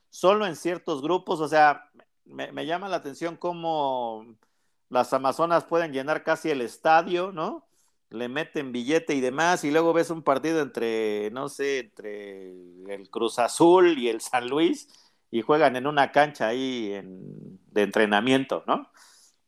solo 0.09 0.45
en 0.47 0.55
ciertos 0.55 1.01
grupos, 1.01 1.39
o 1.39 1.47
sea, 1.47 1.89
me, 2.25 2.51
me 2.51 2.65
llama 2.65 2.89
la 2.89 2.97
atención 2.97 3.35
cómo 3.35 4.25
las 4.89 5.13
Amazonas 5.13 5.65
pueden 5.65 5.93
llenar 5.93 6.23
casi 6.23 6.49
el 6.49 6.61
estadio, 6.61 7.31
¿no? 7.31 7.68
Le 8.09 8.27
meten 8.27 8.71
billete 8.71 9.13
y 9.13 9.21
demás, 9.21 9.63
y 9.63 9.71
luego 9.71 9.93
ves 9.93 10.09
un 10.09 10.23
partido 10.23 10.61
entre, 10.61 11.29
no 11.31 11.47
sé, 11.49 11.79
entre 11.79 12.49
el 12.87 13.09
Cruz 13.09 13.39
Azul 13.39 13.97
y 13.97 14.09
el 14.09 14.21
San 14.21 14.49
Luis, 14.49 14.87
y 15.31 15.41
juegan 15.41 15.75
en 15.75 15.85
una 15.85 16.11
cancha 16.11 16.47
ahí 16.47 16.89
de 17.71 17.81
entrenamiento, 17.83 18.63
¿no? 18.65 18.89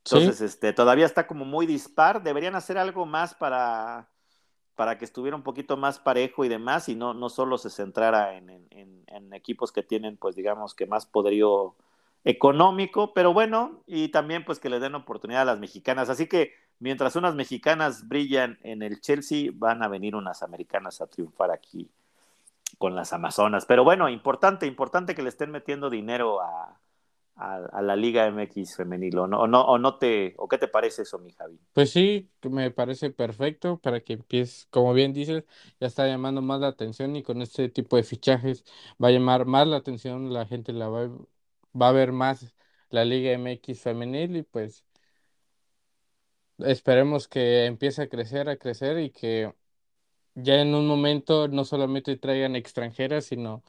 Entonces, 0.05 0.41
este, 0.41 0.73
todavía 0.73 1.05
está 1.05 1.27
como 1.27 1.45
muy 1.45 1.65
dispar, 1.65 2.23
deberían 2.23 2.55
hacer 2.55 2.77
algo 2.77 3.05
más 3.05 3.33
para, 3.35 4.09
para 4.75 4.97
que 4.97 5.05
estuviera 5.05 5.35
un 5.35 5.43
poquito 5.43 5.77
más 5.77 5.99
parejo 5.99 6.45
y 6.45 6.49
demás, 6.49 6.89
y 6.89 6.95
no, 6.95 7.13
no 7.13 7.29
solo 7.29 7.57
se 7.57 7.69
centrara 7.69 8.35
en, 8.37 8.49
en, 8.49 9.03
en 9.07 9.33
equipos 9.33 9.71
que 9.71 9.83
tienen, 9.83 10.17
pues 10.17 10.35
digamos, 10.35 10.73
que 10.75 10.85
más 10.85 11.05
poderío 11.05 11.75
económico, 12.23 13.13
pero 13.13 13.33
bueno, 13.33 13.83
y 13.87 14.09
también 14.09 14.45
pues 14.45 14.59
que 14.59 14.69
le 14.69 14.79
den 14.79 14.93
oportunidad 14.95 15.41
a 15.41 15.45
las 15.45 15.59
mexicanas. 15.59 16.09
Así 16.09 16.27
que 16.27 16.53
mientras 16.81 17.15
unas 17.15 17.35
mexicanas 17.35 18.07
brillan 18.07 18.57
en 18.63 18.81
el 18.81 18.99
Chelsea, 18.99 19.51
van 19.53 19.83
a 19.83 19.87
venir 19.87 20.15
unas 20.15 20.43
americanas 20.43 20.99
a 20.99 21.07
triunfar 21.07 21.51
aquí 21.51 21.89
con 22.77 22.95
las 22.95 23.13
Amazonas. 23.13 23.65
Pero 23.65 23.83
bueno, 23.83 24.09
importante, 24.09 24.65
importante 24.65 25.13
que 25.13 25.21
le 25.21 25.29
estén 25.29 25.51
metiendo 25.51 25.89
dinero 25.89 26.41
a, 26.41 26.77
la 27.81 27.95
Liga 27.95 28.27
MX 28.27 28.75
femenil, 28.75 29.17
¿o 29.17 29.25
no, 29.25 29.39
o 29.39 29.47
no, 29.47 29.61
o 29.61 29.79
no 29.79 29.95
te, 29.95 30.35
o 30.37 30.47
qué 30.47 30.59
te 30.59 30.67
parece 30.67 31.03
eso, 31.03 31.17
mi 31.17 31.31
Javi? 31.31 31.59
Pues 31.73 31.89
sí, 31.89 32.29
me 32.43 32.69
parece 32.69 33.09
perfecto 33.09 33.79
para 33.79 34.01
que 34.01 34.13
empieces, 34.13 34.67
como 34.69 34.93
bien 34.93 35.11
dices, 35.11 35.43
ya 35.79 35.87
está 35.87 36.05
llamando 36.05 36.43
más 36.43 36.59
la 36.59 36.67
atención 36.67 37.15
y 37.15 37.23
con 37.23 37.41
este 37.41 37.69
tipo 37.69 37.95
de 37.95 38.03
fichajes 38.03 38.63
va 39.03 39.07
a 39.07 39.11
llamar 39.11 39.45
más 39.45 39.65
la 39.67 39.77
atención, 39.77 40.31
la 40.31 40.45
gente 40.45 40.71
la 40.71 40.89
va, 40.89 41.09
va 41.79 41.89
a 41.89 41.93
ver 41.93 42.11
más 42.11 42.53
la 42.91 43.05
Liga 43.05 43.31
MX 43.31 43.81
femenil 43.81 44.35
y 44.35 44.43
pues 44.43 44.85
esperemos 46.65 47.27
que 47.27 47.65
empiece 47.65 48.03
a 48.03 48.09
crecer, 48.09 48.49
a 48.49 48.57
crecer 48.57 48.99
y 48.99 49.11
que 49.11 49.53
ya 50.35 50.61
en 50.61 50.73
un 50.75 50.87
momento 50.87 51.47
no 51.47 51.65
solamente 51.65 52.17
traigan 52.17 52.55
extranjeras, 52.55 53.25
sino 53.25 53.63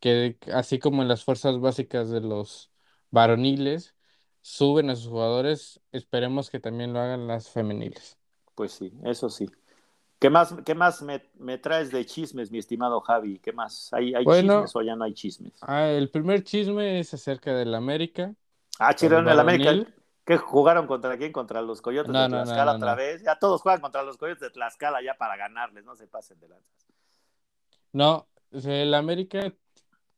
que 0.00 0.36
así 0.52 0.78
como 0.78 1.02
en 1.02 1.08
las 1.08 1.24
fuerzas 1.24 1.58
básicas 1.60 2.10
de 2.10 2.20
los 2.20 2.70
varoniles 3.10 3.94
suben 4.40 4.90
a 4.90 4.96
sus 4.96 5.08
jugadores, 5.08 5.80
esperemos 5.92 6.50
que 6.50 6.60
también 6.60 6.92
lo 6.92 7.00
hagan 7.00 7.26
las 7.26 7.50
femeniles. 7.50 8.16
Pues 8.54 8.72
sí, 8.72 8.92
eso 9.04 9.28
sí. 9.28 9.50
¿Qué 10.18 10.30
más, 10.30 10.54
qué 10.64 10.74
más 10.74 11.02
me, 11.02 11.58
traes 11.58 11.90
de 11.90 12.06
chismes, 12.06 12.50
mi 12.50 12.58
estimado 12.58 13.00
Javi? 13.00 13.38
¿Qué 13.38 13.52
más? 13.52 13.92
¿Hay, 13.92 14.14
hay 14.14 14.24
chismes 14.24 14.74
o 14.74 14.82
ya 14.82 14.96
no 14.96 15.04
hay 15.04 15.12
chismes? 15.12 15.52
Ah, 15.60 15.88
el 15.88 16.10
primer 16.10 16.42
chisme 16.42 17.00
es 17.00 17.12
acerca 17.12 17.54
del 17.54 17.74
América. 17.74 18.34
Ah, 18.78 18.94
en 18.98 19.12
el 19.12 19.40
América. 19.40 19.86
¿Qué 20.26 20.38
jugaron 20.38 20.88
contra 20.88 21.16
quién? 21.16 21.32
Contra 21.32 21.62
los 21.62 21.80
Coyotes 21.80 22.12
de 22.12 22.26
Tlaxcala 22.26 22.72
otra 22.72 22.96
vez. 22.96 23.22
Ya 23.22 23.38
todos 23.38 23.62
juegan 23.62 23.80
contra 23.80 24.02
los 24.02 24.16
Coyotes 24.16 24.40
de 24.40 24.50
Tlaxcala 24.50 25.00
ya 25.00 25.14
para 25.14 25.36
ganarles, 25.36 25.84
no 25.84 25.94
se 25.94 26.08
pasen 26.08 26.40
de 26.40 26.48
lanzas. 26.48 26.86
No, 27.92 28.26
el 28.50 28.92
América 28.94 29.54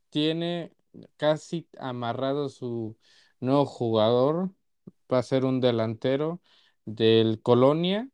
tiene 0.09 0.73
casi 1.19 1.69
amarrado 1.79 2.49
su 2.49 2.97
nuevo 3.41 3.67
jugador. 3.67 4.51
Va 5.13 5.19
a 5.19 5.23
ser 5.23 5.45
un 5.45 5.61
delantero 5.61 6.41
del 6.87 7.43
Colonia, 7.43 8.09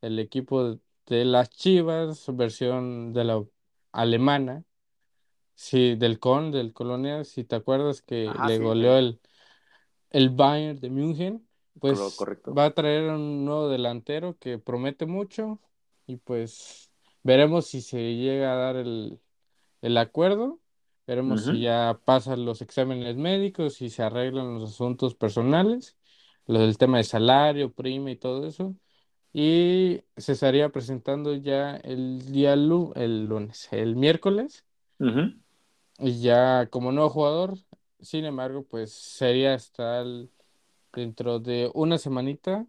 el 0.00 0.18
equipo 0.18 0.80
de 1.06 1.24
las 1.26 1.50
Chivas, 1.50 2.24
versión 2.34 3.12
de 3.12 3.24
la 3.24 3.44
alemana. 3.92 4.64
Sí, 5.54 5.94
del 5.94 6.18
Con, 6.18 6.50
del 6.50 6.72
Colonia, 6.72 7.22
si 7.24 7.44
te 7.44 7.54
acuerdas 7.54 8.00
que 8.00 8.32
le 8.46 8.58
goleó 8.58 8.96
el, 8.96 9.20
el 10.14 10.30
Bayern 10.30 10.78
de 10.78 10.90
München, 10.90 11.44
pues 11.80 11.98
va 12.56 12.66
a 12.66 12.70
traer 12.70 13.10
un 13.10 13.44
nuevo 13.44 13.68
delantero 13.68 14.36
que 14.38 14.58
promete 14.58 15.06
mucho 15.06 15.58
y 16.06 16.18
pues 16.18 16.92
veremos 17.24 17.66
si 17.66 17.82
se 17.82 18.14
llega 18.14 18.52
a 18.52 18.56
dar 18.56 18.76
el, 18.76 19.18
acuerdo, 19.96 20.60
veremos 21.04 21.46
si 21.46 21.62
ya 21.62 21.98
pasan 22.04 22.44
los 22.44 22.62
exámenes 22.62 23.16
médicos, 23.16 23.74
si 23.74 23.90
se 23.90 24.04
arreglan 24.04 24.54
los 24.54 24.70
asuntos 24.70 25.16
personales, 25.16 25.96
lo 26.46 26.60
del 26.60 26.78
tema 26.78 26.98
de 26.98 27.04
salario, 27.04 27.72
prima 27.72 28.12
y 28.12 28.16
todo 28.16 28.46
eso. 28.46 28.76
Y 29.32 30.02
se 30.16 30.32
estaría 30.32 30.68
presentando 30.68 31.34
ya 31.34 31.74
el 31.78 32.30
día 32.30 32.52
el 32.52 32.68
lunes, 33.26 33.68
el 33.72 33.96
miércoles. 33.96 34.64
Y 35.98 36.20
ya 36.20 36.68
como 36.70 36.92
nuevo 36.92 37.10
jugador, 37.10 37.58
sin 38.04 38.24
embargo, 38.24 38.64
pues 38.64 38.92
sería 38.92 39.54
estar 39.54 40.06
dentro 40.92 41.40
de 41.40 41.70
una 41.74 41.98
semanita, 41.98 42.66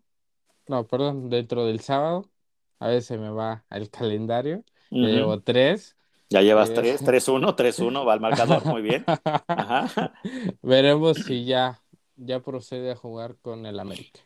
no, 0.67 0.87
perdón, 0.87 1.29
dentro 1.29 1.65
del 1.65 1.79
sábado, 1.79 2.29
a 2.79 2.87
veces 2.87 3.19
me 3.19 3.29
va 3.29 3.65
el 3.69 3.89
calendario, 3.89 4.63
ya 4.89 5.07
llevo 5.07 5.41
tres. 5.41 5.95
Ya 6.29 6.41
llevas 6.41 6.71
eh, 6.71 6.73
tres, 6.73 7.03
tres, 7.03 7.27
uno, 7.27 7.55
tres, 7.55 7.79
uno, 7.79 8.03
va 8.03 8.13
al 8.13 8.19
marcador, 8.19 8.65
muy 8.65 8.81
bien. 8.81 9.05
Veremos 10.61 11.17
si 11.17 11.45
ya, 11.45 11.81
ya 12.15 12.39
procede 12.41 12.91
a 12.91 12.95
jugar 12.95 13.35
con 13.41 13.65
el 13.65 13.79
América. 13.79 14.21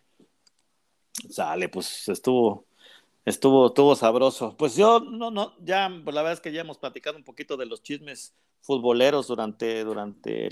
Sale, 1.30 1.68
pues 1.68 2.08
estuvo, 2.08 2.66
estuvo, 3.26 3.68
estuvo 3.68 3.96
sabroso. 3.96 4.56
Pues 4.58 4.76
yo, 4.76 5.02
no, 5.02 5.30
no, 5.30 5.56
ya, 5.60 5.92
pues 6.04 6.16
la 6.16 6.22
verdad 6.22 6.34
es 6.34 6.42
que 6.42 6.54
ya 6.54 6.62
hemos 6.62 6.78
platicado 6.78 7.18
un 7.18 7.26
poquito 7.26 7.58
de 7.58 7.66
los 7.66 7.84
chismes 7.84 8.34
futboleros 8.62 9.28
durante, 9.28 9.84
durante 9.84 10.48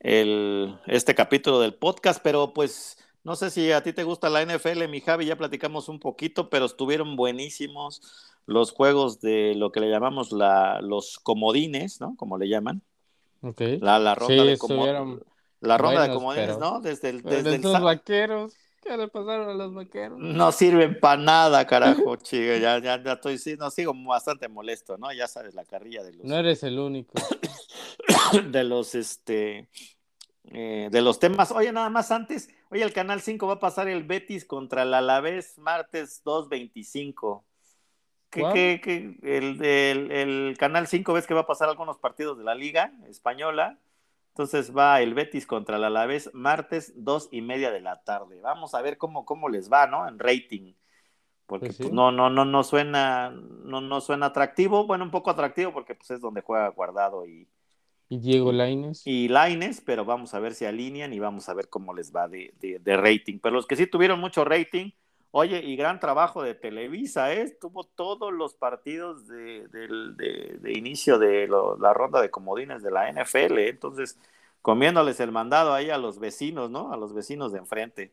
el, 0.00 0.78
este 0.86 1.14
capítulo 1.14 1.60
del 1.60 1.74
podcast, 1.74 2.20
pero 2.22 2.52
pues 2.52 2.98
no 3.22 3.36
sé 3.36 3.50
si 3.50 3.70
a 3.72 3.82
ti 3.82 3.92
te 3.92 4.04
gusta 4.04 4.30
la 4.30 4.42
NFL, 4.42 4.88
mi 4.88 5.00
Javi, 5.00 5.26
ya 5.26 5.36
platicamos 5.36 5.88
un 5.88 6.00
poquito, 6.00 6.48
pero 6.48 6.64
estuvieron 6.64 7.16
buenísimos 7.16 8.02
los 8.46 8.72
juegos 8.72 9.20
de 9.20 9.54
lo 9.54 9.70
que 9.72 9.80
le 9.80 9.90
llamamos 9.90 10.32
la, 10.32 10.80
los 10.80 11.18
comodines, 11.18 12.00
¿no? 12.00 12.16
Como 12.16 12.38
le 12.38 12.48
llaman. 12.48 12.82
Okay. 13.42 13.78
La, 13.78 14.14
ronda 14.14 14.44
de 14.44 14.58
comodines. 14.58 15.20
La 15.60 15.78
ronda 15.78 16.02
de 16.02 16.14
comodines, 16.14 16.58
¿no? 16.58 16.80
Desde 16.80 17.10
el, 17.10 17.22
desde 17.22 17.56
el... 17.56 17.62
vaqueros. 17.62 18.54
¿Qué 18.82 18.96
le 18.96 19.08
pasaron 19.08 19.50
a 19.50 19.54
los 19.54 19.74
vaqueros? 19.74 20.18
No 20.18 20.52
sirven 20.52 20.98
para 20.98 21.20
nada, 21.20 21.66
carajo, 21.66 22.16
chico. 22.16 22.56
Ya, 22.56 22.78
ya, 22.78 23.02
ya 23.02 23.12
estoy, 23.12 23.38
no, 23.58 23.70
sigo 23.70 23.92
bastante 23.94 24.48
molesto, 24.48 24.96
¿no? 24.96 25.12
Ya 25.12 25.28
sabes, 25.28 25.54
la 25.54 25.64
carrilla 25.64 26.02
de 26.02 26.14
los. 26.14 26.24
No 26.24 26.36
eres 26.36 26.62
el 26.62 26.78
único. 26.78 27.12
de 28.50 28.64
los, 28.64 28.94
este. 28.94 29.68
Eh, 30.44 30.88
de 30.90 31.02
los 31.02 31.18
temas. 31.18 31.52
Oye, 31.52 31.70
nada 31.72 31.90
más 31.90 32.10
antes, 32.10 32.48
oye, 32.70 32.82
el 32.82 32.92
Canal 32.92 33.20
5 33.20 33.46
va 33.46 33.54
a 33.54 33.60
pasar 33.60 33.88
el 33.88 34.02
Betis 34.02 34.44
contra 34.44 34.82
el 34.82 34.94
Alavés 34.94 35.58
martes 35.58 36.22
2.25. 36.24 37.44
¿Qué, 38.30 38.44
qué, 38.52 38.80
qué, 38.82 39.18
el, 39.22 39.64
el, 39.64 40.12
el 40.12 40.56
Canal 40.56 40.86
5 40.86 41.12
ves 41.12 41.26
que 41.26 41.34
va 41.34 41.40
a 41.40 41.46
pasar 41.46 41.68
algunos 41.68 41.98
partidos 41.98 42.38
de 42.38 42.44
la 42.44 42.54
Liga 42.54 42.92
Española 43.08 43.78
entonces 44.40 44.74
va 44.74 45.02
el 45.02 45.12
Betis 45.12 45.46
contra 45.46 45.76
el 45.76 45.84
Alavés 45.84 46.30
martes 46.32 46.94
dos 46.96 47.28
y 47.30 47.42
media 47.42 47.70
de 47.70 47.82
la 47.82 48.02
tarde. 48.02 48.40
Vamos 48.40 48.74
a 48.74 48.80
ver 48.80 48.96
cómo, 48.96 49.26
cómo 49.26 49.50
les 49.50 49.70
va, 49.70 49.86
¿no? 49.86 50.08
En 50.08 50.18
rating. 50.18 50.72
Porque 51.46 51.66
pues 51.66 51.76
pues, 51.76 51.92
no, 51.92 52.10
no, 52.10 52.30
no, 52.30 52.46
no 52.46 52.64
suena, 52.64 53.30
no, 53.30 53.82
no 53.82 54.00
suena 54.00 54.26
atractivo. 54.26 54.86
Bueno, 54.86 55.04
un 55.04 55.10
poco 55.10 55.28
atractivo 55.28 55.74
porque 55.74 55.94
pues 55.94 56.10
es 56.12 56.22
donde 56.22 56.40
juega 56.40 56.68
Guardado 56.68 57.26
y, 57.26 57.46
y 58.08 58.18
Diego 58.18 58.50
Laines. 58.50 59.02
Y 59.04 59.28
Laines, 59.28 59.82
pero 59.82 60.06
vamos 60.06 60.32
a 60.32 60.40
ver 60.40 60.54
si 60.54 60.64
alinean 60.64 61.12
y 61.12 61.18
vamos 61.18 61.50
a 61.50 61.54
ver 61.54 61.68
cómo 61.68 61.92
les 61.92 62.10
va 62.10 62.26
de, 62.26 62.54
de 62.58 62.96
rating. 62.96 63.40
Pero 63.42 63.56
los 63.56 63.66
que 63.66 63.76
sí 63.76 63.86
tuvieron 63.86 64.20
mucho 64.20 64.46
rating, 64.46 64.92
Oye, 65.32 65.60
y 65.64 65.76
gran 65.76 66.00
trabajo 66.00 66.42
de 66.42 66.54
Televisa, 66.54 67.32
¿eh? 67.32 67.56
Tuvo 67.60 67.84
todos 67.84 68.32
los 68.32 68.54
partidos 68.54 69.28
de, 69.28 69.68
inicio 70.68 71.18
de 71.20 71.48
la 71.78 71.94
ronda 71.94 72.20
de 72.20 72.30
comodines 72.30 72.82
de 72.82 72.90
la 72.90 73.08
NFL, 73.08 73.58
¿eh? 73.58 73.68
entonces 73.68 74.18
comiéndoles 74.60 75.20
el 75.20 75.30
mandado 75.30 75.72
ahí 75.72 75.88
a 75.88 75.98
los 75.98 76.18
vecinos, 76.18 76.70
¿no? 76.70 76.92
A 76.92 76.96
los 76.96 77.14
vecinos 77.14 77.52
de 77.52 77.58
enfrente. 77.58 78.12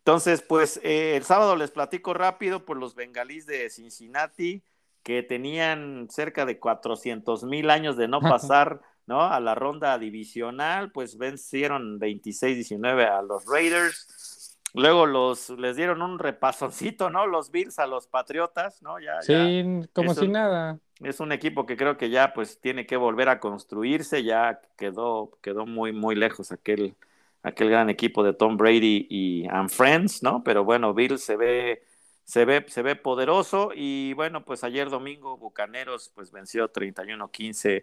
Entonces, 0.00 0.42
pues 0.42 0.80
eh, 0.82 1.16
el 1.16 1.24
sábado 1.24 1.56
les 1.56 1.70
platico 1.70 2.14
rápido 2.14 2.64
por 2.64 2.76
los 2.76 2.94
bengalíes 2.94 3.46
de 3.46 3.70
Cincinnati, 3.70 4.62
que 5.02 5.22
tenían 5.22 6.08
cerca 6.10 6.44
de 6.44 6.58
400 6.58 7.44
mil 7.44 7.70
años 7.70 7.96
de 7.96 8.06
no 8.06 8.20
pasar, 8.20 8.82
¿no? 9.06 9.22
A 9.22 9.40
la 9.40 9.54
ronda 9.54 9.98
divisional, 9.98 10.92
pues 10.92 11.16
vencieron 11.16 11.98
26-19 11.98 13.08
a 13.08 13.22
los 13.22 13.46
Raiders 13.46 14.29
Luego 14.74 15.06
los 15.06 15.50
les 15.50 15.76
dieron 15.76 16.02
un 16.02 16.18
repasoncito, 16.18 17.10
¿no? 17.10 17.26
Los 17.26 17.50
Bills 17.50 17.78
a 17.78 17.86
los 17.86 18.06
Patriotas, 18.06 18.82
¿no? 18.82 19.00
Ya, 19.00 19.20
sí, 19.22 19.64
como 19.92 20.14
si 20.14 20.28
nada. 20.28 20.78
Es 21.00 21.20
un 21.20 21.32
equipo 21.32 21.66
que 21.66 21.76
creo 21.76 21.96
que 21.96 22.10
ya 22.10 22.34
pues 22.34 22.60
tiene 22.60 22.86
que 22.86 22.96
volver 22.96 23.28
a 23.30 23.40
construirse, 23.40 24.22
ya 24.22 24.60
quedó, 24.76 25.38
quedó 25.42 25.66
muy, 25.66 25.92
muy 25.92 26.14
lejos 26.14 26.52
aquel, 26.52 26.94
aquel 27.42 27.70
gran 27.70 27.88
equipo 27.88 28.22
de 28.22 28.34
Tom 28.34 28.56
Brady 28.56 29.06
y 29.08 29.48
and 29.48 29.70
Friends, 29.70 30.22
¿no? 30.22 30.44
Pero 30.44 30.62
bueno, 30.62 30.92
Bills 30.92 31.22
se 31.22 31.36
ve, 31.36 31.82
se 32.24 32.44
ve, 32.44 32.64
se 32.68 32.82
ve 32.82 32.96
poderoso 32.96 33.70
y 33.74 34.12
bueno, 34.12 34.44
pues 34.44 34.62
ayer 34.62 34.90
domingo 34.90 35.38
Bucaneros 35.38 36.12
pues 36.14 36.30
venció 36.30 36.70
31-15 36.70 37.82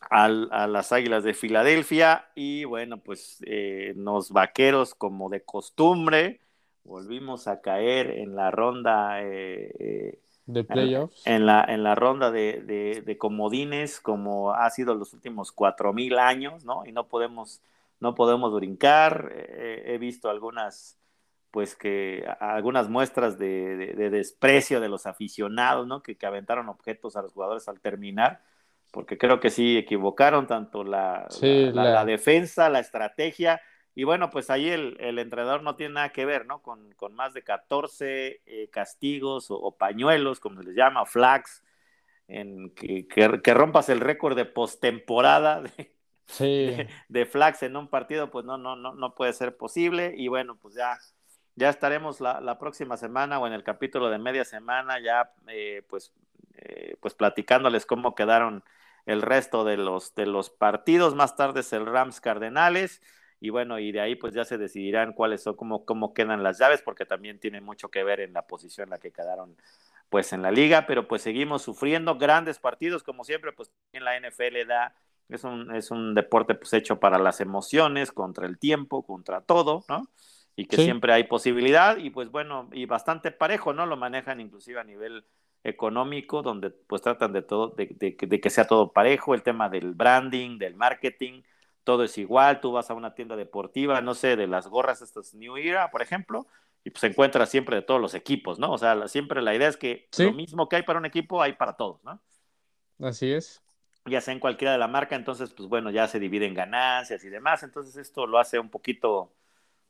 a 0.00 0.66
las 0.66 0.92
Águilas 0.92 1.24
de 1.24 1.34
Filadelfia 1.34 2.28
y 2.34 2.64
bueno, 2.64 2.98
pues 2.98 3.38
eh, 3.46 3.92
los 3.96 4.30
vaqueros 4.30 4.94
como 4.94 5.28
de 5.28 5.42
costumbre 5.42 6.40
volvimos 6.84 7.48
a 7.48 7.60
caer 7.60 8.10
en 8.10 8.34
la 8.34 8.50
ronda 8.50 9.22
eh, 9.22 9.74
eh, 9.78 10.18
de 10.46 10.64
playoffs. 10.64 11.26
En, 11.26 11.44
la, 11.44 11.64
en 11.68 11.82
la 11.82 11.94
ronda 11.94 12.30
de, 12.30 13.02
de, 13.04 13.18
comodines 13.18 14.00
como 14.00 14.52
ha 14.52 14.70
sido 14.70 14.94
los 14.94 15.12
últimos 15.12 15.52
cuatro 15.52 15.92
mil 15.92 16.18
años, 16.18 16.64
¿no? 16.64 16.86
Y 16.86 16.92
no 16.92 17.08
podemos, 17.08 17.60
no 18.00 18.14
podemos 18.14 18.54
brincar. 18.54 19.30
he 19.34 19.98
visto 19.98 20.30
algunas 20.30 20.98
pues 21.50 21.74
que 21.74 22.24
algunas 22.40 22.88
muestras 22.88 23.38
de, 23.38 23.94
desprecio 24.10 24.80
de 24.80 24.88
los 24.88 25.04
aficionados, 25.04 25.86
¿no? 25.86 26.02
Que, 26.02 26.16
que 26.16 26.24
aventaron 26.24 26.70
objetos 26.70 27.16
a 27.16 27.22
los 27.22 27.32
jugadores 27.32 27.68
al 27.68 27.80
terminar 27.80 28.40
porque 28.90 29.18
creo 29.18 29.40
que 29.40 29.50
sí 29.50 29.76
equivocaron 29.76 30.46
tanto 30.46 30.84
la, 30.84 31.28
la, 31.40 32.04
defensa, 32.04 32.68
la 32.68 32.80
estrategia, 32.80 33.60
y 33.94 34.04
bueno, 34.04 34.30
pues 34.30 34.48
ahí 34.48 34.68
el, 34.68 34.96
el, 35.00 35.18
entrenador 35.18 35.62
no 35.62 35.74
tiene 35.74 35.94
nada 35.94 36.10
que 36.10 36.24
ver, 36.24 36.46
¿no? 36.46 36.62
Con, 36.62 36.92
con 36.94 37.14
más 37.14 37.34
de 37.34 37.42
14 37.42 38.42
eh, 38.46 38.70
castigos 38.70 39.46
o, 39.50 39.76
pañuelos, 39.76 40.38
como 40.38 40.60
se 40.62 40.68
les 40.68 40.76
llama, 40.76 41.04
flags, 41.04 41.64
en 42.28 42.70
que, 42.70 43.08
que, 43.08 43.54
rompas 43.54 43.88
el 43.88 43.98
récord 43.98 44.36
de 44.36 44.44
postemporada 44.44 45.62
de, 46.38 46.88
de, 47.08 47.26
flags 47.26 47.64
en 47.64 47.76
un 47.76 47.88
partido, 47.88 48.30
pues 48.30 48.44
no, 48.44 48.56
no, 48.56 48.76
no, 48.76 48.94
no 48.94 49.14
puede 49.16 49.32
ser 49.32 49.56
posible. 49.56 50.14
Y 50.16 50.28
bueno, 50.28 50.56
pues 50.56 50.74
ya, 50.74 50.96
ya 51.56 51.68
estaremos 51.68 52.20
la, 52.20 52.40
la 52.40 52.56
próxima 52.56 52.96
semana 52.96 53.40
o 53.40 53.48
en 53.48 53.52
el 53.52 53.64
capítulo 53.64 54.10
de 54.10 54.18
media 54.18 54.44
semana 54.44 55.00
ya 55.00 55.32
eh, 55.48 55.82
pues, 55.88 56.12
eh, 56.56 56.96
pues 57.00 57.14
platicándoles 57.14 57.84
cómo 57.84 58.14
quedaron 58.14 58.62
el 59.08 59.22
resto 59.22 59.64
de 59.64 59.78
los, 59.78 60.14
de 60.14 60.26
los 60.26 60.50
partidos. 60.50 61.14
Más 61.14 61.34
tarde 61.34 61.60
es 61.60 61.72
el 61.72 61.86
Rams 61.86 62.20
Cardenales. 62.20 63.00
Y 63.40 63.50
bueno, 63.50 63.78
y 63.78 63.90
de 63.90 64.00
ahí 64.00 64.16
pues 64.16 64.34
ya 64.34 64.44
se 64.44 64.58
decidirán 64.58 65.14
cuáles 65.14 65.42
son, 65.42 65.56
cómo, 65.56 65.84
cómo 65.84 66.12
quedan 66.12 66.42
las 66.42 66.58
llaves, 66.58 66.82
porque 66.82 67.06
también 67.06 67.40
tiene 67.40 67.60
mucho 67.60 67.88
que 67.88 68.04
ver 68.04 68.20
en 68.20 68.34
la 68.34 68.46
posición 68.46 68.84
en 68.84 68.90
la 68.90 68.98
que 68.98 69.10
quedaron 69.10 69.56
pues 70.10 70.32
en 70.32 70.42
la 70.42 70.50
liga, 70.50 70.86
pero 70.86 71.08
pues 71.08 71.22
seguimos 71.22 71.62
sufriendo 71.62 72.16
grandes 72.18 72.58
partidos, 72.58 73.02
como 73.02 73.24
siempre, 73.24 73.52
pues 73.52 73.70
en 73.92 74.04
la 74.04 74.16
NFL 74.16 74.66
da, 74.66 74.94
es 75.28 75.44
un, 75.44 75.74
es 75.74 75.90
un 75.90 76.14
deporte 76.14 76.54
pues 76.54 76.72
hecho 76.72 76.98
para 76.98 77.18
las 77.18 77.40
emociones, 77.40 78.12
contra 78.12 78.46
el 78.46 78.58
tiempo, 78.58 79.04
contra 79.06 79.42
todo, 79.42 79.84
¿no? 79.88 80.08
Y 80.56 80.66
que 80.66 80.76
siempre 80.76 81.12
hay 81.12 81.24
posibilidad, 81.24 81.98
y 81.98 82.10
pues 82.10 82.30
bueno, 82.30 82.68
y 82.72 82.86
bastante 82.86 83.30
parejo, 83.30 83.72
¿no? 83.72 83.86
Lo 83.86 83.96
manejan 83.96 84.40
inclusive 84.40 84.80
a 84.80 84.84
nivel 84.84 85.24
económico, 85.64 86.42
donde 86.42 86.70
pues 86.70 87.02
tratan 87.02 87.32
de 87.32 87.42
todo, 87.42 87.68
de, 87.70 87.86
de, 87.86 88.16
de 88.20 88.40
que 88.40 88.50
sea 88.50 88.66
todo 88.66 88.92
parejo, 88.92 89.34
el 89.34 89.42
tema 89.42 89.68
del 89.68 89.94
branding, 89.94 90.58
del 90.58 90.74
marketing, 90.74 91.42
todo 91.84 92.04
es 92.04 92.18
igual, 92.18 92.60
tú 92.60 92.72
vas 92.72 92.90
a 92.90 92.94
una 92.94 93.14
tienda 93.14 93.36
deportiva, 93.36 94.00
no 94.00 94.14
sé, 94.14 94.36
de 94.36 94.46
las 94.46 94.68
gorras 94.68 95.02
estas 95.02 95.34
New 95.34 95.56
Era, 95.56 95.90
por 95.90 96.02
ejemplo, 96.02 96.46
y 96.84 96.90
pues 96.90 97.02
encuentras 97.04 97.50
siempre 97.50 97.76
de 97.76 97.82
todos 97.82 98.00
los 98.00 98.14
equipos, 98.14 98.58
¿no? 98.58 98.72
O 98.72 98.78
sea, 98.78 99.08
siempre 99.08 99.42
la 99.42 99.54
idea 99.54 99.68
es 99.68 99.76
que 99.76 100.08
lo 100.16 100.32
mismo 100.32 100.68
que 100.68 100.76
hay 100.76 100.82
para 100.82 100.98
un 100.98 101.06
equipo, 101.06 101.42
hay 101.42 101.54
para 101.54 101.76
todos, 101.76 102.02
¿no? 102.04 102.20
Así 103.00 103.32
es. 103.32 103.62
Ya 104.06 104.20
sea 104.22 104.32
en 104.32 104.40
cualquiera 104.40 104.72
de 104.72 104.78
la 104.78 104.88
marca, 104.88 105.16
entonces, 105.16 105.52
pues 105.52 105.68
bueno, 105.68 105.90
ya 105.90 106.08
se 106.08 106.18
dividen 106.18 106.54
ganancias 106.54 107.22
y 107.24 107.28
demás, 107.28 107.62
entonces 107.62 107.96
esto 107.96 108.26
lo 108.26 108.38
hace 108.38 108.58
un 108.58 108.70
poquito, 108.70 109.34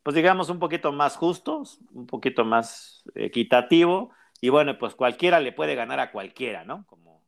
pues 0.03 0.15
digamos, 0.15 0.49
un 0.49 0.59
poquito 0.59 0.91
más 0.91 1.15
justos, 1.17 1.79
un 1.93 2.05
poquito 2.07 2.45
más 2.45 3.03
equitativo, 3.15 4.11
y 4.41 4.49
bueno, 4.49 4.77
pues 4.77 4.95
cualquiera 4.95 5.39
le 5.39 5.51
puede 5.51 5.75
ganar 5.75 5.99
a 5.99 6.11
cualquiera, 6.11 6.63
¿no? 6.63 6.85
Como, 6.87 7.21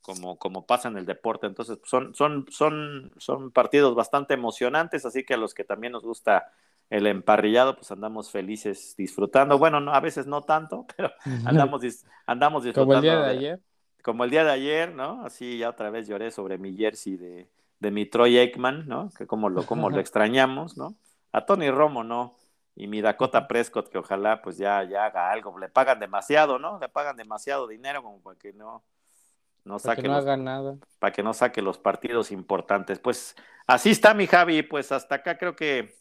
como, 0.00 0.38
como 0.38 0.66
pasa 0.66 0.88
en 0.88 0.96
el 0.96 1.06
deporte, 1.06 1.46
entonces 1.46 1.78
pues, 1.78 1.90
son, 1.90 2.14
son, 2.14 2.46
son, 2.50 3.12
son 3.18 3.50
partidos 3.50 3.94
bastante 3.94 4.34
emocionantes, 4.34 5.04
así 5.04 5.24
que 5.24 5.34
a 5.34 5.38
los 5.38 5.54
que 5.54 5.64
también 5.64 5.92
nos 5.92 6.04
gusta 6.04 6.52
el 6.90 7.06
emparrillado, 7.06 7.74
pues 7.74 7.90
andamos 7.90 8.30
felices 8.30 8.94
disfrutando. 8.98 9.58
Bueno, 9.58 9.80
no, 9.80 9.94
a 9.94 10.00
veces 10.00 10.26
no 10.26 10.42
tanto, 10.42 10.86
pero 10.96 11.10
andamos, 11.46 11.82
andamos 12.26 12.64
disfrutando. 12.64 12.94
Como 12.94 12.96
el 12.96 13.02
día 13.02 13.20
de 13.20 13.30
ayer. 13.30 13.60
Como 14.02 14.24
el 14.24 14.30
día 14.30 14.44
de 14.44 14.50
ayer, 14.50 14.94
¿no? 14.94 15.24
Así 15.24 15.58
ya 15.58 15.70
otra 15.70 15.88
vez 15.88 16.08
lloré 16.08 16.30
sobre 16.30 16.58
mi 16.58 16.76
jersey 16.76 17.16
de, 17.16 17.48
de 17.78 17.90
mi 17.90 18.04
Troy 18.04 18.36
Aikman, 18.38 18.86
¿no? 18.88 19.10
Que 19.16 19.26
como 19.26 19.48
lo, 19.48 19.64
como 19.64 19.88
lo 19.88 20.00
extrañamos, 20.00 20.76
¿no? 20.76 20.94
A 21.32 21.46
Tony 21.46 21.70
Romo, 21.70 22.04
¿no? 22.04 22.34
Y 22.74 22.86
mi 22.86 23.00
Dakota 23.00 23.46
Prescott, 23.46 23.88
que 23.88 23.98
ojalá 23.98 24.40
pues 24.42 24.56
ya, 24.56 24.82
ya 24.84 25.06
haga 25.06 25.30
algo. 25.30 25.58
Le 25.58 25.68
pagan 25.68 26.00
demasiado, 26.00 26.58
¿no? 26.58 26.78
Le 26.78 26.88
pagan 26.88 27.16
demasiado 27.16 27.68
dinero 27.68 28.02
como 28.02 28.20
para 28.22 28.38
que 28.38 28.52
no, 28.52 28.82
no 29.64 29.78
saque. 29.78 29.96
Para 29.96 30.02
que 30.02 30.08
no 30.08 30.14
haga 30.16 30.36
nada. 30.36 30.76
Para 30.98 31.12
que 31.12 31.22
no 31.22 31.34
saque 31.34 31.60
los 31.60 31.78
partidos 31.78 32.30
importantes. 32.30 32.98
Pues 32.98 33.36
así 33.66 33.90
está 33.90 34.14
mi 34.14 34.26
Javi, 34.26 34.62
pues 34.62 34.90
hasta 34.90 35.16
acá 35.16 35.36
creo 35.36 35.54
que 35.54 35.94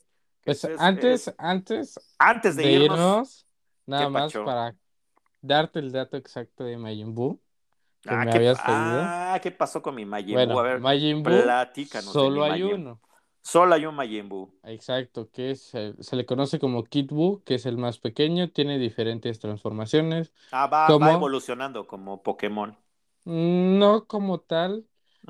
pues 0.44 0.66
antes, 0.80 1.34
antes, 1.38 2.00
antes 2.18 2.56
de, 2.56 2.72
irnos, 2.72 3.46
nada 3.86 4.10
más 4.10 4.34
para 4.34 4.76
darte 5.40 5.80
el 5.80 5.92
dato 5.92 6.18
exacto 6.18 6.64
de 6.64 6.78
Majin 6.78 7.14
Buu 7.14 7.40
que 8.02 8.10
ah, 8.10 8.26
me 8.26 8.32
habías 8.32 8.60
pedido. 8.60 9.02
Ah, 9.04 9.40
¿qué 9.42 9.52
pasó 9.52 9.82
con 9.82 9.94
mi 9.94 10.06
Majin 10.06 10.50
Buu? 10.50 10.60
A 10.60 10.64
ver, 10.64 10.80
Majin 10.80 11.22
Buu, 11.22 11.44
solo 12.12 12.44
hay 12.44 12.64
uno. 12.64 13.00
Solo 13.42 13.76
hay 13.76 13.86
un 13.86 13.96
Majin 13.96 14.30
Buu. 14.30 14.54
Exacto, 14.64 15.30
que 15.32 15.52
es, 15.52 15.62
se 15.62 16.16
le 16.16 16.26
conoce 16.26 16.60
como 16.60 16.84
Kid 16.84 17.10
Buu, 17.10 17.44
que 17.44 17.56
es 17.56 17.66
el 17.66 17.78
más 17.78 17.98
pequeño, 17.98 18.50
tiene 18.52 18.78
diferentes 18.78 19.40
transformaciones. 19.40 20.32
Ah, 20.52 20.68
va, 20.68 20.88
va 20.98 21.14
evolucionando 21.14 21.88
como 21.88 22.22
Pokémon. 22.22 22.78
No 23.26 24.06
como 24.06 24.40
tal, 24.40 24.86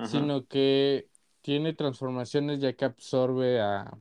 sino 0.05 0.47
que 0.47 1.09
tiene 1.41 1.73
transformaciones 1.73 2.59
ya 2.59 2.73
que 2.73 2.85
absorbe 2.85 3.61
a, 3.61 3.91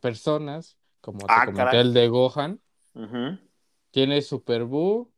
personas, 0.00 0.76
como 1.00 1.20
te 1.20 1.26
ah, 1.28 1.46
comenté 1.46 1.80
el 1.80 1.94
de 1.94 2.08
Gohan. 2.08 2.60
Tiene 3.90 4.22
Super 4.22 4.64
Buu 4.64 5.10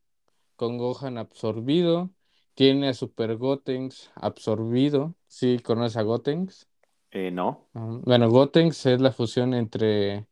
con 0.56 0.78
Gohan 0.78 1.18
absorbido. 1.18 2.10
Tiene 2.54 2.88
a 2.88 2.94
Super 2.94 3.36
Gotenks 3.36 4.10
absorbido. 4.14 5.14
¿Sí 5.26 5.58
conoces 5.58 5.96
a 5.96 6.02
Gotenks? 6.02 6.68
Eh, 7.12 7.30
no. 7.30 7.68
Bueno, 7.74 8.30
Gotenks 8.30 8.86
es 8.86 9.00
la 9.00 9.12
fusión 9.12 9.52
entre 9.52 10.26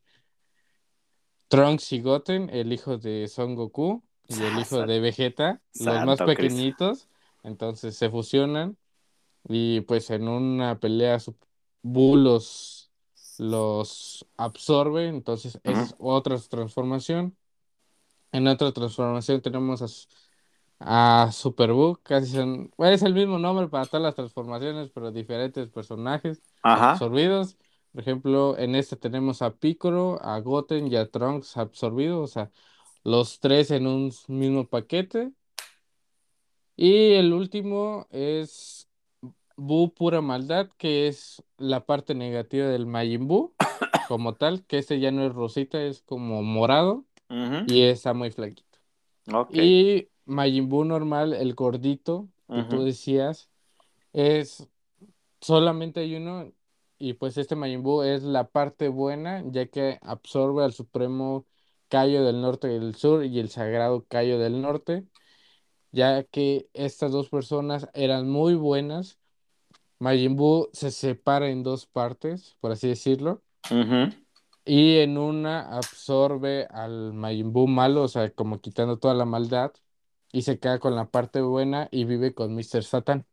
Trunks 1.49 1.93
y 1.93 2.01
Goten, 2.01 2.49
el 2.51 2.73
hijo 2.73 2.97
de 2.97 3.29
Son 3.29 3.55
Goku 3.55 4.03
y 4.27 4.43
el 4.43 4.59
hijo 4.59 4.87
de 4.87 5.01
Vegeta, 5.01 5.61
los 5.75 6.07
más 6.07 6.21
pequeñitos. 6.23 7.09
Entonces 7.43 7.97
se 7.97 8.09
fusionan 8.09 8.77
y 9.49 9.83
pues 9.83 10.11
en 10.11 10.29
una 10.29 10.79
pelea 10.79 11.19
Buu 11.83 12.17
los, 12.17 12.91
los 13.39 14.27
absorbe, 14.37 15.09
entonces 15.09 15.61
es 15.65 15.95
otra 15.99 16.39
transformación. 16.39 17.37
En 18.33 18.47
otra 18.47 18.73
transformación 18.73 19.41
tenemos 19.43 19.83
a, 19.83 19.87
a 20.81 21.31
Super 21.33 21.73
Buu, 21.73 21.99
casi 22.03 22.33
son, 22.33 22.73
es 22.79 23.03
el 23.03 23.15
mismo 23.15 23.39
nombre 23.39 23.69
para 23.69 23.85
todas 23.87 24.03
las 24.03 24.15
transformaciones, 24.15 24.91
pero 24.91 25.13
diferentes 25.13 25.69
personajes 25.69 26.43
absorbidos. 26.63 27.57
Por 27.93 28.01
ejemplo, 28.03 28.57
en 28.59 28.75
esta 28.75 28.97
tenemos 28.97 29.43
a 29.43 29.55
Piccolo, 29.57 30.19
a 30.23 30.41
Goten 30.41 30.87
y 30.87 30.97
a 30.97 31.11
Trunks 31.11 31.57
absorbidos, 31.57 32.31
o 32.31 32.33
sea, 32.33 32.51
los 33.05 33.41
tres 33.41 33.71
en 33.71 33.87
un 33.87 34.13
mismo 34.29 34.67
paquete. 34.67 35.33
Y 36.77 37.13
el 37.13 37.35
último 37.35 38.07
es 38.11 38.89
Bu 39.57 39.93
pura 39.93 40.23
maldad, 40.23 40.71
que 40.79 41.09
es 41.09 41.43
la 41.59 41.85
parte 41.85 42.15
negativa 42.15 42.67
del 42.69 42.87
Majin 42.87 43.29
Buu, 43.29 43.55
como 44.09 44.35
tal, 44.37 44.65
que 44.65 44.79
este 44.79 44.99
ya 44.99 45.11
no 45.11 45.27
es 45.27 45.35
rosita, 45.35 45.83
es 45.83 46.01
como 46.03 46.43
morado 46.43 47.05
y 47.67 47.83
está 47.83 48.15
muy 48.15 48.31
flaquito. 48.31 48.79
Y 49.53 50.10
Majin 50.25 50.69
Buu 50.69 50.85
normal, 50.85 51.33
el 51.33 51.55
gordito, 51.55 52.29
que 52.49 52.65
tú 52.65 52.83
decías, 52.83 53.49
es 54.13 54.69
solamente 55.41 56.01
hay 56.01 56.17
uno 56.17 56.53
y 56.99 57.15
pues 57.15 57.39
este 57.39 57.57
Majin 57.57 57.83
Buu 57.83 58.03
es 58.03 58.23
la 58.23 58.49
parte 58.49 58.89
buena, 58.89 59.43
ya 59.47 59.67
que 59.67 59.99
absorbe 60.03 60.65
al 60.65 60.73
supremo 60.73 61.47
Cayo 61.89 62.25
del 62.25 62.41
Norte 62.41 62.69
y 62.69 62.79
del 62.79 62.95
Sur 62.95 63.25
y 63.25 63.39
el 63.39 63.49
sagrado 63.49 64.05
Cayo 64.09 64.39
del 64.39 64.61
Norte, 64.61 65.05
ya 65.93 66.25
que 66.25 66.69
estas 66.75 67.13
dos 67.13 67.29
personas 67.29 67.89
eran 67.95 68.29
muy 68.29 68.55
buenas 68.55 69.21
Majin 70.01 70.35
Buu 70.35 70.71
se 70.73 70.91
separa 70.91 71.51
en 71.51 71.63
dos 71.63 71.87
partes, 71.87 72.57
por 72.61 72.73
así 72.73 72.89
decirlo. 72.89 73.43
Y 74.65 74.97
en 74.97 75.19
una 75.19 75.77
absorbe 75.77 76.67
al 76.71 77.13
Majin 77.13 77.53
Buu 77.53 77.67
malo, 77.69 78.03
o 78.03 78.09
sea, 78.09 78.31
como 78.31 78.61
quitando 78.61 78.99
toda 78.99 79.15
la 79.15 79.27
maldad. 79.27 79.73
Y 80.33 80.43
se 80.43 80.59
queda 80.59 80.79
con 80.79 80.95
la 80.95 81.07
parte 81.07 81.41
buena 81.41 81.89
y 81.91 82.05
vive 82.05 82.35
con 82.35 82.55
Mr. 82.55 82.85
Satan. 82.85 83.27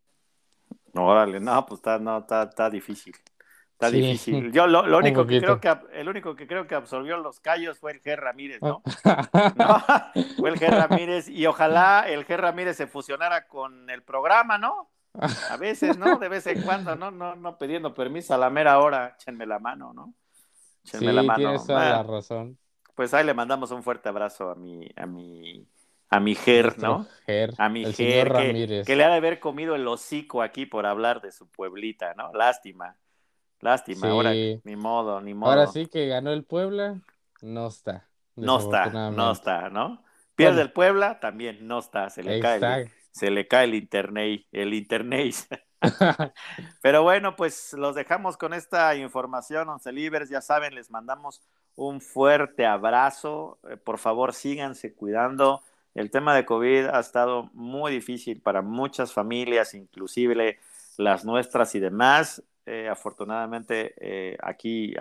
Órale, 0.94 1.40
no, 1.40 1.66
pues 1.66 1.80
está, 1.80 2.00
no, 2.00 2.20
está, 2.20 2.44
está 2.44 2.70
difícil. 2.70 3.16
Está 3.74 3.92
difícil. 3.92 4.52
Yo 4.52 4.66
lo, 4.66 4.82
único 4.98 5.28
que 5.28 5.40
creo 5.40 5.60
que 5.60 5.72
el 5.94 6.10
único 6.10 6.36
que 6.36 6.48
creo 6.48 6.66
que 6.66 6.74
absorbió 6.74 7.18
los 7.18 7.40
callos 7.40 7.78
fue 7.78 7.92
el 7.92 8.02
G. 8.02 8.16
Ramírez, 8.16 8.60
¿no? 8.62 8.82
¿No? 9.56 9.84
Fue 10.38 10.50
el 10.50 10.60
G. 10.60 10.68
Ramírez, 10.70 11.30
y 11.30 11.46
ojalá 11.46 12.06
el 12.08 12.26
G. 12.26 12.38
Ramírez 12.38 12.76
se 12.78 12.88
fusionara 12.88 13.48
con 13.48 13.88
el 13.92 14.02
programa, 14.02 14.58
¿no? 14.58 14.90
A 15.14 15.58
veces, 15.58 15.98
¿no? 15.98 16.18
De 16.18 16.28
vez 16.28 16.48
en 16.48 16.62
cuando, 16.64 16.96
¿no? 16.96 17.12
No, 17.12 17.36
no 17.36 17.58
pidiendo 17.58 17.94
permiso 17.94 18.34
a 18.34 18.38
la 18.38 18.50
mera 18.50 18.80
hora, 18.80 19.16
échenme 19.20 19.46
la 19.46 19.60
mano, 19.60 19.94
¿no? 19.94 20.14
Échenme 20.84 21.14
la 21.14 21.24
mano. 21.24 21.38
Tienes 21.38 21.66
toda 21.66 21.90
la 21.90 22.04
razón. 22.04 22.58
Pues 22.96 23.14
ahí 23.14 23.26
le 23.26 23.34
mandamos 23.36 23.70
un 23.70 23.84
fuerte 23.84 24.10
abrazo 24.10 24.50
a 24.50 24.56
mi, 24.56 24.90
a 24.96 25.06
mi, 25.06 25.68
a 26.10 26.20
mi 26.20 26.36
Ger, 26.36 26.78
¿no? 26.80 27.08
a 27.58 27.70
mi 27.70 27.86
Ger, 27.94 28.32
que, 28.86 28.96
le 28.96 29.04
ha 29.04 29.10
de 29.10 29.16
haber 29.16 29.40
comido 29.40 29.76
el 29.76 29.88
hocico 29.88 30.42
aquí 30.42 30.66
por 30.66 30.86
hablar 30.86 31.22
de 31.22 31.32
su 31.32 31.50
pueblita, 31.50 32.14
¿no? 32.14 32.32
Lástima, 32.34 32.98
lástima, 33.60 34.10
ahora 34.10 34.32
ni 34.32 34.76
modo, 34.76 35.20
ni 35.22 35.34
modo. 35.34 35.52
Ahora 35.52 35.68
sí 35.68 35.88
que 35.88 36.08
ganó 36.08 36.32
el 36.32 36.44
Puebla, 36.44 37.02
no 37.42 37.68
está. 37.68 38.08
No 38.36 38.60
está, 38.60 38.90
no 39.12 39.32
está, 39.32 39.70
¿no? 39.70 40.04
Pierde 40.36 40.62
el 40.62 40.72
Puebla, 40.72 41.20
también 41.20 41.68
no 41.68 41.80
está, 41.80 42.10
se 42.10 42.24
le 42.24 42.40
cae 42.40 42.92
se 43.18 43.32
le 43.32 43.48
cae 43.48 43.66
el 43.66 43.74
internet, 43.74 44.46
el 44.52 44.76
internet. 44.76 45.34
Pero 46.82 47.02
bueno, 47.02 47.36
pues 47.36 47.74
los 47.74 47.96
dejamos 47.96 48.38
con 48.38 48.54
esta 48.54 48.96
información, 48.96 49.70
Once 49.70 49.92
Libres, 49.92 50.30
ya 50.30 50.42
saben, 50.42 50.76
les 50.76 50.92
mandamos 50.92 51.42
un 51.76 52.00
fuerte 52.00 52.66
abrazo. 52.66 53.60
Eh, 53.70 53.78
por 53.78 53.98
favor, 53.98 54.34
síganse 54.34 54.94
cuidando. 54.94 55.64
El 55.98 56.12
tema 56.12 56.36
de 56.36 56.46
COVID 56.46 56.90
ha 56.94 57.00
estado 57.00 57.50
muy 57.54 57.92
difícil 57.92 58.40
para 58.40 58.62
muchas 58.62 59.12
familias, 59.14 59.74
inclusive 59.74 60.60
las 60.98 61.26
nuestras 61.26 61.74
y 61.74 61.80
demás. 61.80 62.44
Eh, 62.68 62.88
afortunadamente, 62.88 63.96
eh, 63.98 64.38
aquí, 64.44 64.94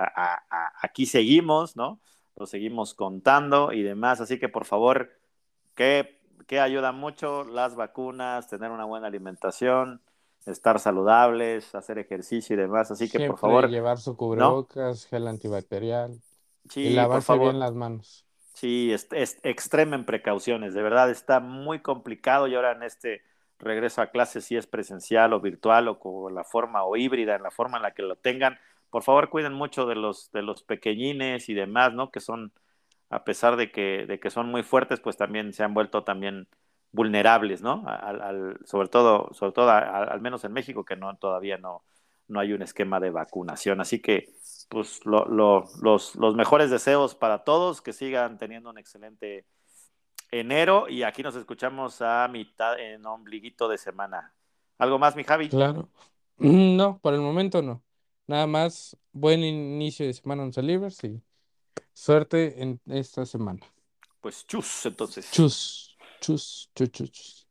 aquí 0.81 1.05
seguimos, 1.05 1.77
¿no? 1.77 2.01
Lo 2.35 2.47
seguimos 2.47 2.95
contando 2.95 3.75
y 3.75 3.83
demás. 3.83 4.23
Así 4.23 4.39
que, 4.39 4.49
por 4.49 4.65
favor, 4.65 5.11
que, 5.75 6.19
que 6.47 6.61
ayuda 6.61 6.93
mucho 6.93 7.45
las 7.45 7.75
vacunas, 7.75 8.49
tener 8.49 8.71
una 8.71 8.87
buena 8.87 9.09
alimentación, 9.09 10.01
estar 10.47 10.81
saludables, 10.81 11.75
hacer 11.75 11.99
ejercicio 11.99 12.55
y 12.55 12.59
demás. 12.59 12.91
Así 12.91 13.11
que, 13.11 13.27
por 13.27 13.37
favor. 13.37 13.69
Llevar 13.69 13.99
su 13.99 14.17
cubrebocas, 14.17 15.05
gel 15.05 15.29
antibacterial. 15.29 16.19
Sí, 16.71 16.81
y 16.81 16.91
lavarse 16.95 17.37
bien 17.37 17.61
las 17.61 17.75
manos. 17.75 18.26
Sí, 18.57 18.91
es, 18.91 19.07
extremen 19.43 20.07
precauciones. 20.07 20.73
De 20.73 20.81
verdad, 20.83 21.11
está 21.11 21.41
muy 21.41 21.81
complicado 21.81 22.49
y 22.49 22.55
ahora 22.55 22.73
en 22.73 22.83
este 22.85 23.23
regreso 23.59 24.01
a 24.01 24.07
clases, 24.11 24.47
si 24.47 24.57
es 24.57 24.67
presencial 24.67 25.35
o 25.35 25.41
virtual 25.41 25.89
o 25.89 25.99
con 25.99 26.35
la 26.35 26.43
forma 26.43 26.83
o 26.85 26.97
híbrida, 26.97 27.37
en 27.37 27.43
la 27.43 27.51
forma 27.51 27.77
en 27.77 27.83
la 27.83 27.93
que 27.93 28.03
lo 28.03 28.17
tengan. 28.17 28.59
Por 28.89 29.03
favor, 29.03 29.29
cuiden 29.29 29.53
mucho 29.53 29.85
de 29.87 29.95
los, 29.95 30.33
de 30.33 30.41
los 30.43 30.63
pequeñines 30.63 31.51
y 31.51 31.55
demás, 31.55 31.93
¿no? 31.93 32.11
Que 32.11 32.21
son, 32.21 32.51
a 33.11 33.25
pesar 33.25 33.57
de 33.57 33.71
que, 33.71 34.07
de 34.07 34.19
que 34.21 34.31
son 34.31 34.49
muy 34.51 34.63
fuertes, 34.63 35.01
pues 35.01 35.19
también 35.19 35.53
se 35.53 35.63
han 35.63 35.75
vuelto 35.75 36.05
también 36.05 36.49
vulnerables, 36.93 37.61
¿no? 37.61 37.85
Al, 37.87 38.59
sobre 38.65 38.89
todo, 38.89 39.35
sobre 39.35 39.53
todo 39.53 39.71
al 39.71 40.21
menos 40.23 40.45
en 40.45 40.55
México, 40.55 40.85
que 40.85 40.97
no 40.97 41.15
todavía 41.19 41.59
no, 41.59 41.85
no 42.29 42.41
hay 42.41 42.53
un 42.55 42.63
esquema 42.63 43.01
de 43.01 43.11
vacunación. 43.11 43.83
Así 43.83 44.01
que, 44.01 44.31
pues, 44.69 45.05
lo, 45.05 45.27
los, 45.27 46.15
los 46.17 46.35
mejores 46.35 46.71
deseos 46.71 47.15
para 47.15 47.45
todos, 47.45 47.81
que 47.83 47.93
sigan 47.93 48.39
teniendo 48.39 48.71
un 48.71 48.79
excelente 48.79 49.47
enero 50.31 50.89
y 50.89 51.03
aquí 51.03 51.23
nos 51.23 51.37
escuchamos 51.37 52.03
a 52.03 52.29
mitad 52.29 52.79
en 52.79 53.05
ombliguito 53.07 53.69
de 53.69 53.79
semana. 53.79 54.35
¿Algo 54.79 54.99
más, 54.99 55.17
mi 55.17 55.25
Javi? 55.25 55.49
Claro. 55.49 55.89
No, 56.39 56.99
por 56.99 57.15
el 57.15 57.21
momento 57.21 57.63
no. 57.63 57.83
Nada 58.27 58.47
más, 58.47 58.97
buen 59.13 59.43
inicio 59.45 60.07
de 60.07 60.13
semana 60.13 60.43
en 60.43 60.53
Salivers 60.53 61.03
y 61.05 61.23
suerte 61.93 62.61
en 62.63 62.81
esta 62.87 63.25
semana. 63.25 63.61
Pues 64.21 64.47
chus, 64.47 64.87
entonces. 64.87 65.31
Chus, 65.31 65.97
chus, 66.21 66.71
chus, 66.75 66.91
chus. 66.91 67.11
chus. 67.11 67.46